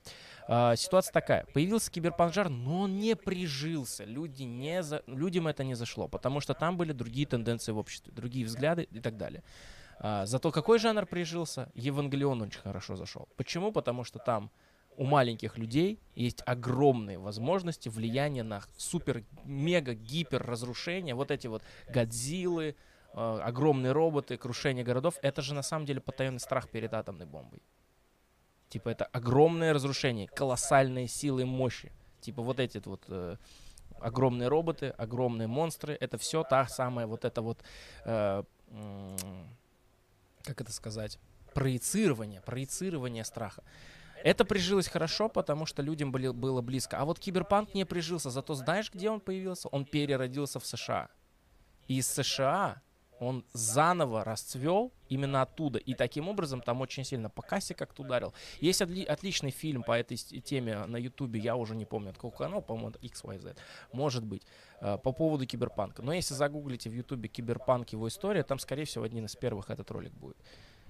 А, 0.47 0.75
ситуация 0.75 1.11
такая. 1.11 1.45
Появился 1.53 1.91
киберпанк-жар, 1.91 2.49
но 2.49 2.81
он 2.81 2.99
не 2.99 3.15
прижился. 3.15 4.03
Люди 4.03 4.43
не 4.43 4.83
за... 4.83 5.03
Людям 5.07 5.47
это 5.47 5.63
не 5.63 5.75
зашло, 5.75 6.07
потому 6.07 6.39
что 6.39 6.53
там 6.53 6.77
были 6.77 6.91
другие 6.91 7.27
тенденции 7.27 7.71
в 7.71 7.77
обществе, 7.77 8.13
другие 8.13 8.45
взгляды 8.45 8.83
и 8.83 8.99
так 8.99 9.17
далее. 9.17 9.43
А, 9.99 10.25
зато 10.25 10.51
какой 10.51 10.79
жанр 10.79 11.05
прижился? 11.05 11.71
Евангелион 11.73 12.41
очень 12.43 12.59
хорошо 12.61 12.95
зашел. 12.95 13.27
Почему? 13.35 13.71
Потому 13.71 14.03
что 14.03 14.19
там 14.19 14.51
у 14.97 15.05
маленьких 15.05 15.57
людей 15.57 15.99
есть 16.15 16.41
огромные 16.45 17.19
возможности 17.19 17.87
влияния 17.87 18.43
на 18.43 18.63
супер, 18.77 19.23
мега, 19.45 19.93
гипер 19.93 20.43
разрушения. 20.43 21.13
Вот 21.13 21.31
эти 21.31 21.47
вот 21.47 21.63
Годзиллы, 21.87 22.75
э, 23.17 23.39
огромные 23.43 23.91
роботы, 23.91 24.37
крушение 24.37 24.83
городов. 24.83 25.15
Это 25.21 25.41
же 25.41 25.53
на 25.53 25.63
самом 25.63 25.85
деле 25.85 25.99
потаенный 25.99 26.39
страх 26.39 26.69
перед 26.69 26.93
атомной 26.93 27.25
бомбой. 27.25 27.61
Типа 28.69 28.89
это 28.89 29.05
огромное 29.05 29.73
разрушение, 29.73 30.27
колоссальные 30.27 31.07
силы 31.07 31.41
и 31.41 31.45
мощи. 31.45 31.91
Типа 32.21 32.41
вот 32.41 32.59
эти 32.59 32.81
вот 32.85 33.03
э, 33.07 33.37
огромные 33.99 34.49
роботы, 34.49 34.89
огромные 34.89 35.47
монстры. 35.47 35.97
Это 35.99 36.17
все 36.17 36.43
та 36.43 36.67
самая 36.67 37.07
вот 37.07 37.25
это 37.25 37.41
вот, 37.41 37.63
э, 38.05 38.43
м, 38.69 39.17
как 40.43 40.61
это 40.61 40.71
сказать, 40.71 41.19
проецирование, 41.53 42.41
проецирование 42.41 43.23
страха. 43.23 43.63
Это 44.23 44.45
прижилось 44.45 44.87
хорошо, 44.87 45.29
потому 45.29 45.65
что 45.65 45.81
людям 45.81 46.11
были, 46.11 46.29
было 46.29 46.61
близко. 46.61 46.97
А 46.97 47.05
вот 47.05 47.19
киберпанк 47.19 47.73
не 47.73 47.85
прижился. 47.85 48.29
Зато 48.29 48.53
знаешь, 48.55 48.91
где 48.91 49.09
он 49.09 49.19
появился? 49.19 49.69
Он 49.69 49.85
переродился 49.85 50.59
в 50.59 50.65
США. 50.65 51.09
И 51.87 51.97
из 51.97 52.07
США 52.07 52.81
он 53.19 53.43
заново 53.53 54.23
расцвел 54.23 54.91
именно 55.09 55.41
оттуда. 55.41 55.79
И 55.79 55.93
таким 55.93 56.29
образом 56.29 56.61
там 56.61 56.81
очень 56.81 57.03
сильно 57.03 57.29
по 57.29 57.41
кассе 57.41 57.73
как-то 57.73 58.03
ударил. 58.03 58.33
Есть 58.59 58.81
отли- 58.81 59.05
отличный 59.05 59.51
фильм 59.51 59.83
по 59.83 59.93
этой 59.93 60.17
теме 60.17 60.85
на 60.85 60.97
Ютубе, 60.97 61.39
я 61.39 61.55
уже 61.55 61.75
не 61.75 61.85
помню, 61.85 62.09
от 62.09 62.15
какого 62.15 62.31
канала, 62.31 62.61
по-моему, 62.61 62.93
XYZ. 63.01 63.57
Может 63.93 64.25
быть, 64.25 64.43
э, 64.81 64.97
по 64.97 65.11
поводу 65.11 65.45
киберпанка. 65.45 66.01
Но 66.01 66.13
если 66.13 66.33
загуглите 66.33 66.89
в 66.89 66.93
Ютубе 66.93 67.29
киберпанк 67.29 67.89
его 67.89 68.07
история, 68.07 68.43
там, 68.43 68.59
скорее 68.59 68.85
всего, 68.85 69.03
один 69.03 69.25
из 69.25 69.35
первых 69.35 69.69
этот 69.69 69.89
ролик 69.91 70.13
будет. 70.13 70.37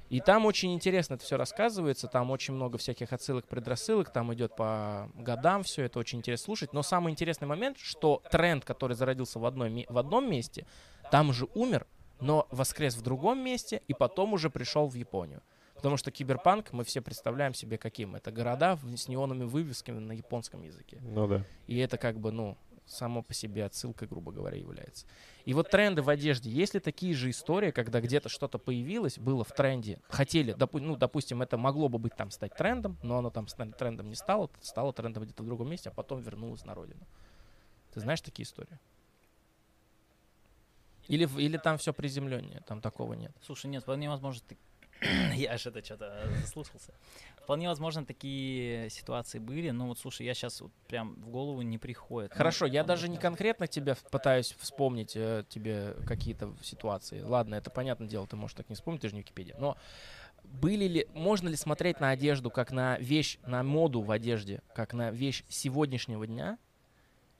И 0.09 0.21
там 0.21 0.45
очень 0.45 0.73
интересно 0.73 1.15
это 1.15 1.25
все 1.25 1.35
рассказывается, 1.35 2.07
там 2.07 2.31
очень 2.31 2.53
много 2.53 2.77
всяких 2.77 3.11
отсылок, 3.11 3.45
предрассылок, 3.45 4.09
там 4.09 4.33
идет 4.33 4.55
по 4.55 5.11
годам 5.15 5.63
все, 5.63 5.83
это 5.83 5.99
очень 5.99 6.19
интересно 6.19 6.45
слушать. 6.45 6.71
Но 6.71 6.81
самый 6.81 7.11
интересный 7.11 7.47
момент, 7.47 7.77
что 7.77 8.21
тренд, 8.31 8.63
который 8.63 8.95
зародился 8.95 9.37
в, 9.39 9.45
одной, 9.45 9.85
в 9.89 9.97
одном 9.97 10.29
месте, 10.29 10.65
там 11.11 11.33
же 11.33 11.47
умер, 11.53 11.85
но 12.19 12.47
воскрес 12.51 12.95
в 12.95 13.01
другом 13.01 13.39
месте 13.39 13.81
и 13.87 13.93
потом 13.93 14.33
уже 14.33 14.49
пришел 14.49 14.87
в 14.87 14.95
Японию. 14.95 15.41
Потому 15.75 15.97
что 15.97 16.09
киберпанк 16.09 16.73
мы 16.73 16.83
все 16.83 17.01
представляем 17.01 17.53
себе 17.53 17.77
каким. 17.77 18.15
Это 18.15 18.31
города 18.31 18.79
с 18.95 19.07
неоновыми 19.07 19.43
вывесками 19.43 19.99
на 19.99 20.11
японском 20.11 20.63
языке. 20.63 20.99
Ну 21.01 21.27
да. 21.27 21.45
И 21.67 21.77
это 21.77 21.99
как 21.99 22.19
бы, 22.19 22.31
ну, 22.31 22.57
само 22.87 23.21
по 23.21 23.33
себе 23.33 23.65
отсылкой, 23.65 24.07
грубо 24.07 24.31
говоря, 24.31 24.57
является. 24.57 25.05
И 25.45 25.53
вот 25.53 25.69
тренды 25.69 26.01
в 26.01 26.09
одежде. 26.09 26.49
Есть 26.49 26.73
ли 26.73 26.79
такие 26.79 27.13
же 27.13 27.29
истории, 27.29 27.71
когда 27.71 28.01
где-то 28.01 28.29
что-то 28.29 28.57
появилось, 28.57 29.19
было 29.19 29.43
в 29.43 29.51
тренде, 29.51 29.99
хотели, 30.09 30.53
допу- 30.53 30.79
ну, 30.79 30.95
допустим, 30.95 31.41
это 31.41 31.57
могло 31.57 31.89
бы 31.89 31.99
быть 31.99 32.15
там 32.15 32.31
стать 32.31 32.55
трендом, 32.55 32.97
но 33.03 33.19
оно 33.19 33.29
там 33.29 33.45
трендом 33.45 34.09
не 34.09 34.15
стало, 34.15 34.49
стало 34.61 34.93
трендом 34.93 35.23
где-то 35.23 35.43
в 35.43 35.45
другом 35.45 35.69
месте, 35.69 35.89
а 35.89 35.93
потом 35.93 36.21
вернулось 36.21 36.65
на 36.65 36.73
родину. 36.73 37.05
Ты 37.93 37.99
знаешь 37.99 38.21
такие 38.21 38.45
истории? 38.45 38.79
Или, 41.07 41.27
или 41.39 41.57
там 41.57 41.77
все 41.77 41.93
приземленнее, 41.93 42.61
там 42.67 42.81
такого 42.81 43.13
нет. 43.13 43.31
Слушай, 43.41 43.67
нет, 43.67 43.83
вполне 43.83 44.09
возможно, 44.09 44.41
ты... 44.47 44.57
я 45.35 45.53
аж 45.53 45.65
это 45.65 45.83
что-то 45.83 46.27
заслушался. 46.41 46.93
Вполне 47.43 47.67
возможно, 47.67 48.05
такие 48.05 48.89
ситуации 48.89 49.39
были, 49.39 49.69
но 49.69 49.87
вот 49.87 49.99
слушай, 49.99 50.25
я 50.25 50.33
сейчас 50.33 50.59
вот 50.59 50.71
прям 50.87 51.15
в 51.15 51.29
голову 51.29 51.61
не 51.61 51.77
приходит. 51.77 52.31
Ну, 52.31 52.37
Хорошо, 52.37 52.65
я 52.65 52.81
там 52.81 52.87
даже 52.87 53.07
не 53.07 53.17
конкретно 53.17 53.67
тебя 53.67 53.95
пытаюсь 54.11 54.55
вспомнить 54.59 55.15
э, 55.15 55.45
тебе 55.47 55.95
какие-то 56.05 56.53
ситуации. 56.61 57.21
Ладно, 57.21 57.55
это 57.55 57.69
понятное 57.69 58.07
дело, 58.07 58.27
ты 58.27 58.35
можешь 58.35 58.55
так 58.55 58.69
не 58.69 58.75
вспомнить, 58.75 59.01
ты 59.01 59.09
же 59.09 59.15
не 59.15 59.21
Википедия. 59.21 59.55
Но 59.59 59.77
были 60.43 60.85
ли, 60.85 61.07
можно 61.13 61.49
ли 61.49 61.55
смотреть 61.55 61.99
на 61.99 62.09
одежду 62.09 62.49
как 62.49 62.71
на 62.71 62.97
вещь, 62.97 63.37
на 63.45 63.63
моду 63.63 64.01
в 64.01 64.11
одежде, 64.11 64.61
как 64.73 64.93
на 64.93 65.11
вещь 65.11 65.43
сегодняшнего 65.47 66.25
дня? 66.27 66.57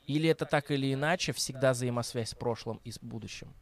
Или 0.08 0.30
это 0.30 0.46
так 0.46 0.72
или 0.72 0.94
иначе 0.94 1.34
всегда 1.34 1.74
взаимосвязь 1.74 2.30
с 2.30 2.36
прошлым 2.36 2.80
и 2.84 2.92
с 2.92 3.00
будущим? 3.00 3.54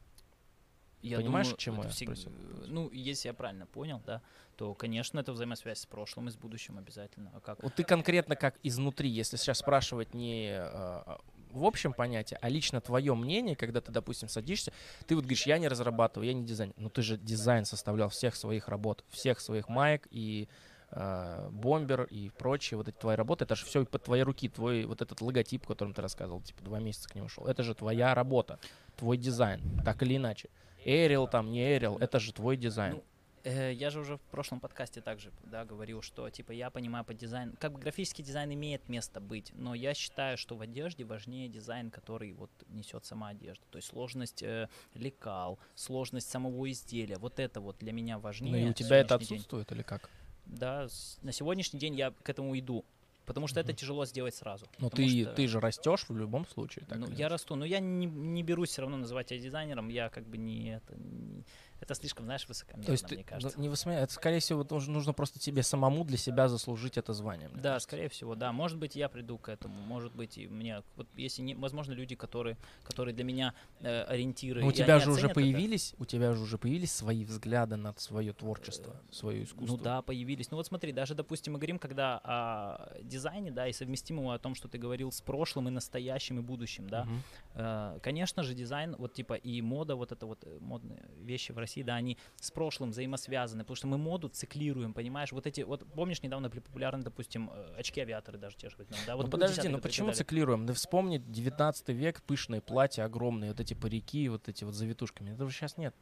Я 1.02 1.18
Понимаешь, 1.18 1.48
думаю, 1.48 1.58
к 1.58 1.60
чему 1.60 1.78
это 1.82 1.88
я 1.88 1.94
всег- 1.94 2.16
спросил? 2.16 2.32
Ну, 2.68 2.90
если 2.92 3.28
я 3.28 3.34
правильно 3.34 3.68
понял, 3.68 4.02
да, 4.06 4.22
то, 4.56 4.74
конечно, 4.74 5.20
это 5.20 5.34
взаимосвязь 5.34 5.80
с 5.80 5.86
прошлым 5.86 6.30
и 6.30 6.32
с 6.32 6.36
будущим 6.36 6.80
обязательно. 6.80 7.32
А 7.36 7.40
как? 7.42 7.62
Вот 7.62 7.76
ты 7.76 7.84
конкретно 7.84 8.36
как 8.36 8.56
изнутри, 8.64 9.10
если 9.10 9.38
сейчас 9.38 9.60
спрашивать 9.60 10.16
не 10.16 10.50
э, 10.50 11.18
в 11.52 11.64
общем 11.64 11.94
понятии, 11.94 12.38
а 12.42 12.50
лично 12.50 12.82
твое 12.82 13.14
мнение, 13.14 13.56
когда 13.56 13.82
ты, 13.82 13.92
допустим, 13.92 14.30
садишься, 14.30 14.74
ты 15.06 15.16
вот 15.16 15.26
говоришь, 15.26 15.46
я 15.46 15.58
не 15.60 15.68
разрабатываю, 15.68 16.28
я 16.28 16.34
не 16.34 16.44
дизайнер. 16.44 16.74
Но 16.78 16.90
ты 16.90 17.02
же 17.04 17.18
дизайн 17.18 17.66
составлял 17.66 18.10
всех 18.10 18.36
своих 18.36 18.68
работ, 18.68 19.04
всех 19.10 19.40
своих 19.40 19.70
маек 19.70 20.08
и 20.10 20.48
э, 20.92 21.50
бомбер 21.52 22.04
и 22.04 22.30
прочие 22.30 22.78
вот 22.78 22.88
эти 22.88 22.96
твои 22.96 23.16
работы, 23.16 23.46
это 23.46 23.56
же 23.56 23.66
все 23.66 23.86
под 23.86 24.04
твоей 24.04 24.24
руки, 24.24 24.50
твой 24.50 24.86
вот 24.86 25.02
этот 25.02 25.22
логотип, 25.22 25.64
о 25.66 25.68
котором 25.68 25.94
ты 25.94 26.02
рассказывал, 26.02 26.42
типа 26.42 26.64
два 26.64 26.80
месяца 26.80 27.10
к 27.10 27.16
нему 27.16 27.30
шел, 27.30 27.46
это 27.46 27.64
же 27.64 27.76
твоя 27.76 28.14
работа, 28.14 28.60
твой 28.96 29.18
дизайн, 29.18 29.62
так 29.84 30.02
или 30.04 30.18
иначе. 30.18 30.50
Arial 30.84 31.28
там, 31.28 31.52
не 31.52 31.76
Arial, 31.76 31.98
это 31.98 32.20
же 32.20 32.32
твой 32.32 32.58
дизайн. 32.58 32.96
Ну, 32.96 33.04
Э, 33.46 33.72
Я 33.72 33.92
же 33.92 34.00
уже 34.00 34.18
в 34.18 34.22
прошлом 34.22 34.60
подкасте 34.60 35.02
также 35.02 35.32
да, 35.44 35.66
говорил, 35.66 36.02
что 36.02 36.30
типа 36.30 36.52
я 36.52 36.72
понимаю 36.72 37.06
по 37.06 37.14
дизайну, 37.14 37.54
как 37.60 37.74
бы 37.74 37.80
графический 37.80 38.24
дизайн 38.24 38.52
имеет 38.54 38.90
место 38.90 39.22
быть, 39.22 39.52
но 39.54 39.76
я 39.76 39.94
считаю, 39.94 40.38
что 40.38 40.56
в 40.56 40.62
одежде 40.62 41.06
важнее 41.06 41.48
дизайн, 41.48 41.92
который 41.92 42.34
вот 42.34 42.50
несет 42.70 43.06
сама 43.06 43.30
одежда, 43.30 43.64
то 43.70 43.78
есть 43.78 43.90
сложность 43.90 44.42
э, 44.42 44.68
лекал, 44.96 45.60
сложность 45.76 46.28
самого 46.28 46.72
изделия, 46.72 47.18
вот 47.18 47.40
это 47.40 47.62
вот 47.62 47.78
для 47.78 47.92
меня 47.92 48.18
важнее. 48.18 48.52
ну 48.52 48.68
и 48.68 48.70
у 48.72 48.74
тебя 48.74 48.98
это 48.98 49.10
сегодняшний 49.10 49.28
день. 49.28 49.38
отсутствует 49.38 49.72
или 49.72 49.84
как? 49.84 50.10
Да, 50.46 50.88
на 51.22 51.32
сегодняшний 51.32 51.80
день 51.80 51.96
я 51.96 52.12
к 52.12 52.30
этому 52.30 52.58
иду, 52.58 52.86
потому 53.26 53.48
что 53.48 53.60
это 53.60 53.70
Мгм. 53.70 53.78
тяжело 53.78 54.06
сделать 54.06 54.36
сразу. 54.36 54.68
Но 54.80 54.90
ты, 54.90 55.08
что- 55.24 55.34
ты 55.34 55.48
же 55.48 55.60
растешь 55.60 56.06
в 56.08 56.16
любом 56.18 56.46
случае. 56.48 56.86
так 56.88 57.00
ну, 57.00 57.10
я 57.10 57.30
расту, 57.30 57.56
но 57.56 57.66
я 57.66 57.80
не, 57.80 58.06
не 58.06 58.44
берусь 58.44 58.70
все 58.70 58.82
равно 58.82 58.98
называть 58.98 59.30
себя 59.30 59.40
дизайнером, 59.40 59.90
я 59.90 60.10
как 60.10 60.26
бы 60.28 60.38
не 60.38 60.76
это, 60.76 60.96
не- 60.98 61.44
это 61.80 61.94
слишком, 61.96 62.26
знаешь, 62.26 62.48
высокомерно, 62.48 62.86
То 62.86 62.92
есть, 62.92 63.10
мне 63.10 63.20
ну, 63.20 63.24
кажется. 63.26 63.60
не 63.60 63.70
высмея- 63.70 64.00
это, 64.00 64.14
скорее 64.14 64.40
всего, 64.40 64.66
нужно, 64.70 64.94
нужно 64.94 65.14
просто 65.14 65.40
тебе 65.40 65.64
самому 65.64 66.04
для 66.04 66.18
себя 66.18 66.48
заслужить 66.48 66.98
это 66.98 67.14
звание. 67.14 67.50
Да, 67.50 67.62
кажется. 67.62 67.80
скорее 67.88 68.10
всего, 68.10 68.36
да. 68.36 68.52
Может 68.52 68.78
быть, 68.78 68.96
я 68.96 69.10
приду 69.10 69.38
к 69.38 69.50
этому. 69.50 69.76
Может 69.82 70.16
быть, 70.16 70.38
и 70.38 70.48
мне. 70.48 70.82
Вот 70.96 71.08
если 71.16 71.42
не, 71.42 71.56
возможно, 71.56 71.94
люди, 71.94 72.16
которые, 72.16 72.58
которые 72.84 73.14
для 73.14 73.24
меня 73.24 73.54
э, 73.82 74.04
ориентиры. 74.04 74.62
Но 74.62 74.68
у 74.68 74.72
тебя 74.72 75.00
же 75.00 75.10
уже 75.12 75.28
оценят 75.28 75.32
это. 75.32 75.36
появились, 75.36 75.96
у 75.98 76.06
тебя 76.06 76.34
же 76.34 76.42
уже 76.42 76.58
появились 76.58 76.92
свои 76.92 77.26
взгляды 77.26 77.76
на 77.76 77.94
свое 77.98 78.34
творчество, 78.34 78.96
свое 79.12 79.44
искусство. 79.44 79.78
Ну 79.78 79.84
да, 79.84 80.02
появились. 80.02 80.52
Ну 80.52 80.58
вот 80.58 80.68
смотри, 80.68 80.92
даже, 80.92 81.14
допустим, 81.14 81.54
мы 81.54 81.60
говорим, 81.60 81.80
когда 81.80 82.20
о 82.24 83.00
дизайне, 83.04 83.52
да, 83.52 83.68
и 83.68 83.74
совместимого 83.74 84.34
о 84.34 84.40
том, 84.40 84.56
что 84.56 84.68
ты 84.68 84.78
говорил 84.78 85.12
с 85.12 85.22
прошлым 85.22 85.68
и 85.68 85.72
настоящим 85.72 86.40
и 86.40 86.42
будущим, 86.42 86.90
да. 86.90 87.06
Мгм. 87.06 87.24
Э, 87.56 88.00
Конечно 88.02 88.44
же, 88.44 88.54
дизайн, 88.54 88.96
вот 88.98 89.14
типа 89.14 89.34
и 89.34 89.62
мода, 89.62 89.96
вот 89.96 90.12
это 90.12 90.26
вот 90.26 90.44
э, 90.44 90.58
модные 90.60 91.04
вещи 91.18 91.52
в 91.52 91.58
России, 91.66 91.84
да, 91.84 91.96
они 91.96 92.18
с 92.40 92.52
прошлым 92.52 92.92
взаимосвязаны, 92.92 93.64
потому 93.64 93.76
что 93.76 93.88
мы 93.88 93.98
моду 93.98 94.30
циклируем, 94.30 94.94
понимаешь? 94.94 95.32
Вот 95.32 95.48
эти, 95.48 95.62
вот 95.62 95.86
помнишь, 95.94 96.22
недавно 96.24 96.50
были 96.50 96.62
популярны, 96.62 97.04
допустим, 97.04 97.50
э, 97.54 97.76
очки-авиаторы 97.78 98.38
даже 98.38 98.56
те 98.56 98.70
же 98.70 98.76
да? 99.08 99.16
Вот 99.16 99.26
ну 99.26 99.32
подожди, 99.32 99.68
ну 99.68 99.80
почему 99.80 100.12
циклируем? 100.14 100.66
Да 100.66 100.74
вспомни 100.74 101.18
19 101.18 101.90
век, 101.90 102.22
пышные 102.24 102.62
платья 102.62 103.04
огромные, 103.04 103.52
вот 103.52 103.60
эти 103.60 103.74
парики, 103.74 104.30
вот 104.30 104.48
эти 104.48 104.64
вот 104.64 104.74
завитушками. 104.74 105.32
Этого 105.32 105.52
сейчас 105.52 105.78
нет. 105.78 105.96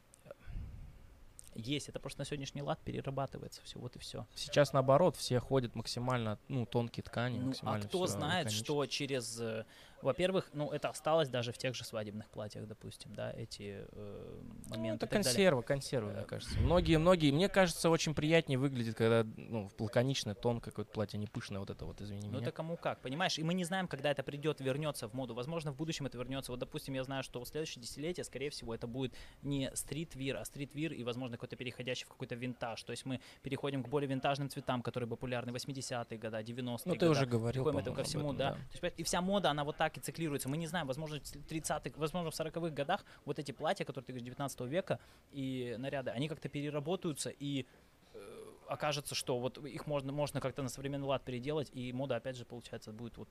Есть, 1.54 1.88
это 1.88 2.00
просто 2.00 2.20
на 2.20 2.24
сегодняшний 2.24 2.62
лад 2.62 2.80
перерабатывается 2.84 3.62
все, 3.62 3.78
вот 3.78 3.94
и 3.94 3.98
все. 4.00 4.26
Сейчас 4.34 4.72
наоборот, 4.72 5.16
все 5.16 5.38
ходят 5.38 5.76
максимально, 5.76 6.38
ну, 6.48 6.66
тонкие 6.66 7.04
ткани, 7.04 7.38
Ну, 7.38 7.52
а 7.62 7.78
кто 7.78 8.06
знает, 8.06 8.50
что 8.50 8.84
через, 8.86 9.40
э, 9.40 9.64
во-первых, 10.04 10.50
ну 10.52 10.70
это 10.70 10.88
осталось 10.88 11.28
даже 11.28 11.52
в 11.52 11.58
тех 11.58 11.74
же 11.74 11.84
свадебных 11.84 12.28
платьях, 12.28 12.66
допустим, 12.66 13.12
да, 13.14 13.32
эти 13.32 13.84
э, 13.90 14.40
Ну, 14.66 14.70
моменты. 14.76 15.06
это 15.06 15.06
и 15.06 15.08
так 15.08 15.10
далее. 15.10 15.24
консерва, 15.24 15.62
консерва, 15.62 16.10
мне 16.10 16.20
Э, 16.22 16.24
кажется. 16.24 16.58
Многие, 16.60 16.98
многие, 16.98 17.30
мне 17.32 17.48
кажется, 17.48 17.90
очень 17.90 18.14
приятнее 18.14 18.58
выглядит, 18.58 18.94
когда, 18.96 19.24
ну, 19.36 19.70
лаконичное, 19.78 20.34
тонкое 20.34 20.70
какое-то 20.70 20.92
платье, 20.92 21.18
не 21.18 21.26
пышное, 21.26 21.58
вот 21.60 21.70
это 21.70 21.84
вот, 21.84 22.00
извини 22.00 22.28
Ну 22.28 22.34
меня. 22.34 22.42
это 22.42 22.52
кому 22.52 22.76
как, 22.76 23.00
понимаешь? 23.00 23.38
И 23.38 23.42
мы 23.42 23.54
не 23.54 23.64
знаем, 23.64 23.88
когда 23.88 24.10
это 24.10 24.22
придет, 24.22 24.60
вернется 24.60 25.08
в 25.08 25.14
моду. 25.14 25.34
Возможно, 25.34 25.72
в 25.72 25.76
будущем 25.76 26.06
это 26.06 26.18
вернется. 26.18 26.52
Вот, 26.52 26.60
допустим, 26.60 26.94
я 26.94 27.04
знаю, 27.04 27.22
что 27.22 27.42
в 27.42 27.48
следующее 27.48 27.82
десятилетие, 27.82 28.24
скорее 28.24 28.50
всего, 28.50 28.74
это 28.74 28.86
будет 28.86 29.14
не 29.42 29.70
стритвир, 29.74 30.36
а 30.36 30.44
стритвир 30.44 30.92
и, 30.92 31.02
возможно, 31.02 31.36
какой-то 31.36 31.56
переходящий 31.56 32.04
в 32.04 32.08
какой-то 32.08 32.34
винтаж. 32.34 32.82
То 32.82 32.90
есть 32.92 33.04
мы 33.06 33.20
переходим 33.42 33.82
к 33.82 33.88
более 33.88 34.08
винтажным 34.08 34.48
цветам, 34.50 34.82
которые 34.82 35.08
популярны 35.08 35.50
80-е 35.50 36.18
годы, 36.18 36.36
90-е 36.36 36.78
Ну, 36.86 36.92
ты 36.94 36.98
годы. 37.06 37.08
уже 37.10 37.26
говорил, 37.26 37.64
Приходим 37.64 37.78
это 37.80 37.92
ко 37.92 38.00
об 38.02 38.06
всему, 38.06 38.24
этом, 38.32 38.36
да. 38.36 38.52
То 38.80 38.86
есть, 38.86 38.98
и 38.98 39.02
вся 39.02 39.20
мода, 39.20 39.50
она 39.50 39.64
вот 39.64 39.76
так 39.76 39.93
и 39.96 40.00
циклируется. 40.00 40.48
Мы 40.48 40.56
не 40.56 40.66
знаем, 40.66 40.86
возможно, 40.86 41.18
в 41.18 41.22
30-х, 41.22 41.92
возможно, 41.96 42.30
в 42.30 42.34
40-х 42.34 42.70
годах 42.70 43.04
вот 43.24 43.38
эти 43.38 43.52
платья, 43.52 43.84
которые 43.84 44.06
ты 44.06 44.12
говоришь, 44.12 44.26
19 44.26 44.60
века, 44.62 44.98
и 45.32 45.76
наряды, 45.78 46.10
они 46.10 46.28
как-то 46.28 46.48
переработаются, 46.48 47.30
и 47.30 47.66
э, 48.12 48.44
окажется, 48.68 49.14
что 49.14 49.38
вот 49.38 49.58
их 49.58 49.86
можно, 49.86 50.12
можно 50.12 50.40
как-то 50.40 50.62
на 50.62 50.68
современный 50.68 51.06
лад 51.06 51.24
переделать, 51.24 51.70
и 51.72 51.92
мода, 51.92 52.16
опять 52.16 52.36
же, 52.36 52.44
получается, 52.44 52.92
будет 52.92 53.16
вот 53.16 53.28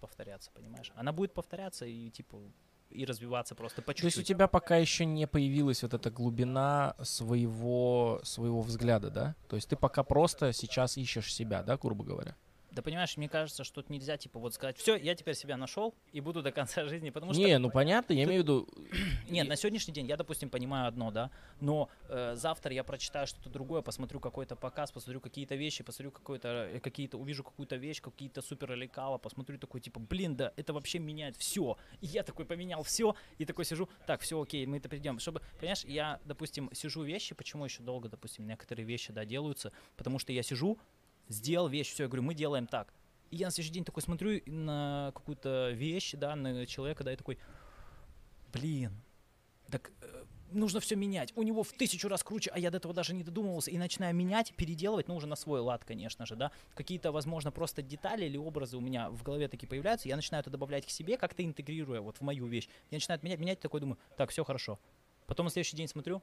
повторяться, 0.00 0.50
понимаешь? 0.52 0.92
Она 0.94 1.12
будет 1.12 1.32
повторяться 1.32 1.86
и, 1.86 2.10
типа, 2.10 2.38
и 2.90 3.04
развиваться 3.04 3.54
просто 3.54 3.82
по 3.82 3.92
То 3.92 4.04
есть 4.04 4.04
у 4.04 4.20
чуть-чуть. 4.20 4.26
тебя 4.26 4.46
пока 4.46 4.76
еще 4.76 5.04
не 5.04 5.26
появилась 5.26 5.82
вот 5.82 5.94
эта 5.94 6.10
глубина 6.10 6.94
своего, 7.02 8.20
своего 8.22 8.62
взгляда, 8.62 9.10
да? 9.10 9.34
То 9.48 9.56
есть 9.56 9.68
ты 9.68 9.76
пока 9.76 10.02
просто 10.02 10.52
сейчас 10.52 10.96
ищешь 10.96 11.32
себя, 11.32 11.62
да, 11.62 11.76
грубо 11.76 12.04
говоря? 12.04 12.36
Да 12.76 12.82
понимаешь, 12.82 13.16
мне 13.16 13.26
кажется, 13.26 13.64
что 13.64 13.80
тут 13.80 13.88
нельзя, 13.88 14.18
типа, 14.18 14.38
вот 14.38 14.52
сказать, 14.52 14.76
все, 14.76 14.96
я 14.96 15.14
теперь 15.14 15.34
себя 15.34 15.56
нашел 15.56 15.94
и 16.12 16.20
буду 16.20 16.42
до 16.42 16.52
конца 16.52 16.84
жизни, 16.88 17.08
потому 17.08 17.32
что... 17.32 17.42
Не, 17.42 17.56
ну 17.58 17.70
понятно, 17.70 18.12
я 18.12 18.24
имею 18.24 18.42
в 18.42 18.44
виду... 18.44 18.68
Нет, 19.30 19.48
на 19.48 19.56
сегодняшний 19.56 19.94
день 19.94 20.06
я, 20.06 20.18
допустим, 20.18 20.50
понимаю 20.50 20.86
одно, 20.86 21.10
да, 21.10 21.30
но 21.58 21.88
э, 22.10 22.34
завтра 22.36 22.74
я 22.74 22.84
прочитаю 22.84 23.26
что-то 23.26 23.48
другое, 23.48 23.80
посмотрю 23.80 24.20
какой-то 24.20 24.56
показ, 24.56 24.92
посмотрю 24.92 25.22
какие-то 25.22 25.54
вещи, 25.54 25.84
посмотрю 25.84 26.10
какой-то, 26.10 26.68
э, 26.70 26.80
какие-то, 26.80 27.16
увижу 27.16 27.42
какую-то 27.44 27.76
вещь, 27.76 28.02
какие-то 28.02 28.42
супер 28.42 28.74
лекала, 28.74 29.16
посмотрю 29.16 29.56
такой, 29.56 29.80
типа, 29.80 29.98
блин, 29.98 30.36
да, 30.36 30.52
это 30.56 30.74
вообще 30.74 30.98
меняет 30.98 31.38
все. 31.38 31.78
И 32.02 32.06
я 32.06 32.24
такой 32.24 32.44
поменял 32.44 32.82
все, 32.82 33.16
и 33.38 33.46
такой 33.46 33.64
сижу, 33.64 33.88
так, 34.06 34.20
все, 34.20 34.38
окей, 34.38 34.66
мы 34.66 34.76
это 34.76 34.90
придем. 34.90 35.18
Чтобы, 35.18 35.40
понимаешь, 35.58 35.82
я, 35.86 36.20
допустим, 36.26 36.68
сижу 36.74 37.04
вещи, 37.04 37.34
почему 37.34 37.64
еще 37.64 37.82
долго, 37.82 38.10
допустим, 38.10 38.46
некоторые 38.46 38.84
вещи, 38.84 39.14
да, 39.14 39.24
делаются, 39.24 39.72
потому 39.96 40.18
что 40.18 40.34
я 40.34 40.42
сижу, 40.42 40.78
сделал 41.28 41.68
вещь, 41.68 41.92
все, 41.92 42.04
я 42.04 42.08
говорю, 42.08 42.22
мы 42.22 42.34
делаем 42.34 42.66
так. 42.66 42.92
И 43.30 43.36
я 43.36 43.46
на 43.46 43.50
следующий 43.50 43.74
день 43.74 43.84
такой 43.84 44.02
смотрю 44.02 44.40
на 44.46 45.12
какую-то 45.14 45.70
вещь, 45.70 46.14
да, 46.14 46.36
на 46.36 46.66
человека, 46.66 47.04
да, 47.04 47.12
и 47.12 47.16
такой, 47.16 47.38
блин, 48.52 48.92
так 49.68 49.90
э, 50.00 50.24
нужно 50.52 50.80
все 50.80 50.96
менять. 50.96 51.32
У 51.36 51.42
него 51.42 51.62
в 51.62 51.72
тысячу 51.72 52.08
раз 52.08 52.22
круче, 52.22 52.50
а 52.52 52.58
я 52.58 52.70
до 52.70 52.78
этого 52.78 52.94
даже 52.94 53.14
не 53.14 53.24
додумывался. 53.24 53.70
И 53.70 53.78
начинаю 53.78 54.14
менять, 54.14 54.54
переделывать, 54.54 55.08
ну, 55.08 55.16
уже 55.16 55.26
на 55.26 55.36
свой 55.36 55.60
лад, 55.60 55.84
конечно 55.84 56.26
же, 56.26 56.36
да. 56.36 56.50
Какие-то, 56.74 57.12
возможно, 57.12 57.50
просто 57.50 57.82
детали 57.82 58.26
или 58.26 58.36
образы 58.36 58.76
у 58.76 58.80
меня 58.80 59.10
в 59.10 59.22
голове 59.22 59.48
такие 59.48 59.68
появляются. 59.68 60.08
Я 60.08 60.16
начинаю 60.16 60.42
это 60.42 60.50
добавлять 60.50 60.86
к 60.86 60.90
себе, 60.90 61.16
как-то 61.16 61.44
интегрируя 61.44 62.00
вот 62.00 62.18
в 62.18 62.20
мою 62.20 62.46
вещь. 62.46 62.68
Я 62.90 62.96
начинаю 62.96 63.20
менять, 63.22 63.38
менять, 63.40 63.60
такой 63.60 63.80
думаю, 63.80 63.98
так, 64.16 64.30
все 64.30 64.44
хорошо. 64.44 64.78
Потом 65.26 65.46
на 65.46 65.50
следующий 65.50 65.76
день 65.76 65.88
смотрю, 65.88 66.22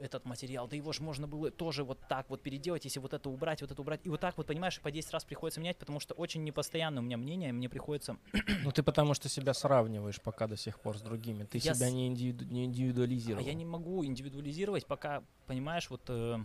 этот 0.00 0.24
материал, 0.24 0.66
да 0.68 0.76
его 0.76 0.92
же 0.92 1.02
можно 1.02 1.26
было 1.26 1.50
тоже 1.50 1.84
вот 1.84 1.98
так 2.08 2.28
вот 2.30 2.42
переделать, 2.42 2.84
если 2.84 3.00
вот 3.00 3.12
это 3.14 3.28
убрать, 3.28 3.60
вот 3.62 3.70
это 3.70 3.80
убрать. 3.82 4.00
И 4.04 4.08
вот 4.08 4.20
так 4.20 4.36
вот, 4.36 4.46
понимаешь, 4.46 4.80
по 4.80 4.90
10 4.90 5.10
раз 5.12 5.24
приходится 5.24 5.60
менять, 5.60 5.76
потому 5.78 6.00
что 6.00 6.14
очень 6.14 6.44
непостоянно 6.44 7.00
у 7.00 7.04
меня 7.04 7.16
мнение, 7.16 7.52
мне 7.52 7.68
приходится 7.68 8.16
Ну 8.64 8.70
ты 8.72 8.82
потому 8.82 9.14
что 9.14 9.28
себя 9.28 9.54
сравниваешь 9.54 10.20
пока 10.20 10.46
до 10.46 10.56
сих 10.56 10.80
пор 10.80 10.98
с 10.98 11.02
другими. 11.02 11.44
Ты 11.44 11.58
Я 11.58 11.74
себя 11.74 11.88
с- 11.88 11.92
не, 11.92 12.08
индивиду- 12.08 12.44
не 12.44 12.62
А 12.62 12.64
индивидуализировал. 12.66 13.44
я 13.44 13.54
не 13.54 13.64
могу 13.64 14.04
индивидуализировать, 14.04 14.86
пока, 14.86 15.22
понимаешь, 15.46 15.90
вот... 15.90 16.02
э, 16.08 16.38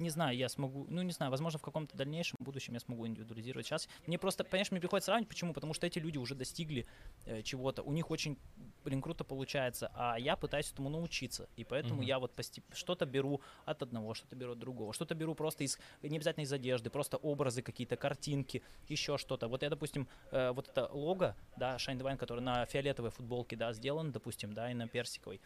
не 0.00 0.10
знаю, 0.10 0.36
я 0.36 0.48
смогу, 0.48 0.86
ну 0.88 1.02
не 1.02 1.12
знаю, 1.12 1.30
возможно, 1.30 1.58
в 1.58 1.62
каком-то 1.62 1.96
дальнейшем 1.96 2.36
будущем 2.40 2.74
я 2.74 2.80
смогу 2.80 3.06
индивидуализировать. 3.06 3.66
Сейчас 3.66 3.88
мне 4.06 4.18
просто, 4.18 4.44
понимаешь, 4.44 4.70
мне 4.70 4.80
приходится 4.80 5.06
сравнивать, 5.06 5.28
почему? 5.28 5.52
Потому 5.52 5.74
что 5.74 5.86
эти 5.86 5.98
люди 5.98 6.18
уже 6.18 6.34
достигли 6.34 6.86
э, 7.26 7.42
чего-то, 7.42 7.82
у 7.82 7.92
них 7.92 8.10
очень, 8.10 8.38
блин, 8.84 9.02
круто 9.02 9.24
получается, 9.24 9.90
а 9.94 10.18
я 10.18 10.36
пытаюсь 10.36 10.72
этому 10.72 10.88
научиться, 10.88 11.48
и 11.56 11.64
поэтому 11.64 11.96
Мгм. 11.96 12.02
я 12.02 12.18
вот 12.18 12.34
постеп- 12.34 12.64
что-то 12.72 13.06
беру 13.06 13.40
от 13.64 13.82
одного, 13.82 14.14
что-то 14.14 14.36
беру 14.36 14.52
от 14.52 14.58
другого, 14.58 14.92
что-то 14.92 15.14
беру 15.14 15.34
просто 15.34 15.64
из, 15.64 15.78
не 16.02 16.16
обязательно 16.16 16.44
из 16.44 16.52
одежды, 16.52 16.90
просто 16.90 17.16
образы 17.16 17.62
какие-то, 17.62 17.96
картинки, 17.96 18.62
еще 18.88 19.18
что-то. 19.18 19.48
Вот 19.48 19.62
я, 19.62 19.70
допустим, 19.70 20.08
э, 20.32 20.52
вот 20.52 20.68
это 20.68 20.88
лого, 20.92 21.36
да, 21.56 21.76
Shine 21.76 21.98
Divine, 21.98 22.16
который 22.16 22.40
на 22.40 22.64
фиолетовой 22.66 23.10
футболке, 23.10 23.56
да, 23.56 23.72
сделан, 23.72 24.12
допустим, 24.12 24.52
да, 24.54 24.70
и 24.70 24.74
на 24.74 24.88
персиковой. 24.88 25.40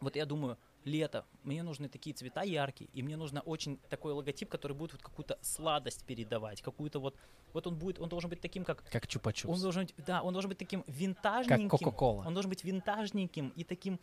Вот 0.00 0.14
я 0.16 0.26
думаю, 0.26 0.58
лето, 0.86 1.24
мне 1.42 1.62
нужны 1.62 1.88
такие 1.88 2.14
цвета 2.14 2.42
яркие, 2.42 2.88
и 2.94 3.02
мне 3.02 3.16
нужно 3.16 3.40
очень 3.40 3.78
такой 3.90 4.12
логотип, 4.12 4.48
который 4.48 4.72
будет 4.72 4.92
вот 4.92 5.02
какую-то 5.02 5.38
сладость 5.42 6.04
передавать, 6.04 6.62
какую-то 6.62 7.00
вот, 7.00 7.16
вот 7.52 7.66
он 7.66 7.74
будет, 7.76 7.98
он 7.98 8.08
должен 8.08 8.30
быть 8.30 8.40
таким, 8.40 8.64
как, 8.64 8.84
Как 8.90 9.02
он 9.04 9.08
чупа-чупс. 9.08 9.60
должен 9.60 9.82
быть, 9.86 9.94
да, 10.06 10.22
он 10.22 10.32
должен 10.32 10.48
быть 10.48 10.58
таким 10.58 10.82
Как 10.82 10.94
винтажненьким, 10.94 11.68
Кока-Кола. 11.68 12.24
он 12.26 12.32
должен 12.34 12.48
быть 12.48 12.62
винтажненьким 12.64 13.48
и 13.56 13.64
таким, 13.64 13.98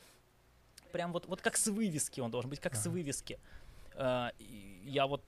прям 0.91 1.13
вот, 1.13 1.25
вот 1.27 1.41
как 1.41 1.55
с 1.57 1.67
вывески 1.67 2.19
он 2.19 2.31
должен 2.31 2.49
быть, 2.49 2.59
как 2.59 2.75
с 2.75 2.85
Ага. 2.85 2.93
вывески. 2.93 3.39
А, 3.95 4.33
я 4.39 5.07
вот 5.07 5.23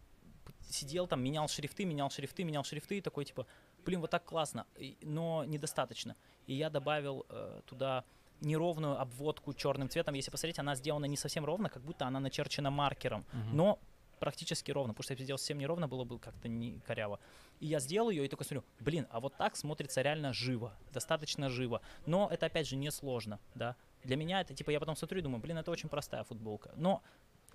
сидел 0.70 1.08
там, 1.08 1.24
менял 1.24 1.48
шрифты, 1.48 1.86
менял 1.86 2.10
шрифты, 2.10 2.44
менял 2.44 2.64
шрифты, 2.66 2.98
и 2.98 3.02
такой 3.02 3.24
типа, 3.24 3.48
блин, 3.86 4.02
вот 4.02 4.10
так 4.12 4.26
классно, 4.26 4.66
но 5.02 5.46
недостаточно. 5.46 6.16
И 6.48 6.54
я 6.54 6.70
добавил 6.70 7.26
э, 7.30 7.62
туда 7.66 8.04
неровную 8.46 9.00
обводку 9.02 9.54
черным 9.54 9.90
цветом. 9.90 10.16
Если 10.16 10.32
посмотреть, 10.32 10.60
она 10.60 10.76
сделана 10.76 11.06
не 11.06 11.18
совсем 11.18 11.46
ровно, 11.46 11.70
как 11.70 11.84
будто 11.84 12.06
она 12.06 12.20
начерчена 12.20 12.70
маркером, 12.70 13.26
Мгм. 13.34 13.56
но 13.58 13.80
практически 14.20 14.72
ровно, 14.72 14.94
потому 14.94 15.04
что 15.04 15.14
если 15.14 15.24
сделал 15.26 15.38
совсем 15.40 15.58
неровно, 15.58 15.88
было 15.88 16.04
бы 16.06 16.20
как-то 16.20 16.48
не 16.48 16.80
коряво. 16.88 17.20
И 17.60 17.68
я 17.68 17.80
сделал 17.80 18.10
ее 18.10 18.26
и 18.26 18.28
только 18.30 18.44
смотрю, 18.44 18.64
блин, 18.80 19.08
а 19.10 19.20
вот 19.20 19.36
так 19.38 19.56
смотрится 19.56 20.02
реально 20.02 20.32
живо, 20.34 20.74
достаточно 20.94 21.50
живо. 21.50 21.82
Но 22.06 22.30
это 22.32 22.46
опять 22.46 22.68
же 22.68 22.76
не 22.76 22.92
сложно, 22.92 23.40
да. 23.56 23.76
Для 24.04 24.16
меня 24.16 24.42
это 24.42 24.54
типа 24.54 24.70
я 24.72 24.80
потом 24.80 24.96
смотрю 24.96 25.20
и 25.20 25.22
думаю, 25.22 25.42
блин, 25.42 25.58
это 25.58 25.72
очень 25.72 25.90
простая 25.90 26.24
футболка. 26.24 26.72
Но 26.78 27.02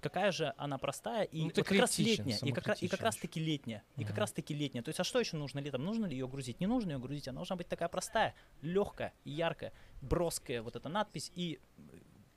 какая 0.00 0.32
же 0.32 0.52
она 0.56 0.78
простая 0.78 1.24
и 1.24 1.38
Ну, 1.40 1.44
вот 1.46 1.54
как 1.54 1.78
раз 1.78 1.98
летняя, 1.98 2.38
и 2.42 2.52
как, 2.52 2.82
и 2.82 2.88
как 2.88 3.00
раз 3.00 3.16
таки 3.16 3.40
летняя, 3.40 3.82
и 3.96 4.04
как 4.04 4.18
раз 4.18 4.32
таки 4.32 4.54
летняя. 4.54 4.82
То 4.82 4.88
есть, 4.88 5.00
а 5.00 5.04
что 5.04 5.20
еще 5.20 5.36
нужно 5.36 5.60
летом? 5.60 5.84
Нужно 5.84 6.06
ли 6.06 6.16
ее 6.16 6.26
грузить? 6.28 6.60
Не 6.60 6.66
нужно 6.66 6.92
ее 6.92 6.98
грузить, 6.98 7.28
она 7.28 7.36
должна 7.36 7.56
быть 7.56 7.68
такая 7.68 7.88
простая, 7.88 8.34
легкая, 8.62 9.12
яркая, 9.24 9.72
броская 10.00 10.62
вот 10.62 10.76
эта 10.76 10.88
надпись 10.88 11.30
и 11.34 11.58
э, 11.76 11.80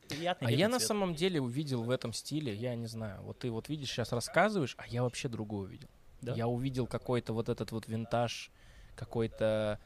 приятный 0.08 0.48
А 0.48 0.52
я 0.52 0.58
летний 0.58 0.72
на 0.74 0.78
цвет. 0.80 0.88
самом 0.88 1.16
деле 1.16 1.42
увидел 1.42 1.84
в 1.84 1.90
этом 1.90 2.14
стиле, 2.14 2.54
я 2.54 2.76
не 2.76 2.88
знаю, 2.88 3.22
вот 3.24 3.40
ты 3.40 3.50
вот 3.52 3.70
видишь, 3.70 3.90
сейчас 3.90 4.12
рассказываешь, 4.12 4.76
а 4.78 4.88
я 4.88 5.04
вообще 5.04 5.30
другое 5.30 5.68
увидел. 5.68 5.90
Да? 6.22 6.34
Я 6.36 6.48
увидел 6.48 6.88
какой-то 6.88 7.34
вот 7.34 7.50
этот 7.50 7.72
вот 7.72 7.88
винтаж, 7.88 8.52
какой-то 8.96 9.80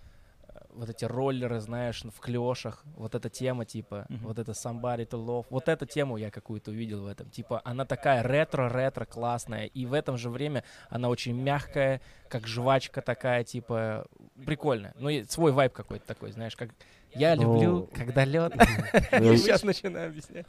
э, 0.43 0.59
вот 0.69 0.89
эти 0.89 1.05
роллеры, 1.05 1.59
знаешь, 1.59 2.03
в 2.03 2.19
клешах, 2.19 2.83
вот 2.95 3.15
эта 3.15 3.29
тема, 3.29 3.65
типа, 3.65 4.05
Мгм. 4.09 4.27
вот 4.27 4.37
это 4.37 4.51
somebody 4.51 5.07
to 5.07 5.23
love, 5.23 5.45
вот 5.49 5.67
эту 5.67 5.85
тему 5.85 6.17
я 6.17 6.29
какую-то 6.29 6.71
увидел 6.71 7.03
в 7.03 7.07
этом, 7.07 7.29
типа, 7.29 7.61
она 7.63 7.85
такая 7.85 8.21
ретро-ретро 8.23 9.05
классная, 9.05 9.65
и 9.65 9.85
в 9.85 9.93
этом 9.93 10.17
же 10.17 10.29
время 10.29 10.63
она 10.89 11.09
очень 11.09 11.33
мягкая, 11.33 12.01
как 12.29 12.45
жвачка 12.45 13.01
такая, 13.01 13.43
типа, 13.43 14.05
прикольная. 14.45 14.93
Ну, 14.97 15.09
свой 15.25 15.51
вайб 15.51 15.73
какой-то 15.73 16.05
такой, 16.05 16.31
знаешь, 16.31 16.55
как 16.55 16.69
я 17.13 17.35
Ну, 17.35 17.41
люблю, 17.53 17.89
когда 17.93 18.25
лед. 18.25 18.53
Ну, 19.11 19.35
сейчас 19.37 19.63
начинаю 19.63 20.09
объяснять. 20.09 20.45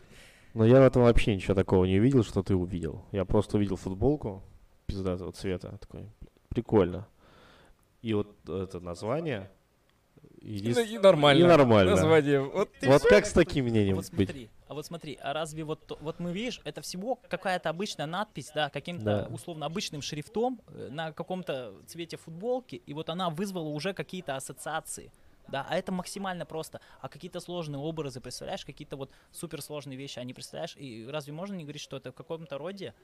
Но 0.55 0.65
я 0.67 0.81
в 0.81 0.85
этом 0.85 1.03
вообще 1.03 1.35
ничего 1.35 1.55
такого 1.55 1.85
не 1.85 1.99
увидел, 1.99 2.25
что 2.25 2.43
ты 2.43 2.55
увидел. 2.57 3.05
Я 3.13 3.25
просто 3.25 3.57
увидел 3.59 3.77
футболку 3.77 4.43
пиздатого 4.87 5.33
цвета. 5.33 5.79
Такой, 5.79 6.09
прикольно. 6.49 7.07
И 8.03 8.15
вот 8.15 8.29
это 8.49 8.81
название... 8.81 9.51
еди- 10.41 10.73
Ну, 10.75 10.81
И 10.83 10.99
нормально. 10.99 11.45
И 11.45 11.47
нормально. 11.47 11.91
Название. 11.93 12.41
Вот 12.41 12.71
Вот 12.83 13.03
как 13.03 13.27
с 13.27 13.33
таким 13.33 13.67
мнением 13.67 13.97
Вот 13.97 14.11
быть? 14.13 14.29
смотри, 14.29 14.49
а 14.69 14.75
вот 14.75 14.87
смотри, 14.87 15.19
а 15.23 15.33
разве 15.33 15.65
вот, 15.65 15.99
вот 16.01 16.19
мы 16.21 16.33
видишь, 16.33 16.61
это 16.65 16.81
всего 16.81 17.17
какая-то 17.29 17.69
обычная 17.71 18.07
надпись, 18.07 18.51
да, 18.55 18.71
каким-то 18.71 19.05
Да. 19.05 19.29
условно 19.31 19.67
обычным 19.67 20.01
шрифтом 20.01 20.61
э, 20.69 20.89
на 20.91 21.13
каком-то 21.13 21.75
цвете 21.87 22.17
футболки, 22.17 22.77
и 22.77 22.95
вот 22.95 23.11
она 23.11 23.31
вызвала 23.31 23.69
уже 23.69 23.93
какие-то 23.95 24.37
ассоциации. 24.37 25.11
Да, 25.49 25.67
а 25.69 25.77
это 25.77 25.93
максимально 25.93 26.45
просто. 26.47 26.81
А 27.01 27.09
какие-то 27.09 27.41
сложные 27.41 27.81
образы, 27.81 28.21
представляешь, 28.21 28.65
какие-то 28.65 28.97
вот 28.97 29.11
суперсложные 29.33 29.97
вещи, 29.97 30.19
они 30.19 30.35
представляешь, 30.35 30.77
и 30.77 31.07
разве 31.09 31.33
можно 31.33 31.55
не 31.55 31.65
говорить, 31.65 31.81
что 31.83 31.97
это 31.97 32.13
в 32.13 32.15
каком-то 32.15 32.59
роде 32.59 32.95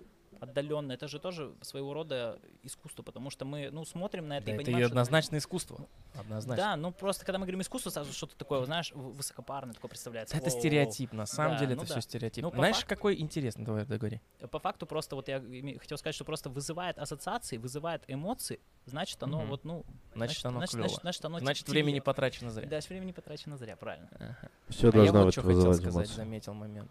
отдаленно? 0.40 0.92
Это 0.92 1.08
же 1.08 1.18
тоже 1.18 1.54
своего 1.62 1.94
рода 1.94 2.38
искусство, 2.62 3.02
потому 3.02 3.30
что 3.30 3.44
мы, 3.44 3.70
ну, 3.70 3.84
смотрим 3.84 4.28
на 4.28 4.38
это 4.38 4.46
Да, 4.46 4.52
и 4.52 4.54
это 4.54 4.62
и 4.62 4.64
понимаем, 4.66 4.86
что- 4.86 4.92
однозначно 4.92 5.36
искусство. 5.38 5.88
Однозначно. 6.14 6.56
Да, 6.62 6.76
ну 6.76 6.92
просто 6.92 7.24
когда 7.24 7.38
мы 7.38 7.46
говорим 7.46 7.60
искусство, 7.62 7.90
сразу 7.90 8.12
что-то 8.12 8.36
такое, 8.36 8.64
знаешь, 8.66 8.92
высокопарное 8.92 9.74
такое 9.74 9.88
представляется. 9.88 10.36
Это 10.36 10.50
стереотип, 10.50 11.12
на 11.12 11.26
самом 11.26 11.52
Да, 11.54 11.60
деле 11.60 11.74
ну 11.76 11.82
это 11.82 11.88
да. 11.94 12.00
все 12.00 12.08
стереотип. 12.08 12.44
Ну, 12.44 12.50
Знаешь, 12.54 12.76
факту- 12.76 12.88
какой 12.88 13.18
интересный, 13.20 13.64
давай 13.64 13.84
договори. 13.86 14.20
По 14.50 14.58
факту 14.58 14.86
просто 14.86 15.16
вот 15.16 15.28
я 15.28 15.40
хотел 15.78 15.96
сказать, 15.98 16.14
что 16.14 16.24
просто 16.24 16.50
вызывает 16.50 16.98
ассоциации, 16.98 17.56
вызывает 17.56 18.04
эмоции, 18.06 18.60
значит 18.86 19.22
оно 19.22 19.38
Мгм. 19.40 19.48
вот, 19.48 19.64
ну... 19.64 19.84
Значит, 20.14 20.44
оно 20.46 20.58
значит, 20.58 20.74
клёво. 20.74 20.88
значит, 20.88 21.00
значит, 21.02 21.24
оно 21.24 21.38
Значит, 21.40 21.68
времени 21.68 21.94
тебе. 21.94 22.02
Потрачено 22.34 22.50
зря. 22.50 22.62
Да, 22.62 22.68
значит, 22.76 22.90
времени 22.90 23.12
потрачено 23.12 23.56
зря, 23.56 23.76
правильно. 23.76 24.08
Ага. 24.18 24.50
Все 24.68 24.90
А 24.90 24.96
я 24.96 25.12
должно 25.12 25.18
вот 25.18 25.24
быть 25.26 25.34
что 25.34 25.42
хотел 25.42 25.74
сказать, 25.74 25.94
эмоции. 25.94 26.14
заметил 26.14 26.54
момент. 26.54 26.90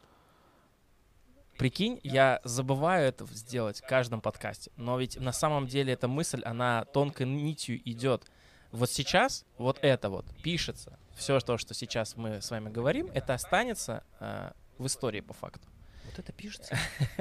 Прикинь, 1.58 2.00
я 2.04 2.42
забываю 2.44 3.08
это 3.08 3.26
сделать 3.28 3.80
в 3.80 3.88
каждом 3.88 4.22
подкасте, 4.22 4.72
но 4.76 4.98
ведь 5.00 5.20
на 5.20 5.32
самом 5.32 5.68
деле 5.68 5.94
эта 5.94 6.08
мысль, 6.08 6.42
она 6.44 6.86
тонкой 6.86 7.28
нитью 7.28 7.80
идет. 7.88 8.26
Вот 8.72 8.90
сейчас 8.90 9.46
вот 9.60 9.78
это 9.84 10.10
вот 10.10 10.26
пишется, 10.42 10.98
все 11.16 11.40
то, 11.40 11.60
что 11.60 11.76
сейчас 11.76 12.18
мы 12.18 12.42
с 12.42 12.50
вами 12.50 12.70
говорим, 12.70 13.12
это 13.14 13.36
останется 13.36 14.04
э, 14.20 14.52
в 14.80 14.88
истории 14.88 15.22
по 15.22 15.34
факту. 15.34 15.68
Вот 16.14 16.20
это 16.20 16.32
пишется. 16.32 16.78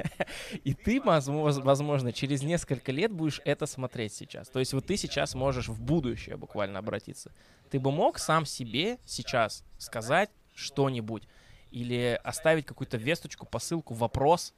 И 0.63 0.75
ты, 0.75 1.01
возможно, 1.01 2.13
через 2.13 2.43
несколько 2.43 2.91
лет 2.91 3.11
будешь 3.11 3.41
это 3.43 3.65
смотреть 3.65 4.13
сейчас. 4.13 4.49
То 4.49 4.59
есть 4.59 4.73
вот 4.73 4.85
ты 4.85 4.97
сейчас 4.97 5.33
можешь 5.33 5.67
в 5.67 5.81
будущее 5.81 6.37
буквально 6.37 6.77
обратиться. 6.77 7.31
Ты 7.71 7.79
бы 7.79 7.91
мог 7.91 8.19
сам 8.19 8.45
себе 8.45 8.99
сейчас 9.03 9.63
сказать 9.79 10.29
что-нибудь 10.53 11.27
или 11.71 12.19
оставить 12.23 12.67
какую-то 12.67 12.97
весточку, 12.97 13.47
посылку, 13.47 13.95
вопрос 13.95 14.53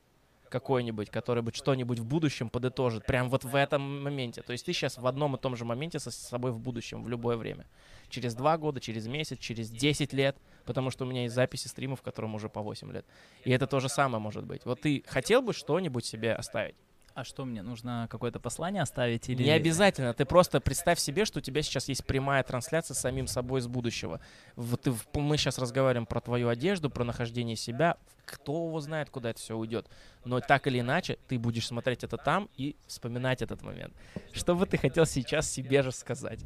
какой-нибудь, 0.50 1.10
который 1.10 1.42
бы 1.42 1.54
что-нибудь 1.54 2.00
в 2.00 2.06
будущем 2.06 2.50
подытожит, 2.50 3.06
прям 3.06 3.30
вот 3.30 3.46
в 3.46 3.56
этом 3.56 4.04
моменте. 4.04 4.42
То 4.42 4.52
есть 4.52 4.66
ты 4.66 4.74
сейчас 4.74 4.98
в 4.98 5.08
одном 5.08 5.36
и 5.38 5.40
том 5.40 5.56
же 5.56 5.64
моменте 5.64 6.00
со 6.00 6.12
собой 6.12 6.52
в 6.52 6.60
будущем, 6.60 7.04
в 7.04 7.10
любое 7.10 7.38
время. 7.38 7.66
Через 8.10 8.36
два 8.36 8.58
года, 8.58 8.80
через 8.80 9.08
месяц, 9.08 9.38
через 9.40 9.70
10 9.70 10.14
лет, 10.14 10.38
потому 10.66 10.92
что 10.92 11.06
у 11.06 11.08
меня 11.08 11.24
есть 11.24 11.36
записи 11.36 11.68
стримов, 11.68 12.02
которым 12.02 12.36
уже 12.36 12.50
по 12.50 12.62
8 12.62 12.92
лет. 12.92 13.06
И 13.44 13.52
это 13.52 13.68
то 13.68 13.80
же 13.80 13.90
самое 13.90 14.22
может 14.22 14.46
быть. 14.46 14.66
Вот 14.66 14.82
ты 14.82 15.04
хотел 15.08 15.42
бы 15.42 15.54
что-нибудь 15.54 16.06
себе 16.06 16.34
оставить? 16.34 16.76
А 17.16 17.24
что 17.24 17.46
мне, 17.46 17.62
нужно 17.62 18.10
какое-то 18.12 18.42
послание 18.42 18.82
оставить 18.82 19.30
или... 19.30 19.42
Не 19.42 19.52
обязательно. 19.52 20.14
Ты 20.14 20.26
просто 20.26 20.60
представь 20.60 21.00
себе, 21.00 21.24
что 21.24 21.40
у 21.40 21.42
тебя 21.42 21.62
сейчас 21.62 21.88
есть 21.88 22.06
прямая 22.06 22.44
трансляция 22.44 22.94
с 22.94 23.00
самим 23.00 23.28
собой 23.28 23.62
из 23.62 23.68
будущего. 23.68 24.20
Вот 24.58 24.82
ты, 24.82 24.94
мы 25.14 25.38
сейчас 25.38 25.58
разговариваем 25.58 26.06
про 26.06 26.20
твою 26.20 26.50
одежду, 26.50 26.90
про 26.90 27.06
нахождение 27.06 27.56
себя. 27.56 27.96
Кто 28.26 28.68
его 28.68 28.82
знает, 28.82 29.10
куда 29.10 29.30
это 29.30 29.40
все 29.40 29.56
уйдет. 29.56 29.88
Но 30.26 30.42
так 30.42 30.68
или 30.68 30.82
иначе, 30.82 31.18
ты 31.30 31.40
будешь 31.40 31.68
смотреть 31.68 32.04
это 32.04 32.18
там 32.18 32.50
и 32.58 32.76
вспоминать 32.86 33.42
этот 33.42 33.62
момент. 33.62 33.94
Что 34.34 34.54
бы 34.54 34.66
ты 34.66 34.78
хотел 34.78 35.06
сейчас 35.06 35.50
себе 35.50 35.84
же 35.84 35.94
сказать? 35.94 36.42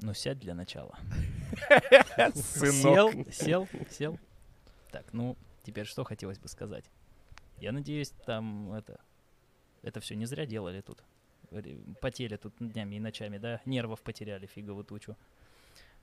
Ну, 0.00 0.14
сядь 0.14 0.38
для 0.38 0.54
начала. 0.54 0.98
Сел, 2.34 3.12
сел, 3.30 3.68
сел. 3.90 4.18
Так, 4.90 5.12
ну, 5.12 5.36
теперь 5.62 5.86
что 5.86 6.04
хотелось 6.04 6.38
бы 6.38 6.48
сказать? 6.48 6.84
Я 7.58 7.72
надеюсь, 7.72 8.10
там 8.26 8.72
это... 8.72 9.00
Это 9.82 10.00
все 10.00 10.14
не 10.16 10.26
зря 10.26 10.46
делали 10.46 10.80
тут. 10.80 11.02
Потели 12.00 12.36
тут 12.36 12.54
днями 12.58 12.96
и 12.96 13.00
ночами, 13.00 13.38
да? 13.38 13.60
Нервов 13.64 14.00
потеряли 14.02 14.46
фиговую 14.46 14.84
тучу. 14.84 15.16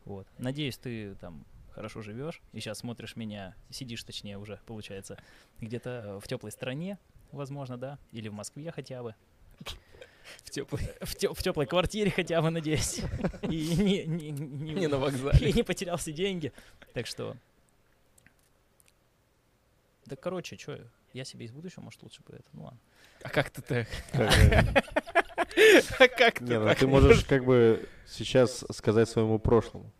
Вот. 0.05 0.27
Надеюсь, 0.38 0.77
ты 0.77 1.15
там 1.15 1.45
хорошо 1.72 2.01
живешь 2.01 2.41
и 2.53 2.59
сейчас 2.59 2.80
смотришь 2.80 3.15
меня, 3.15 3.55
сидишь, 3.69 4.03
точнее, 4.03 4.38
уже, 4.38 4.59
получается, 4.65 5.18
где-то 5.59 6.19
в 6.22 6.27
теплой 6.27 6.51
стране, 6.51 6.97
возможно, 7.31 7.77
да? 7.77 7.97
Или 8.11 8.30
в 8.30 8.34
Москве 8.34 8.72
хотя 8.72 9.03
бы. 9.03 9.15
В 10.43 10.49
теплый. 10.49 10.81
В, 11.02 11.15
тё- 11.15 11.34
в 11.34 11.41
теплой 11.43 11.65
квартире 11.65 12.11
хотя 12.11 12.41
бы, 12.41 12.49
надеюсь. 12.49 12.99
И 13.43 13.76
не, 13.76 14.06
не, 14.06 14.31
не- 14.31 14.73
Не 14.73 14.88
на 14.88 14.98
вокзале. 14.98 15.49
и 15.49 15.53
не 15.53 15.64
потерял 15.64 15.98
все 15.98 16.11
деньги. 16.11 16.52
Так 16.93 17.07
что... 17.07 17.35
Да, 20.06 20.15
короче, 20.15 20.57
что, 20.57 20.80
я 21.14 21.23
себе 21.26 21.45
из 21.45 21.52
будущего, 21.52 21.81
может, 21.84 22.02
лучше 22.03 22.22
бы 22.27 22.34
это, 22.35 22.43
ну 22.53 22.64
ладно. 22.64 22.80
А 23.23 23.30
как 23.30 23.49
ты 23.49 23.61
так? 23.61 23.88
Как 24.11 24.30
бы- 24.30 24.84
А 25.99 26.07
как 26.07 26.39
ты 26.39 26.45
Не, 26.45 26.60
ну 26.60 26.65
так 26.65 26.80
ты 26.80 26.88
можешь 26.88 27.26
как 27.26 27.43
бы 27.45 27.88
сейчас 28.07 28.64
сказать 28.72 29.10
своему 29.10 29.38
прошлому, 29.38 29.91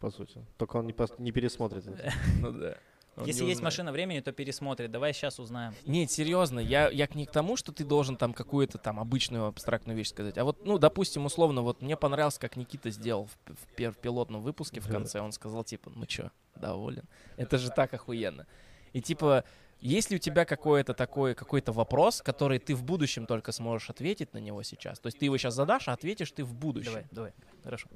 по 0.00 0.10
сути. 0.10 0.44
Только 0.58 0.76
он 0.76 0.86
не 0.86 1.32
пересмотрит 1.32 1.86
это. 1.86 2.12
Ну 2.40 2.52
да. 2.52 2.76
Он 3.16 3.24
Если 3.24 3.42
не 3.42 3.48
есть 3.48 3.60
узнает. 3.60 3.62
машина 3.62 3.92
времени, 3.92 4.20
то 4.20 4.30
пересмотрит. 4.32 4.90
Давай 4.90 5.14
сейчас 5.14 5.38
узнаем. 5.38 5.74
Нет, 5.86 6.10
серьезно, 6.10 6.60
я, 6.60 6.90
я 6.90 7.08
не 7.14 7.24
к 7.24 7.30
тому, 7.32 7.56
что 7.56 7.72
ты 7.72 7.84
должен 7.84 8.16
там 8.16 8.34
какую-то 8.34 8.76
там 8.76 9.00
обычную 9.00 9.46
абстрактную 9.46 9.96
вещь 9.96 10.08
сказать. 10.08 10.36
А 10.36 10.44
вот, 10.44 10.66
ну, 10.66 10.78
допустим, 10.78 11.24
условно, 11.24 11.62
вот 11.62 11.80
мне 11.80 11.96
понравилось, 11.96 12.38
как 12.38 12.56
Никита 12.56 12.90
сделал 12.90 13.26
в, 13.26 13.54
в 13.54 13.92
в 13.92 13.96
пилотном 13.98 14.42
выпуске 14.42 14.80
в 14.80 14.88
конце. 14.88 15.20
Он 15.20 15.32
сказал, 15.32 15.64
типа, 15.64 15.90
ну 15.94 16.04
чё, 16.06 16.30
доволен? 16.54 17.04
Это 17.36 17.56
же 17.56 17.70
так 17.70 17.94
охуенно. 17.94 18.46
И 18.92 19.00
типа, 19.00 19.44
есть 19.80 20.10
ли 20.10 20.16
у 20.16 20.18
тебя 20.18 20.44
какой-то 20.44 20.92
такой, 20.94 21.34
какой-то 21.34 21.72
вопрос, 21.72 22.20
который 22.22 22.58
ты 22.58 22.74
в 22.74 22.82
будущем 22.84 23.26
только 23.26 23.52
сможешь 23.52 23.88
ответить 23.90 24.34
на 24.34 24.38
него 24.38 24.62
сейчас? 24.62 24.98
То 24.98 25.06
есть 25.06 25.18
ты 25.18 25.24
его 25.24 25.38
сейчас 25.38 25.54
задашь, 25.54 25.88
а 25.88 25.92
ответишь 25.92 26.32
ты 26.32 26.44
в 26.44 26.54
будущем. 26.54 26.92
Давай, 26.92 27.06
давай. 27.10 27.32
Хорошо. 27.62 27.88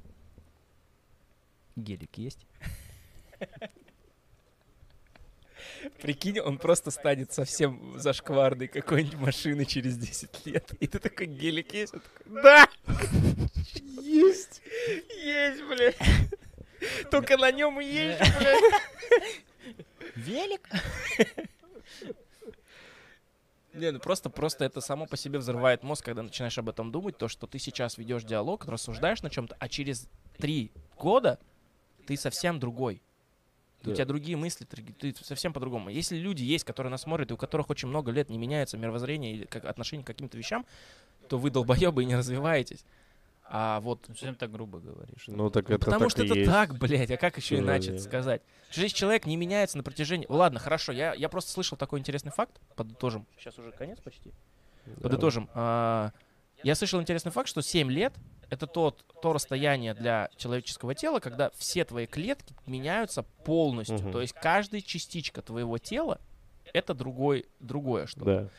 Гелик 1.75 2.17
есть? 2.17 2.45
Прикинь, 6.01 6.39
он 6.39 6.57
просто 6.57 6.91
станет 6.91 7.31
совсем 7.33 7.99
зашкварной 7.99 8.67
какой-нибудь 8.67 9.19
машины 9.19 9.65
через 9.65 9.97
10 9.97 10.45
лет. 10.45 10.71
И 10.79 10.87
ты 10.87 10.99
такой, 10.99 11.27
гелик 11.27 11.73
есть? 11.73 11.93
Он 11.93 12.01
такой, 12.01 12.43
да! 12.43 12.69
Есть! 14.01 14.61
Есть, 15.23 15.63
блядь! 15.63 15.97
Только 17.11 17.37
на 17.37 17.51
нем 17.51 17.79
и 17.79 17.85
есть, 17.85 18.19
блядь! 18.19 18.63
Велик? 20.15 20.67
Не, 23.73 23.91
ну 23.91 23.99
просто, 23.99 24.29
просто 24.29 24.65
это 24.65 24.81
само 24.81 25.05
по 25.05 25.15
себе 25.15 25.39
взрывает 25.39 25.81
мозг, 25.83 26.03
когда 26.03 26.23
начинаешь 26.23 26.57
об 26.57 26.67
этом 26.67 26.91
думать, 26.91 27.17
то, 27.17 27.29
что 27.29 27.47
ты 27.47 27.57
сейчас 27.57 27.97
ведешь 27.97 28.23
диалог, 28.23 28.65
рассуждаешь 28.65 29.21
на 29.21 29.29
чем-то, 29.29 29.55
а 29.59 29.69
через 29.69 30.09
три 30.37 30.71
года 30.97 31.39
ты 32.05 32.17
совсем 32.17 32.59
другой. 32.59 33.01
У 33.83 33.87
Да. 33.89 33.95
тебя 33.95 34.05
другие 34.05 34.37
мысли, 34.37 34.65
ты, 34.65 35.11
ты 35.11 35.23
совсем 35.23 35.53
по-другому. 35.53 35.89
Если 35.89 36.15
люди 36.17 36.43
есть, 36.43 36.63
которые 36.65 36.91
нас 36.91 37.01
смотрят, 37.01 37.31
и 37.31 37.33
у 37.33 37.37
которых 37.37 37.69
очень 37.69 37.87
много 37.87 38.11
лет 38.11 38.29
не 38.29 38.37
меняется 38.37 38.77
мировоззрение 38.77 39.33
или 39.33 39.45
как, 39.45 39.65
отношение 39.65 40.03
к 40.03 40.07
каким-то 40.07 40.37
вещам, 40.37 40.65
то 41.29 41.37
вы 41.37 41.49
долбоебы 41.49 42.03
и 42.03 42.05
не 42.05 42.15
развиваетесь. 42.15 42.83
А 43.53 43.81
вот 43.81 44.05
Ну, 44.07 44.13
Зачем 44.15 44.35
так 44.35 44.49
грубо 44.51 44.79
говоришь? 44.79 45.23
Ну 45.27 45.49
так 45.49 45.69
это 45.69 45.79
потому 45.79 46.05
так 46.05 46.11
что 46.11 46.23
и 46.23 46.25
это 46.25 46.35
есть. 46.39 46.49
так, 46.49 46.77
блядь, 46.77 47.11
а 47.11 47.17
как 47.17 47.35
еще 47.37 47.57
Да, 47.57 47.63
иначе 47.63 47.91
да. 47.93 47.99
сказать? 47.99 48.41
Жизнь 48.71 48.95
человека 48.95 49.27
не 49.27 49.35
меняется 49.35 49.75
на 49.77 49.83
протяжении... 49.83 50.25
Ладно, 50.29 50.59
хорошо, 50.59 50.93
я, 50.93 51.13
я 51.15 51.27
просто 51.27 51.51
слышал 51.51 51.77
такой 51.77 51.99
интересный 51.99 52.31
факт, 52.31 52.61
подытожим. 52.77 53.25
Сейчас 53.37 53.57
уже 53.59 53.71
конец 53.71 53.99
почти. 53.99 54.31
Да. 54.85 55.01
Подытожим. 55.01 55.49
А, 55.53 56.11
Я 56.63 56.75
слышал 56.75 57.01
интересный 57.01 57.31
факт, 57.31 57.49
что 57.49 57.61
7 57.61 57.91
лет— 57.91 58.13
это 58.51 58.67
тот, 58.67 59.05
то 59.21 59.31
расстояние 59.31 59.93
для 59.93 60.29
человеческого 60.35 60.93
тела, 60.93 61.19
когда 61.19 61.51
все 61.51 61.85
твои 61.85 62.05
клетки 62.05 62.53
меняются 62.67 63.23
полностью. 63.23 63.99
Мгм. 63.99 64.11
То 64.11 64.21
есть 64.21 64.33
каждая 64.33 64.81
частичка 64.81 65.41
твоего 65.41 65.77
тела— 65.77 66.19
это 66.73 66.93
другой, 66.93 67.45
другое 67.61 68.07
что-то. 68.07 68.25
Да. 68.25 68.49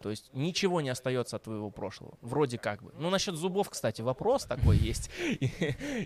То 0.00 0.10
есть 0.10 0.32
ничего 0.32 0.80
не 0.80 0.90
остается 0.90 1.36
от 1.36 1.44
твоего 1.44 1.70
прошлого. 1.70 2.16
Вроде 2.20 2.58
как 2.58 2.82
бы. 2.82 2.92
Ну, 2.96 3.10
насчет 3.10 3.34
зубов, 3.34 3.70
кстати, 3.70 4.02
вопрос 4.02 4.44
такой 4.44 4.76
есть. 4.76 5.10
И, 5.40 5.50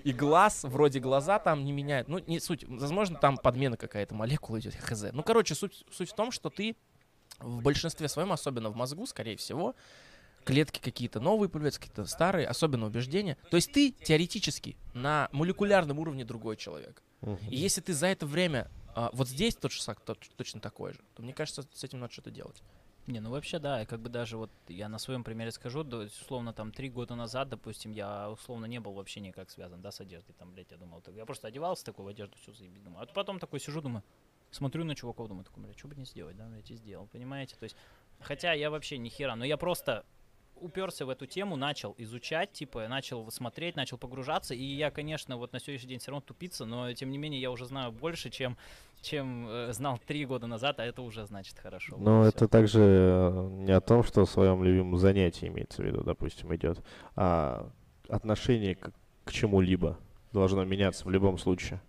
и 0.05 0.13
глаз, 0.13 0.65
вроде 0.65 0.99
глаза 0.99 1.39
там 1.39 1.65
не 1.65 1.73
меняют. 1.73 2.09
Ну, 2.09 2.21
не 2.21 2.41
суть. 2.41 2.65
Возможно, 2.67 3.19
там 3.19 3.37
подмена 3.37 3.77
какая-то 3.77 4.15
молекула 4.15 4.59
идет, 4.61 4.75
хз. 4.75 5.07
Ну, 5.13 5.23
короче, 5.23 5.55
суть, 5.55 5.85
суть 5.91 6.11
в 6.11 6.15
том, 6.15 6.31
что 6.31 6.49
ты 6.49 6.77
в 7.41 7.61
большинстве 7.61 8.09
своем, 8.09 8.33
особенно 8.33 8.71
в 8.71 8.77
мозгу, 8.77 9.05
скорее 9.05 9.37
всего, 9.37 9.75
клетки 10.49 10.81
какие-то 10.81 11.21
новые 11.21 11.49
появляются, 11.51 11.81
какие-то 11.81 12.05
старые, 12.07 12.47
особенно 12.47 12.87
убеждения. 12.87 13.37
То 13.51 13.57
есть 13.57 13.71
ты 13.73 13.91
теоретически 13.93 14.77
на 14.95 15.29
молекулярном 15.33 15.99
уровне 15.99 16.25
другой 16.25 16.57
человек. 16.57 17.03
И 17.51 17.57
если 17.57 17.81
ты 17.83 17.93
за 17.93 18.07
это 18.07 18.25
время 18.27 18.71
а, 18.95 19.11
вот 19.13 19.29
здесь 19.29 19.55
тот 19.57 19.73
же 19.73 19.81
сак- 19.81 20.01
тот- 20.05 20.27
точно 20.37 20.61
такой 20.61 20.93
же, 20.95 21.01
то 21.15 21.23
мне 21.23 21.33
кажется, 21.35 21.63
с 21.75 21.85
этим 21.85 22.01
надо 22.01 22.13
что-то 22.13 22.31
делать. 22.31 22.63
Не, 23.07 23.21
ну 23.21 23.31
вообще 23.31 23.59
да, 23.59 23.83
и 23.83 23.87
как 23.87 24.01
бы 24.01 24.09
даже 24.09 24.37
вот 24.37 24.51
я 24.69 24.89
на 24.89 24.99
своем 24.99 25.25
примере 25.25 25.51
скажу, 25.51 25.83
да, 25.83 25.99
условно 25.99 26.53
там 26.53 26.73
три 26.73 26.89
года 26.91 27.15
назад, 27.15 27.49
допустим, 27.49 27.91
я 27.93 28.31
условно 28.31 28.67
не 28.67 28.81
был 28.81 28.93
вообще 28.93 29.21
никак 29.21 29.51
связан, 29.51 29.81
да, 29.83 29.91
с 29.91 30.01
одеждой, 30.01 30.33
там, 30.39 30.53
блядь, 30.53 30.71
я 30.71 30.77
думал, 30.77 31.01
так, 31.01 31.15
я 31.15 31.25
просто 31.27 31.49
одевался 31.49 31.85
такой 31.85 32.05
в 32.05 32.09
одежду, 32.09 32.37
все 32.43 32.53
заебись, 32.53 32.83
думаю, 32.83 33.03
а 33.03 33.07
потом 33.07 33.39
такой 33.39 33.61
сижу, 33.61 33.81
думаю, 33.81 34.03
смотрю 34.51 34.85
на 34.85 34.95
чуваков, 34.95 35.29
думаю, 35.29 35.45
такой, 35.45 35.63
блядь, 35.63 35.79
что 35.79 35.89
бы 35.89 35.95
не 35.97 36.05
сделать, 36.05 36.37
да, 36.37 36.47
блядь, 36.49 36.71
и 36.71 36.75
сделал, 36.77 37.07
понимаете, 37.07 37.57
то 37.57 37.65
есть, 37.65 37.77
хотя 38.21 38.53
я 38.53 38.71
вообще 38.71 38.99
ни 38.99 39.09
хера, 39.09 39.37
но 39.37 39.45
я 39.45 39.57
просто 39.57 40.05
уперся 40.61 41.07
в 41.07 41.11
эту 41.11 41.27
тему, 41.27 41.57
начал 41.57 41.95
изучать, 41.99 42.53
типа, 42.53 42.89
начал 42.89 43.31
смотреть, 43.31 43.77
начал 43.77 43.99
погружаться, 43.99 44.55
и 44.55 44.63
я, 44.63 44.91
конечно, 44.91 45.37
вот 45.37 45.53
на 45.53 45.61
сегодняшний 45.61 45.91
день 45.91 45.99
все 45.99 46.11
равно 46.11 46.21
тупица, 46.27 46.65
но 46.65 46.93
тем 46.93 47.11
не 47.11 47.19
менее 47.19 47.41
я 47.41 47.51
уже 47.51 47.67
знаю 47.67 47.93
больше, 47.93 48.31
чем, 48.31 48.57
чем 49.01 49.47
э, 49.49 49.73
знал 49.73 49.99
три 50.07 50.27
года 50.27 50.47
назад, 50.47 50.81
а 50.81 50.85
это 50.85 51.03
уже 51.03 51.27
значит 51.27 51.59
хорошо. 51.59 51.97
вот 51.97 52.05
Но 52.05 52.25
и 52.25 52.29
это 52.29 52.39
всё. 52.39 52.49
также 52.49 52.81
э, 52.81 53.49
не 53.51 53.73
о 53.73 53.81
том, 53.81 54.03
что 54.03 54.25
в 54.25 54.31
своем 54.31 54.63
любимом 54.63 54.99
занятии 54.99 55.49
имеется 55.49 55.83
в 55.83 55.87
виду, 55.87 56.03
допустим, 56.03 56.55
идет, 56.55 56.83
а 57.17 57.71
отношение 58.09 58.75
к, 58.75 58.91
к 59.25 59.33
чему-либо 59.33 59.99
должно 60.33 60.65
меняться 60.65 61.05
в 61.05 61.11
любом 61.11 61.39
случае. 61.39 61.81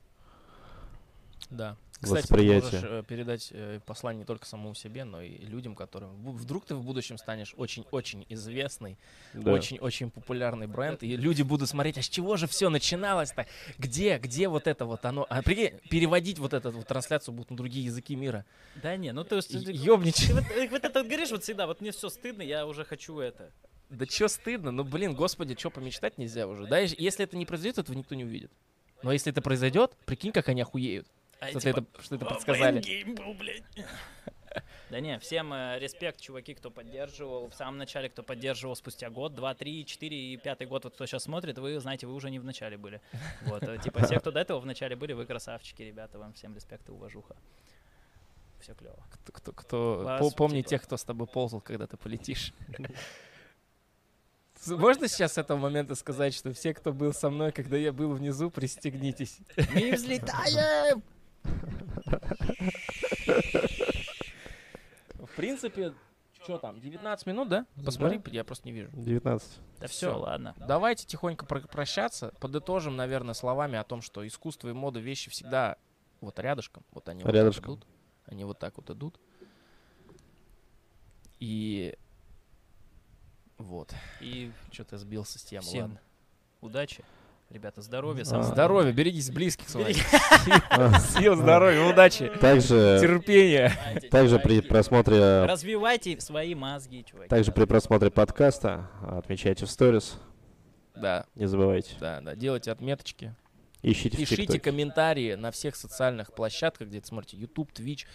Да. 1.50 1.78
Кстати, 2.02 2.28
ты 2.28 2.34
Восприятие. 2.34 2.62
можешь 2.72 2.84
э, 2.84 3.04
передать 3.08 3.50
э, 3.52 3.80
послание 3.86 4.20
не 4.20 4.26
только 4.26 4.46
самому 4.46 4.74
себе, 4.74 5.04
но 5.04 5.22
и 5.22 5.38
людям, 5.46 5.76
которым... 5.76 6.16
Вдруг 6.32 6.66
ты 6.66 6.76
в 6.76 6.84
будущем 6.84 7.18
станешь 7.18 7.54
очень-очень 7.58 8.26
известный, 8.30 8.98
Да. 9.34 9.52
очень-очень 9.52 10.10
популярный 10.10 10.68
бренд, 10.68 11.04
и 11.04 11.18
люди 11.18 11.42
будут 11.42 11.68
смотреть, 11.68 11.98
а 11.98 12.02
с 12.02 12.08
чего 12.08 12.38
же 12.38 12.48
все 12.48 12.70
начиналось-то? 12.70 13.48
Где, 13.78 14.18
где 14.18 14.48
вот 14.48 14.68
это 14.68 14.86
вот 14.86 15.04
оно? 15.06 15.26
А 15.30 15.42
прикинь, 15.42 15.78
переводить 15.90 16.40
вот 16.40 16.54
эту 16.54 16.72
вот 16.72 16.88
трансляцию 16.88 17.34
будут 17.36 17.52
на 17.52 17.58
другие 17.58 17.86
языки 17.86 18.16
мира. 18.16 18.46
Да 18.82 18.96
не, 18.96 19.12
ну 19.12 19.24
то 19.26 19.36
есть... 19.36 19.50
ты- 19.52 19.72
Ёбничать. 19.72 20.28
Ты 20.28 20.34
вот, 20.36 20.44
вот 20.72 20.84
это 20.86 21.00
вот 21.00 21.08
говоришь 21.08 21.32
вот 21.32 21.44
всегда, 21.44 21.68
вот 21.68 21.82
мне 21.82 21.92
все 21.92 22.08
стыдно, 22.10 22.42
я 22.44 22.66
уже 22.66 22.86
хочу 22.86 23.20
это. 23.20 23.52
Да 23.90 24.06
чё 24.06 24.28
стыдно? 24.28 24.72
Ну, 24.72 24.84
блин, 24.84 25.16
господи, 25.16 25.56
чё 25.56 25.70
помечтать 25.72 26.18
нельзя 26.18 26.48
уже? 26.48 26.68
Да, 26.68 26.78
если 26.80 27.24
это 27.26 27.36
не 27.36 27.46
произойдет, 27.46 27.80
этого 27.80 27.98
никто 27.98 28.16
не 28.16 28.24
увидит. 28.24 28.52
Но 29.02 29.12
если 29.12 29.32
это 29.32 29.42
произойдет, 29.42 29.98
прикинь, 30.06 30.32
как 30.32 30.48
они 30.50 30.62
охуеют, 30.62 31.08
А 31.42 31.50
что, 31.50 31.60
типа, 31.62 31.80
это, 31.80 32.02
что 32.02 32.16
это 32.16 32.26
«О, 32.26 32.30
подсказали. 32.30 32.76
Бэнгейм 32.80 33.16
был, 33.16 33.34
блядь». 33.34 33.64
Да 34.90 35.00
не, 35.00 35.20
всем 35.20 35.54
э, 35.54 35.78
респект, 35.80 36.20
чуваки, 36.20 36.56
кто 36.56 36.72
поддерживал. 36.72 37.50
В 37.50 37.54
самом 37.54 37.78
начале, 37.78 38.10
кто 38.10 38.24
поддерживал 38.24 38.76
спустя 38.76 39.10
год, 39.12 39.36
два, 39.36 39.54
три, 39.54 39.86
четыре 39.86 40.34
и 40.34 40.38
пятый 40.38 40.66
год, 40.66 40.86
вот 40.86 40.96
кто 40.96 41.06
сейчас 41.06 41.24
смотрит, 41.24 41.60
вы 41.60 41.80
знаете, 41.80 42.08
вы 42.08 42.14
уже 42.16 42.32
не 42.32 42.40
в 42.40 42.44
начале 42.44 42.78
были. 42.78 43.00
Вот, 43.46 43.62
э, 43.64 43.78
типа, 43.78 44.04
все, 44.06 44.20
кто 44.20 44.32
до 44.32 44.40
этого 44.40 44.60
в 44.60 44.66
начале 44.66 44.96
были, 44.96 45.14
вы 45.14 45.26
красавчики, 45.26 45.84
ребята, 45.84 46.18
вам 46.18 46.34
всем 46.34 46.56
респект 46.56 46.90
и 46.90 46.92
уважуха. 46.92 47.36
Все 48.60 48.74
клево. 48.74 48.98
Кто, 49.12 49.32
кто, 49.32 49.52
кто- 49.54 50.18
по- 50.20 50.32
помни 50.32 50.62
тех, 50.64 50.82
кто 50.84 50.98
с 50.98 51.04
тобой 51.04 51.28
ползал, 51.28 51.62
когда 51.62 51.86
ты 51.88 51.96
полетишь. 51.96 52.52
Можно 54.68 55.08
сейчас 55.08 55.34
с 55.34 55.38
этого 55.38 55.58
момента 55.58 55.96
сказать, 55.96 56.34
что 56.34 56.52
все, 56.52 56.74
кто 56.74 56.92
был 56.92 57.14
со 57.14 57.30
мной, 57.30 57.52
когда 57.54 57.78
я 57.78 57.94
был 57.94 58.12
внизу, 58.14 58.50
пристегнитесь. 58.50 59.38
Мы 59.74 59.92
взлетаем! 59.94 61.02
В 65.16 65.36
принципе, 65.36 65.94
Что 66.42 66.58
там, 66.58 66.80
19 66.80 67.26
минут, 67.28 67.50
да? 67.50 67.66
Посмотри, 67.86 68.22
я 68.32 68.44
просто 68.44 68.66
не 68.68 68.72
вижу. 68.72 68.90
19. 68.94 69.60
Да 69.80 69.88
все, 69.88 70.18
ладно. 70.18 70.56
Давайте 70.58 71.06
тихонько 71.06 71.46
про- 71.46 71.62
прощаться. 71.62 72.34
Подытожим, 72.40 72.96
наверное, 72.96 73.34
словами 73.34 73.78
о 73.78 73.84
том, 73.84 74.02
что 74.02 74.26
искусство 74.26 74.70
и 74.70 74.74
мода 74.74 75.00
вещи 75.00 75.30
всегда 75.30 75.78
вот 76.22 76.40
рядышком. 76.40 76.84
Вот 76.92 77.08
они 77.10 77.24
вот 77.24 77.34
Рядышком. 77.34 77.76
так 77.76 77.84
идут. 77.84 77.88
Они 78.26 78.44
вот 78.46 78.60
так 78.60 78.78
вот 78.78 78.90
идут. 78.90 79.20
И 81.40 81.98
вот. 83.58 83.94
И 84.22 84.52
Что-то 84.72 84.98
сбился 84.98 85.40
с 85.40 85.44
темы. 85.44 85.62
всем 85.64 85.82
ладно. 85.84 86.02
удачи. 86.62 87.04
Ребята, 87.50 87.82
здоровья, 87.82 88.22
А. 88.22 88.26
самого 88.26 88.46
Здоровья, 88.46 88.92
берегитесь 88.92 89.32
близких 89.32 89.68
своих. 89.70 89.98
А, 90.70 91.00
Сил, 91.00 91.36
здоровья, 91.36 91.82
удачи, 91.92 92.28
Также, 92.40 93.00
терпения. 93.02 93.74
также 94.12 94.38
при 94.38 94.62
просмотре, 94.62 95.46
Развивайте 95.46 96.20
свои 96.22 96.54
мозги, 96.54 97.04
чуваки. 97.04 97.28
также 97.28 97.52
при 97.52 97.66
просмотре 97.66 98.12
подкаста 98.12 98.88
отмечайте 99.02 99.66
в 99.66 99.72
сторис, 99.72 100.20
Да, 100.96 101.26
не 101.34 101.48
забывайте. 101.48 101.96
да, 102.00 102.22
да. 102.22 102.36
Делайте 102.36 102.72
отметочки. 102.72 103.34
Ищите 103.82 104.18
Пишите 104.18 104.60
комментарии 104.60 105.34
на 105.36 105.50
всех 105.52 105.76
социальных 105.76 106.34
площадках, 106.34 106.90
где 106.90 107.02
смотрите 107.02 107.38
YouTube, 107.38 107.72
Twitch, 107.72 108.06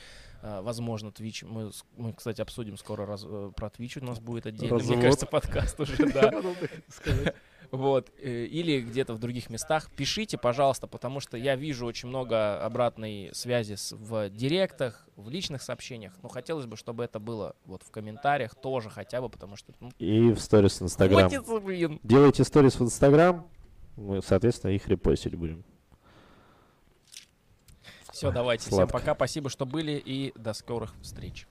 э, 0.42 0.60
возможно, 0.60 1.08
Twitch. 1.08 1.44
Мы, 1.46 1.70
мы, 1.96 2.12
кстати, 2.12 2.42
обсудим 2.42 2.76
скоро 2.76 3.06
раз- 3.06 3.24
э, 3.26 3.50
про 3.56 3.68
Twitch 3.68 3.98
у 4.00 4.04
нас 4.04 4.20
будет 4.20 4.44
отдельно, 4.46 4.74
мне 4.74 4.82
Развод. 4.82 5.00
кажется, 5.00 5.26
подкаст 5.26 5.80
уже, 5.80 5.96
да. 6.12 6.30
Вот, 7.76 8.12
э, 8.20 8.44
или 8.44 8.80
где-то 8.80 9.14
в 9.14 9.18
других 9.18 9.50
местах. 9.50 9.90
Пишите, 9.96 10.38
пожалуйста, 10.38 10.86
потому 10.86 11.18
что 11.18 11.36
я 11.36 11.56
вижу 11.56 11.86
очень 11.86 12.08
много 12.08 12.62
обратной 12.64 13.30
связи 13.32 13.74
с- 13.74 13.90
в 13.96 14.28
директах, 14.30 15.08
в 15.16 15.28
личных 15.28 15.60
сообщениях. 15.60 16.12
Но 16.22 16.28
хотелось 16.28 16.66
бы, 16.66 16.76
чтобы 16.76 17.02
это 17.02 17.18
было 17.18 17.56
вот 17.64 17.82
в 17.82 17.90
комментариях 17.90 18.54
тоже 18.54 18.90
хотя 18.90 19.20
бы, 19.20 19.28
потому 19.28 19.56
что 19.56 19.72
ну, 19.80 19.90
И 19.98 20.30
в 20.32 20.38
сторис 20.38 20.80
в 20.80 20.84
Инстаграм. 20.84 21.28
хватит, 21.28 21.64
блин. 21.64 21.98
Делайте 22.04 22.44
сторис 22.44 22.78
в 22.78 22.82
Инстаграм, 22.84 23.48
мы, 23.96 24.22
соответственно, 24.22 24.70
их 24.70 24.86
репостить 24.86 25.34
будем. 25.34 25.64
Все, 28.12 28.30
давайте. 28.30 28.62
Всем 28.66 28.74
Сладко. 28.74 28.92
пока, 28.92 29.14
спасибо, 29.16 29.50
что 29.50 29.66
были, 29.66 29.92
и 29.92 30.32
до 30.36 30.52
скорых 30.52 30.94
встреч. 31.02 31.48